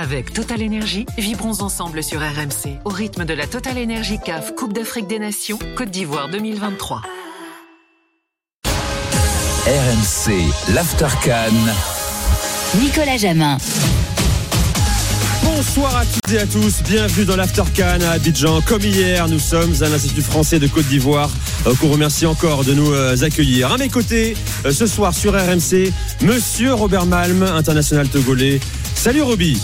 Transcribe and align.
Avec 0.00 0.32
Total 0.32 0.62
Énergie, 0.62 1.06
vibrons 1.18 1.60
ensemble 1.60 2.04
sur 2.04 2.20
RMC 2.20 2.78
au 2.84 2.88
rythme 2.88 3.24
de 3.24 3.34
la 3.34 3.48
Total 3.48 3.76
Énergie 3.76 4.20
CAF 4.24 4.54
Coupe 4.54 4.72
d'Afrique 4.72 5.08
des 5.08 5.18
Nations 5.18 5.58
Côte 5.76 5.90
d'Ivoire 5.90 6.28
2023. 6.28 7.02
RMC, 9.66 10.72
l'Aftercan. 10.72 11.50
Nicolas 12.80 13.16
Jamin. 13.16 13.58
Bonsoir 15.42 15.96
à 15.96 16.04
toutes 16.04 16.32
et 16.32 16.38
à 16.38 16.46
tous, 16.46 16.80
bienvenue 16.84 17.24
dans 17.24 17.34
l'Aftercan 17.34 17.98
à 18.06 18.10
Abidjan. 18.10 18.60
Comme 18.60 18.82
hier, 18.82 19.26
nous 19.26 19.40
sommes 19.40 19.74
à 19.82 19.88
l'Institut 19.88 20.22
français 20.22 20.60
de 20.60 20.68
Côte 20.68 20.86
d'Ivoire 20.86 21.30
euh, 21.66 21.74
qu'on 21.74 21.88
remercie 21.88 22.26
encore 22.26 22.64
de 22.64 22.72
nous 22.72 22.92
euh, 22.92 23.20
accueillir. 23.24 23.72
À 23.72 23.78
mes 23.78 23.88
côtés, 23.88 24.36
euh, 24.64 24.70
ce 24.70 24.86
soir 24.86 25.12
sur 25.12 25.32
RMC, 25.32 25.92
Monsieur 26.22 26.72
Robert 26.74 27.06
Malm, 27.06 27.42
international 27.42 28.08
togolais. 28.08 28.60
Salut 28.94 29.22
Roby. 29.22 29.60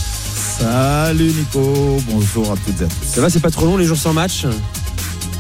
Salut 0.59 1.33
Nico, 1.33 1.99
bonjour 2.09 2.53
à 2.53 2.55
toutes 2.57 2.81
et 2.81 2.85
à 2.85 2.87
tous. 2.87 3.07
Ça 3.15 3.21
va, 3.21 3.29
c'est 3.31 3.41
pas 3.41 3.51
trop 3.51 3.67
long 3.67 3.77
les 3.77 3.85
jours 3.87 3.97
sans 3.97 4.13
match 4.13 4.47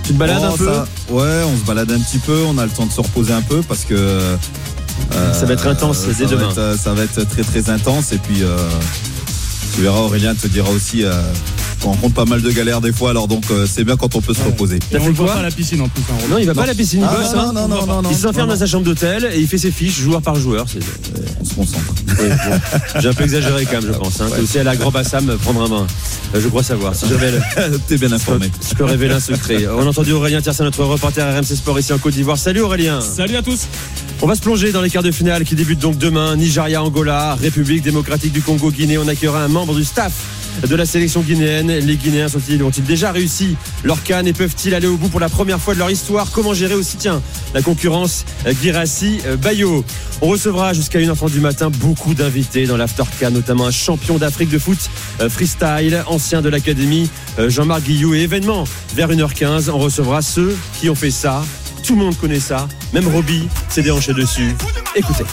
Tu 0.02 0.12
te 0.12 0.18
balades 0.18 0.42
Oh, 0.42 0.54
un 0.54 0.56
peu 0.56 0.66
ça- 0.66 0.86
Ouais, 1.10 1.42
on 1.46 1.56
se 1.56 1.64
balade 1.64 1.90
un 1.92 2.00
petit 2.00 2.18
peu, 2.18 2.42
on 2.46 2.58
a 2.58 2.64
le 2.64 2.70
temps 2.70 2.86
de 2.86 2.92
se 2.92 3.00
reposer 3.00 3.32
un 3.32 3.42
peu 3.42 3.62
parce 3.62 3.84
que. 3.84 3.94
euh, 3.94 4.36
Ça 5.32 5.46
va 5.46 5.52
être 5.54 5.66
intense 5.66 5.98
ça 5.98 6.12
dès 6.12 6.24
va 6.24 6.30
demain. 6.30 6.50
être, 6.50 6.58
euh, 6.58 6.76
ça 6.76 6.92
va 6.94 7.04
être 7.04 7.24
très 7.28 7.42
très 7.42 7.70
intense 7.70 8.12
et 8.12 8.18
puis 8.18 8.42
euh, 8.42 8.56
tu 9.74 9.80
verras 9.82 10.00
Aurélien 10.00 10.34
te 10.34 10.46
dira 10.46 10.70
aussi 10.70 11.04
euh, 11.04 11.12
qu'on 11.82 11.90
rencontre 11.90 12.14
pas 12.14 12.24
mal 12.24 12.40
de 12.42 12.50
galères 12.50 12.80
des 12.80 12.92
fois 12.92 13.10
alors 13.10 13.28
donc 13.28 13.44
euh, 13.50 13.66
c'est 13.70 13.84
bien 13.84 13.96
quand 13.96 14.14
on 14.14 14.20
peut 14.20 14.34
se 14.34 14.42
reposer. 14.42 14.78
T'as 14.90 15.00
fait 15.00 15.12
quoi 15.12 15.34
à 15.34 15.42
la 15.42 15.50
piscine 15.50 15.80
en 15.80 15.88
plus. 15.88 16.02
hein. 16.10 16.14
Non, 16.30 16.38
il 16.38 16.46
va 16.46 16.54
pas 16.54 16.62
à 16.62 16.66
la 16.66 16.74
piscine, 16.74 17.00
il 17.00 17.06
Ah, 17.08 17.16
bosse, 17.20 17.34
non, 17.34 17.40
hein. 17.40 17.52
non, 17.54 17.68
non, 17.68 17.86
non, 17.86 18.02
non, 18.02 18.10
Il 18.10 18.16
s'enferme 18.16 18.48
dans 18.48 18.56
sa 18.56 18.66
chambre 18.66 18.84
d'hôtel 18.84 19.28
et 19.34 19.40
il 19.40 19.48
fait 19.48 19.58
ses 19.58 19.70
fiches 19.70 19.98
joueur 19.98 20.22
par 20.22 20.36
joueur. 20.36 20.66
C'est- 20.68 20.78
On 21.40 21.44
se 21.44 21.54
concentre. 21.54 21.94
Ouais, 22.14 22.28
bon. 22.28 23.00
J'ai 23.00 23.08
un 23.08 23.12
peu 23.12 23.24
exagéré 23.24 23.64
quand 23.66 23.82
même, 23.82 23.92
je 23.92 23.98
pense. 23.98 24.20
Hein. 24.20 24.26
Aussi 24.40 24.58
à 24.58 24.62
la 24.64 24.76
Grand 24.76 24.90
Bassam 24.92 25.36
prendre 25.42 25.62
un 25.62 25.68
bain. 25.68 25.86
Euh, 26.34 26.40
Je 26.40 26.48
crois 26.48 26.62
savoir. 26.62 26.94
Si 26.94 27.06
j'avais 27.08 27.32
le- 27.32 27.78
T'es 27.88 27.98
bien 27.98 28.12
informé. 28.12 28.50
Je 28.70 28.74
peux 28.76 28.84
révéler 28.84 29.14
un 29.14 29.20
secret. 29.20 29.66
On 29.66 29.80
a 29.82 29.86
entendu 29.86 30.12
Aurélien 30.12 30.40
Tiersin, 30.40 30.64
notre 30.64 30.84
reporter 30.84 31.24
RMC 31.26 31.56
Sport 31.56 31.78
ici 31.80 31.92
en 31.92 31.98
Côte 31.98 32.14
d'Ivoire. 32.14 32.38
Salut 32.38 32.60
Aurélien. 32.60 33.00
Salut 33.00 33.36
à 33.36 33.42
tous. 33.42 33.62
On 34.22 34.26
va 34.26 34.34
se 34.34 34.40
plonger 34.40 34.72
dans 34.72 34.80
les 34.80 34.90
quarts 34.90 35.02
de 35.02 35.10
finale 35.10 35.44
qui 35.44 35.54
débutent 35.54 35.80
donc 35.80 35.98
demain. 35.98 36.36
Nigeria, 36.36 36.82
Angola, 36.82 37.34
République 37.34 37.82
démocratique 37.82 38.32
du 38.32 38.40
Congo, 38.40 38.70
Guinée. 38.70 38.96
On 38.96 39.08
accueillera 39.08 39.42
un 39.42 39.48
membre 39.48 39.74
du 39.74 39.84
staff 39.84 40.12
de 40.66 40.76
la 40.76 40.86
sélection 40.86 41.20
guinéenne. 41.20 41.68
Les 41.68 41.96
Guinéens 41.96 42.28
sont-ils, 42.28 42.62
ont-ils 42.62 42.84
déjà 42.84 43.12
réussi 43.12 43.56
leur 43.82 44.02
canne 44.02 44.26
et 44.26 44.32
peuvent-ils 44.32 44.74
aller 44.74 44.86
au 44.86 44.96
bout 44.96 45.08
pour 45.08 45.20
la 45.20 45.28
première 45.28 45.60
fois 45.60 45.74
de 45.74 45.78
leur 45.80 45.90
histoire? 45.90 46.30
Comment 46.30 46.54
gérer 46.54 46.74
aussi, 46.74 46.96
tiens, 46.96 47.20
la 47.54 47.60
concurrence 47.60 48.24
Guirassi, 48.62 49.20
euh, 49.26 49.36
Bayo? 49.36 49.84
On 50.22 50.28
recevra 50.28 50.72
jusqu'à 50.72 51.00
1h30 51.00 51.32
du 51.32 51.40
matin 51.40 51.70
beaucoup 51.70 52.14
d'invités 52.14 52.66
dans 52.66 52.76
l'After 52.76 53.02
notamment 53.30 53.66
un 53.66 53.70
champion 53.70 54.16
d'Afrique 54.16 54.48
de 54.48 54.58
foot 54.58 54.78
euh, 55.20 55.28
freestyle, 55.28 56.02
ancien 56.06 56.40
de 56.40 56.48
l'académie, 56.48 57.10
euh, 57.38 57.50
Jean-Marc 57.50 57.82
Guillou. 57.82 58.14
Et 58.14 58.20
événement, 58.20 58.64
vers 58.94 59.10
1h15, 59.10 59.70
on 59.70 59.78
recevra 59.78 60.22
ceux 60.22 60.56
qui 60.80 60.88
ont 60.88 60.94
fait 60.94 61.10
ça. 61.10 61.42
Tout 61.86 61.96
le 61.96 62.00
monde 62.00 62.16
connaît 62.16 62.40
ça, 62.40 62.66
même 62.94 63.06
Roby 63.08 63.46
s'est 63.68 63.82
déhanché 63.82 64.14
dessus. 64.14 64.54
Écoutez. 64.96 65.24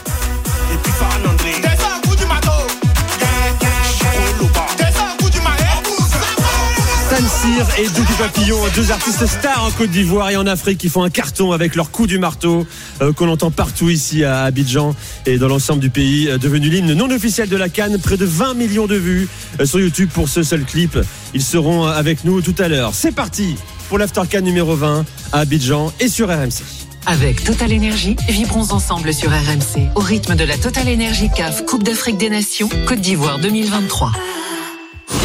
Stan 7.07 7.27
Cyr 7.27 7.67
et 7.77 7.87
Doudou 7.87 8.13
Papillon, 8.17 8.57
deux 8.75 8.91
artistes 8.91 9.25
stars 9.27 9.63
en 9.63 9.71
Côte 9.71 9.91
d'Ivoire 9.91 10.29
et 10.29 10.35
en 10.35 10.45
Afrique 10.45 10.77
qui 10.77 10.89
font 10.89 11.03
un 11.03 11.09
carton 11.09 11.53
avec 11.53 11.75
leur 11.75 11.89
coup 11.89 12.05
du 12.05 12.19
marteau 12.19 12.67
euh, 13.01 13.13
qu'on 13.13 13.29
entend 13.29 13.51
partout 13.51 13.89
ici 13.89 14.25
à 14.25 14.43
Abidjan 14.43 14.93
et 15.25 15.37
dans 15.37 15.47
l'ensemble 15.47 15.79
du 15.79 15.89
pays, 15.89 16.27
euh, 16.29 16.37
devenu 16.37 16.69
l'hymne 16.69 16.93
non 16.93 17.09
officiel 17.11 17.47
de 17.47 17.57
la 17.57 17.69
Cannes. 17.69 17.97
Près 18.01 18.17
de 18.17 18.25
20 18.25 18.55
millions 18.55 18.87
de 18.87 18.95
vues 18.95 19.29
euh, 19.59 19.65
sur 19.65 19.79
YouTube 19.79 20.09
pour 20.13 20.27
ce 20.27 20.43
seul 20.43 20.65
clip. 20.65 20.97
Ils 21.33 21.43
seront 21.43 21.85
avec 21.85 22.25
nous 22.25 22.41
tout 22.41 22.55
à 22.59 22.67
l'heure. 22.67 22.91
C'est 22.93 23.13
parti 23.13 23.55
pour 23.91 23.97
l'After 23.97 24.21
Cannes 24.29 24.45
numéro 24.45 24.73
20 24.73 25.03
à 25.33 25.39
Abidjan 25.39 25.91
et 25.99 26.07
sur 26.07 26.29
RMC. 26.29 26.63
Avec 27.07 27.43
Total 27.43 27.73
Énergie, 27.73 28.15
vibrons 28.29 28.71
ensemble 28.71 29.13
sur 29.13 29.29
RMC 29.29 29.89
au 29.95 29.99
rythme 29.99 30.35
de 30.35 30.45
la 30.45 30.57
Total 30.57 30.87
Énergie 30.87 31.29
CAF 31.29 31.65
Coupe 31.65 31.83
d'Afrique 31.83 32.17
des 32.17 32.29
Nations 32.29 32.69
Côte 32.87 33.01
d'Ivoire 33.01 33.37
2023. 33.39 34.13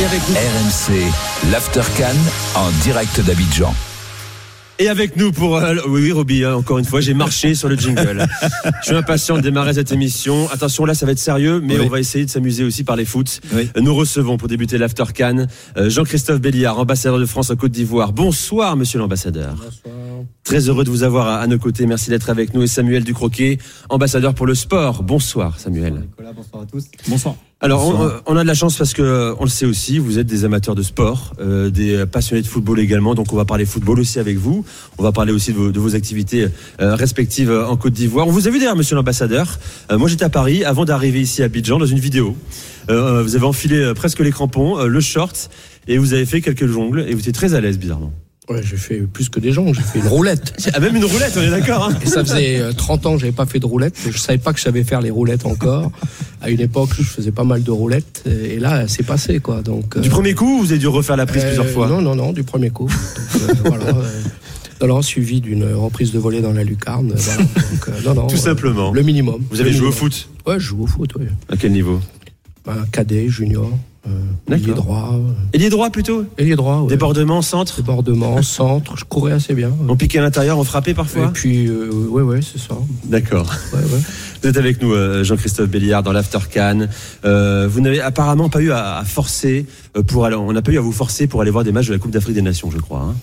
Et 0.00 0.04
avec 0.04 0.20
RMC, 0.20 1.12
l'Aftercan 1.52 2.16
en 2.56 2.68
direct 2.82 3.20
d'Abidjan. 3.20 3.72
Et 4.78 4.88
avec 4.88 5.16
nous 5.16 5.32
pour... 5.32 5.56
euh, 5.56 5.74
oui, 5.88 6.02
oui, 6.02 6.12
Roby, 6.12 6.44
hein, 6.44 6.54
encore 6.54 6.76
une 6.78 6.84
fois, 6.84 7.00
j'ai 7.00 7.14
marché 7.14 7.54
sur 7.54 7.68
le 7.68 7.76
jingle. 7.76 8.26
Je 8.82 8.86
suis 8.88 8.94
impatient 8.94 9.36
de 9.36 9.40
démarrer 9.40 9.72
cette 9.72 9.90
émission. 9.90 10.50
Attention, 10.50 10.84
là, 10.84 10.92
ça 10.94 11.06
va 11.06 11.12
être 11.12 11.18
sérieux, 11.18 11.60
mais 11.64 11.78
Oui. 11.78 11.84
on 11.86 11.88
va 11.88 11.98
essayer 11.98 12.26
de 12.26 12.30
s'amuser 12.30 12.62
aussi 12.62 12.84
par 12.84 12.94
les 12.94 13.06
foot. 13.06 13.40
Oui. 13.54 13.70
Nous 13.80 13.94
recevons 13.94 14.36
pour 14.36 14.48
débuter 14.48 14.76
l'After 14.76 15.04
Can 15.16 15.46
euh, 15.78 15.88
Jean-Christophe 15.88 16.40
Béliard, 16.42 16.78
ambassadeur 16.78 17.18
de 17.18 17.24
France 17.24 17.48
en 17.50 17.56
Côte 17.56 17.72
d'Ivoire. 17.72 18.12
Bonsoir, 18.12 18.76
monsieur 18.76 18.98
l'ambassadeur. 18.98 19.56
Très 20.44 20.68
heureux 20.68 20.84
de 20.84 20.90
vous 20.90 21.02
avoir 21.04 21.26
à, 21.26 21.36
à 21.38 21.46
nos 21.46 21.58
côtés. 21.58 21.86
Merci 21.86 22.10
d'être 22.10 22.28
avec 22.28 22.52
nous. 22.52 22.62
Et 22.62 22.66
Samuel 22.66 23.02
Ducroquet, 23.02 23.56
ambassadeur 23.88 24.34
pour 24.34 24.44
le 24.46 24.54
sport. 24.54 25.02
Bonsoir, 25.02 25.58
Samuel. 25.58 25.94
Nicolas, 25.94 26.32
bonsoir 26.34 26.62
à 26.64 26.66
tous. 26.66 26.84
Bonsoir. 27.08 27.36
Alors, 27.62 27.86
on, 27.88 28.04
euh, 28.04 28.10
on 28.26 28.36
a 28.36 28.42
de 28.42 28.46
la 28.46 28.54
chance 28.54 28.76
parce 28.76 28.92
que 28.92 29.00
euh, 29.00 29.34
on 29.38 29.44
le 29.44 29.48
sait 29.50 29.64
aussi, 29.64 29.98
vous 29.98 30.18
êtes 30.18 30.26
des 30.26 30.44
amateurs 30.44 30.74
de 30.74 30.82
sport, 30.82 31.32
euh, 31.40 31.70
des 31.70 32.04
passionnés 32.04 32.42
de 32.42 32.46
football 32.46 32.78
également. 32.78 33.14
Donc, 33.14 33.32
on 33.32 33.36
va 33.36 33.46
parler 33.46 33.64
football 33.64 33.98
aussi 33.98 34.18
avec 34.18 34.36
vous. 34.36 34.62
On 34.98 35.02
va 35.02 35.10
parler 35.10 35.32
aussi 35.32 35.52
de 35.52 35.56
vos, 35.56 35.72
de 35.72 35.80
vos 35.80 35.94
activités 35.94 36.48
euh, 36.80 36.94
respectives 36.94 37.50
euh, 37.50 37.66
en 37.66 37.78
Côte 37.78 37.94
d'Ivoire. 37.94 38.28
On 38.28 38.30
vous 38.30 38.46
a 38.46 38.50
vu 38.50 38.58
d'ailleurs, 38.58 38.76
monsieur 38.76 38.94
l'ambassadeur. 38.94 39.58
Euh, 39.90 39.96
moi, 39.96 40.06
j'étais 40.06 40.24
à 40.24 40.28
Paris 40.28 40.64
avant 40.64 40.84
d'arriver 40.84 41.22
ici 41.22 41.40
à 41.40 41.46
Abidjan 41.46 41.78
dans 41.78 41.86
une 41.86 41.98
vidéo. 41.98 42.36
Euh, 42.90 43.22
vous 43.22 43.36
avez 43.36 43.46
enfilé 43.46 43.76
euh, 43.76 43.94
presque 43.94 44.20
les 44.20 44.30
crampons, 44.32 44.78
euh, 44.78 44.86
le 44.86 45.00
short, 45.00 45.48
et 45.88 45.96
vous 45.96 46.12
avez 46.12 46.26
fait 46.26 46.42
quelques 46.42 46.66
jongles. 46.66 47.06
Et 47.08 47.14
vous 47.14 47.20
étiez 47.20 47.32
très 47.32 47.54
à 47.54 47.62
l'aise, 47.62 47.78
bizarrement. 47.78 48.12
Ouais, 48.48 48.62
j'ai 48.62 48.76
fait 48.76 48.98
plus 49.00 49.28
que 49.28 49.40
des 49.40 49.50
jongles, 49.50 49.74
j'ai 49.74 49.82
fait 49.82 49.98
une 49.98 50.06
roulette. 50.06 50.52
Ah, 50.74 50.78
même 50.80 50.94
une 50.94 51.04
roulette, 51.04 51.32
on 51.36 51.40
est 51.42 51.50
d'accord. 51.50 51.88
Hein 51.90 51.98
ça 52.04 52.24
faisait 52.24 52.60
euh, 52.60 52.72
30 52.72 53.06
ans 53.06 53.14
que 53.14 53.20
j'avais 53.20 53.32
pas 53.32 53.46
fait 53.46 53.58
de 53.58 53.66
roulette. 53.66 53.96
Je 54.08 54.16
savais 54.18 54.38
pas 54.38 54.52
que 54.52 54.58
je 54.58 54.64
savais 54.64 54.84
faire 54.84 55.00
les 55.00 55.10
roulettes 55.10 55.46
encore. 55.46 55.90
À 56.42 56.50
une 56.50 56.60
époque, 56.60 56.90
je 56.96 57.02
faisais 57.02 57.32
pas 57.32 57.44
mal 57.44 57.62
de 57.64 57.70
roulettes. 57.70 58.22
Et 58.26 58.58
là, 58.60 58.86
c'est 58.88 59.02
passé, 59.04 59.40
quoi. 59.40 59.62
Donc, 59.62 59.96
euh, 59.96 60.00
du 60.00 60.10
premier 60.10 60.34
coup, 60.34 60.58
vous 60.60 60.70
avez 60.70 60.78
dû 60.78 60.86
refaire 60.86 61.16
la 61.16 61.26
prise 61.26 61.42
euh, 61.42 61.46
plusieurs 61.46 61.68
fois. 61.68 61.88
Non, 61.88 62.00
non, 62.02 62.14
non, 62.14 62.32
du 62.32 62.44
premier 62.44 62.70
coup. 62.70 62.88
Donc, 62.88 63.50
euh, 63.50 63.54
voilà. 63.64 63.86
euh, 63.86 64.86
non, 64.86 65.02
suivi 65.02 65.40
d'une 65.40 65.64
reprise 65.72 66.12
de 66.12 66.18
volée 66.18 66.40
dans 66.40 66.52
la 66.52 66.62
lucarne. 66.62 67.12
voilà. 67.16 67.42
Donc, 67.42 67.88
euh, 67.88 67.92
non, 68.04 68.14
non, 68.14 68.26
Tout 68.28 68.36
euh, 68.36 68.38
simplement. 68.38 68.92
Le 68.92 69.02
minimum. 69.02 69.42
Vous 69.50 69.60
avez 69.60 69.72
joué 69.72 69.88
au 69.88 69.92
foot 69.92 70.28
Ouais, 70.46 70.60
je 70.60 70.66
joue 70.66 70.82
au 70.82 70.86
foot, 70.86 71.10
oui. 71.18 71.26
À 71.50 71.56
quel 71.56 71.72
niveau? 71.72 72.00
Un 72.68 72.84
cadet, 72.92 73.28
junior, 73.28 73.66
euh. 73.66 73.95
Ailier 74.50 74.72
droit. 74.72 75.10
euh, 75.14 75.32
Ailier 75.52 75.68
droit 75.70 75.90
plutôt 75.90 76.24
Ailier 76.38 76.56
droit, 76.56 76.80
ouais. 76.80 76.88
Débordement, 76.88 77.42
centre 77.42 77.76
Débordement, 77.80 78.40
centre. 78.42 78.96
Je 78.96 79.04
courais 79.04 79.32
assez 79.32 79.54
bien. 79.54 79.70
On 79.88 79.96
piquait 79.96 80.18
à 80.18 80.22
l'intérieur, 80.22 80.58
on 80.58 80.64
frappait 80.64 80.94
parfois 80.94 81.26
Et 81.26 81.28
puis, 81.32 81.66
euh, 81.66 81.90
ouais, 82.08 82.22
ouais, 82.22 82.40
c'est 82.42 82.58
ça. 82.60 82.76
D'accord. 83.04 83.52
Ouais, 83.72 83.78
ouais. 83.80 84.00
Vous 84.42 84.48
êtes 84.48 84.56
avec 84.58 84.80
nous, 84.82 84.92
euh, 84.92 85.24
Jean-Christophe 85.24 85.68
Béliard, 85.70 86.02
dans 86.02 86.12
l'After 86.12 86.38
Can. 86.52 86.86
Euh, 87.24 87.66
vous 87.70 87.80
n'avez 87.80 88.00
apparemment 88.00 88.48
pas 88.48 88.60
eu 88.60 88.70
à, 88.70 88.98
à 88.98 89.04
forcer 89.04 89.66
euh, 89.96 90.02
pour 90.02 90.24
aller. 90.26 90.36
On 90.36 90.52
n'a 90.52 90.62
pas 90.62 90.70
eu 90.72 90.78
à 90.78 90.82
vous 90.82 90.92
forcer 90.92 91.26
pour 91.26 91.40
aller 91.40 91.50
voir 91.50 91.64
des 91.64 91.72
matchs 91.72 91.88
de 91.88 91.92
la 91.94 91.98
Coupe 91.98 92.10
d'Afrique 92.12 92.34
des 92.34 92.42
Nations, 92.42 92.70
je 92.70 92.78
crois. 92.78 93.00
hein. 93.00 93.14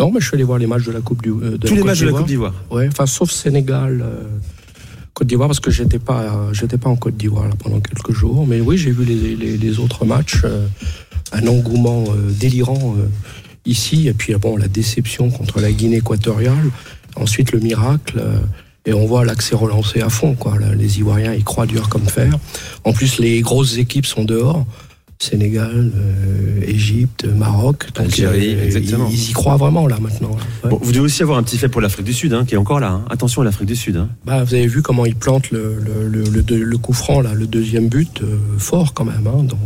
Non, 0.00 0.10
mais 0.10 0.20
je 0.20 0.26
suis 0.26 0.34
allé 0.34 0.42
voir 0.44 0.58
les 0.58 0.66
matchs 0.66 0.84
de 0.86 0.90
la 0.92 1.00
Coupe 1.00 1.22
du. 1.22 1.30
euh, 1.30 1.58
de 1.58 1.68
Tous 1.68 1.74
les 1.76 1.82
matchs 1.84 2.00
de 2.00 2.06
la. 2.06 2.12
Coupe 2.12 2.26
d'Ivoire. 2.26 2.54
Ouais, 2.70 2.88
enfin, 2.90 3.06
sauf 3.06 3.30
Sénégal, 3.30 4.02
euh, 4.02 4.24
Côte 5.14 5.26
d'Ivoire, 5.28 5.48
parce 5.48 5.60
que 5.60 5.70
j'étais 5.70 5.98
pas, 5.98 6.22
euh, 6.22 6.52
j'étais 6.54 6.78
pas 6.78 6.88
en 6.88 6.96
Côte 6.96 7.16
d'Ivoire 7.16 7.48
pendant 7.58 7.80
quelques 7.80 8.12
jours. 8.12 8.46
Mais 8.46 8.60
oui, 8.60 8.78
j'ai 8.78 8.90
vu 8.90 9.04
les, 9.04 9.56
les- 9.58 9.78
autres 9.78 10.04
matchs. 10.04 10.40
euh, 10.44 10.66
un 11.34 11.46
engouement 11.46 12.04
euh, 12.10 12.30
délirant 12.30 12.94
euh, 12.98 13.06
ici. 13.66 14.08
Et 14.08 14.12
puis, 14.14 14.34
bon, 14.34 14.56
la 14.56 14.68
déception 14.68 15.30
contre 15.30 15.60
la 15.60 15.72
Guinée 15.72 15.96
équatoriale. 15.98 16.70
Ensuite, 17.16 17.52
le 17.52 17.60
miracle. 17.60 18.22
et 18.86 18.92
on 18.94 19.06
voit 19.06 19.24
l'accès 19.24 19.54
relancé 19.54 20.00
à 20.00 20.08
fond. 20.08 20.34
Quoi. 20.34 20.54
Les 20.76 20.98
Ivoiriens, 20.98 21.34
ils 21.34 21.44
croient 21.44 21.66
dur 21.66 21.88
comme 21.88 22.06
fer. 22.06 22.38
En 22.84 22.92
plus, 22.92 23.18
les 23.18 23.40
grosses 23.42 23.76
équipes 23.78 24.06
sont 24.06 24.24
dehors. 24.24 24.66
Sénégal, 25.22 25.92
euh, 25.94 26.60
Égypte, 26.66 27.24
Maroc. 27.26 27.86
Donc, 27.94 28.06
Algérie, 28.06 28.54
euh, 28.56 28.64
exactement. 28.64 29.06
Ils, 29.08 29.14
ils 29.16 29.30
y 29.30 29.32
croient 29.32 29.56
vraiment 29.56 29.86
là 29.86 29.98
maintenant. 30.00 30.30
là. 30.30 30.42
Ouais. 30.64 30.70
Bon, 30.70 30.80
vous 30.82 30.90
devez 30.90 31.04
aussi 31.04 31.22
avoir 31.22 31.38
un 31.38 31.44
petit 31.44 31.58
fait 31.58 31.68
pour 31.68 31.80
l'Afrique 31.80 32.04
du 32.06 32.12
Sud, 32.12 32.32
hein, 32.32 32.44
qui 32.44 32.54
est 32.54 32.58
encore 32.58 32.80
là. 32.80 32.90
hein. 32.90 33.04
Attention 33.08 33.42
à 33.42 33.44
l'Afrique 33.44 33.68
du 33.68 33.76
Sud. 33.76 33.96
hein. 33.96 34.08
Bah, 34.26 34.42
vous 34.42 34.52
avez 34.54 34.66
vu 34.66 34.82
comment 34.82 35.06
ils 35.06 35.14
plantent 35.14 35.50
le, 35.52 35.76
le, 35.78 36.08
le, 36.08 36.24
le 36.28 36.42
deux- 36.42 36.62
le 36.64 36.78
coup 36.78 36.92
franc, 36.92 37.20
là, 37.20 37.34
le 37.34 37.46
deuxième 37.46 37.88
but, 37.88 38.20
euh, 38.22 38.36
fort 38.58 38.94
quand 38.94 39.04
même. 39.04 39.22
donc, 39.46 39.58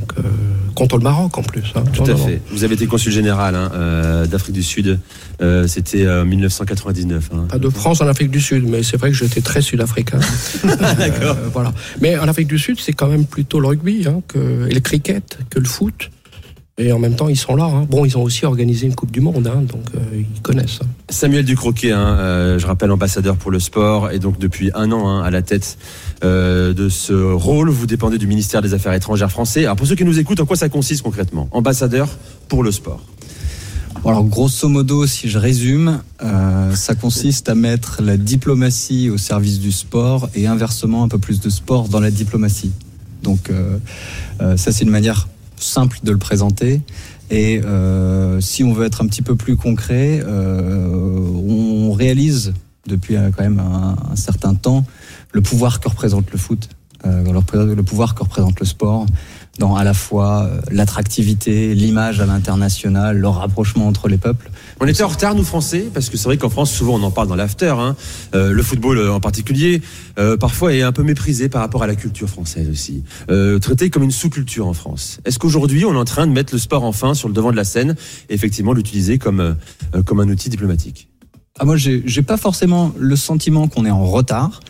contre 0.74 0.98
le 0.98 1.02
Maroc 1.04 1.38
en 1.38 1.42
plus. 1.42 1.62
Tout 1.62 2.02
Non, 2.02 2.04
à 2.04 2.08
non, 2.12 2.18
non. 2.18 2.26
fait. 2.26 2.42
Vous 2.52 2.62
avez 2.64 2.74
été 2.74 2.86
consul 2.86 3.10
général 3.10 3.54
euh, 3.56 4.26
d'Afrique 4.26 4.54
du 4.54 4.62
Sud. 4.62 4.98
Euh, 5.40 5.66
C'était 5.66 6.04
euh, 6.04 6.24
1999. 6.26 7.30
hein. 7.32 7.46
Pas 7.48 7.58
de 7.58 7.70
France 7.70 8.02
en 8.02 8.06
Afrique 8.08 8.30
du 8.30 8.40
Sud, 8.42 8.64
mais 8.68 8.82
c'est 8.82 8.98
vrai 8.98 9.10
que 9.10 9.16
j'étais 9.16 9.40
très 9.40 9.62
sud-africain. 9.62 10.18
D'accord. 10.98 11.36
Voilà. 11.54 11.72
Mais 12.02 12.18
en 12.18 12.28
Afrique 12.28 12.48
du 12.48 12.58
Sud, 12.58 12.78
c'est 12.78 12.92
quand 12.92 13.08
même 13.08 13.24
plutôt 13.24 13.58
le 13.58 13.68
rugby 13.68 14.06
que, 14.28 14.68
et 14.68 14.74
le 14.74 14.80
cricket 14.80 15.38
que 15.50 15.58
le 15.58 15.66
foot. 15.66 16.10
Et 16.78 16.92
en 16.92 16.98
même 16.98 17.16
temps, 17.16 17.28
ils 17.28 17.38
sont 17.38 17.56
là. 17.56 17.64
hein. 17.64 17.86
Bon, 17.88 18.04
ils 18.04 18.18
ont 18.18 18.22
aussi 18.22 18.44
organisé 18.44 18.86
une 18.86 18.94
Coupe 18.94 19.10
du 19.10 19.22
Monde, 19.22 19.46
hein, 19.46 19.62
donc 19.62 19.80
euh, 19.94 19.98
ils 20.12 20.42
connaissent. 20.42 20.80
hein. 20.82 20.86
Samuel 21.08 21.46
Ducroquet, 21.46 21.92
hein, 21.92 22.18
euh, 22.18 22.58
je 22.58 22.66
rappelle 22.66 22.90
ambassadeur 22.90 23.36
pour 23.36 23.50
le 23.50 23.60
sport 23.60 24.10
et 24.10 24.18
donc 24.18 24.38
depuis 24.38 24.70
un 24.74 24.92
an 24.92 25.08
hein, 25.08 25.22
à 25.22 25.30
la 25.30 25.40
tête 25.40 25.78
euh, 26.22 26.74
de 26.74 26.90
ce 26.90 27.14
rôle, 27.14 27.70
vous 27.70 27.86
dépendez 27.86 28.18
du 28.18 28.26
ministère 28.26 28.60
des 28.60 28.74
Affaires 28.74 28.92
étrangères 28.92 29.30
français. 29.30 29.64
Alors 29.64 29.76
pour 29.76 29.86
ceux 29.86 29.94
qui 29.94 30.04
nous 30.04 30.18
écoutent, 30.18 30.40
en 30.40 30.44
quoi 30.44 30.56
ça 30.56 30.68
consiste 30.68 31.00
concrètement? 31.00 31.48
Ambassadeur 31.52 32.10
pour 32.48 32.62
le 32.62 32.70
sport. 32.70 33.00
Alors 34.04 34.24
grosso 34.24 34.68
modo, 34.68 35.06
si 35.06 35.30
je 35.30 35.38
résume, 35.38 36.02
euh, 36.22 36.74
ça 36.74 36.94
consiste 36.94 37.48
à 37.48 37.54
mettre 37.54 38.02
la 38.02 38.18
diplomatie 38.18 39.08
au 39.08 39.16
service 39.16 39.60
du 39.60 39.72
sport 39.72 40.28
et 40.34 40.46
inversement 40.46 41.04
un 41.04 41.08
peu 41.08 41.18
plus 41.18 41.40
de 41.40 41.48
sport 41.48 41.88
dans 41.88 42.00
la 42.00 42.10
diplomatie. 42.10 42.72
Donc 43.22 43.48
euh, 43.48 43.78
euh, 44.42 44.58
ça 44.58 44.72
c'est 44.72 44.84
une 44.84 44.90
manière 44.90 45.26
simple 45.56 45.98
de 46.02 46.12
le 46.12 46.18
présenter. 46.18 46.80
Et 47.30 47.60
euh, 47.64 48.40
si 48.40 48.62
on 48.62 48.72
veut 48.72 48.86
être 48.86 49.02
un 49.02 49.06
petit 49.06 49.22
peu 49.22 49.36
plus 49.36 49.56
concret, 49.56 50.22
euh, 50.24 51.28
on 51.48 51.92
réalise 51.92 52.54
depuis 52.86 53.16
euh, 53.16 53.30
quand 53.36 53.42
même 53.42 53.58
un, 53.58 53.96
un 54.12 54.16
certain 54.16 54.54
temps 54.54 54.84
le 55.32 55.40
pouvoir 55.40 55.80
que 55.80 55.88
représente 55.88 56.30
le 56.30 56.38
foot, 56.38 56.68
euh, 57.04 57.22
le 57.24 57.74
le 57.74 57.82
pouvoir 57.82 58.14
que 58.14 58.22
représente 58.22 58.60
le 58.60 58.66
sport 58.66 59.06
dans 59.58 59.76
à 59.76 59.84
la 59.84 59.94
fois 59.94 60.44
euh, 60.44 60.60
l'attractivité, 60.70 61.74
l'image 61.74 62.20
à 62.20 62.26
l'international, 62.26 63.18
le 63.18 63.28
rapprochement 63.28 63.86
entre 63.86 64.08
les 64.08 64.18
peuples. 64.18 64.50
On 64.80 64.86
était 64.86 65.02
en 65.02 65.08
retard, 65.08 65.34
nous 65.34 65.44
Français, 65.44 65.88
parce 65.92 66.10
que 66.10 66.16
c'est 66.16 66.24
vrai 66.24 66.36
qu'en 66.36 66.50
France, 66.50 66.70
souvent 66.70 66.94
on 66.94 67.02
en 67.02 67.10
parle 67.10 67.28
dans 67.28 67.36
l'after. 67.36 67.74
Hein. 67.78 67.96
Euh, 68.34 68.52
le 68.52 68.62
football 68.62 68.98
euh, 68.98 69.12
en 69.12 69.20
particulier, 69.20 69.82
euh, 70.18 70.36
parfois 70.36 70.74
est 70.74 70.82
un 70.82 70.92
peu 70.92 71.02
méprisé 71.02 71.48
par 71.48 71.60
rapport 71.60 71.82
à 71.82 71.86
la 71.86 71.94
culture 71.94 72.28
française 72.28 72.68
aussi. 72.70 73.04
Euh, 73.30 73.58
traité 73.58 73.90
comme 73.90 74.02
une 74.02 74.10
sous-culture 74.10 74.66
en 74.66 74.74
France. 74.74 75.18
Est-ce 75.24 75.38
qu'aujourd'hui 75.38 75.84
on 75.84 75.94
est 75.94 75.98
en 75.98 76.04
train 76.04 76.26
de 76.26 76.32
mettre 76.32 76.52
le 76.52 76.58
sport 76.58 76.84
enfin 76.84 77.14
sur 77.14 77.28
le 77.28 77.34
devant 77.34 77.50
de 77.50 77.56
la 77.56 77.64
scène 77.64 77.96
et 78.28 78.34
effectivement 78.34 78.72
l'utiliser 78.72 79.18
comme, 79.18 79.40
euh, 79.40 80.02
comme 80.04 80.20
un 80.20 80.28
outil 80.28 80.50
diplomatique? 80.50 81.08
Ah, 81.58 81.64
moi, 81.64 81.76
j'ai 81.76 82.02
j'ai 82.04 82.22
pas 82.22 82.36
forcément 82.36 82.92
le 82.98 83.16
sentiment 83.16 83.66
qu'on 83.66 83.86
est 83.86 83.90
en 83.90 84.04
retard. 84.04 84.60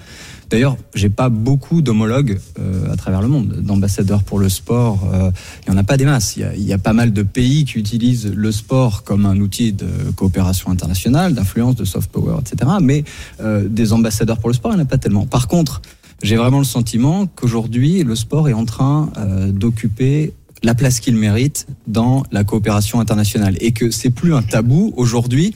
D'ailleurs, 0.49 0.77
j'ai 0.95 1.09
pas 1.09 1.29
beaucoup 1.29 1.83
d'homologues 1.83 2.39
euh, 2.59 2.93
à 2.93 2.97
travers 2.97 3.21
le 3.21 3.29
monde, 3.29 3.61
d'ambassadeurs 3.63 4.23
pour 4.23 4.39
le 4.39 4.49
sport. 4.49 5.09
euh, 5.13 5.31
Il 5.67 5.73
y 5.73 5.75
en 5.75 5.79
a 5.79 5.83
pas 5.83 5.97
des 5.97 6.05
masses. 6.05 6.37
Il 6.37 6.63
y 6.63 6.73
a, 6.73 6.79
pas 6.79 6.93
mal 6.93 7.13
de 7.13 7.23
pays 7.23 7.65
qui 7.65 7.79
utilisent 7.79 8.33
le 8.33 8.53
sport 8.53 9.03
comme 9.03 9.27
un 9.27 9.39
outil 9.41 9.73
de 9.73 9.89
coopération 10.15 10.71
internationale, 10.71 11.35
d'influence, 11.35 11.75
de 11.75 11.85
soft 11.85 12.11
power, 12.13 12.37
etc. 12.41 12.71
Mais 12.81 13.03
euh, 13.41 13.67
des 13.69 13.93
ambassadeurs 13.93 14.39
pour 14.39 14.49
le 14.49 14.55
sport, 14.55 14.73
il 14.73 14.77
n'y 14.77 14.83
en 14.83 14.85
a 14.85 14.89
pas 14.89 14.99
tellement. 14.99 15.27
Par 15.27 15.49
contre, 15.49 15.83
j'ai 16.23 16.37
vraiment 16.37 16.59
le 16.59 16.65
sentiment 16.65 17.27
qu'aujourd'hui, 17.27 18.05
le 18.05 18.15
sport 18.15 18.49
est 18.49 18.55
en 18.55 18.65
train 18.65 19.11
d'occuper 19.49 20.33
la 20.63 20.75
place 20.75 21.01
qu'il 21.01 21.15
mérite 21.15 21.67
dans 21.87 22.23
la 22.33 22.43
coopération 22.43 23.01
internationale 23.01 23.57
et 23.61 23.73
que 23.73 23.91
c'est 23.91 24.11
plus 24.11 24.35
un 24.35 24.43
tabou 24.43 24.95
aujourd'hui 24.97 25.55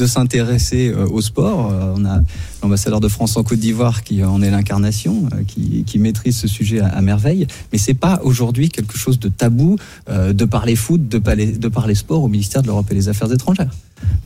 de 0.00 0.06
s'intéresser 0.06 0.88
euh, 0.88 1.06
au 1.06 1.20
sport. 1.20 1.70
Euh, 1.70 1.94
on 1.96 2.04
a 2.04 2.20
l'ambassadeur 2.62 3.00
de 3.00 3.08
France 3.08 3.36
en 3.36 3.42
Côte 3.42 3.58
d'Ivoire 3.58 4.02
qui 4.02 4.24
en 4.24 4.42
est 4.42 4.50
l'incarnation, 4.50 5.28
euh, 5.32 5.42
qui, 5.46 5.98
maîtrise 5.98 6.36
ce 6.36 6.48
sujet 6.48 6.80
à, 6.80 6.86
à 6.88 7.02
merveille. 7.02 7.46
Mais 7.72 7.78
c'est 7.78 7.94
pas 7.94 8.20
aujourd'hui 8.24 8.70
quelque 8.70 8.96
chose 8.96 9.18
de 9.18 9.28
tabou 9.28 9.76
euh, 10.08 10.32
de 10.32 10.44
parler 10.44 10.76
foot, 10.76 11.08
de 11.08 11.18
parler, 11.18 11.52
de 11.52 11.68
parler 11.68 11.94
sport 11.94 12.22
au 12.22 12.28
ministère 12.28 12.62
de 12.62 12.68
l'Europe 12.68 12.86
et 12.90 12.94
des 12.94 13.08
Affaires 13.08 13.30
étrangères. 13.32 13.70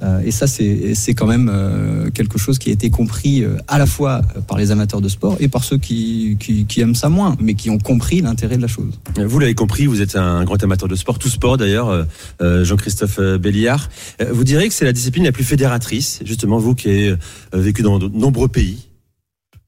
Euh, 0.02 0.20
et 0.24 0.30
ça, 0.30 0.46
c'est 0.46 0.94
c'est 0.94 1.14
quand 1.14 1.26
même 1.26 1.50
euh, 1.52 2.10
quelque 2.10 2.38
chose 2.38 2.58
qui 2.58 2.70
a 2.70 2.72
été 2.72 2.90
compris 2.90 3.42
euh, 3.42 3.56
à 3.68 3.78
la 3.78 3.86
fois 3.86 4.22
par 4.46 4.58
les 4.58 4.70
amateurs 4.70 5.00
de 5.00 5.08
sport 5.08 5.36
et 5.40 5.48
par 5.48 5.64
ceux 5.64 5.78
qui, 5.78 6.36
qui, 6.38 6.66
qui 6.66 6.80
aiment 6.80 6.94
ça 6.94 7.08
moins, 7.08 7.36
mais 7.40 7.54
qui 7.54 7.70
ont 7.70 7.78
compris 7.78 8.20
l'intérêt 8.20 8.56
de 8.56 8.62
la 8.62 8.68
chose. 8.68 8.98
Vous 9.18 9.38
l'avez 9.38 9.54
compris, 9.54 9.86
vous 9.86 10.02
êtes 10.02 10.16
un 10.16 10.44
grand 10.44 10.62
amateur 10.62 10.88
de 10.88 10.96
sport, 10.96 11.18
tout 11.18 11.28
sport 11.28 11.56
d'ailleurs, 11.56 12.06
Jean-Christophe 12.40 13.20
Béliard. 13.40 13.88
Vous 14.30 14.44
direz 14.44 14.68
que 14.68 14.74
c'est 14.74 14.84
la 14.84 14.92
discipline 14.92 15.24
la 15.24 15.32
plus 15.32 15.44
fédératrice, 15.44 16.20
justement 16.24 16.58
vous 16.58 16.74
qui 16.74 16.88
avez 16.88 17.16
vécu 17.52 17.82
dans 17.82 17.98
de 17.98 18.08
nombreux 18.08 18.48
pays? 18.48 18.88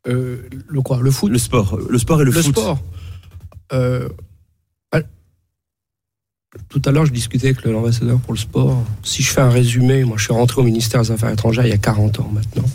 Euh, 0.09 0.37
le 0.69 0.82
quoi? 0.82 1.00
Le 1.02 1.11
foot? 1.11 1.31
Le 1.31 1.38
sport, 1.38 1.79
le 1.88 1.99
sport 1.99 2.20
et 2.23 2.25
le, 2.25 2.31
Le 2.31 2.43
foot. 2.43 2.52
sport. 2.52 2.81
Euh, 3.73 4.09
tout 6.69 6.82
à 6.85 6.91
l'heure, 6.91 7.06
je 7.06 7.12
discutais 7.12 7.49
avec 7.49 7.64
l'ambassadeur 7.64 8.19
pour 8.20 8.32
le 8.32 8.38
sport. 8.38 8.82
Si 9.03 9.23
je 9.23 9.31
fais 9.31 9.41
un 9.41 9.50
résumé, 9.50 10.05
moi, 10.05 10.17
je 10.17 10.25
suis 10.25 10.32
rentré 10.32 10.61
au 10.61 10.64
ministère 10.64 11.03
des 11.03 11.11
Affaires 11.11 11.31
étrangères 11.31 11.67
il 11.67 11.70
y 11.70 11.75
a 11.75 11.79
40 11.79 12.20
ans 12.20 12.31
maintenant. 12.32 12.69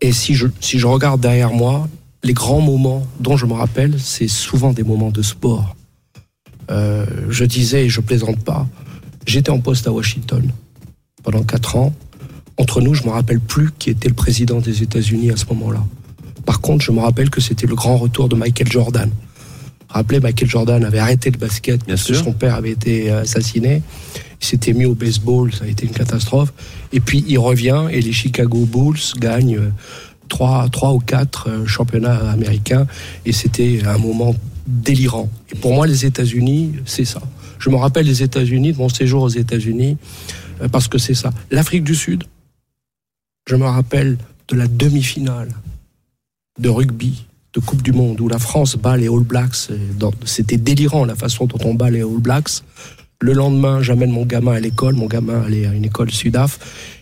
Et 0.00 0.12
si 0.12 0.34
je, 0.34 0.46
si 0.60 0.78
je 0.78 0.86
regarde 0.86 1.20
derrière 1.20 1.52
moi, 1.52 1.88
les 2.22 2.34
grands 2.34 2.60
moments 2.60 3.06
dont 3.20 3.36
je 3.36 3.46
me 3.46 3.52
rappelle, 3.52 3.98
c'est 3.98 4.28
souvent 4.28 4.72
des 4.72 4.82
moments 4.82 5.10
de 5.10 5.22
sport. 5.22 5.76
Euh, 6.70 7.06
je 7.30 7.44
disais, 7.44 7.86
et 7.86 7.88
je 7.88 8.00
plaisante 8.00 8.42
pas, 8.44 8.66
j'étais 9.26 9.50
en 9.50 9.60
poste 9.60 9.86
à 9.86 9.92
Washington 9.92 10.50
pendant 11.22 11.42
4 11.42 11.76
ans. 11.76 11.94
Entre 12.58 12.80
nous, 12.80 12.94
je 12.94 13.04
me 13.04 13.10
rappelle 13.10 13.40
plus 13.40 13.70
qui 13.78 13.90
était 13.90 14.08
le 14.08 14.14
président 14.14 14.60
des 14.60 14.82
États-Unis 14.82 15.30
à 15.30 15.36
ce 15.36 15.46
moment-là. 15.46 15.84
Par 16.44 16.60
contre, 16.60 16.84
je 16.84 16.92
me 16.92 17.00
rappelle 17.00 17.30
que 17.30 17.40
c'était 17.40 17.66
le 17.66 17.74
grand 17.74 17.96
retour 17.96 18.28
de 18.28 18.36
Michael 18.36 18.70
Jordan. 18.70 19.10
Rappelez, 19.96 20.20
Michael 20.20 20.48
Jordan 20.48 20.84
avait 20.84 20.98
arrêté 20.98 21.30
le 21.30 21.38
basket 21.38 21.84
Bien 21.86 21.94
parce 21.94 22.06
que 22.06 22.14
son 22.14 22.32
père 22.32 22.54
avait 22.54 22.72
été 22.72 23.10
assassiné. 23.10 23.82
Il 24.42 24.46
s'était 24.46 24.74
mis 24.74 24.84
au 24.84 24.94
baseball, 24.94 25.54
ça 25.54 25.64
a 25.64 25.68
été 25.68 25.86
une 25.86 25.92
catastrophe. 25.92 26.52
Et 26.92 27.00
puis 27.00 27.24
il 27.26 27.38
revient 27.38 27.86
et 27.90 28.02
les 28.02 28.12
Chicago 28.12 28.66
Bulls 28.66 29.00
gagnent 29.18 29.56
euh, 29.56 29.70
trois, 30.28 30.68
trois 30.68 30.92
ou 30.92 30.98
quatre 30.98 31.48
euh, 31.48 31.66
championnats 31.66 32.30
américains. 32.30 32.86
Et 33.24 33.32
c'était 33.32 33.86
un 33.86 33.96
moment 33.96 34.34
délirant. 34.66 35.30
Et 35.50 35.56
pour 35.56 35.72
moi, 35.72 35.86
les 35.86 36.04
États-Unis, 36.04 36.74
c'est 36.84 37.04
ça. 37.04 37.22
Je 37.58 37.70
me 37.70 37.76
rappelle 37.76 38.04
les 38.04 38.22
États-Unis, 38.22 38.74
de 38.74 38.78
mon 38.78 38.90
séjour 38.90 39.22
aux 39.22 39.28
États-Unis, 39.28 39.96
euh, 40.60 40.68
parce 40.68 40.88
que 40.88 40.98
c'est 40.98 41.14
ça. 41.14 41.30
L'Afrique 41.50 41.84
du 41.84 41.94
Sud, 41.94 42.24
je 43.48 43.56
me 43.56 43.64
rappelle 43.64 44.18
de 44.48 44.56
la 44.56 44.66
demi-finale 44.66 45.48
de 46.58 46.68
rugby 46.68 47.25
de 47.56 47.60
Coupe 47.60 47.82
du 47.82 47.92
Monde 47.92 48.20
où 48.20 48.28
la 48.28 48.38
France 48.38 48.76
bat 48.76 48.96
les 48.98 49.08
All 49.08 49.20
Blacks. 49.24 49.70
dans- 49.98 50.12
C'était 50.24 50.58
délirant 50.58 51.04
la 51.06 51.14
façon 51.16 51.46
dont 51.46 51.58
on 51.64 51.74
bat 51.74 51.90
les 51.90 52.02
All 52.02 52.18
Blacks. 52.20 52.62
Le 53.20 53.32
lendemain, 53.32 53.80
j'amène 53.82 54.10
mon 54.10 54.26
gamin 54.26 54.52
à 54.52 54.60
l'école. 54.60 54.94
Mon 54.94 55.06
gamin 55.06 55.42
allait 55.42 55.66
à 55.66 55.72
une 55.72 55.86
école 55.86 56.10
Sudaf. 56.10 56.58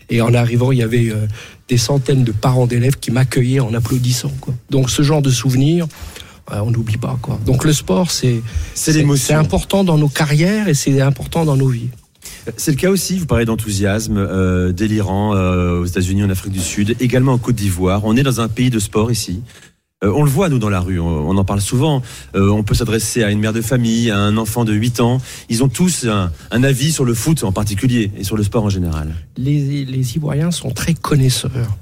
Et 0.09 0.21
en 0.21 0.33
arrivant, 0.33 0.71
il 0.71 0.77
y 0.77 0.83
avait 0.83 1.09
euh, 1.09 1.27
des 1.67 1.77
centaines 1.77 2.23
de 2.23 2.31
parents 2.31 2.67
d'élèves 2.67 2.95
qui 3.01 3.11
m'accueillaient 3.11 3.59
en 3.59 3.73
applaudissant. 3.73 4.31
Quoi. 4.39 4.53
Donc 4.69 4.89
ce 4.89 5.01
genre 5.01 5.21
de 5.21 5.29
souvenirs, 5.29 5.87
euh, 6.53 6.61
on 6.63 6.71
n'oublie 6.71 6.97
pas. 6.97 7.17
Quoi. 7.21 7.37
Donc 7.45 7.65
le 7.65 7.73
sport, 7.73 8.09
c'est 8.11 8.41
important 9.33 9.83
dans 9.83 9.97
nos 9.97 10.07
carrières 10.09 10.69
et 10.69 10.73
c'est 10.73 11.01
important 11.01 11.43
dans 11.43 11.57
nos 11.57 11.67
vies. 11.67 11.89
C'est 12.55 12.71
le 12.71 12.77
cas 12.77 12.89
aussi, 12.91 13.17
vous 13.19 13.25
parlez 13.25 13.43
d'enthousiasme 13.45 14.17
euh, 14.17 14.71
délirant 14.71 15.35
euh, 15.35 15.79
aux 15.81 15.85
États-Unis, 15.85 16.23
en 16.23 16.29
Afrique 16.29 16.53
du 16.53 16.59
Sud, 16.61 16.95
également 17.01 17.33
en 17.33 17.37
Côte 17.39 17.55
d'Ivoire. 17.55 18.01
On 18.05 18.15
est 18.15 18.23
dans 18.23 18.39
un 18.39 18.47
pays 18.47 18.69
de 18.69 18.79
sport 18.79 19.11
ici. 19.11 19.41
Euh, 20.03 20.11
on 20.13 20.23
le 20.23 20.29
voit, 20.29 20.49
nous, 20.49 20.59
dans 20.59 20.69
la 20.69 20.81
rue, 20.81 20.99
on, 20.99 21.37
en 21.37 21.45
parle 21.45 21.61
souvent. 21.61 22.01
Euh, 22.35 22.49
on 22.49 22.63
peut 22.63 22.75
s'adresser 22.75 23.23
à 23.23 23.31
une 23.31 23.39
mère 23.39 23.53
de 23.53 23.61
famille, 23.61 24.11
à 24.11 24.17
un 24.17 24.35
enfant 24.35 24.65
de 24.65 24.73
8 24.73 24.99
ans. 24.99 25.21
Ils 25.49 25.63
ont 25.63 25.69
tous 25.69 26.05
un, 26.05 26.63
avis 26.63 26.91
sur 26.91 27.05
le 27.05 27.13
foot 27.13 27.43
en 27.43 27.53
particulier 27.53 28.11
et 28.17 28.23
sur 28.25 28.35
le 28.35 28.43
sport 28.43 28.65
en 28.65 28.69
général. 28.69 29.15
les, 29.37 30.15
Ivoiriens 30.15 30.51
sont 30.51 30.71
très 30.71 30.93
connaisseurs 30.93 31.77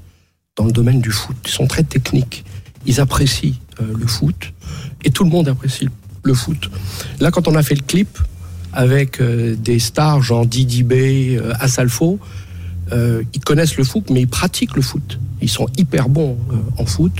dans 0.56 0.64
le 0.64 0.72
domaine 0.72 1.00
du 1.00 1.10
foot. 1.10 1.36
Ils 1.44 1.50
sont 1.50 1.66
très 1.66 1.82
techniques. 1.82 2.44
Ils 2.86 3.00
apprécient 3.00 3.54
euh, 3.80 3.92
le 3.98 4.06
foot 4.06 4.52
et 5.02 5.10
tout 5.10 5.24
le 5.24 5.30
monde 5.30 5.48
apprécie 5.48 5.88
le 6.22 6.34
foot. 6.34 6.70
Là, 7.18 7.32
quand 7.32 7.48
on 7.48 7.56
a 7.56 7.62
fait 7.62 7.74
le 7.74 7.82
clip 7.82 8.18
avec 8.72 9.22
des 9.22 9.78
stars 9.78 10.22
genre 10.22 10.46
Didi 10.46 10.82
B, 10.82 10.94
Asalfo, 11.60 12.18
euh, 12.92 13.22
ils 13.32 13.40
connaissent 13.40 13.76
le 13.76 13.84
foot, 13.84 14.10
mais 14.10 14.22
ils 14.22 14.28
pratiquent 14.28 14.76
le 14.76 14.82
foot. 14.82 15.18
Ils 15.40 15.48
sont 15.48 15.66
hyper 15.76 16.08
bons 16.08 16.36
en 16.78 16.86
foot. 16.86 17.12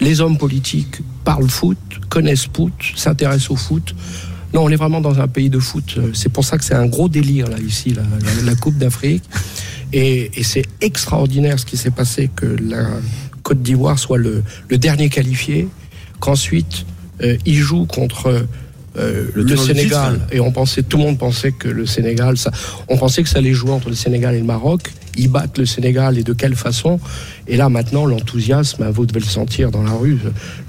Les 0.00 0.20
hommes 0.20 0.38
politiques 0.38 1.00
parlent 1.24 1.50
foot, 1.50 1.78
connaissent 2.08 2.48
foot, 2.54 2.72
s'intéressent 2.96 3.50
au 3.50 3.56
foot. 3.56 3.94
Non, 4.52 4.64
on 4.64 4.68
est 4.68 4.76
vraiment 4.76 5.00
dans 5.00 5.20
un 5.20 5.28
pays 5.28 5.50
de 5.50 5.58
foot. 5.58 5.98
C'est 6.12 6.28
pour 6.28 6.44
ça 6.44 6.58
que 6.58 6.64
c'est 6.64 6.74
un 6.74 6.86
gros 6.86 7.08
délire 7.08 7.48
là 7.48 7.58
ici, 7.58 7.94
la, 8.44 8.54
Coupe 8.54 8.76
d'Afrique. 8.76 9.24
Et, 9.92 10.30
c'est 10.42 10.64
extraordinaire 10.80 11.58
ce 11.58 11.66
qui 11.66 11.76
s'est 11.76 11.90
passé 11.90 12.30
que 12.34 12.46
la 12.46 12.86
Côte 13.42 13.62
d'Ivoire 13.62 13.98
soit 13.98 14.18
le, 14.18 14.42
le 14.68 14.78
dernier 14.78 15.08
qualifié, 15.08 15.68
qu'ensuite 16.20 16.86
euh, 17.22 17.36
il 17.44 17.56
joue 17.56 17.86
contre 17.86 18.46
euh, 18.96 19.26
Le 19.34 19.56
Sénégal. 19.56 20.20
Et 20.32 20.40
on 20.40 20.52
pensait, 20.52 20.82
tout 20.82 20.96
le 20.98 21.04
monde 21.04 21.18
pensait 21.18 21.52
que 21.52 21.68
le 21.68 21.86
Sénégal, 21.86 22.36
ça, 22.36 22.50
on 22.88 22.96
pensait 22.96 23.22
que 23.22 23.28
ça 23.28 23.38
allait 23.38 23.52
jouer 23.52 23.72
entre 23.72 23.88
le 23.88 23.94
Sénégal 23.94 24.34
et 24.34 24.38
le 24.38 24.44
Maroc. 24.44 24.92
Ils 25.16 25.28
battent 25.28 25.58
le 25.58 25.66
Sénégal 25.66 26.18
et 26.18 26.24
de 26.24 26.32
quelle 26.32 26.56
façon? 26.56 26.98
Et 27.46 27.56
là 27.56 27.68
maintenant, 27.68 28.04
l'enthousiasme, 28.04 28.88
vous 28.90 29.06
devez 29.06 29.20
le 29.20 29.26
sentir 29.26 29.70
dans 29.70 29.82
la 29.82 29.92
rue. 29.92 30.18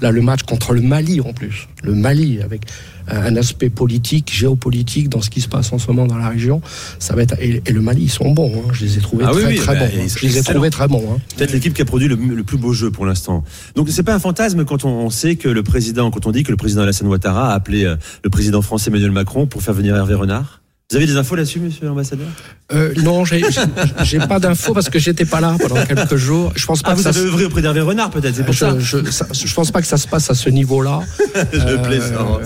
Là, 0.00 0.10
le 0.10 0.22
match 0.22 0.42
contre 0.42 0.72
le 0.72 0.82
Mali 0.82 1.20
en 1.20 1.32
plus, 1.32 1.68
le 1.82 1.94
Mali 1.94 2.40
avec 2.42 2.62
un 3.08 3.36
aspect 3.36 3.70
politique, 3.70 4.32
géopolitique 4.32 5.08
dans 5.08 5.20
ce 5.22 5.30
qui 5.30 5.40
se 5.40 5.48
passe 5.48 5.72
en 5.72 5.78
ce 5.78 5.86
moment 5.88 6.06
dans 6.06 6.18
la 6.18 6.28
région. 6.28 6.60
Ça 6.98 7.14
va 7.14 7.22
être 7.22 7.34
et, 7.40 7.62
et 7.66 7.72
le 7.72 7.80
Mali, 7.80 8.02
ils 8.04 8.10
sont 8.10 8.30
bons. 8.32 8.52
Hein. 8.56 8.70
Je 8.72 8.84
les 8.84 8.98
ai 8.98 9.00
trouvés 9.00 9.24
Ah 9.26 9.32
très 9.32 9.44
oui, 9.46 9.56
très 9.56 9.74
bah, 9.74 9.86
bons. 9.86 10.02
hein. 10.02 10.06
Je 10.16 10.26
les 10.26 10.38
ai 10.38 10.42
trouvés 10.42 10.70
très 10.70 10.88
bons. 10.88 11.04
hein. 11.14 11.18
Peut-être 11.36 11.52
l'équipe 11.52 11.74
qui 11.74 11.82
a 11.82 11.84
produit 11.84 12.08
le, 12.08 12.16
le 12.16 12.42
plus 12.44 12.58
beau 12.58 12.72
jeu 12.72 12.90
pour 12.90 13.06
l'instant. 13.06 13.44
Donc 13.74 13.88
c'est 13.90 14.02
pas 14.02 14.14
un 14.14 14.18
fantasme 14.18 14.64
quand 14.64 14.84
on, 14.84 14.88
on 14.90 15.10
sait 15.10 15.36
que 15.36 15.48
le 15.48 15.62
président, 15.62 16.10
quand 16.10 16.26
on 16.26 16.32
dit 16.32 16.42
que 16.42 16.50
le 16.50 16.56
président 16.56 16.82
Alassane 16.82 17.08
Ouattara 17.08 17.52
a 17.52 17.54
appelé 17.54 17.84
euh, 17.84 17.96
le 18.24 18.30
président 18.30 18.62
français 18.62 18.90
Emmanuel 18.90 19.12
Macron 19.12 19.46
pour 19.46 19.62
faire 19.62 19.74
venir 19.74 19.94
Hervé 19.96 20.14
Renard? 20.14 20.60
Vous 20.90 20.96
avez 20.98 21.06
des 21.06 21.16
infos 21.16 21.34
là-dessus, 21.34 21.58
monsieur 21.58 21.84
l'ambassadeur? 21.86 22.28
Euh, 22.72 22.94
non, 23.02 23.24
j'ai 23.24 24.18
pas 24.20 24.38
d'infos 24.38 24.72
parce 24.72 24.88
que 24.88 25.00
j'étais 25.00 25.24
pas 25.24 25.40
là 25.40 25.56
pendant 25.60 25.84
quelques 25.84 26.14
jours. 26.14 26.52
Je 26.54 26.64
pense 26.64 26.80
pas 26.80 26.90
Ah, 26.90 26.92
que 26.92 26.98
vous 26.98 27.02
ça. 27.02 27.08
avez 27.08 27.22
œuvré 27.22 27.44
auprès 27.46 27.60
d'Hervé 27.60 27.80
Renard 27.80 28.10
peut-être, 28.10 28.36
c'est 28.36 28.44
pour 28.44 28.54
ça. 28.54 28.78
je, 28.78 29.04
ça- 29.10 29.26
je 29.32 29.52
pense 29.52 29.72
pas 29.72 29.80
que 29.80 29.86
ça 29.88 29.96
se 29.96 30.06
passe 30.06 30.30
à 30.30 30.34
ce 30.34 30.48
niveau-là. 30.48 31.00
Je 31.52 31.58
Euh, 31.58 31.78
plaisante. 31.78 32.42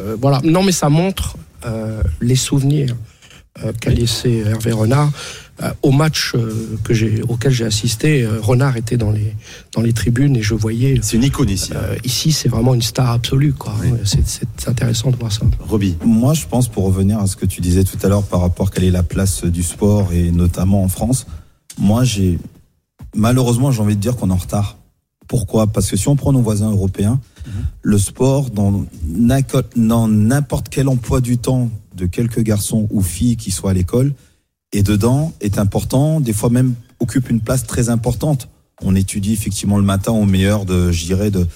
Euh, 0.00 0.16
voilà. 0.18 0.40
Non, 0.44 0.62
mais 0.62 0.72
ça 0.72 0.88
montre 0.88 1.36
euh, 1.66 2.00
les 2.22 2.36
souvenirs 2.36 2.96
euh, 3.62 3.72
qu'a 3.78 3.90
laissé 3.90 4.44
Hervé 4.46 4.72
Renard. 4.72 5.10
Euh, 5.60 5.72
au 5.82 5.90
match 5.90 6.34
euh, 6.36 6.76
que 6.84 6.94
j'ai, 6.94 7.20
auquel 7.22 7.50
j'ai 7.50 7.64
assisté, 7.64 8.22
euh, 8.22 8.40
Renard 8.40 8.76
était 8.76 8.96
dans 8.96 9.10
les, 9.10 9.34
dans 9.74 9.82
les 9.82 9.92
tribunes 9.92 10.36
et 10.36 10.42
je 10.42 10.54
voyais. 10.54 11.00
C'est 11.02 11.16
une 11.16 11.24
icône 11.24 11.50
ici. 11.50 11.72
hein. 11.74 11.80
euh, 11.82 11.96
ici, 12.04 12.30
c'est 12.30 12.48
vraiment 12.48 12.74
une 12.74 12.82
star 12.82 13.10
absolue. 13.10 13.52
Quoi. 13.52 13.74
Oui. 13.82 13.90
C'est, 14.04 14.24
c'est 14.24 14.68
intéressant 14.68 15.10
de 15.10 15.16
voir 15.16 15.32
ça. 15.32 15.40
Roby. 15.58 15.96
Moi, 16.04 16.34
je 16.34 16.46
pense, 16.46 16.68
pour 16.68 16.84
revenir 16.84 17.18
à 17.18 17.26
ce 17.26 17.34
que 17.34 17.44
tu 17.44 17.60
disais 17.60 17.82
tout 17.82 17.98
à 18.04 18.08
l'heure 18.08 18.22
par 18.22 18.40
rapport 18.40 18.68
à 18.68 18.70
quelle 18.70 18.84
est 18.84 18.92
la 18.92 19.02
place 19.02 19.44
du 19.44 19.64
sport 19.64 20.12
et 20.12 20.30
notamment 20.30 20.84
en 20.84 20.88
France, 20.88 21.26
moi, 21.76 22.04
j'ai 22.04 22.38
malheureusement, 23.16 23.72
j'ai 23.72 23.82
envie 23.82 23.96
de 23.96 24.00
dire 24.00 24.14
qu'on 24.14 24.30
est 24.30 24.32
en 24.32 24.36
retard. 24.36 24.76
Pourquoi? 25.26 25.66
Parce 25.66 25.90
que 25.90 25.96
si 25.96 26.06
on 26.08 26.14
prend 26.14 26.32
nos 26.32 26.40
voisins 26.40 26.70
européens, 26.70 27.20
le 27.82 27.98
sport, 27.98 28.50
dans 28.50 28.86
n'importe 30.08 30.68
quel 30.68 30.88
emploi 30.88 31.20
du 31.20 31.36
temps 31.38 31.68
de 31.96 32.06
quelques 32.06 32.40
garçons 32.40 32.86
ou 32.90 33.02
filles 33.02 33.36
qui 33.36 33.50
soient 33.50 33.72
à 33.72 33.74
l'école, 33.74 34.12
et 34.72 34.82
dedans 34.82 35.32
est 35.40 35.58
important, 35.58 36.20
des 36.20 36.32
fois 36.32 36.50
même 36.50 36.74
occupe 37.00 37.30
une 37.30 37.40
place 37.40 37.66
très 37.66 37.88
importante. 37.88 38.48
On 38.82 38.94
étudie 38.94 39.32
effectivement 39.32 39.78
le 39.78 39.84
matin 39.84 40.12
au 40.12 40.24
meilleur 40.24 40.64
de, 40.64 40.90
de, 40.90 41.46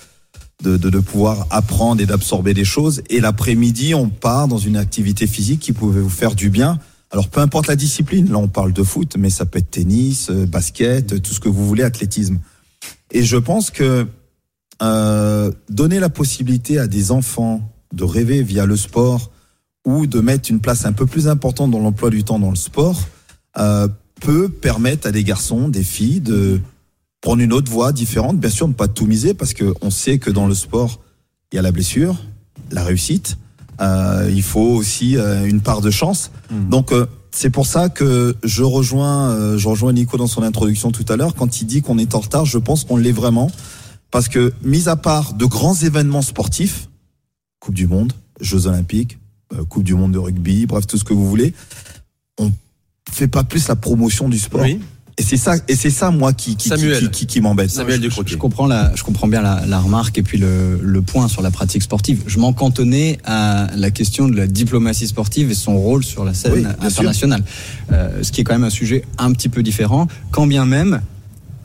de, 0.63 0.77
de, 0.77 0.91
de 0.91 0.99
pouvoir 0.99 1.47
apprendre 1.51 2.01
et 2.01 2.07
d'absorber 2.07 2.55
des 2.55 2.65
choses. 2.65 3.03
Et 3.11 3.21
l'après-midi, 3.21 3.95
on 3.95 4.09
part 4.09 4.49
dans 4.49 4.59
une 4.59 4.77
activité 4.77 5.27
physique 5.27 5.61
qui 5.61 5.73
pouvait 5.73 6.01
vous 6.01 6.09
faire 6.09 6.35
du 6.35 6.51
bien. 6.51 6.79
Alors 7.11 7.29
peu 7.29 7.41
importe 7.41 7.67
la 7.67 7.77
discipline, 7.77 8.31
là 8.31 8.39
on 8.39 8.49
parle 8.49 8.73
de 8.73 8.83
foot, 8.83 9.17
mais 9.19 9.29
ça 9.29 9.45
peut 9.45 9.59
être 9.59 9.71
tennis, 9.71 10.31
euh, 10.31 10.47
basket, 10.47 11.13
euh, 11.13 11.19
tout 11.19 11.35
ce 11.35 11.41
que 11.41 11.51
vous 11.51 11.67
voulez, 11.67 11.83
athlétisme. 11.83 12.39
Et 13.11 13.23
je 13.23 13.37
pense 13.37 13.71
que 13.71 14.07
euh, 14.81 15.53
donner 15.69 16.01
la 16.01 16.09
possibilité 16.09 16.79
à 16.79 16.87
des 16.87 17.11
enfants 17.11 17.61
de 17.93 18.05
rêver 18.05 18.43
via 18.43 18.65
le 18.65 18.77
sport 18.77 19.31
ou 19.85 20.07
de 20.07 20.21
mettre 20.21 20.51
une 20.51 20.61
place 20.61 20.85
un 20.85 20.93
peu 20.93 21.07
plus 21.07 21.29
importante 21.29 21.71
dans 21.71 21.81
l'emploi 21.81 22.11
du 22.11 22.25
temps 22.25 22.39
dans 22.39 22.51
le 22.51 22.57
sport 22.57 23.01
euh, 23.59 23.89
peut 24.21 24.49
permettre 24.49 25.09
à 25.09 25.13
des 25.13 25.25
garçons, 25.25 25.69
des 25.69 25.83
filles 25.83 26.21
de 26.21 26.61
prendre 27.21 27.43
une 27.43 27.53
autre 27.53 27.71
voie 27.71 27.93
différente. 27.93 28.39
Bien 28.39 28.51
sûr, 28.51 28.69
ne 28.69 28.73
pas 28.73 28.89
tout 28.89 29.07
miser 29.07 29.35
parce 29.35 29.55
que 29.55 29.75
on 29.81 29.91
sait 29.91 30.19
que 30.19 30.31
dans 30.31 30.47
le 30.47 30.55
sport, 30.55 31.01
il 31.53 31.57
y 31.57 31.59
a 31.59 31.63
la 31.63 31.73
blessure, 31.73 32.17
la 32.71 32.85
réussite. 32.85 33.37
Euh, 33.81 34.31
il 34.33 34.43
faut 34.43 34.61
aussi 34.61 35.17
euh, 35.17 35.45
une 35.45 35.61
part 35.61 35.81
de 35.81 35.91
chance. 35.91 36.31
Donc 36.71 36.93
euh, 36.93 37.07
c'est 37.33 37.51
pour 37.51 37.67
ça 37.67 37.89
que 37.89 38.37
je 38.45 38.63
rejoins, 38.63 39.31
euh, 39.31 39.59
je 39.59 39.67
rejoins 39.67 39.93
Nico 39.93 40.19
dans 40.19 40.27
son 40.27 40.43
introduction 40.43 40.93
tout 40.93 41.07
à 41.09 41.17
l'heure 41.17 41.35
quand 41.35 41.61
il 41.61 41.65
dit 41.65 41.81
qu'on 41.81 41.99
est 41.99 42.15
en 42.15 42.21
retard. 42.21 42.45
Je 42.45 42.59
pense 42.59 42.85
qu'on 42.85 42.99
l'est 42.99 43.13
vraiment 43.13 43.51
parce 44.11 44.29
que 44.29 44.53
mis 44.63 44.89
à 44.89 44.97
part 44.97 45.33
de 45.33 45.47
grands 45.47 45.75
événements 45.75 46.23
sportifs, 46.23 46.89
Coupe 47.59 47.75
du 47.75 47.87
Monde, 47.87 48.13
Jeux 48.41 48.67
Olympiques, 48.67 49.19
Coupe 49.69 49.85
du 49.85 49.95
Monde 49.95 50.13
de 50.13 50.19
rugby, 50.19 50.67
bref 50.67 50.87
tout 50.87 50.99
ce 50.99 51.05
que 51.05 51.13
vous 51.15 51.29
voulez, 51.29 51.55
on 52.39 52.51
fait 53.11 53.29
pas 53.29 53.45
plus 53.45 53.69
la 53.69 53.77
promotion 53.77 54.29
du 54.29 54.39
sport. 54.39 54.63
Oui. 54.63 54.81
Et 55.19 55.23
c'est 55.23 55.37
ça, 55.37 55.57
et 55.69 55.77
c'est 55.77 55.91
ça 55.91 56.11
moi 56.11 56.33
qui 56.33 56.57
qui, 56.57 56.71
Samuel. 56.71 57.11
qui, 57.11 57.11
qui, 57.11 57.27
qui 57.27 57.41
m'embête. 57.43 57.71
Samuel 57.71 58.03
je, 58.03 58.09
je 58.25 58.37
comprends 58.37 58.67
la, 58.67 58.95
je 58.95 59.03
comprends 59.05 59.29
bien 59.29 59.43
la, 59.43 59.63
la 59.67 59.79
remarque 59.79 60.17
et 60.17 60.23
puis 60.23 60.39
le, 60.39 60.79
le 60.83 61.03
point 61.03 61.29
sur 61.29 61.43
la 61.43 61.51
pratique 61.51 61.83
sportive. 61.83 62.23
Je 62.27 62.39
m'en 62.39 62.55
cantonnais 62.55 63.19
à 63.25 63.69
la 63.77 63.91
question 63.91 64.27
de 64.27 64.35
la 64.35 64.47
diplomatie 64.47 65.07
sportive 65.07 65.51
et 65.51 65.55
son 65.55 65.77
rôle 65.77 66.03
sur 66.03 66.25
la 66.25 66.33
scène 66.33 66.53
Oui, 66.55 66.65
internationale. 66.81 67.45
Euh, 67.93 68.23
ce 68.23 68.33
qui 68.33 68.41
est 68.41 68.45
quand 68.45 68.55
même 68.55 68.65
un 68.65 68.71
sujet 68.71 69.05
un 69.19 69.33
petit 69.33 69.51
peu 69.51 69.63
différent, 69.63 70.07
quand 70.31 70.47
bien 70.47 70.65
même 70.65 71.03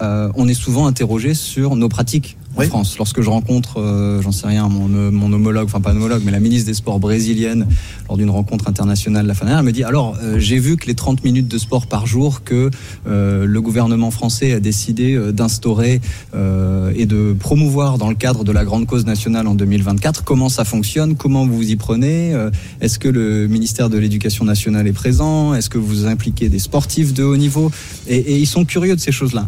euh, 0.01 0.29
on 0.36 0.50
est 0.50 0.53
souvent 0.53 0.86
interrogé 0.86 1.34
sur 1.34 1.77
nos 1.77 1.88
pratiques 1.88 2.38
en. 2.58 2.68
France. 2.68 2.98
Lorsque 2.98 3.22
je 3.22 3.30
rencontre, 3.30 3.80
euh, 3.80 4.22
j'en 4.22 4.32
sais 4.32 4.48
rien, 4.48 4.68
mon, 4.68 4.90
euh, 4.94 5.12
mon 5.12 5.32
homologue, 5.32 5.66
enfin 5.66 5.82
pas 5.82 5.92
homologue, 5.92 6.22
mais 6.26 6.32
la 6.32 6.40
ministre 6.40 6.68
des 6.68 6.74
Sports 6.74 7.00
brésilienne 7.00 7.68
lors 8.08 8.18
d'une 8.18 8.30
rencontre 8.30 8.68
internationale 8.68 9.26
la 9.26 9.34
fin 9.34 9.46
dernière, 9.46 9.60
elle 9.60 9.66
me 9.66 9.72
dit 9.72 9.84
alors 9.84 10.18
euh, 10.22 10.40
j'ai 10.40 10.60
vu 10.60 10.78
que 10.78 10.88
les 10.88 10.96
30 10.96 11.24
minutes 11.24 11.48
de 11.48 11.58
sport 11.58 11.88
par 11.88 12.08
jour 12.08 12.44
que 12.44 12.70
euh, 13.08 13.46
le 13.46 13.62
gouvernement 13.62 14.12
français 14.12 14.54
a 14.54 14.60
décidé 14.60 15.14
euh, 15.14 15.32
d'instaurer 15.32 16.02
euh, 16.36 16.92
et 16.96 17.06
de 17.06 17.36
promouvoir 17.38 17.98
dans 17.98 18.10
le 18.10 18.16
cadre 18.16 18.44
de 18.44 18.52
la 18.52 18.66
grande 18.66 18.86
cause 18.86 19.06
nationale 19.06 19.48
en 19.48 19.56
2024. 19.56 20.24
Comment 20.24 20.50
ça 20.50 20.66
fonctionne 20.66 21.16
Comment 21.16 21.46
vous 21.46 21.58
vous 21.58 21.72
y 21.72 21.76
prenez 21.76 22.36
Est-ce 22.82 23.00
que 23.00 23.08
le 23.08 23.48
ministère 23.48 23.90
de 23.90 23.98
l'Éducation 23.98 24.46
nationale 24.46 24.88
est 24.88 24.94
présent 24.94 25.54
Est-ce 25.54 25.70
que 25.70 25.78
vous 25.78 26.06
impliquez 26.06 26.50
des 26.50 26.60
sportifs 26.60 27.14
de 27.14 27.24
haut 27.24 27.38
niveau 27.38 27.72
et, 28.08 28.18
et 28.18 28.38
ils 28.38 28.46
sont 28.46 28.66
curieux 28.66 28.96
de 28.96 29.02
ces 29.02 29.12
choses-là. 29.12 29.48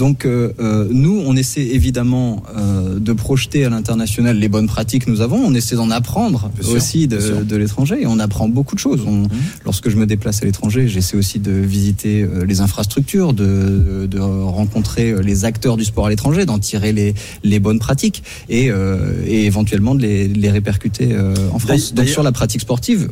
Donc 0.00 0.24
euh, 0.24 0.54
euh, 0.60 0.88
nous, 0.90 1.22
on 1.26 1.36
essaie 1.36 1.60
évidemment 1.60 2.42
euh, 2.56 2.98
de 2.98 3.12
projeter 3.12 3.66
à 3.66 3.68
l'international 3.68 4.38
les 4.38 4.48
bonnes 4.48 4.66
pratiques 4.66 5.04
que 5.04 5.10
nous 5.10 5.20
avons. 5.20 5.36
On 5.36 5.52
essaie 5.52 5.76
d'en 5.76 5.90
apprendre 5.90 6.50
Bien 6.58 6.70
aussi 6.74 7.06
de, 7.06 7.18
bien 7.18 7.26
sûr. 7.26 7.44
de 7.44 7.56
l'étranger 7.56 7.96
et 8.00 8.06
on 8.06 8.18
apprend 8.18 8.48
beaucoup 8.48 8.74
de 8.74 8.80
choses. 8.80 9.02
On, 9.06 9.24
Lorsque 9.66 9.90
je 9.90 9.96
me 9.96 10.06
déplace 10.06 10.40
à 10.40 10.46
l'étranger, 10.46 10.88
j'essaie 10.88 11.18
aussi 11.18 11.38
de 11.38 11.52
visiter 11.52 12.22
euh, 12.22 12.46
les 12.46 12.62
infrastructures, 12.62 13.34
de, 13.34 14.06
de 14.10 14.18
rencontrer 14.18 15.22
les 15.22 15.44
acteurs 15.44 15.76
du 15.76 15.84
sport 15.84 16.06
à 16.06 16.08
l'étranger, 16.08 16.46
d'en 16.46 16.58
tirer 16.58 16.92
les, 16.94 17.12
les 17.44 17.60
bonnes 17.60 17.78
pratiques 17.78 18.22
et, 18.48 18.70
euh, 18.70 19.22
et 19.26 19.44
éventuellement 19.44 19.94
de 19.94 20.00
les, 20.00 20.28
de 20.28 20.38
les 20.38 20.50
répercuter 20.50 21.10
euh, 21.12 21.34
en 21.52 21.58
France. 21.58 21.92
Donc 21.92 22.08
sur 22.08 22.22
la 22.22 22.32
pratique 22.32 22.62
sportive, 22.62 23.10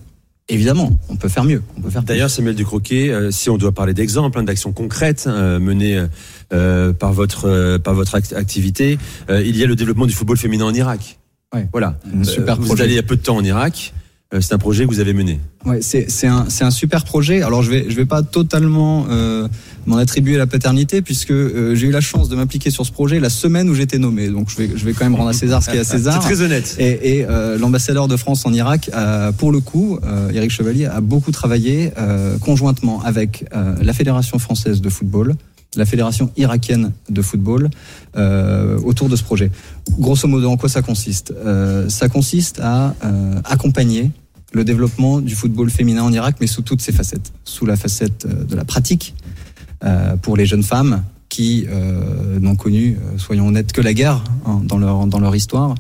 évidemment, 0.49 0.99
on 1.09 1.17
peut 1.17 1.29
faire 1.29 1.45
mieux. 1.45 1.63
On 1.77 1.81
peut 1.81 1.91
faire 1.91 2.03
plus. 2.03 2.09
D'ailleurs, 2.09 2.31
Samuel 2.31 2.55
Ducroquet, 2.55 3.11
euh, 3.11 3.31
si 3.31 3.51
on 3.51 3.59
doit 3.59 3.73
parler 3.73 3.95
d'exemples, 3.95 4.39
hein, 4.39 4.43
d'actions 4.45 4.73
concrètes 4.73 5.25
euh, 5.27 5.59
menées 5.59 6.03
euh, 6.53 6.93
par 6.93 7.13
votre 7.13 7.47
euh, 7.47 7.79
par 7.79 7.95
votre 7.95 8.15
act- 8.15 8.33
activité, 8.33 8.99
euh, 9.31 9.43
il 9.43 9.57
y 9.57 9.65
a 9.65 9.67
le 9.67 9.77
développement 9.77 10.07
du 10.07 10.13
football 10.15 10.37
féminin 10.37 10.65
en 10.65 10.75
Irak. 10.75 11.19
Ouais. 11.55 11.67
Voilà. 11.73 11.99
Super 12.25 12.57
vous 12.57 12.67
projet. 12.67 12.83
allé 12.85 12.93
il 12.93 12.97
y 12.97 12.99
a 12.99 13.03
peu 13.03 13.17
de 13.17 13.23
temps 13.23 13.37
en 13.37 13.45
Irak. 13.45 13.93
Euh, 14.35 14.43
c'est 14.43 14.53
un 14.53 14.59
projet 14.59 14.85
que 14.85 14.91
vous 14.91 15.01
avez 15.01 15.15
mené. 15.15 15.41
Ouais, 15.65 15.81
c'est 15.81 16.11
c'est 16.11 16.27
un 16.27 16.45
c'est 16.51 16.63
un 16.65 16.71
super 16.71 17.05
projet. 17.05 17.41
Alors 17.41 17.63
je 17.63 17.71
vais 17.71 17.87
je 17.89 17.97
vais 17.97 18.05
pas 18.05 18.23
totalement 18.23 19.07
euh, 19.09 19.49
m'en 19.87 19.97
attribuer 19.97 20.37
la 20.37 20.47
paternité 20.47 21.01
puisque 21.01 21.31
euh, 21.31 21.75
j'ai 21.75 21.87
eu 21.87 21.91
la 21.91 22.03
chance 22.03 22.29
de 22.29 22.37
m'impliquer 22.37 22.71
sur 22.71 22.85
ce 22.85 22.93
projet 22.93 23.21
la 23.21 23.31
semaine 23.31 23.71
où 23.71 23.75
j'étais 23.75 23.97
nommé. 23.97 24.29
Donc 24.29 24.51
je 24.51 24.57
vais 24.59 24.71
je 24.77 24.85
vais 24.85 24.93
quand 24.93 25.07
même 25.07 25.15
rendre 25.15 25.31
à 25.31 25.33
César 25.33 25.63
ce 25.63 25.71
qui 25.71 25.77
est 25.77 25.81
à 25.81 25.85
C'est 25.85 25.97
César. 25.97 26.21
très 26.21 26.43
honnête. 26.43 26.77
Et, 26.79 27.21
et 27.21 27.25
euh, 27.25 27.57
l'ambassadeur 27.57 28.07
de 28.07 28.19
France 28.19 28.45
en 28.45 28.53
Irak, 28.53 28.91
pour 29.39 29.51
le 29.51 29.61
coup, 29.61 29.99
euh, 30.05 30.31
Eric 30.35 30.51
Chevalier 30.51 30.85
a 30.85 31.01
beaucoup 31.01 31.33
travaillé 31.33 31.93
euh, 31.97 32.37
conjointement 32.37 33.03
avec 33.03 33.47
euh, 33.55 33.77
la 33.81 33.95
Fédération 33.95 34.39
française 34.39 34.83
de 34.83 34.91
football, 34.91 35.37
la 35.77 35.85
Fédération 35.85 36.31
irakienne 36.37 36.93
de 37.11 37.23
football, 37.23 37.69
euh, 38.17 38.79
autour 38.81 39.09
de 39.09 39.17
ce 39.17 39.23
projet. 39.23 39.51
Grosso 39.99 40.27
modo, 40.27 40.49
en 40.51 40.57
quoi 40.57 40.69
ça 40.69 40.83
consiste? 40.83 41.33
Euh, 41.37 41.89
Ça 41.89 42.09
consiste 42.09 42.61
à 42.61 42.95
euh, 43.05 43.41
accompagner 43.45 44.11
le 44.55 44.65
développement 44.65 45.21
du 45.21 45.35
football 45.35 45.71
féminin 45.71 46.03
en 46.03 46.13
Irak, 46.13 46.37
mais 46.41 46.47
sous 46.47 46.63
toutes 46.63 46.81
ses 46.81 46.93
facettes. 46.93 47.33
Sous 47.45 47.67
la 47.67 47.77
facette 47.77 48.25
euh, 48.25 48.45
de 48.45 48.57
la 48.57 48.65
pratique, 48.65 49.15
euh, 49.85 50.17
pour 50.17 50.37
les 50.37 50.47
jeunes 50.47 50.63
femmes 50.63 51.03
qui 51.29 51.67
euh, 51.69 52.41
n'ont 52.41 52.57
connu, 52.57 52.97
soyons 53.19 53.49
honnêtes, 53.49 53.73
que 53.73 53.83
la 53.83 53.93
guerre 53.93 54.25
hein, 54.47 54.63
dans, 54.65 54.79
leur, 54.79 55.07
dans 55.07 55.21
leur 55.21 55.37
histoire, 55.37 55.75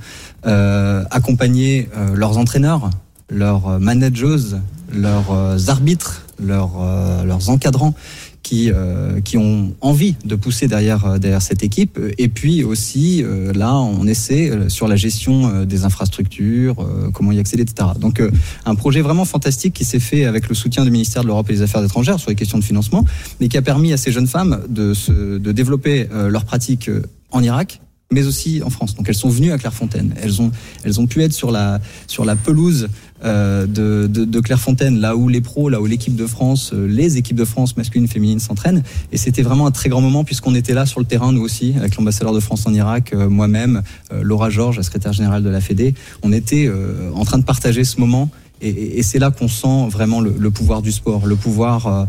accompagner 1.11 1.88
leurs 2.14 2.37
entraîneurs, 2.37 2.90
leurs 3.30 3.80
managers, 3.80 4.59
leurs 4.95 5.71
arbitres, 5.71 6.26
leurs, 6.40 6.80
euh, 6.80 7.25
leurs 7.25 7.50
encadrants 7.50 7.95
qui, 8.42 8.71
euh, 8.71 9.21
qui 9.21 9.37
ont 9.37 9.75
envie 9.80 10.14
de 10.25 10.35
pousser 10.35 10.68
derrière, 10.68 11.04
euh, 11.04 11.18
derrière 11.18 11.42
cette 11.42 11.62
équipe. 11.62 11.99
Et 12.16 12.28
puis 12.28 12.64
aussi, 12.64 13.23
euh, 13.23 13.52
là, 13.52 13.75
on 13.75 14.07
essaie 14.07 14.50
euh, 14.50 14.68
sur 14.68 14.88
la 14.88 14.97
gestion 14.97 15.49
euh, 15.49 15.64
des 15.66 15.85
infrastructures, 15.85 16.80
euh, 16.80 17.11
comment 17.12 17.33
y 17.33 17.38
accéder, 17.38 17.62
etc. 17.64 17.90
Donc, 17.99 18.23
un 18.64 18.75
projet 18.75 19.02
vraiment 19.02 19.25
fantastique 19.25 19.75
qui 19.75 19.85
s'est 19.85 20.00
fait 20.00 20.25
avec 20.25 20.49
le 20.49 20.54
soutien 20.54 20.85
du 20.85 20.90
ministère 20.90 21.23
de 21.23 21.26
l'Europe 21.26 21.50
et 21.50 21.54
des 21.54 21.62
Affaires 21.62 21.85
étrangères 21.85 22.18
sur 22.18 22.30
les 22.30 22.37
questions 22.37 22.59
de 22.59 22.64
financement, 22.64 23.04
mais 23.40 23.49
qui 23.49 23.59
a 23.59 23.62
permis 23.62 23.92
à 23.92 23.97
ces 23.97 24.12
jeunes 24.12 24.26
femmes 24.26 24.62
de, 24.68 24.95
se, 24.95 25.38
de 25.38 25.52
développer 25.52 26.09
leurs 26.11 26.45
pratiques 26.45 26.88
euh, 26.88 27.02
en 27.30 27.42
Irak, 27.42 27.80
mais 28.11 28.26
aussi 28.26 28.62
en 28.62 28.71
France. 28.71 28.95
Donc 28.95 29.09
elles 29.09 29.14
sont 29.14 29.28
venues 29.28 29.52
à 29.52 29.59
Clairefontaine. 29.59 30.14
Elles 30.23 30.40
ont, 30.40 30.50
elles 30.85 31.00
ont 31.00 31.07
pu 31.07 31.23
être 31.23 31.33
sur 31.33 31.50
la, 31.50 31.80
sur 32.07 32.25
la 32.25 32.37
pelouse 32.37 32.88
euh, 33.25 33.67
de, 33.67 34.07
de, 34.07 34.25
de, 34.25 34.41
Clairefontaine, 34.41 35.01
là 35.01 35.17
où 35.17 35.29
les 35.29 35.41
pros, 35.41 35.69
là 35.69 35.81
où 35.81 35.87
l'équipe 35.87 36.15
de 36.15 36.27
France, 36.27 36.71
euh, 36.73 36.87
les 36.87 37.17
équipes 37.17 37.37
de 37.37 37.45
France 37.45 37.77
masculines, 37.77 38.07
féminines 38.07 38.39
s'entraînent. 38.39 38.85
Et 39.11 39.17
c'était 39.17 39.43
vraiment 39.43 39.67
un 39.67 39.73
très 39.73 39.89
grand 39.89 40.01
moment 40.01 40.23
puisqu'on 40.23 40.55
était 40.55 40.73
là 40.73 40.87
sur 40.87 41.01
le 41.01 41.07
terrain, 41.07 41.33
nous 41.33 41.41
aussi, 41.41 41.75
avec 41.77 41.97
l'ambassadeur 41.97 42.33
de 42.33 42.39
France 42.39 42.65
en 42.67 42.75
Irak, 42.75 43.13
euh, 43.13 43.29
moi-même, 43.29 43.83
Laura 44.23 44.51
Georges, 44.51 44.77
la 44.77 44.85
secrétaire 44.85 45.13
générale 45.13 45.43
de 45.43 45.49
la 45.49 45.61
Fédé. 45.61 45.95
On 46.23 46.33
était 46.33 46.71
en 47.15 47.25
train 47.25 47.39
de 47.39 47.45
partager 47.45 47.85
ce 47.85 48.01
moment. 48.01 48.31
Et, 48.61 48.99
et 48.99 49.03
c'est 49.03 49.19
là 49.19 49.31
qu'on 49.31 49.49
sent 49.49 49.89
vraiment 49.89 50.21
le, 50.21 50.35
le, 50.39 50.51
pouvoir 50.51 50.83
du 50.83 50.93
sport, 50.93 51.27
le 51.27 51.37
pouvoir 51.37 52.07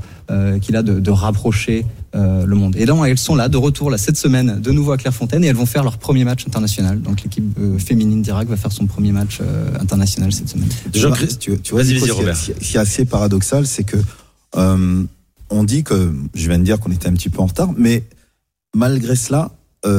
qu'il 0.62 0.75
a 0.75 0.84
de, 0.84 1.00
de 1.00 1.12
rapprocher 1.12 1.86
euh, 2.16 2.44
le 2.44 2.56
monde. 2.56 2.75
Et 2.75 2.88
donc 2.88 3.06
elles 3.06 3.20
sont 3.20 3.36
là 3.36 3.50
de 3.50 3.58
retour 3.58 3.92
là 3.92 4.00
cette 4.00 4.18
semaine 4.18 4.60
de 4.60 4.72
nouveau 4.72 4.94
à 4.94 4.98
Clairefontaine 4.98 5.44
et 5.44 5.48
elles 5.48 5.56
vont 5.56 5.68
faire 5.68 5.84
leur 5.84 6.00
premier 6.00 6.24
match 6.24 6.48
international. 6.48 7.00
Donc 7.01 7.22
l'équipe 7.22 7.46
euh, 7.60 7.78
féminine 7.78 8.24
d'Irak 8.24 8.48
va 8.48 8.58
faire 8.58 8.72
son 8.72 8.88
premier 8.88 9.12
match 9.12 9.38
euh, 9.42 9.70
international 9.80 10.32
cette 10.32 10.50
semaine. 10.50 10.70
Jean 10.92 11.12
tu, 11.39 11.60
tu 11.60 11.72
vois, 11.72 11.84
vas-y, 11.84 12.00
vas 12.00 12.13
Robert. 12.13 12.36
Ce 12.36 12.51
qui 12.54 12.78
est 12.78 12.80
assez 12.80 13.06
paradoxal, 13.06 13.68
c'est 13.68 13.84
que 13.84 13.98
on 14.56 15.63
dit 15.63 15.84
que 15.84 16.12
je 16.34 16.48
viens 16.48 16.58
de 16.58 16.63
dire 16.63 16.80
qu'on 16.80 16.92
était 16.92 17.08
un 17.08 17.13
petit 17.13 17.30
peu 17.30 17.42
en 17.42 17.46
retard, 17.46 17.74
mais 17.78 18.04
malgré 18.75 19.16
cela, 19.16 19.51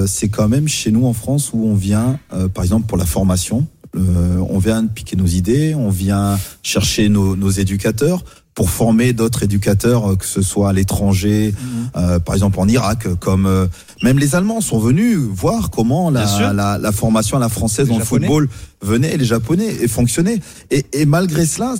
c'est 0.06 0.28
quand 0.28 0.48
même 0.48 0.66
chez 0.66 0.90
nous 0.90 1.06
en 1.06 1.12
France 1.12 1.50
où 1.52 1.64
on 1.64 1.74
vient, 1.74 2.18
par 2.54 2.64
exemple 2.64 2.86
pour 2.86 2.98
la 2.98 3.06
formation, 3.06 3.68
on 3.94 4.58
vient 4.58 4.84
piquer 4.86 5.16
nos 5.16 5.26
idées, 5.26 5.76
on 5.76 5.90
vient 5.90 6.38
chercher 6.64 7.08
nos, 7.08 7.36
nos 7.36 7.50
éducateurs 7.50 8.24
pour 8.54 8.70
former 8.70 9.12
d'autres 9.12 9.42
éducateurs, 9.42 10.10
euh, 10.12 10.16
que 10.16 10.26
ce 10.26 10.42
soit 10.42 10.70
à 10.70 10.72
l'étranger, 10.72 11.52
mhm. 11.52 11.90
euh, 11.96 12.18
par 12.18 12.34
exemple 12.34 12.58
en 12.60 12.68
Irak, 12.68 13.06
comme 13.20 13.46
euh, 13.46 13.66
même 14.02 14.18
les 14.18 14.34
Allemands 14.34 14.60
sont 14.60 14.78
venus 14.78 15.16
voir 15.16 15.70
comment 15.70 16.10
la, 16.10 16.52
la, 16.52 16.78
la, 16.78 16.92
formation 16.92 17.36
à 17.36 17.40
la 17.40 17.48
française 17.48 17.88
dans 17.88 17.98
le 17.98 18.04
football 18.04 18.48
venait, 18.82 19.16
les 19.16 19.24
Japonais, 19.24 19.76
et 19.80 19.88
fonctionnait. 19.88 20.40
Et, 20.70 20.84
et 20.92 21.06
malgré 21.06 21.46
cela, 21.46 21.74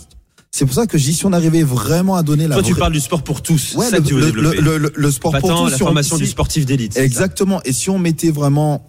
c'est 0.53 0.65
pour 0.65 0.75
ça 0.75 0.87
que 0.87 0.97
dis 0.97 1.15
si 1.15 1.27
on 1.27 1.33
arrivait 1.33 1.63
vraiment 1.63 2.17
à 2.17 2.23
donner 2.23 2.49
la. 2.49 2.57
Toi, 2.57 2.65
tu 2.65 2.75
parles 2.75 2.93
du 2.93 3.01
sport 3.01 3.23
pour 3.23 3.43
tous. 3.43 3.75
Ouais, 3.77 3.91
le, 3.91 4.31
le, 4.31 4.79
le, 4.79 4.93
le, 4.95 5.11
sport 5.11 5.33
pour 5.39 5.49
tous. 5.49 5.71
La 5.71 5.79
formation 5.79 6.17
du 6.17 6.27
sportif 6.27 6.67
d'élite. 6.67 6.97
Exactement. 6.97 7.61
Et 7.65 7.73
si 7.73 7.91
on 7.91 7.99
mettait 7.99 8.31
vraiment 8.31 8.85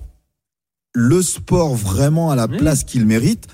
le 0.94 1.22
sport 1.22 1.76
vraiment 1.76 2.32
à 2.32 2.36
la 2.36 2.48
place 2.48 2.84
qu'il 2.84 3.06
mérite, 3.06 3.48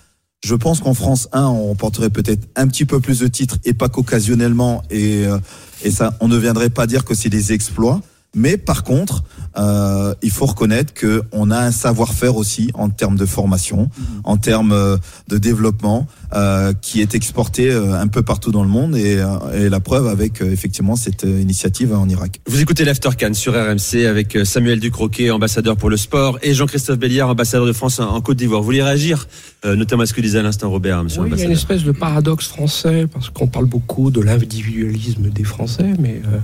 je 0.43 0.55
pense 0.55 0.79
qu'en 0.79 0.93
France 0.93 1.27
1, 1.31 1.43
on 1.45 1.67
remporterait 1.69 2.09
peut-être 2.09 2.47
un 2.55 2.67
petit 2.67 2.85
peu 2.85 2.99
plus 2.99 3.19
de 3.19 3.27
titres 3.27 3.57
et 3.65 3.73
pas 3.73 3.89
qu'occasionnellement. 3.89 4.83
Et, 4.89 5.25
euh, 5.25 5.39
et 5.83 5.91
ça, 5.91 6.15
on 6.19 6.27
ne 6.27 6.37
viendrait 6.37 6.69
pas 6.69 6.87
dire 6.87 7.05
que 7.05 7.15
c'est 7.15 7.29
des 7.29 7.53
exploits. 7.53 8.01
Mais 8.37 8.57
par 8.57 8.83
contre, 8.83 9.23
euh, 9.57 10.13
il 10.21 10.29
faut 10.29 10.45
reconnaître 10.45 10.93
que 10.93 11.23
on 11.31 11.49
a 11.49 11.57
un 11.57 11.71
savoir-faire 11.71 12.35
aussi 12.35 12.69
en 12.75 12.89
termes 12.89 13.17
de 13.17 13.25
formation, 13.25 13.89
mhm. 13.97 14.05
en 14.23 14.37
termes 14.37 14.71
euh, 14.71 14.97
de 15.27 15.39
développement, 15.39 16.07
euh, 16.33 16.71
qui 16.79 17.01
est 17.01 17.15
exporté 17.15 17.71
euh, 17.71 17.99
un 17.99 18.07
peu 18.07 18.21
partout 18.21 18.51
dans 18.51 18.61
le 18.61 18.69
monde 18.69 18.95
et, 18.95 19.23
et 19.55 19.69
la 19.69 19.79
preuve 19.79 20.07
avec 20.07 20.41
effectivement 20.41 20.95
cette 20.95 21.23
initiative 21.23 21.93
en 21.93 22.07
Irak. 22.07 22.39
Vous 22.47 22.61
écoutez 22.61 22.85
l'After 22.85 23.09
sur 23.33 23.53
RMC 23.53 24.05
avec 24.07 24.37
Samuel 24.43 24.79
Ducroquet, 24.79 25.31
ambassadeur 25.31 25.75
pour 25.75 25.89
le 25.89 25.97
sport, 25.97 26.37
et 26.43 26.53
Jean-Christophe 26.53 26.99
Béliard, 26.99 27.29
ambassadeur 27.29 27.65
de 27.65 27.73
France 27.73 27.99
en 27.99 28.21
Côte 28.21 28.37
d'Ivoire. 28.37 28.61
Vous 28.61 28.65
voulez 28.65 28.83
réagir, 28.83 29.27
notamment 29.65 30.03
à 30.03 30.05
ce 30.05 30.13
que 30.13 30.21
disait 30.21 30.39
à 30.39 30.43
l'instant 30.43 30.69
Robert, 30.69 31.03
monsieur 31.03 31.21
oui, 31.21 31.29
Il 31.33 31.39
y 31.39 31.41
a 31.41 31.45
une 31.45 31.51
espèce 31.51 31.83
de 31.83 31.91
paradoxe 31.91 32.47
français 32.47 33.07
parce 33.11 33.29
qu'on 33.29 33.47
parle 33.47 33.65
beaucoup 33.65 34.11
de 34.11 34.21
l'individualisme 34.21 35.29
des 35.29 35.43
Français, 35.43 35.93
mais 35.99 36.21
euh, 36.25 36.37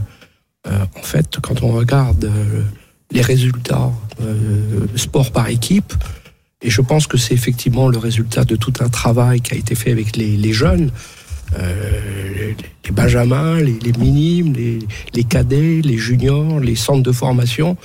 en 0.66 1.04
fait, 1.04 1.40
quand 1.42 1.64
on 1.64 1.72
regarde 1.74 2.26
euh, 2.26 2.62
les 3.12 3.22
résultats 3.22 3.92
euh, 4.22 4.88
sport 4.96 5.32
par 5.32 5.50
équipe, 5.50 5.94
et 6.62 6.70
je 6.70 6.82
pense 6.82 7.08
que 7.08 7.18
c'est 7.18 7.34
effectivement 7.34 7.90
le 7.90 7.98
résultat 7.98 8.46
de 8.46 8.56
tout 8.56 8.74
un 8.80 8.88
travail 8.88 9.42
qui 9.42 9.54
a 9.54 9.58
été 9.58 9.76
fait 9.76 9.92
avec 9.92 10.16
les, 10.16 10.38
les 10.38 10.54
jeunes, 10.54 10.92
euh, 11.60 12.54
les, 12.86 12.92
benjamins, 12.92 13.60
les, 13.60 13.78
les 13.80 13.92
minimes, 13.94 14.54
les, 14.54 14.80
les, 15.14 15.24
cadets, 15.26 15.82
les 15.84 15.98
juniors, 15.98 16.60
les 16.60 16.76
centres 16.76 17.04
de 17.04 17.12
formation. 17.12 17.76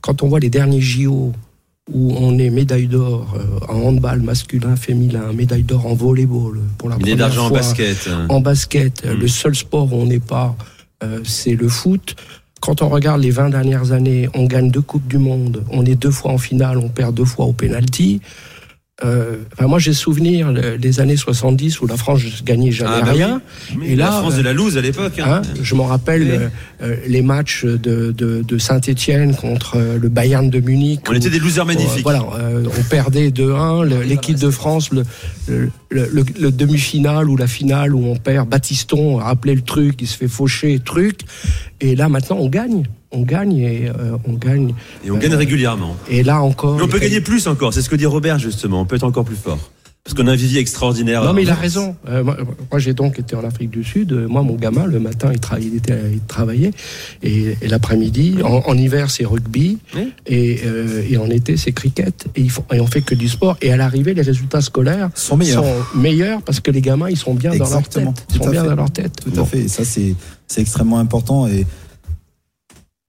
Quand 0.00 0.22
on 0.22 0.28
voit 0.28 0.40
les 0.40 0.50
derniers 0.50 0.80
JO 0.80 1.32
où 1.92 2.14
on 2.16 2.38
est 2.38 2.50
médaille 2.50 2.86
d'or 2.86 3.36
en 3.68 3.74
handball 3.74 4.20
masculin, 4.20 4.76
féminin, 4.76 5.32
médaille 5.32 5.64
d'or 5.64 5.86
en 5.86 5.94
volleyball 5.94 6.60
pour 6.78 6.88
la 6.88 6.96
première 6.96 7.34
fois. 7.34 7.42
en 7.42 7.50
basket. 7.50 8.10
En 8.28 8.40
basket, 8.40 9.04
hmm. 9.04 9.18
le 9.18 9.28
seul 9.28 9.56
sport 9.56 9.92
où 9.92 9.96
on 9.96 10.06
n'est 10.06 10.20
pas 10.20 10.54
euh, 10.56 10.79
c'est 11.24 11.54
le 11.54 11.68
foot. 11.68 12.16
Quand 12.60 12.82
on 12.82 12.88
regarde 12.88 13.22
les 13.22 13.30
20 13.30 13.50
dernières 13.50 13.92
années, 13.92 14.28
on 14.34 14.44
gagne 14.44 14.70
deux 14.70 14.82
Coupes 14.82 15.06
du 15.06 15.18
Monde, 15.18 15.64
on 15.70 15.84
est 15.86 15.94
deux 15.94 16.10
fois 16.10 16.32
en 16.32 16.38
finale, 16.38 16.76
on 16.78 16.88
perd 16.88 17.14
deux 17.14 17.24
fois 17.24 17.46
au 17.46 17.52
penalty. 17.52 18.20
Euh, 19.04 19.36
moi, 19.60 19.78
j'ai 19.78 19.92
souvenir 19.92 20.52
des 20.78 21.00
années 21.00 21.16
70 21.16 21.80
où 21.80 21.86
la 21.86 21.96
France 21.96 22.22
gagnait 22.44 22.72
jamais 22.72 22.98
ah, 23.00 23.04
bah 23.04 23.12
rien. 23.12 23.42
Et 23.82 23.96
là, 23.96 24.06
la 24.06 24.12
France 24.12 24.36
de 24.36 24.42
la 24.42 24.52
loose 24.52 24.76
à 24.76 24.80
l'époque. 24.80 25.18
Hein. 25.18 25.42
Hein, 25.42 25.42
je 25.62 25.74
m'en 25.74 25.84
rappelle 25.84 26.30
euh, 26.30 26.48
euh, 26.82 26.96
les 27.06 27.22
matchs 27.22 27.64
de, 27.64 28.12
de, 28.12 28.42
de 28.42 28.58
Saint-Étienne 28.58 29.34
contre 29.34 29.78
le 29.78 30.08
Bayern 30.08 30.50
de 30.50 30.60
Munich. 30.60 31.00
On 31.08 31.14
était 31.14 31.30
des 31.30 31.38
losers 31.38 31.66
magnifiques. 31.66 32.02
voilà, 32.02 32.24
on 32.24 32.82
perdait 32.84 33.30
2-1. 33.30 33.84
L'équipe 34.04 34.38
de 34.38 34.50
France, 34.50 34.90
le, 34.90 35.04
le, 35.48 35.70
le, 35.88 36.50
demi-finale 36.50 37.28
ou 37.28 37.36
la 37.36 37.46
finale 37.46 37.94
où 37.94 38.04
on 38.06 38.16
perd, 38.16 38.48
Batiston, 38.48 39.16
rappelez 39.16 39.54
le 39.54 39.62
truc, 39.62 40.00
il 40.00 40.06
se 40.06 40.16
fait 40.16 40.28
faucher, 40.28 40.78
truc. 40.78 41.20
Et 41.80 41.96
là, 41.96 42.08
maintenant, 42.08 42.36
on 42.38 42.48
gagne 42.48 42.84
on 43.12 43.22
gagne 43.22 43.56
et 43.56 43.88
euh, 43.88 44.16
on 44.26 44.34
gagne. 44.34 44.74
Et 45.04 45.10
on 45.10 45.18
gagne 45.18 45.34
régulièrement. 45.34 45.96
Et 46.08 46.22
là 46.22 46.42
encore. 46.42 46.76
Mais 46.76 46.82
on 46.82 46.88
peut 46.88 46.98
gagner 46.98 47.20
plus 47.20 47.46
encore. 47.46 47.72
C'est 47.74 47.82
ce 47.82 47.90
que 47.90 47.96
dit 47.96 48.06
Robert 48.06 48.38
justement. 48.38 48.80
On 48.80 48.84
peut 48.84 48.96
être 48.96 49.04
encore 49.04 49.24
plus 49.24 49.36
fort. 49.36 49.58
Parce 50.02 50.14
qu'on 50.14 50.26
a 50.28 50.32
un 50.32 50.36
vivier 50.36 50.60
extraordinaire. 50.60 51.22
Non, 51.22 51.34
mais 51.34 51.42
il 51.42 51.50
a 51.50 51.54
raison. 51.54 51.94
Euh, 52.08 52.24
moi, 52.24 52.78
j'ai 52.78 52.94
donc 52.94 53.18
été 53.18 53.36
en 53.36 53.44
Afrique 53.44 53.68
du 53.68 53.84
Sud. 53.84 54.12
Moi, 54.12 54.42
mon 54.42 54.54
gamin, 54.54 54.86
le 54.86 54.98
matin, 54.98 55.30
il, 55.30 55.62
il, 55.62 55.76
était, 55.76 56.00
il 56.10 56.20
travaillait. 56.20 56.70
Et, 57.22 57.54
l'après-midi, 57.68 58.38
en, 58.42 58.74
hiver, 58.78 59.10
c'est 59.10 59.26
rugby. 59.26 59.78
Et, 60.26 60.62
euh, 60.64 61.02
et, 61.08 61.18
en 61.18 61.28
été, 61.28 61.58
c'est 61.58 61.72
cricket. 61.72 62.26
Et, 62.34 62.40
ils 62.40 62.50
font, 62.50 62.64
et 62.72 62.80
on 62.80 62.86
fait 62.86 63.02
que 63.02 63.14
du 63.14 63.28
sport. 63.28 63.58
Et 63.60 63.72
à 63.72 63.76
l'arrivée, 63.76 64.14
les 64.14 64.22
résultats 64.22 64.62
scolaires 64.62 65.10
sont 65.14 65.36
meilleurs. 65.36 65.64
sont 65.64 65.98
meilleurs 65.98 66.42
parce 66.42 66.60
que 66.60 66.70
les 66.70 66.80
gamins, 66.80 67.10
ils 67.10 67.18
sont 67.18 67.34
bien 67.34 67.54
dans 67.54 67.68
leur 67.68 67.86
tête. 67.86 68.08
Ils 68.30 68.42
sont 68.42 68.50
bien 68.50 68.64
dans 68.64 68.76
leur 68.76 68.90
tête. 68.90 69.20
Tout 69.22 69.38
à 69.38 69.44
fait. 69.44 69.60
Et 69.60 69.68
ça, 69.68 69.84
c'est 69.84 70.14
extrêmement 70.56 70.98
important. 70.98 71.46
Et 71.46 71.66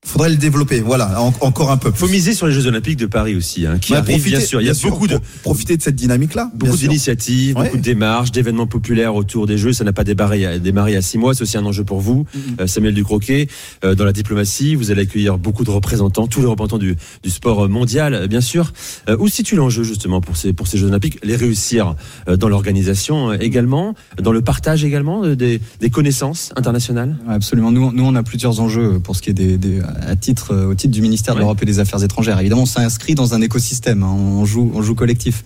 Faudrait 0.04 0.32
le 0.32 0.36
développer, 0.36 0.82
voilà, 0.82 1.22
encore 1.22 1.72
un 1.72 1.78
peu. 1.78 1.92
Faut 1.92 2.08
miser 2.08 2.34
sur 2.34 2.48
les 2.48 2.54
Jeux 2.54 2.66
Olympiques 2.66 2.98
de 2.98 3.06
Paris 3.06 3.36
aussi, 3.36 3.68
hein, 3.68 3.78
qui 3.80 3.94
arrivent 3.94 4.26
bien 4.26 4.40
sûr. 4.40 4.60
Il 4.60 4.66
y 4.66 4.70
a 4.70 4.74
beaucoup 4.90 5.08
de 5.08 5.20
profiter 5.44 5.78
de 5.78 5.82
cette 5.82 5.96
dynamique-là, 5.96 6.52
beaucoup 6.56 6.76
d'initiatives, 6.76 7.56
beaucoup 7.56 7.78
de 7.78 7.82
démarches, 7.84 8.32
d'événements 8.32 8.66
populaires 8.66 9.14
autour 9.14 9.46
des 9.46 9.60
Jeux. 9.60 9.74
Ça 9.74 9.84
n'a 9.84 9.94
pas 9.94 10.04
démarré, 10.04 10.46
à, 10.46 10.60
démarré 10.60 10.96
à 10.96 11.04
six 11.04 11.20
mois. 11.20 11.36
C'est 11.36 11.44
aussi 11.44 11.56
un 11.56 11.66
enjeu 11.66 11.84
pour 11.84 12.02
vous, 12.02 12.26
mm-hmm. 12.26 12.62
euh, 12.62 12.68
Samuel 12.68 12.96
Ducroquet. 12.96 13.48
Euh, 13.86 13.94
dans 13.94 14.04
la 14.04 14.12
diplomatie, 14.12 14.74
vous 14.74 14.90
allez 14.90 15.04
accueillir 15.04 15.38
beaucoup 15.38 15.64
de 15.64 15.70
représentants, 15.70 16.26
tous 16.26 16.42
les 16.42 16.48
représentants 16.48 16.80
du, 16.80 16.98
du 17.22 17.30
sport 17.30 17.70
mondial, 17.70 18.28
bien 18.28 18.42
sûr. 18.42 18.74
Euh, 19.08 19.16
où 19.20 19.28
situe 19.28 19.56
l'enjeu 19.56 19.84
justement 19.84 20.20
pour 20.20 20.36
ces 20.36 20.52
pour 20.52 20.68
ces 20.68 20.80
Jeux 20.80 20.88
Olympiques? 20.88 21.20
Les 21.24 21.36
réussir 21.36 21.96
euh, 22.28 22.38
dans 22.38 22.50
l'organisation 22.50 23.34
également, 23.34 23.94
dans 24.20 24.32
le 24.32 24.42
partage 24.42 24.84
également 24.84 25.28
des, 25.28 25.62
des 25.80 25.90
connaissances 25.92 26.52
internationales? 26.56 27.18
Absolument. 27.30 27.72
Nous, 27.72 27.92
nous, 27.92 28.04
on 28.04 28.16
a 28.16 28.24
plusieurs 28.24 28.60
enjeux 28.60 29.00
pour 29.00 29.16
ce 29.16 29.22
qui 29.22 29.30
est 29.30 29.34
des, 29.34 29.58
des 29.58 29.80
à 30.08 30.16
titre, 30.16 30.56
au 30.56 30.76
titre 30.76 30.94
du 30.94 31.02
ministère 31.02 31.36
de 31.36 31.40
l'Europe 31.40 31.60
et 31.62 31.66
des 31.66 31.80
Affaires 31.80 32.04
étrangères. 32.04 32.40
Évidemment, 32.40 32.64
on 32.64 32.66
s'inscrit 32.66 33.16
dans 33.16 33.34
un 33.34 33.42
écosystème, 33.42 34.04
hein, 34.04 34.12
on, 34.12 34.46
joue, 34.46 34.72
on 34.74 34.82
joue 34.82 34.96
collectif. 34.96 35.44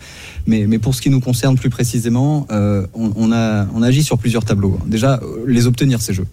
Mais, 0.48 0.66
mais 0.68 0.80
pour 0.80 0.96
ce 0.96 1.02
qui 1.02 1.10
nous 1.10 1.20
concerne 1.20 1.56
plus 1.56 1.70
précisément, 1.70 2.48
euh, 2.52 2.86
on, 2.94 3.12
on, 3.16 3.32
a, 3.32 3.68
on 3.74 3.82
agit 3.82 4.04
sur 4.04 4.18
plusieurs 4.18 4.46
tableaux. 4.46 4.80
Déjà, 4.86 5.20
les 5.48 5.68
obtenir, 5.68 6.02
ces 6.02 6.14
jeux. 6.14 6.28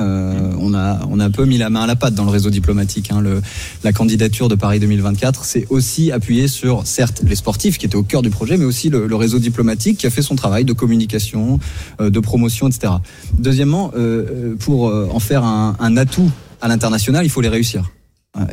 Euh, 0.00 0.52
on, 0.58 0.72
a, 0.72 1.00
on 1.10 1.20
a 1.20 1.24
un 1.24 1.30
peu 1.30 1.44
mis 1.44 1.58
la 1.58 1.68
main 1.68 1.82
à 1.82 1.86
la 1.86 1.96
pâte 1.96 2.14
dans 2.14 2.24
le 2.24 2.30
réseau 2.30 2.48
diplomatique. 2.50 3.10
Hein. 3.12 3.20
Le, 3.20 3.42
la 3.84 3.92
candidature 3.92 4.48
de 4.48 4.54
Paris 4.54 4.80
2024, 4.80 5.44
c'est 5.44 5.66
aussi 5.68 6.10
appuyé 6.10 6.48
sur, 6.48 6.86
certes, 6.86 7.22
les 7.26 7.34
sportifs 7.34 7.76
qui 7.76 7.86
étaient 7.86 7.96
au 7.96 8.02
cœur 8.02 8.22
du 8.22 8.30
projet, 8.30 8.56
mais 8.56 8.64
aussi 8.64 8.88
le, 8.88 9.06
le 9.06 9.16
réseau 9.16 9.38
diplomatique 9.38 9.98
qui 9.98 10.06
a 10.06 10.10
fait 10.10 10.22
son 10.22 10.36
travail 10.36 10.64
de 10.64 10.72
communication, 10.72 11.60
euh, 12.00 12.08
de 12.08 12.20
promotion, 12.20 12.68
etc. 12.68 12.94
Deuxièmement, 13.38 13.90
euh, 13.96 14.54
pour 14.58 14.84
en 14.84 15.20
faire 15.20 15.44
un, 15.44 15.76
un 15.78 15.96
atout 15.96 16.30
à 16.60 16.68
l'international, 16.68 17.24
il 17.24 17.30
faut 17.30 17.40
les 17.40 17.48
réussir. 17.48 17.90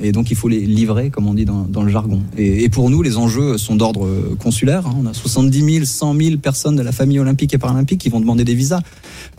Et 0.02 0.12
donc 0.12 0.32
il 0.32 0.36
faut 0.36 0.48
les 0.48 0.62
livrer, 0.62 1.12
comme 1.12 1.28
on 1.28 1.36
dit 1.36 1.46
dans, 1.46 1.84
le 1.84 1.92
jargon. 1.92 2.24
Et, 2.36 2.64
et, 2.64 2.70
pour 2.70 2.90
nous, 2.90 3.04
les 3.04 3.18
enjeux 3.18 3.60
sont 3.60 3.76
d'ordre 3.76 4.10
consulaire. 4.40 4.88
Hein. 4.88 4.96
On 5.00 5.06
a 5.06 5.14
70 5.14 5.74
000, 5.74 5.86
100 5.86 6.16
000 6.20 6.38
personnes 6.38 6.76
de 6.76 6.82
la 6.82 6.92
famille 6.92 7.20
olympique 7.20 7.54
et 7.54 7.60
paralympique 7.60 8.02
qui 8.02 8.10
vont 8.10 8.20
demander 8.20 8.44
des 8.44 8.56
visas 8.56 8.82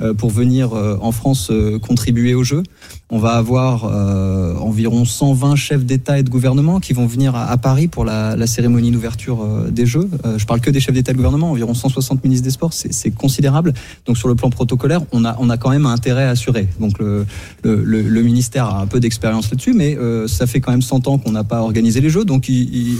euh, 0.00 0.14
pour 0.14 0.30
venir 0.30 0.74
euh, 0.74 0.96
en 1.00 1.10
France 1.10 1.50
euh, 1.50 1.80
contribuer 1.80 2.34
aux 2.34 2.44
Jeux. 2.44 2.62
On 3.10 3.18
va 3.18 3.30
avoir 3.30 3.84
euh, 3.84 4.54
environ 4.56 5.04
120 5.04 5.56
chefs 5.56 5.84
d'État 5.84 6.18
et 6.18 6.22
de 6.22 6.30
gouvernement 6.30 6.80
qui 6.80 6.92
vont 6.92 7.06
venir 7.06 7.34
à, 7.34 7.56
Paris 7.56 7.88
pour 7.88 8.04
la, 8.04 8.46
cérémonie 8.46 8.90
d'ouverture 8.90 9.46
des 9.70 9.86
Jeux. 9.86 10.08
je 10.36 10.44
parle 10.46 10.60
que 10.60 10.70
des 10.70 10.80
chefs 10.80 10.94
d'État 10.94 11.10
et 11.10 11.14
de 11.14 11.18
gouvernement, 11.18 11.50
environ 11.50 11.74
160 11.74 12.22
ministres 12.24 12.44
des 12.44 12.50
Sports, 12.50 12.72
c'est 12.72 13.10
considérable. 13.10 13.72
Donc 14.06 14.16
sur 14.16 14.28
le 14.28 14.34
plan 14.34 14.50
protocolaire, 14.50 15.00
on 15.12 15.24
a, 15.24 15.36
on 15.38 15.50
a 15.50 15.56
quand 15.56 15.70
même 15.70 15.86
un 15.86 15.92
intérêt 15.92 16.24
à 16.24 16.30
assurer. 16.30 16.68
Donc 16.80 16.98
le, 16.98 18.22
ministère 18.22 18.66
a 18.66 18.80
un 18.80 18.86
peu 18.86 19.00
d'expérience 19.00 19.50
là-dessus, 19.50 19.72
mais 19.74 19.96
ça 20.26 20.46
fait 20.46 20.60
quand 20.60 20.72
même 20.72 20.82
100 20.82 21.08
ans 21.08 21.18
qu'on 21.18 21.32
n'a 21.32 21.44
pas 21.44 21.62
organisé 21.62 22.00
les 22.00 22.10
Jeux, 22.10 22.24
donc 22.24 22.50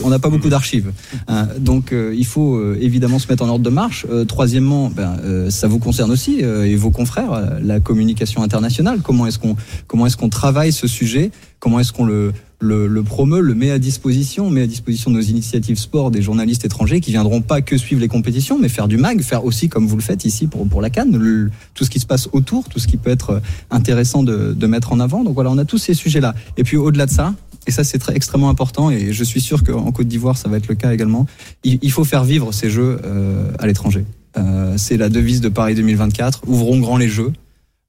on 0.03 0.09
n'a 0.09 0.19
pas 0.19 0.29
beaucoup 0.29 0.49
d'archives. 0.49 0.91
Hein, 1.27 1.47
donc 1.59 1.93
euh, 1.93 2.13
il 2.17 2.25
faut 2.25 2.55
euh, 2.55 2.77
évidemment 2.81 3.19
se 3.19 3.27
mettre 3.27 3.43
en 3.43 3.49
ordre 3.49 3.63
de 3.63 3.69
marche. 3.69 4.05
Euh, 4.09 4.25
troisièmement, 4.25 4.89
ben, 4.89 5.17
euh, 5.23 5.49
ça 5.49 5.67
vous 5.67 5.79
concerne 5.79 6.11
aussi 6.11 6.43
euh, 6.43 6.65
et 6.65 6.75
vos 6.75 6.91
confrères, 6.91 7.33
euh, 7.33 7.59
la 7.61 7.79
communication 7.79 8.43
internationale. 8.43 8.99
Comment 9.03 9.27
est-ce 9.27 9.39
qu'on 9.39 9.55
comment 9.99 10.07
est-ce 10.07 10.15
qu'on 10.15 10.29
travaille 10.29 10.71
ce 10.71 10.87
sujet 10.87 11.29
Comment 11.59 11.81
est-ce 11.81 11.91
qu'on 11.91 12.05
le 12.05 13.01
promeut, 13.03 13.41
le 13.41 13.53
met 13.53 13.69
à 13.69 13.79
disposition, 13.79 14.47
on 14.47 14.49
met 14.49 14.61
à 14.61 14.67
disposition 14.67 15.11
de 15.11 15.17
nos 15.17 15.21
initiatives 15.21 15.77
sport 15.77 16.09
des 16.09 16.21
journalistes 16.21 16.63
étrangers 16.63 17.01
qui 17.01 17.11
viendront 17.11 17.41
pas 17.41 17.59
que 17.59 17.77
suivre 17.77 17.99
les 17.99 18.07
compétitions, 18.07 18.57
mais 18.57 18.69
faire 18.69 18.87
du 18.87 18.95
mag, 18.95 19.21
faire 19.21 19.43
aussi 19.43 19.67
comme 19.67 19.87
vous 19.87 19.97
le 19.97 20.01
faites 20.01 20.23
ici 20.23 20.47
pour, 20.47 20.65
pour 20.69 20.81
la 20.81 20.89
Cannes, 20.89 21.51
tout 21.73 21.83
ce 21.83 21.89
qui 21.89 21.99
se 21.99 22.05
passe 22.05 22.29
autour, 22.31 22.69
tout 22.69 22.79
ce 22.79 22.87
qui 22.87 22.95
peut 22.95 23.09
être 23.09 23.31
euh, 23.31 23.39
intéressant 23.71 24.23
de, 24.23 24.67
mettre 24.67 24.93
en 24.93 25.01
avant. 25.01 25.25
Donc 25.25 25.33
voilà, 25.33 25.51
on 25.51 25.57
a 25.57 25.65
tous 25.65 25.79
ces 25.79 25.93
sujets-là. 25.93 26.33
Et 26.55 26.63
puis 26.63 26.77
au-delà 26.77 27.05
de 27.05 27.11
ça, 27.11 27.35
et 27.67 27.71
ça 27.71 27.83
c'est 27.83 28.01
extrêmement 28.11 28.49
important, 28.49 28.89
et 28.91 29.11
je 29.11 29.23
suis 29.25 29.41
sûr 29.41 29.65
qu'en 29.65 29.91
Côte 29.91 30.07
d'Ivoire 30.07 30.37
ça 30.37 30.47
va 30.47 30.55
être 30.55 30.69
le 30.69 30.75
cas 30.75 30.93
également, 30.93 31.25
il, 31.65 31.77
il 31.81 31.91
faut 31.91 32.05
faire 32.05 32.23
vivre 32.23 32.53
ces 32.53 32.69
jeux 32.69 33.01
euh, 33.03 33.51
à 33.59 33.67
l'étranger. 33.67 34.05
Euh, 34.37 34.75
c'est 34.77 34.95
la 34.95 35.09
devise 35.09 35.41
de 35.41 35.49
Paris 35.49 35.75
2024. 35.75 36.43
Ouvrons 36.47 36.79
grand 36.79 36.95
les 36.95 37.09
jeux. 37.09 37.33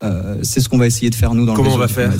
Euh, 0.03 0.37
c'est 0.43 0.61
ce 0.61 0.69
qu'on 0.69 0.79
va 0.79 0.87
essayer 0.87 1.11
de 1.11 1.15
faire 1.15 1.35
nous 1.35 1.45
dans 1.45 1.55
Comment 1.55 1.71
le 1.71 1.75
on 1.75 1.79
va 1.79 1.87
réseau 1.87 1.95
faire. 1.95 2.13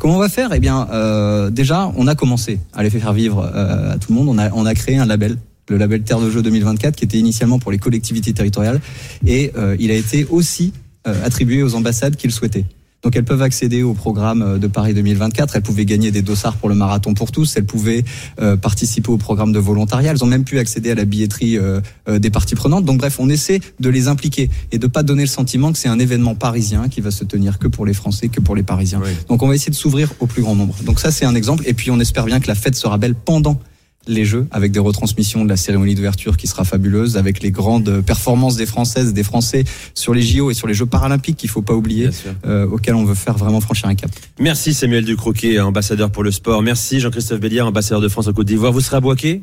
Comment 0.00 0.16
on 0.16 0.18
va 0.18 0.28
faire? 0.28 0.52
Eh 0.52 0.58
bien, 0.58 0.88
euh, 0.90 1.50
déjà, 1.50 1.92
on 1.96 2.06
a 2.08 2.14
commencé 2.16 2.58
à 2.74 2.82
les 2.82 2.90
faire 2.90 3.12
vivre 3.12 3.48
euh, 3.54 3.94
à 3.94 3.98
tout 3.98 4.12
le 4.12 4.18
monde. 4.18 4.28
On 4.28 4.38
a, 4.38 4.50
on 4.52 4.66
a 4.66 4.74
créé 4.74 4.96
un 4.96 5.06
label, 5.06 5.36
le 5.68 5.76
label 5.76 6.02
Terre 6.02 6.20
de 6.20 6.30
Jeux 6.30 6.42
2024, 6.42 6.96
qui 6.96 7.04
était 7.04 7.18
initialement 7.18 7.58
pour 7.60 7.70
les 7.70 7.78
collectivités 7.78 8.32
territoriales, 8.32 8.80
et 9.24 9.52
euh, 9.56 9.76
il 9.78 9.90
a 9.90 9.94
été 9.94 10.26
aussi 10.30 10.72
euh, 11.06 11.14
attribué 11.24 11.62
aux 11.62 11.74
ambassades 11.74 12.16
qui 12.16 12.26
le 12.26 12.32
souhaitaient. 12.32 12.64
Donc 13.02 13.14
elles 13.14 13.24
peuvent 13.24 13.42
accéder 13.42 13.82
au 13.82 13.94
programme 13.94 14.42
euh, 14.42 14.58
de 14.58 14.66
Paris 14.66 14.92
2024, 14.94 15.56
elles 15.56 15.62
pouvaient 15.62 15.84
gagner 15.84 16.10
des 16.10 16.22
dossards 16.22 16.56
pour 16.56 16.68
le 16.68 16.74
marathon 16.74 17.14
pour 17.14 17.30
tous, 17.30 17.56
elles 17.56 17.64
pouvaient 17.64 18.04
euh, 18.40 18.56
participer 18.56 19.10
au 19.10 19.18
programme 19.18 19.52
de 19.52 19.58
volontariat, 19.58 20.10
elles 20.10 20.24
ont 20.24 20.28
même 20.28 20.44
pu 20.44 20.58
accéder 20.58 20.90
à 20.90 20.94
la 20.94 21.04
billetterie 21.04 21.58
euh, 21.58 21.80
euh, 22.08 22.18
des 22.18 22.30
parties 22.30 22.56
prenantes. 22.56 22.84
Donc 22.84 22.98
bref, 22.98 23.18
on 23.20 23.28
essaie 23.28 23.60
de 23.78 23.88
les 23.88 24.08
impliquer 24.08 24.50
et 24.72 24.78
de 24.78 24.86
pas 24.86 25.02
donner 25.02 25.22
le 25.22 25.28
sentiment 25.28 25.72
que 25.72 25.78
c'est 25.78 25.88
un 25.88 25.98
événement 25.98 26.34
parisien 26.34 26.88
qui 26.88 27.00
va 27.00 27.10
se 27.10 27.24
tenir 27.24 27.58
que 27.58 27.68
pour 27.68 27.86
les 27.86 27.94
Français, 27.94 28.28
que 28.28 28.40
pour 28.40 28.56
les 28.56 28.64
Parisiens. 28.64 29.00
Oui. 29.04 29.10
Donc 29.28 29.42
on 29.42 29.48
va 29.48 29.54
essayer 29.54 29.70
de 29.70 29.76
s'ouvrir 29.76 30.12
au 30.18 30.26
plus 30.26 30.42
grand 30.42 30.56
nombre. 30.56 30.74
Donc 30.84 30.98
ça 30.98 31.12
c'est 31.12 31.24
un 31.24 31.34
exemple 31.34 31.64
et 31.66 31.74
puis 31.74 31.90
on 31.90 32.00
espère 32.00 32.24
bien 32.24 32.40
que 32.40 32.48
la 32.48 32.54
fête 32.54 32.74
sera 32.74 32.98
belle 32.98 33.14
pendant 33.14 33.60
les 34.06 34.24
Jeux, 34.24 34.46
avec 34.50 34.72
des 34.72 34.78
retransmissions 34.78 35.44
de 35.44 35.48
la 35.48 35.56
cérémonie 35.56 35.94
d'ouverture 35.94 36.36
qui 36.36 36.46
sera 36.46 36.64
fabuleuse, 36.64 37.16
avec 37.16 37.42
les 37.42 37.50
grandes 37.50 38.00
performances 38.02 38.56
des 38.56 38.66
Françaises, 38.66 39.12
des 39.12 39.22
Français 39.22 39.64
sur 39.94 40.14
les 40.14 40.22
JO 40.22 40.50
et 40.50 40.54
sur 40.54 40.66
les 40.66 40.74
Jeux 40.74 40.86
paralympiques 40.86 41.36
qu'il 41.36 41.50
faut 41.50 41.62
pas 41.62 41.74
oublier, 41.74 42.08
euh, 42.46 42.66
auxquels 42.66 42.94
on 42.94 43.04
veut 43.04 43.14
faire 43.14 43.36
vraiment 43.36 43.60
franchir 43.60 43.88
un 43.88 43.94
cap. 43.94 44.10
Merci 44.40 44.74
Samuel 44.74 45.04
Ducroquet, 45.04 45.60
ambassadeur 45.60 46.10
pour 46.10 46.22
le 46.22 46.30
sport. 46.30 46.62
Merci 46.62 47.00
Jean-Christophe 47.00 47.40
Béliard, 47.40 47.66
ambassadeur 47.66 48.00
de 48.00 48.08
France 48.08 48.28
en 48.28 48.32
Côte 48.32 48.46
d'Ivoire. 48.46 48.72
Vous 48.72 48.80
serez 48.80 48.96
à 48.96 49.00
Boaké? 49.00 49.42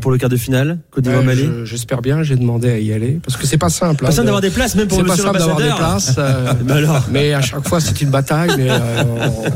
Pour 0.00 0.12
le 0.12 0.18
quart 0.18 0.30
de 0.30 0.36
finale 0.36 0.78
Côte 0.92 1.08
Euh, 1.08 1.34
je- 1.34 1.64
J'espère 1.64 2.02
bien, 2.02 2.22
j'ai 2.22 2.36
demandé 2.36 2.70
à 2.70 2.78
y 2.78 2.92
aller. 2.92 3.18
Parce 3.24 3.36
que 3.36 3.48
c'est 3.48 3.58
pas 3.58 3.68
simple. 3.68 4.04
hein, 4.04 4.08
Pas 4.08 4.12
simple 4.12 4.20
de- 4.22 4.26
d'avoir 4.26 4.40
des 4.40 4.50
places, 4.50 4.76
même 4.76 4.86
pour 4.86 4.98
C'est 4.98 5.02
pas 5.04 5.10
monsieur 5.10 5.24
simple 5.24 5.38
d'avoir 5.40 5.56
des 5.56 5.64
l'ambassadeur. 5.68 5.96
places. 5.96 6.14
euh, 6.18 6.52
Mais 6.64 6.72
alors 6.74 7.04
mais 7.10 7.34
à 7.34 7.40
chaque 7.40 7.66
fois, 7.66 7.80
c'est 7.80 8.00
une 8.00 8.10
bataille, 8.10 8.50
mais 8.56 8.68
euh, 8.70 8.78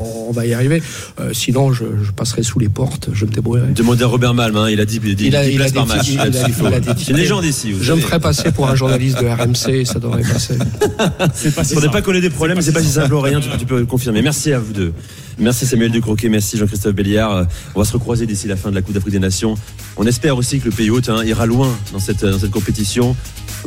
on, 0.01 0.31
on 0.31 0.33
va 0.33 0.45
y 0.45 0.53
arriver. 0.53 0.83
Euh, 1.21 1.31
sinon, 1.33 1.73
je, 1.73 1.85
je 2.03 2.11
passerai 2.11 2.43
sous 2.43 2.59
les 2.59 2.69
portes, 2.69 3.09
je 3.13 3.25
me 3.25 3.31
débrouillerai. 3.31 3.69
Demandez 3.69 4.03
à 4.03 4.09
Robert 4.09 4.35
Malm, 4.35 4.57
hein, 4.57 4.69
il 4.69 4.81
a 4.81 4.85
dit, 4.85 5.01
il 5.05 5.13
a 5.13 5.15
dit 5.15 5.27
Il 5.29 5.37
a- 5.37 5.45
10 5.45 5.51
il 5.51 5.55
a 5.55 5.59
places 5.61 5.73
par 5.73 5.87
des 5.87 5.95
match. 5.95 6.07
titres, 6.07 6.15
il 6.15 6.21
a- 6.21 6.25
Là-dessus, 6.25 6.45
il 6.49 6.55
faut- 6.55 6.67
il 6.69 6.75
a 6.75 6.81
des 6.81 6.91
C'est 7.05 7.11
une 7.13 7.17
légende 7.19 7.45
ici. 7.45 7.71
vous 7.73 7.85
Je 7.85 7.93
me 7.93 8.01
ferai 8.01 8.19
passer 8.19 8.51
pour 8.51 8.69
un 8.69 8.75
journaliste 8.75 9.21
de 9.21 9.27
RMC, 9.29 9.85
ça 9.85 10.01
devrait 10.01 10.23
passer. 10.23 10.59
Faudrait 11.73 11.91
pas 11.91 12.03
qu'on 12.03 12.15
ait 12.15 12.21
des 12.21 12.31
problèmes, 12.31 12.57
mais 12.57 12.63
c'est 12.63 12.73
pas 12.73 12.83
si 12.83 12.89
simple, 12.91 13.15
rien, 13.15 13.39
tu, 13.41 13.49
tu 13.59 13.65
peux 13.67 13.79
le 13.79 13.87
confirmer. 13.87 14.23
Merci 14.23 14.53
à 14.53 14.59
vous 14.59 14.73
deux. 14.73 14.93
Merci 15.39 15.67
Samuel 15.67 15.91
Ducroquet, 15.91 16.29
merci 16.29 16.57
Jean-Christophe 16.57 16.95
Béliard. 16.95 17.33
Euh, 17.33 17.45
On 17.75 17.81
va 17.81 17.85
se 17.85 17.93
recroiser 17.93 18.27
d'ici 18.27 18.49
la 18.49 18.57
fin 18.57 18.71
de 18.71 18.75
la 18.75 18.83
Coupe 18.83 18.95
d'Afrique 18.95 19.13
des 19.13 19.19
Nations. 19.19 19.55
On 19.97 20.07
espère 20.07 20.37
aussi 20.37 20.61
que 20.61 20.65
le 20.65 20.71
pays 20.71 20.89
hôte 20.89 21.09
hein, 21.11 21.23
ira 21.25 21.45
loin 21.45 21.69
dans 21.93 21.99
cette, 21.99 22.25
dans 22.25 22.39
cette 22.39 22.51
compétition. 22.51 23.15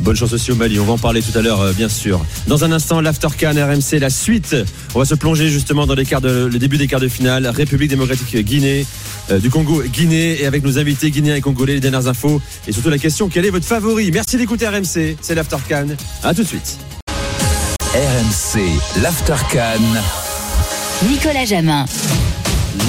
Bonne 0.02 0.16
chance 0.16 0.32
aussi 0.32 0.50
au 0.50 0.56
Mali, 0.56 0.80
on 0.80 0.84
va 0.84 0.94
en 0.94 0.98
parler 0.98 1.22
tout 1.22 1.36
à 1.38 1.42
l'heure, 1.42 1.60
euh, 1.60 1.72
bien 1.72 1.88
sûr. 1.88 2.24
Dans 2.48 2.64
un 2.64 2.72
instant, 2.72 3.00
l'Aftercan 3.00 3.52
RMC, 3.52 4.00
la 4.00 4.10
suite. 4.10 4.56
On 4.94 4.98
va 4.98 5.04
se 5.04 5.14
plonger 5.14 5.48
justement 5.48 5.86
dans 5.86 5.94
les 5.94 6.04
quarts 6.04 6.20
de, 6.20 6.48
le 6.50 6.58
début 6.58 6.78
des 6.78 6.86
quarts 6.86 7.00
de 7.00 7.08
finale. 7.08 7.46
République 7.46 7.90
démocratique 7.90 8.36
Guinée, 8.44 8.84
euh, 9.30 9.38
du 9.38 9.50
Congo, 9.50 9.82
Guinée, 9.82 10.40
et 10.42 10.46
avec 10.46 10.64
nos 10.64 10.78
invités 10.78 11.10
guinéens 11.10 11.36
et 11.36 11.40
congolais, 11.40 11.74
les 11.74 11.80
dernières 11.80 12.08
infos. 12.08 12.40
Et 12.66 12.72
surtout 12.72 12.90
la 12.90 12.98
question, 12.98 13.28
quel 13.28 13.44
est 13.44 13.50
votre 13.50 13.66
favori? 13.66 14.10
Merci 14.10 14.36
d'écouter 14.36 14.66
RMC, 14.66 15.16
c'est 15.20 15.34
l'Aftercan. 15.34 15.86
À 16.24 16.34
tout 16.34 16.42
de 16.42 16.48
suite. 16.48 16.78
RMC, 17.94 18.60
l'Aftercan. 19.02 20.19
Nicolas 21.08 21.48
Jamin. 21.48 21.86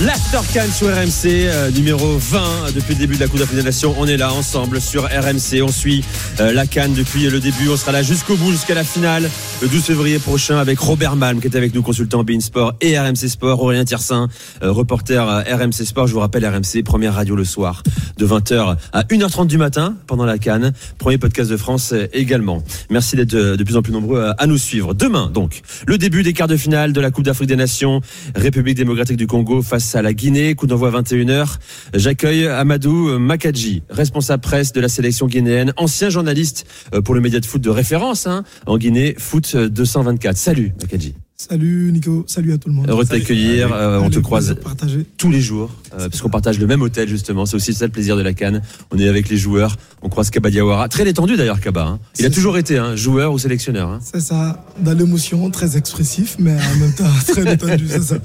L'Aftercan 0.05 0.71
sur 0.71 0.87
RMC, 0.87 1.25
euh, 1.25 1.71
numéro 1.71 2.17
20 2.17 2.73
depuis 2.75 2.93
le 2.93 2.99
début 2.99 3.15
de 3.15 3.19
la 3.19 3.27
Coupe 3.27 3.39
d'Afrique 3.39 3.57
des 3.57 3.63
Nations. 3.63 3.95
On 3.97 4.05
est 4.05 4.17
là 4.17 4.31
ensemble 4.31 4.79
sur 4.79 5.05
RMC. 5.05 5.63
On 5.63 5.71
suit 5.71 6.03
euh, 6.39 6.53
la 6.53 6.67
Cannes 6.67 6.93
depuis 6.93 7.27
le 7.27 7.39
début. 7.39 7.67
On 7.67 7.75
sera 7.75 7.91
là 7.91 8.03
jusqu'au 8.03 8.35
bout, 8.35 8.51
jusqu'à 8.51 8.75
la 8.75 8.83
finale, 8.83 9.27
le 9.61 9.67
12 9.67 9.81
février 9.81 10.19
prochain 10.19 10.57
avec 10.57 10.77
Robert 10.79 11.15
Malm 11.15 11.39
qui 11.39 11.47
est 11.47 11.55
avec 11.55 11.73
nous, 11.73 11.81
consultant 11.81 12.23
Bein 12.23 12.39
Sport 12.39 12.73
et 12.81 12.97
RMC 12.97 13.27
Sport. 13.27 13.61
Aurélien 13.61 13.83
Tiersin, 13.83 14.27
euh, 14.61 14.71
reporter 14.71 15.27
euh, 15.27 15.41
RMC 15.41 15.85
Sport. 15.85 16.07
Je 16.07 16.13
vous 16.13 16.19
rappelle 16.19 16.45
RMC, 16.45 16.83
première 16.83 17.15
radio 17.15 17.35
le 17.35 17.43
soir 17.45 17.81
de 18.17 18.27
20h 18.27 18.77
à 18.93 19.03
1h30 19.03 19.47
du 19.47 19.57
matin 19.57 19.95
pendant 20.05 20.25
la 20.25 20.37
Cannes. 20.37 20.73
Premier 20.99 21.17
podcast 21.17 21.49
de 21.49 21.57
France 21.57 21.93
euh, 21.93 22.07
également. 22.13 22.63
Merci 22.89 23.15
d'être 23.15 23.33
euh, 23.33 23.57
de 23.57 23.63
plus 23.63 23.77
en 23.77 23.81
plus 23.81 23.93
nombreux 23.93 24.31
à 24.37 24.47
nous 24.47 24.57
suivre. 24.57 24.93
Demain, 24.93 25.31
donc, 25.33 25.61
le 25.87 25.97
début 25.97 26.21
des 26.21 26.33
quarts 26.33 26.47
de 26.47 26.57
finale 26.57 26.93
de 26.93 27.01
la 27.01 27.09
Coupe 27.09 27.25
d'Afrique 27.25 27.49
des 27.49 27.55
Nations. 27.55 28.01
République 28.35 28.77
démocratique 28.77 29.17
du 29.17 29.27
Congo 29.27 29.61
face 29.61 29.80
à 29.95 30.01
la 30.01 30.13
Guinée. 30.13 30.55
Coup 30.55 30.67
d'envoi 30.67 30.91
21h. 30.91 31.57
J'accueille 31.93 32.47
Amadou 32.47 33.19
Makadji, 33.19 33.83
responsable 33.89 34.41
presse 34.41 34.73
de 34.73 34.81
la 34.81 34.89
sélection 34.89 35.27
guinéenne, 35.27 35.73
ancien 35.77 36.09
journaliste 36.09 36.65
euh, 36.93 37.01
pour 37.01 37.15
le 37.15 37.21
média 37.21 37.39
de 37.39 37.45
foot 37.45 37.61
de 37.61 37.69
référence 37.69 38.27
hein, 38.27 38.43
en 38.65 38.77
Guinée, 38.77 39.15
Foot 39.17 39.55
224. 39.55 40.37
Salut 40.37 40.73
Makadji. 40.81 41.15
Salut 41.49 41.89
Nico, 41.91 42.23
salut 42.27 42.53
à 42.53 42.59
tout 42.59 42.69
le 42.69 42.75
monde. 42.75 42.87
Heureux 42.87 43.03
de 43.03 43.09
t'accueillir. 43.09 43.73
Euh, 43.73 43.97
on 43.99 44.11
te 44.11 44.19
croise 44.19 44.53
partagé. 44.63 45.07
tous 45.17 45.31
les 45.31 45.41
jours, 45.41 45.71
euh, 45.93 46.07
parce 46.07 46.21
qu'on 46.21 46.29
partage 46.29 46.59
le 46.59 46.67
même 46.67 46.83
hôtel 46.83 47.09
justement. 47.09 47.47
C'est 47.47 47.55
aussi 47.55 47.73
ça 47.73 47.85
le 47.85 47.91
plaisir 47.91 48.15
de 48.15 48.21
la 48.21 48.33
Cannes. 48.33 48.61
On 48.91 48.99
est 48.99 49.07
avec 49.07 49.27
les 49.27 49.37
joueurs. 49.37 49.75
On 50.03 50.09
croise 50.09 50.29
Kaba 50.29 50.51
Diawara. 50.51 50.87
Très 50.87 51.03
détendu 51.03 51.35
d'ailleurs 51.37 51.59
Kaba. 51.59 51.83
hein. 51.83 51.99
Il 52.19 52.27
a 52.27 52.29
toujours 52.29 52.59
été 52.59 52.77
hein, 52.77 52.95
joueur 52.95 53.33
ou 53.33 53.39
sélectionneur. 53.39 53.89
hein. 53.89 53.99
C'est 54.03 54.19
ça, 54.21 54.63
dans 54.81 54.93
l'émotion, 54.93 55.49
très 55.49 55.77
expressif, 55.77 56.35
mais 56.37 56.51
en 56.53 56.79
même 56.79 56.93
temps 56.93 57.09
très 57.27 57.43
détendu, 57.43 57.87
c'est 57.89 58.03
ça. 58.03 58.17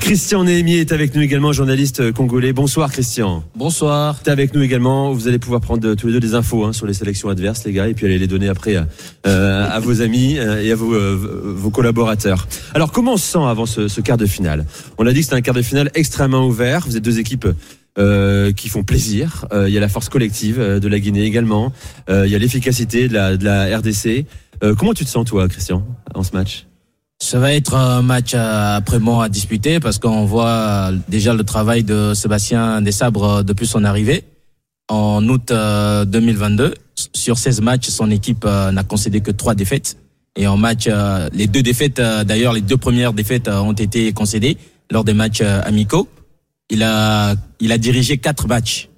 Christian 0.00 0.44
Néhémier 0.44 0.80
est 0.80 0.92
avec 0.92 1.14
nous 1.14 1.20
également, 1.20 1.52
journaliste 1.52 2.10
congolais. 2.12 2.54
Bonsoir 2.54 2.90
Christian. 2.90 3.44
Bonsoir. 3.54 4.18
T'es 4.22 4.30
avec 4.30 4.54
nous 4.54 4.62
également. 4.62 5.12
Vous 5.12 5.28
allez 5.28 5.38
pouvoir 5.38 5.60
prendre 5.60 5.92
tous 5.94 6.06
les 6.06 6.14
deux 6.14 6.20
des 6.20 6.34
infos 6.34 6.64
hein, 6.64 6.72
sur 6.72 6.86
les 6.86 6.94
sélections 6.94 7.28
adverses, 7.28 7.64
les 7.66 7.72
gars, 7.72 7.86
et 7.86 7.92
puis 7.92 8.06
aller 8.06 8.18
les 8.18 8.26
donner 8.26 8.48
après 8.48 8.76
euh, 8.76 8.82
euh, 9.26 9.68
à 9.70 9.78
vos 9.78 10.00
amis 10.00 10.38
euh, 10.38 10.62
et 10.62 10.72
à 10.72 10.74
vos, 10.74 10.94
euh, 10.94 11.54
vos 11.54 11.68
collaborateurs. 11.70 12.29
Alors, 12.74 12.92
comment 12.92 13.14
on 13.14 13.16
se 13.16 13.26
sent 13.32 13.44
avant 13.44 13.66
ce, 13.66 14.00
quart 14.00 14.16
de 14.16 14.26
finale? 14.26 14.66
On 14.98 15.06
a 15.06 15.12
dit 15.12 15.20
que 15.20 15.24
c'était 15.24 15.36
un 15.36 15.40
quart 15.40 15.54
de 15.54 15.62
finale 15.62 15.90
extrêmement 15.94 16.46
ouvert. 16.46 16.84
Vous 16.86 16.96
êtes 16.96 17.04
deux 17.04 17.18
équipes. 17.18 17.48
euh, 17.98 18.52
qui 18.52 18.68
font 18.68 18.84
plaisir. 18.84 19.46
Euh, 19.52 19.68
Il 19.68 19.74
y 19.74 19.76
a 19.76 19.80
la 19.80 19.88
force 19.88 20.08
collective 20.08 20.60
euh, 20.60 20.78
de 20.78 20.86
la 20.86 21.00
Guinée 21.00 21.24
également. 21.24 21.72
Il 22.08 22.28
y 22.28 22.36
a 22.36 22.38
l'efficacité 22.38 23.08
de 23.08 23.44
la, 23.44 23.76
RDC. 23.78 24.26
Comment 24.78 24.94
tu 24.94 25.04
te 25.04 25.10
sens 25.10 25.24
toi, 25.26 25.48
Christian, 25.48 25.84
en 26.14 26.22
ce 26.22 26.30
match? 26.32 26.66
Ça 27.22 27.38
va 27.38 27.52
être 27.52 27.74
un 27.74 28.00
match 28.00 28.32
euh, 28.34 28.80
vraiment 28.86 29.20
à 29.20 29.28
disputer 29.28 29.78
parce 29.78 29.98
qu'on 29.98 30.24
voit 30.24 30.90
déjà 31.08 31.34
le 31.34 31.44
travail 31.44 31.84
de 31.84 32.14
Sébastien 32.14 32.80
Desabres 32.80 33.44
depuis 33.44 33.66
son 33.66 33.84
arrivée 33.84 34.24
en 34.88 35.28
août 35.28 35.50
euh, 35.50 36.06
2022. 36.06 36.74
Sur 37.14 37.36
16 37.36 37.60
matchs, 37.60 37.88
son 37.88 38.10
équipe 38.10 38.44
n'a 38.44 38.82
concédé 38.84 39.20
que 39.20 39.30
trois 39.30 39.54
défaites. 39.54 39.96
Et 40.36 40.46
en 40.46 40.56
match, 40.56 40.84
euh, 40.86 41.28
les 41.32 41.46
deux 41.46 41.62
défaites, 41.62 41.98
euh, 41.98 42.24
d'ailleurs, 42.24 42.52
les 42.52 42.60
deux 42.60 42.76
premières 42.76 43.12
défaites 43.12 43.48
euh, 43.48 43.60
ont 43.60 43.72
été 43.72 44.12
concédées 44.12 44.56
lors 44.90 45.04
des 45.04 45.14
matchs 45.14 45.42
amicaux. 45.42 46.08
Il 46.70 46.82
a, 46.82 47.34
il 47.58 47.72
a 47.72 47.78
dirigé 47.78 48.18
quatre 48.18 48.46
matchs, 48.46 48.88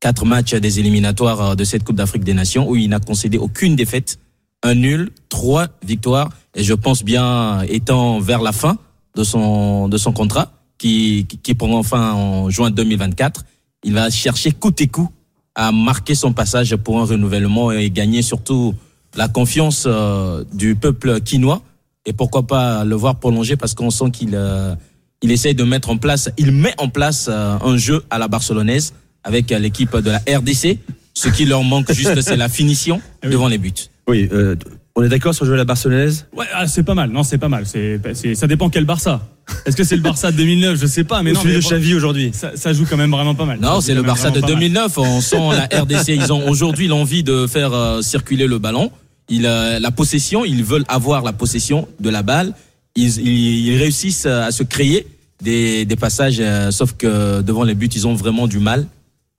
quatre 0.00 0.26
matchs 0.26 0.54
des 0.54 0.80
éliminatoires 0.80 1.56
de 1.56 1.64
cette 1.64 1.82
Coupe 1.82 1.96
d'Afrique 1.96 2.24
des 2.24 2.34
Nations 2.34 2.68
où 2.68 2.76
il 2.76 2.88
n'a 2.90 3.00
concédé 3.00 3.38
aucune 3.38 3.74
défaite, 3.74 4.18
un 4.62 4.74
nul, 4.74 5.10
trois 5.28 5.68
victoires. 5.84 6.30
Et 6.54 6.62
je 6.62 6.74
pense 6.74 7.04
bien, 7.04 7.62
étant 7.68 8.20
vers 8.20 8.42
la 8.42 8.52
fin 8.52 8.76
de 9.14 9.24
son 9.24 9.88
de 9.88 9.96
son 9.96 10.12
contrat, 10.12 10.52
qui 10.78 11.26
qui, 11.26 11.38
qui 11.38 11.54
prend 11.54 11.82
fin 11.82 12.12
en 12.12 12.50
juin 12.50 12.70
2024, 12.70 13.44
il 13.84 13.94
va 13.94 14.10
chercher 14.10 14.52
coûte 14.52 14.80
et 14.82 14.88
coût 14.88 15.10
à 15.54 15.72
marquer 15.72 16.14
son 16.14 16.34
passage 16.34 16.76
pour 16.76 17.00
un 17.00 17.04
renouvellement 17.04 17.72
et 17.72 17.90
gagner 17.90 18.20
surtout 18.20 18.74
la 19.16 19.28
confiance 19.28 19.84
euh, 19.86 20.44
du 20.52 20.74
peuple 20.74 21.20
quinois 21.20 21.62
et 22.04 22.12
pourquoi 22.12 22.46
pas 22.46 22.84
le 22.84 22.94
voir 22.94 23.16
prolonger 23.18 23.56
parce 23.56 23.74
qu'on 23.74 23.90
sent 23.90 24.10
qu'il 24.12 24.30
euh, 24.34 24.74
il 25.22 25.32
essaye 25.32 25.54
de 25.54 25.64
mettre 25.64 25.88
en 25.90 25.96
place, 25.96 26.30
il 26.36 26.52
met 26.52 26.74
en 26.78 26.88
place 26.88 27.28
euh, 27.30 27.56
un 27.64 27.76
jeu 27.76 28.04
à 28.10 28.18
la 28.18 28.28
barcelonaise 28.28 28.92
avec 29.24 29.50
euh, 29.50 29.58
l'équipe 29.58 29.96
de 29.96 30.10
la 30.10 30.18
RDC. 30.18 30.78
Ce 31.14 31.28
qui 31.28 31.46
leur 31.46 31.64
manque 31.64 31.90
juste, 31.92 32.20
c'est 32.20 32.36
la 32.36 32.48
finition 32.50 33.00
devant 33.22 33.48
les 33.48 33.56
buts. 33.58 33.72
Oui, 34.06 34.28
euh, 34.30 34.54
On 34.94 35.02
est 35.02 35.08
d'accord 35.08 35.34
sur 35.34 35.46
jouer 35.46 35.54
à 35.54 35.58
la 35.58 35.64
Barcelonaise? 35.64 36.26
Ouais, 36.36 36.44
ah, 36.54 36.66
c'est 36.68 36.82
pas 36.82 36.94
mal. 36.94 37.10
Non, 37.10 37.22
c'est 37.22 37.38
pas 37.38 37.48
mal. 37.48 37.64
C'est, 37.66 37.98
c'est- 38.14 38.34
ça 38.34 38.46
dépend 38.46 38.68
quel 38.68 38.84
Barça. 38.84 39.20
Est-ce 39.64 39.74
que 39.76 39.82
c'est 39.84 39.96
le 39.96 40.02
Barça 40.02 40.30
de 40.30 40.36
2009 40.36 40.78
Je 40.78 40.86
sais 40.86 41.04
pas, 41.04 41.22
mais 41.22 41.30
Ou 41.30 41.34
non. 41.34 41.40
celui 41.40 41.54
mais 41.54 41.60
de 41.60 41.64
Xavi 41.64 41.94
aujourd'hui 41.94 42.30
ça, 42.34 42.52
ça 42.54 42.72
joue 42.72 42.84
quand 42.88 42.96
même 42.98 43.10
vraiment 43.10 43.34
pas 43.34 43.46
mal. 43.46 43.58
Non, 43.60 43.80
c'est 43.80 43.94
le 43.94 44.02
Barça 44.02 44.30
de 44.30 44.38
vraiment 44.40 44.46
pas 44.48 44.52
mal. 44.54 44.60
2009. 44.60 44.98
On 44.98 45.20
sent 45.22 45.38
la 45.70 45.80
RDC. 45.82 46.08
Ils 46.08 46.32
ont 46.32 46.46
aujourd'hui 46.48 46.86
l'envie 46.88 47.22
de 47.24 47.46
faire 47.46 47.72
euh, 47.72 48.02
circuler 48.02 48.46
le 48.46 48.58
ballon. 48.58 48.90
Ils, 49.28 49.46
euh, 49.46 49.78
la 49.78 49.90
possession, 49.90 50.44
ils 50.44 50.64
veulent 50.64 50.84
avoir 50.88 51.22
la 51.22 51.32
possession 51.32 51.88
de 52.00 52.10
la 52.10 52.22
balle. 52.22 52.54
Ils, 52.94 53.18
ils, 53.18 53.66
ils 53.66 53.78
réussissent 53.78 54.26
à 54.26 54.50
se 54.50 54.62
créer 54.62 55.06
des, 55.42 55.84
des 55.84 55.96
passages, 55.96 56.38
euh, 56.40 56.70
sauf 56.70 56.94
que 56.94 57.42
devant 57.42 57.64
les 57.64 57.74
buts, 57.74 57.90
ils 57.94 58.06
ont 58.06 58.14
vraiment 58.14 58.46
du 58.46 58.58
mal 58.58 58.86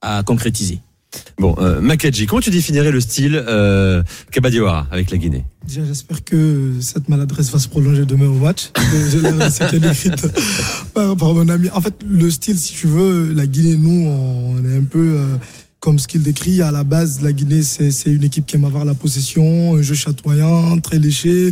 à 0.01 0.23
concrétiser. 0.23 0.79
Bon, 1.39 1.55
euh, 1.59 1.79
Makadji, 1.81 2.25
comment 2.25 2.41
tu 2.41 2.49
définirais 2.49 2.91
le 2.91 2.99
style 2.99 3.41
euh, 3.47 4.03
Kabadiawara 4.31 4.87
avec 4.91 5.11
la 5.11 5.17
Guinée? 5.17 5.45
Déjà, 5.65 5.85
j'espère 5.85 6.23
que 6.23 6.73
cette 6.81 7.09
maladresse 7.09 7.51
va 7.51 7.59
se 7.59 7.67
prolonger 7.67 8.05
demain 8.05 8.27
au 8.27 8.33
match. 8.33 8.71
Est 8.93 9.73
écrite 9.73 10.27
par, 10.93 11.15
par 11.15 11.33
mon 11.33 11.47
ami. 11.49 11.69
En 11.71 11.81
fait, 11.81 11.95
le 12.07 12.29
style, 12.29 12.57
si 12.57 12.73
tu 12.73 12.87
veux, 12.87 13.33
la 13.33 13.45
Guinée, 13.45 13.77
nous, 13.77 14.07
on 14.07 14.65
est 14.65 14.77
un 14.77 14.83
peu 14.83 15.17
euh, 15.17 15.35
comme 15.87 15.99
ce 15.99 16.07
qu'il 16.09 16.21
décrit. 16.21 16.61
À 16.61 16.69
la 16.69 16.83
base, 16.83 17.21
la 17.21 17.31
Guinée, 17.31 17.63
c'est 17.63 18.11
une 18.11 18.25
équipe 18.25 18.45
qui 18.45 18.57
aime 18.57 18.65
avoir 18.65 18.83
la 18.83 18.93
possession, 18.93 19.75
un 19.75 19.81
jeu 19.81 19.95
chatoyant, 19.95 20.77
très 20.81 20.99
léché. 20.99 21.49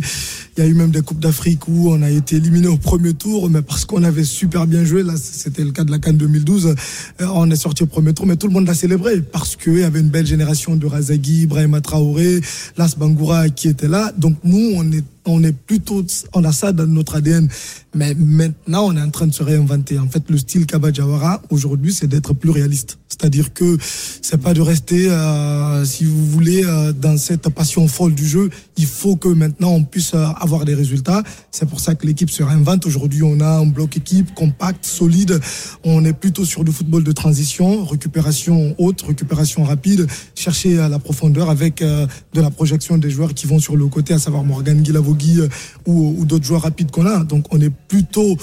Il 0.58 0.62
y 0.62 0.66
a 0.66 0.68
eu 0.68 0.74
même 0.74 0.90
des 0.90 1.00
Coupes 1.00 1.20
d'Afrique 1.20 1.66
où 1.68 1.88
on 1.90 2.02
a 2.02 2.10
été 2.10 2.36
éliminé 2.36 2.68
au 2.68 2.76
premier 2.76 3.14
tour, 3.14 3.48
mais 3.48 3.62
parce 3.62 3.86
qu'on 3.86 4.04
avait 4.04 4.24
super 4.24 4.66
bien 4.66 4.84
joué, 4.84 5.02
là, 5.02 5.14
c'était 5.16 5.64
le 5.64 5.70
cas 5.70 5.84
de 5.84 5.90
la 5.90 5.98
Cannes 5.98 6.18
2012, 6.18 6.66
euh, 6.66 7.26
on 7.32 7.50
est 7.50 7.56
sorti 7.56 7.84
au 7.84 7.86
premier 7.86 8.12
tour, 8.12 8.26
mais 8.26 8.36
tout 8.36 8.46
le 8.46 8.52
monde 8.52 8.66
l'a 8.66 8.74
célébré 8.74 9.22
parce 9.22 9.56
qu'il 9.56 9.78
y 9.78 9.84
avait 9.84 10.00
une 10.00 10.10
belle 10.10 10.26
génération 10.26 10.76
de 10.76 10.84
Razagui, 10.84 11.44
Ibrahima 11.44 11.80
Traoré, 11.80 12.42
Las 12.76 12.98
Bangoura 12.98 13.48
qui 13.48 13.68
était 13.68 13.88
là. 13.88 14.12
Donc 14.18 14.36
nous, 14.44 14.72
on 14.74 14.92
est 14.92 15.04
on 15.26 15.42
est 15.42 15.52
plutôt, 15.52 16.04
on 16.32 16.44
a 16.44 16.52
ça 16.52 16.72
dans 16.72 16.86
notre 16.86 17.16
ADN. 17.16 17.48
Mais 17.94 18.14
maintenant, 18.14 18.86
on 18.86 18.96
est 18.96 19.00
en 19.00 19.10
train 19.10 19.26
de 19.26 19.34
se 19.34 19.42
réinventer. 19.42 19.98
En 19.98 20.08
fait, 20.08 20.22
le 20.28 20.38
style 20.38 20.66
Kaba 20.66 20.92
Jawara, 20.92 21.42
aujourd'hui, 21.50 21.92
c'est 21.92 22.06
d'être 22.06 22.34
plus 22.34 22.50
réaliste. 22.50 22.98
C'est-à-dire 23.08 23.54
que 23.54 23.78
c'est 23.80 24.36
pas 24.36 24.52
de 24.52 24.60
rester, 24.60 25.08
euh, 25.08 25.84
si 25.86 26.04
vous 26.04 26.26
voulez, 26.26 26.64
euh, 26.64 26.92
dans 26.92 27.16
cette 27.16 27.48
passion 27.48 27.88
folle 27.88 28.14
du 28.14 28.26
jeu. 28.26 28.50
Il 28.76 28.84
faut 28.84 29.16
que 29.16 29.28
maintenant, 29.28 29.70
on 29.70 29.84
puisse 29.84 30.12
euh, 30.14 30.26
avoir 30.38 30.66
des 30.66 30.74
résultats. 30.74 31.22
C'est 31.50 31.66
pour 31.66 31.80
ça 31.80 31.94
que 31.94 32.06
l'équipe 32.06 32.28
se 32.28 32.42
réinvente. 32.42 32.84
Aujourd'hui, 32.84 33.22
on 33.22 33.40
a 33.40 33.58
un 33.58 33.66
bloc 33.66 33.96
équipe 33.96 34.34
compact, 34.34 34.84
solide. 34.84 35.40
On 35.84 36.04
est 36.04 36.12
plutôt 36.12 36.44
sur 36.44 36.64
du 36.64 36.72
football 36.72 37.02
de 37.02 37.12
transition, 37.12 37.86
récupération 37.86 38.74
haute, 38.78 39.00
récupération 39.02 39.64
rapide, 39.64 40.06
chercher 40.34 40.78
à 40.78 40.90
la 40.90 40.98
profondeur 40.98 41.48
avec 41.48 41.82
de 41.82 42.40
la 42.40 42.50
projection 42.50 42.98
des 42.98 43.08
joueurs 43.08 43.32
qui 43.32 43.46
vont 43.46 43.58
sur 43.58 43.76
le 43.76 43.86
côté, 43.86 44.12
à 44.12 44.18
savoir 44.18 44.44
Morgan 44.44 44.82
Guilavogui 44.82 45.15
euh, 45.24 45.48
ou, 45.86 46.14
ou 46.18 46.24
d'autres 46.24 46.44
joueurs 46.44 46.62
rapides 46.62 46.90
qu'on 46.90 47.06
a. 47.06 47.24
Donc 47.24 47.46
on 47.50 47.60
est 47.60 47.70
plutôt 47.88 48.36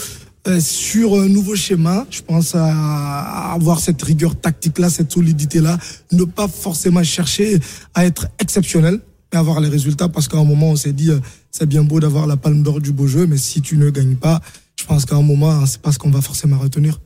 euh, 0.48 0.60
sur 0.60 1.14
un 1.16 1.28
nouveau 1.28 1.56
schéma. 1.56 2.06
Je 2.10 2.22
pense 2.22 2.56
à, 2.56 3.52
avoir 3.54 3.80
cette 3.80 4.02
rigueur 4.02 4.36
tactique-là, 4.36 4.90
cette 4.90 5.12
solidité-là. 5.12 5.78
Ne 6.12 6.24
pas 6.26 6.48
forcément 6.48 7.04
chercher 7.04 7.60
à 7.94 8.06
être 8.06 8.28
exceptionnel, 8.40 9.00
mais 9.32 9.40
avoir 9.40 9.60
les 9.62 9.70
résultats 9.70 10.10
parce 10.10 10.28
qu'à 10.28 10.38
un 10.38 10.44
moment 10.44 10.72
on 10.72 10.76
s'est 10.76 10.94
dit 10.94 11.10
euh, 11.12 11.20
c'est 11.52 11.66
bien 11.68 11.84
beau 11.84 12.00
d'avoir 12.00 12.28
la 12.28 12.36
palme 12.38 12.64
d'or 12.64 12.82
du 12.82 12.92
beau 12.92 13.08
jeu, 13.08 13.26
mais 13.28 13.38
si 13.38 13.62
tu 13.62 13.78
ne 13.78 13.90
gagnes 13.90 14.16
pas, 14.16 14.42
je 14.80 14.86
pense 14.86 15.06
qu'à 15.06 15.16
un 15.16 15.22
moment 15.22 15.52
hein, 15.52 15.66
c'est 15.66 15.82
pas 15.82 15.92
ce 15.92 16.00
qu'on 16.00 16.10
va 16.12 16.22
forcément 16.22 16.58
retenir. 16.58 17.00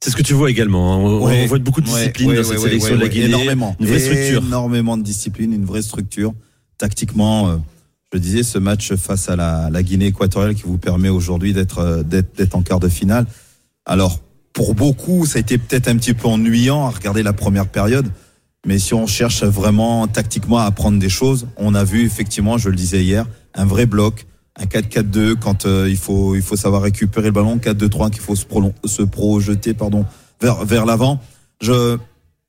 C'est 0.00 0.10
ce 0.10 0.16
que 0.16 0.22
tu 0.22 0.32
vois 0.34 0.48
également. 0.48 0.94
hein. 0.94 0.96
On, 0.98 1.26
Ouais. 1.26 1.40
on 1.42 1.46
voit 1.48 1.58
beaucoup 1.58 1.80
de 1.80 1.86
discipline 1.86 2.28
ouais, 2.28 2.36
dans 2.36 2.42
ouais, 2.42 2.46
cette 2.46 2.58
ouais, 2.58 2.68
sélection 2.68 2.90
ouais, 2.92 2.98
de 2.98 3.02
la 3.02 3.08
Guinée. 3.08 3.24
Énormément. 3.24 3.74
Une 3.80 3.86
vraie 3.86 3.98
structure. 3.98 4.44
Énormément 4.44 4.96
de 4.96 5.02
discipline, 5.02 5.52
une 5.52 5.64
vraie 5.64 5.82
structure. 5.82 6.34
Tactiquement, 6.78 7.48
euh, 7.48 7.56
je 8.12 8.18
disais, 8.18 8.42
ce 8.42 8.58
match 8.58 8.94
face 8.94 9.28
à 9.28 9.36
la, 9.36 9.68
la 9.70 9.82
Guinée 9.82 10.06
équatoriale 10.06 10.54
qui 10.54 10.62
vous 10.62 10.78
permet 10.78 11.08
aujourd'hui 11.08 11.52
d'être 11.52 11.78
euh, 11.78 12.02
d'être 12.02 12.34
d'être 12.36 12.54
en 12.54 12.62
quart 12.62 12.80
de 12.80 12.88
finale. 12.88 13.26
Alors, 13.84 14.20
pour 14.52 14.74
beaucoup, 14.74 15.26
ça 15.26 15.38
a 15.38 15.40
été 15.40 15.58
peut-être 15.58 15.88
un 15.88 15.96
petit 15.96 16.14
peu 16.14 16.26
ennuyant 16.26 16.86
à 16.86 16.90
regarder 16.90 17.22
la 17.22 17.32
première 17.32 17.66
période. 17.66 18.10
Mais 18.66 18.78
si 18.78 18.92
on 18.92 19.06
cherche 19.06 19.44
vraiment 19.44 20.08
tactiquement 20.08 20.58
à 20.58 20.64
apprendre 20.64 20.98
des 20.98 21.08
choses, 21.08 21.46
on 21.56 21.74
a 21.74 21.84
vu 21.84 22.04
effectivement, 22.04 22.58
je 22.58 22.70
le 22.70 22.76
disais 22.76 23.02
hier, 23.02 23.26
un 23.54 23.64
vrai 23.64 23.86
bloc, 23.86 24.26
un 24.56 24.64
4-4-2 24.64 25.36
quand 25.36 25.66
euh, 25.66 25.86
il 25.88 25.96
faut 25.96 26.34
il 26.34 26.42
faut 26.42 26.56
savoir 26.56 26.82
récupérer 26.82 27.26
le 27.26 27.32
ballon, 27.32 27.58
4-2-3 27.58 28.10
qu'il 28.10 28.20
faut 28.20 28.34
se, 28.34 28.44
se 28.84 29.02
projeter 29.02 29.74
pardon 29.74 30.04
vers 30.40 30.64
vers 30.64 30.86
l'avant. 30.86 31.20
Je 31.60 31.98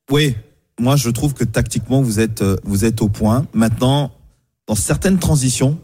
oui, 0.09 0.35
moi 0.79 0.95
je 0.95 1.09
trouve 1.09 1.33
que 1.33 1.43
tactiquement 1.43 2.01
vous 2.01 2.19
êtes 2.19 2.41
euh, 2.41 2.57
vous 2.63 2.85
êtes 2.85 3.01
au 3.01 3.09
point. 3.09 3.45
Maintenant, 3.53 4.11
dans 4.69 4.75
certaines 4.75 5.17
transitions, 5.17 5.79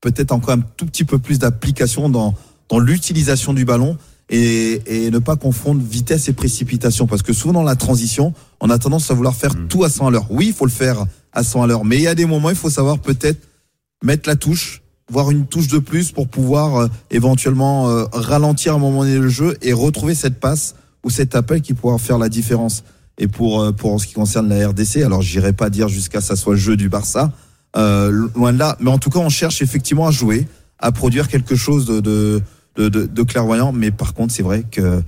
peut-être 0.00 0.32
encore 0.32 0.54
un 0.54 0.60
tout 0.60 0.86
petit 0.86 1.04
peu 1.04 1.18
plus 1.18 1.38
d'application 1.38 2.08
dans 2.08 2.34
dans 2.68 2.78
l'utilisation 2.78 3.52
du 3.52 3.64
ballon 3.64 3.96
et, 4.30 4.80
et 4.86 5.10
ne 5.10 5.18
pas 5.18 5.36
confondre 5.36 5.82
vitesse 5.82 6.28
et 6.28 6.32
précipitation 6.32 7.06
parce 7.06 7.22
que 7.22 7.34
souvent 7.34 7.52
dans 7.52 7.62
la 7.62 7.76
transition, 7.76 8.32
on 8.60 8.70
a 8.70 8.78
tendance 8.78 9.10
à 9.10 9.14
vouloir 9.14 9.36
faire 9.36 9.52
tout 9.68 9.84
à 9.84 9.90
100 9.90 10.08
à 10.08 10.10
l'heure. 10.10 10.26
Oui, 10.30 10.46
il 10.48 10.52
faut 10.54 10.64
le 10.64 10.70
faire 10.70 11.04
à 11.32 11.44
100 11.44 11.62
à 11.62 11.66
l'heure, 11.66 11.84
mais 11.84 11.96
il 11.96 12.02
y 12.02 12.08
a 12.08 12.14
des 12.14 12.24
moments, 12.24 12.48
il 12.48 12.56
faut 12.56 12.70
savoir 12.70 12.98
peut-être 12.98 13.38
mettre 14.02 14.28
la 14.28 14.34
touche, 14.34 14.82
voire 15.10 15.30
une 15.30 15.46
touche 15.46 15.68
de 15.68 15.78
plus 15.78 16.10
pour 16.10 16.26
pouvoir 16.26 16.76
euh, 16.76 16.88
éventuellement 17.10 17.90
euh, 17.90 18.06
ralentir 18.12 18.72
à 18.72 18.76
un 18.76 18.80
moment 18.80 19.04
donné 19.04 19.18
le 19.18 19.28
jeu 19.28 19.58
et 19.60 19.74
retrouver 19.74 20.14
cette 20.14 20.40
passe 20.40 20.74
ou 21.04 21.10
cet 21.10 21.34
appel 21.34 21.60
qui 21.60 21.74
pourra 21.74 21.98
faire 21.98 22.18
la 22.18 22.30
différence. 22.30 22.82
Et 23.18 23.28
pour 23.28 23.60
euh, 23.60 23.72
pour 23.72 24.00
ce 24.00 24.06
qui 24.06 24.14
concerne 24.14 24.48
la 24.48 24.68
RDC, 24.68 25.02
alors 25.04 25.20
j'irai 25.20 25.52
pas 25.52 25.68
dire 25.68 25.88
jusqu'à 25.88 26.22
ça 26.22 26.34
soit 26.34 26.54
le 26.54 26.58
jeu 26.58 26.76
du 26.76 26.88
Barça, 26.88 27.32
euh, 27.76 28.28
loin 28.34 28.52
de 28.52 28.58
là, 28.58 28.76
mais 28.80 28.90
en 28.90 28.98
tout 28.98 29.10
cas 29.10 29.18
on 29.20 29.28
cherche 29.28 29.62
effectivement 29.62 30.06
à 30.06 30.10
jouer, 30.10 30.46
à 30.78 30.92
produire 30.92 31.28
quelque 31.28 31.56
chose 31.56 31.86
de 31.86 32.00
de 32.00 32.42
de, 32.76 32.88
de, 32.88 33.06
de 33.06 33.22
clairvoyant. 33.22 33.72
Mais 33.72 33.90
par 33.90 34.12
contre, 34.14 34.32
c'est 34.34 34.42
vrai 34.42 34.64
que 34.70 35.02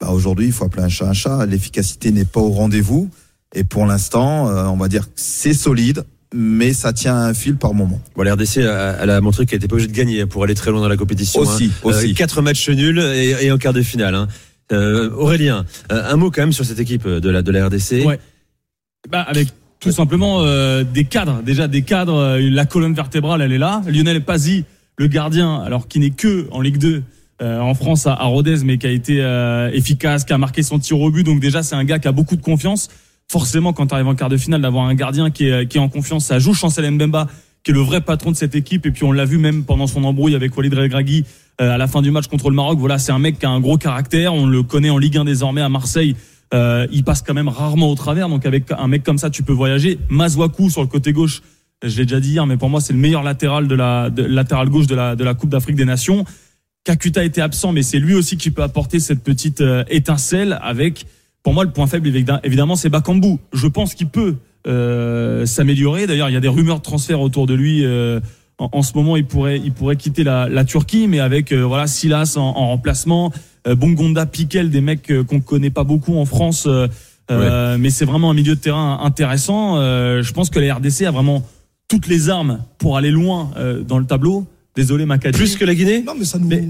bah, 0.00 0.10
aujourd'hui, 0.10 0.46
il 0.46 0.52
faut 0.52 0.64
appeler 0.64 0.82
un 0.82 0.88
chat 0.88 1.06
un 1.08 1.12
chat. 1.12 1.46
L'efficacité 1.46 2.10
n'est 2.10 2.24
pas 2.24 2.40
au 2.40 2.50
rendez-vous. 2.50 3.10
Et 3.54 3.62
pour 3.64 3.86
l'instant, 3.86 4.48
euh, 4.48 4.64
on 4.64 4.76
va 4.76 4.88
dire 4.88 5.04
que 5.06 5.12
c'est 5.16 5.54
solide, 5.54 6.04
mais 6.34 6.72
ça 6.72 6.92
tient 6.92 7.14
un 7.16 7.34
fil 7.34 7.56
par 7.56 7.72
moment. 7.74 8.00
Bon, 8.16 8.22
la 8.22 8.34
RDC, 8.34 8.56
euh, 8.58 8.98
elle 9.00 9.10
a 9.10 9.20
montré 9.20 9.46
qu'elle 9.46 9.58
n'était 9.58 9.68
pas 9.68 9.74
obligée 9.74 9.88
de 9.88 9.96
gagner 9.96 10.26
pour 10.26 10.42
aller 10.42 10.54
très 10.56 10.70
loin 10.72 10.80
dans 10.80 10.88
la 10.88 10.96
compétition. 10.96 11.40
Aussi, 11.42 11.66
hein. 11.66 11.70
aussi. 11.84 12.10
Euh, 12.10 12.14
quatre 12.14 12.42
matchs 12.42 12.68
nuls 12.70 12.98
et, 12.98 13.36
et 13.46 13.52
en 13.52 13.58
quart 13.58 13.72
de 13.72 13.82
finale. 13.82 14.14
hein. 14.14 14.26
Euh, 14.72 15.10
Aurélien, 15.10 15.66
euh, 15.92 16.10
un 16.10 16.16
mot 16.16 16.30
quand 16.30 16.40
même 16.42 16.52
sur 16.52 16.64
cette 16.64 16.80
équipe 16.80 17.06
de 17.06 17.30
la, 17.30 17.42
de 17.42 17.52
la 17.52 17.66
RDC. 17.66 18.04
Ouais. 18.06 18.18
Bah, 19.10 19.20
avec 19.20 19.48
tout 19.84 19.92
simplement 19.92 20.38
euh, 20.40 20.82
des 20.82 21.04
cadres, 21.04 21.42
déjà 21.42 21.68
des 21.68 21.82
cadres, 21.82 22.16
euh, 22.16 22.50
la 22.50 22.64
colonne 22.64 22.94
vertébrale, 22.94 23.42
elle 23.42 23.52
est 23.52 23.58
là. 23.58 23.82
Lionel 23.86 24.22
Pazzi, 24.22 24.64
le 24.96 25.08
gardien, 25.08 25.60
alors 25.60 25.88
qui 25.88 26.00
n'est 26.00 26.08
que 26.08 26.48
en 26.52 26.62
Ligue 26.62 26.78
2 26.78 27.02
euh, 27.42 27.60
en 27.60 27.74
France 27.74 28.06
à, 28.06 28.14
à 28.14 28.24
Rodez, 28.24 28.64
mais 28.64 28.78
qui 28.78 28.86
a 28.86 28.90
été 28.90 29.18
euh, 29.20 29.70
efficace, 29.74 30.24
qui 30.24 30.32
a 30.32 30.38
marqué 30.38 30.62
son 30.62 30.78
tir 30.78 30.98
au 30.98 31.10
but. 31.10 31.22
Donc 31.22 31.38
déjà, 31.38 31.62
c'est 31.62 31.74
un 31.74 31.84
gars 31.84 31.98
qui 31.98 32.08
a 32.08 32.12
beaucoup 32.12 32.36
de 32.36 32.40
confiance. 32.40 32.88
Forcément, 33.30 33.74
quand 33.74 33.88
tu 33.88 33.94
arrives 33.94 34.08
en 34.08 34.14
quart 34.14 34.30
de 34.30 34.38
finale, 34.38 34.62
d'avoir 34.62 34.86
un 34.86 34.94
gardien 34.94 35.30
qui 35.30 35.48
est, 35.48 35.66
qui 35.66 35.76
est 35.76 35.80
en 35.80 35.90
confiance, 35.90 36.24
ça 36.24 36.38
joue 36.38 36.54
Chancel 36.54 36.90
Mbemba, 36.90 37.28
qui 37.62 37.70
est 37.72 37.74
le 37.74 37.80
vrai 37.80 38.00
patron 38.00 38.30
de 38.30 38.36
cette 38.36 38.54
équipe. 38.54 38.86
Et 38.86 38.90
puis 38.90 39.04
on 39.04 39.12
l'a 39.12 39.26
vu 39.26 39.36
même 39.36 39.64
pendant 39.64 39.86
son 39.86 40.04
embrouille 40.04 40.34
avec 40.34 40.56
Walid 40.56 40.72
Regragui 40.72 41.26
euh, 41.60 41.74
à 41.74 41.78
la 41.78 41.86
fin 41.86 42.02
du 42.02 42.10
match 42.10 42.26
contre 42.26 42.50
le 42.50 42.56
Maroc. 42.56 42.78
Voilà, 42.78 42.98
c'est 42.98 43.12
un 43.12 43.18
mec 43.18 43.38
qui 43.38 43.46
a 43.46 43.50
un 43.50 43.60
gros 43.60 43.78
caractère. 43.78 44.34
On 44.34 44.46
le 44.46 44.62
connaît 44.62 44.90
en 44.90 44.98
Ligue 44.98 45.18
1 45.18 45.24
désormais 45.24 45.60
à 45.60 45.68
Marseille. 45.68 46.16
Euh, 46.52 46.86
il 46.92 47.04
passe 47.04 47.22
quand 47.22 47.34
même 47.34 47.48
rarement 47.48 47.90
au 47.90 47.94
travers. 47.94 48.28
Donc 48.28 48.46
avec 48.46 48.70
un 48.70 48.88
mec 48.88 49.02
comme 49.02 49.18
ça, 49.18 49.30
tu 49.30 49.42
peux 49.42 49.52
voyager. 49.52 49.98
Mazouakou 50.08 50.70
sur 50.70 50.82
le 50.82 50.88
côté 50.88 51.12
gauche, 51.12 51.42
je 51.82 51.96
l'ai 51.96 52.04
déjà 52.04 52.20
dit 52.20 52.30
hier, 52.32 52.46
mais 52.46 52.56
pour 52.56 52.68
moi 52.68 52.80
c'est 52.80 52.92
le 52.92 52.98
meilleur 52.98 53.22
latéral 53.22 53.66
de 53.68 53.74
la 53.74 54.10
de, 54.10 54.68
gauche 54.68 54.86
de 54.86 54.94
la 55.24 55.34
Coupe 55.34 55.50
d'Afrique 55.50 55.76
des 55.76 55.84
Nations. 55.84 56.24
Kakuta 56.84 57.24
était 57.24 57.40
absent, 57.40 57.72
mais 57.72 57.82
c'est 57.82 57.98
lui 57.98 58.14
aussi 58.14 58.36
qui 58.36 58.50
peut 58.50 58.62
apporter 58.62 59.00
cette 59.00 59.22
petite 59.22 59.62
euh, 59.62 59.84
étincelle 59.88 60.58
avec. 60.62 61.06
Pour 61.42 61.54
moi, 61.54 61.64
le 61.64 61.70
point 61.70 61.86
faible, 61.86 62.08
évidemment, 62.42 62.76
c'est 62.76 62.88
Bakambu. 62.88 63.38
Je 63.52 63.66
pense 63.66 63.94
qu'il 63.94 64.08
peut 64.08 64.36
euh, 64.66 65.44
s'améliorer. 65.44 66.06
D'ailleurs, 66.06 66.30
il 66.30 66.32
y 66.32 66.36
a 66.36 66.40
des 66.40 66.48
rumeurs 66.48 66.78
de 66.78 66.82
transfert 66.82 67.20
autour 67.20 67.46
de 67.46 67.54
lui. 67.54 67.84
En, 68.58 68.68
en 68.72 68.82
ce 68.82 68.92
moment, 68.94 69.16
il 69.16 69.26
pourrait, 69.26 69.60
il 69.62 69.72
pourrait 69.72 69.96
quitter 69.96 70.24
la, 70.24 70.48
la 70.48 70.64
Turquie, 70.64 71.08
mais 71.08 71.20
avec 71.20 71.52
euh, 71.52 71.62
voilà 71.62 71.86
Silas 71.86 72.34
en, 72.36 72.42
en 72.42 72.68
remplacement, 72.68 73.32
euh, 73.66 73.74
Bongonda, 73.74 74.26
Piquel, 74.26 74.70
des 74.70 74.80
mecs 74.80 75.10
euh, 75.10 75.24
qu'on 75.24 75.40
connaît 75.40 75.70
pas 75.70 75.84
beaucoup 75.84 76.16
en 76.16 76.24
France. 76.24 76.66
euh, 76.66 76.86
euh, 77.30 77.76
Mais 77.78 77.90
c'est 77.90 78.04
vraiment 78.04 78.30
un 78.30 78.34
milieu 78.34 78.54
de 78.54 78.60
terrain 78.60 79.00
intéressant. 79.02 79.78
Euh, 79.78 80.22
je 80.22 80.32
pense 80.32 80.50
que 80.50 80.58
la 80.60 80.74
RDC 80.74 81.02
a 81.06 81.10
vraiment 81.10 81.42
toutes 81.88 82.06
les 82.06 82.28
armes 82.28 82.60
pour 82.78 82.96
aller 82.96 83.10
loin 83.10 83.50
euh, 83.56 83.82
dans 83.82 83.98
le 83.98 84.06
tableau. 84.06 84.46
Désolé, 84.76 85.06
Macadie. 85.06 85.38
Plus 85.38 85.54
que 85.56 85.64
la 85.64 85.74
Guinée 85.74 86.02
Non, 86.04 86.14
mais 86.18 86.24
ça 86.24 86.36
nous. 86.38 86.48
Mais- 86.48 86.66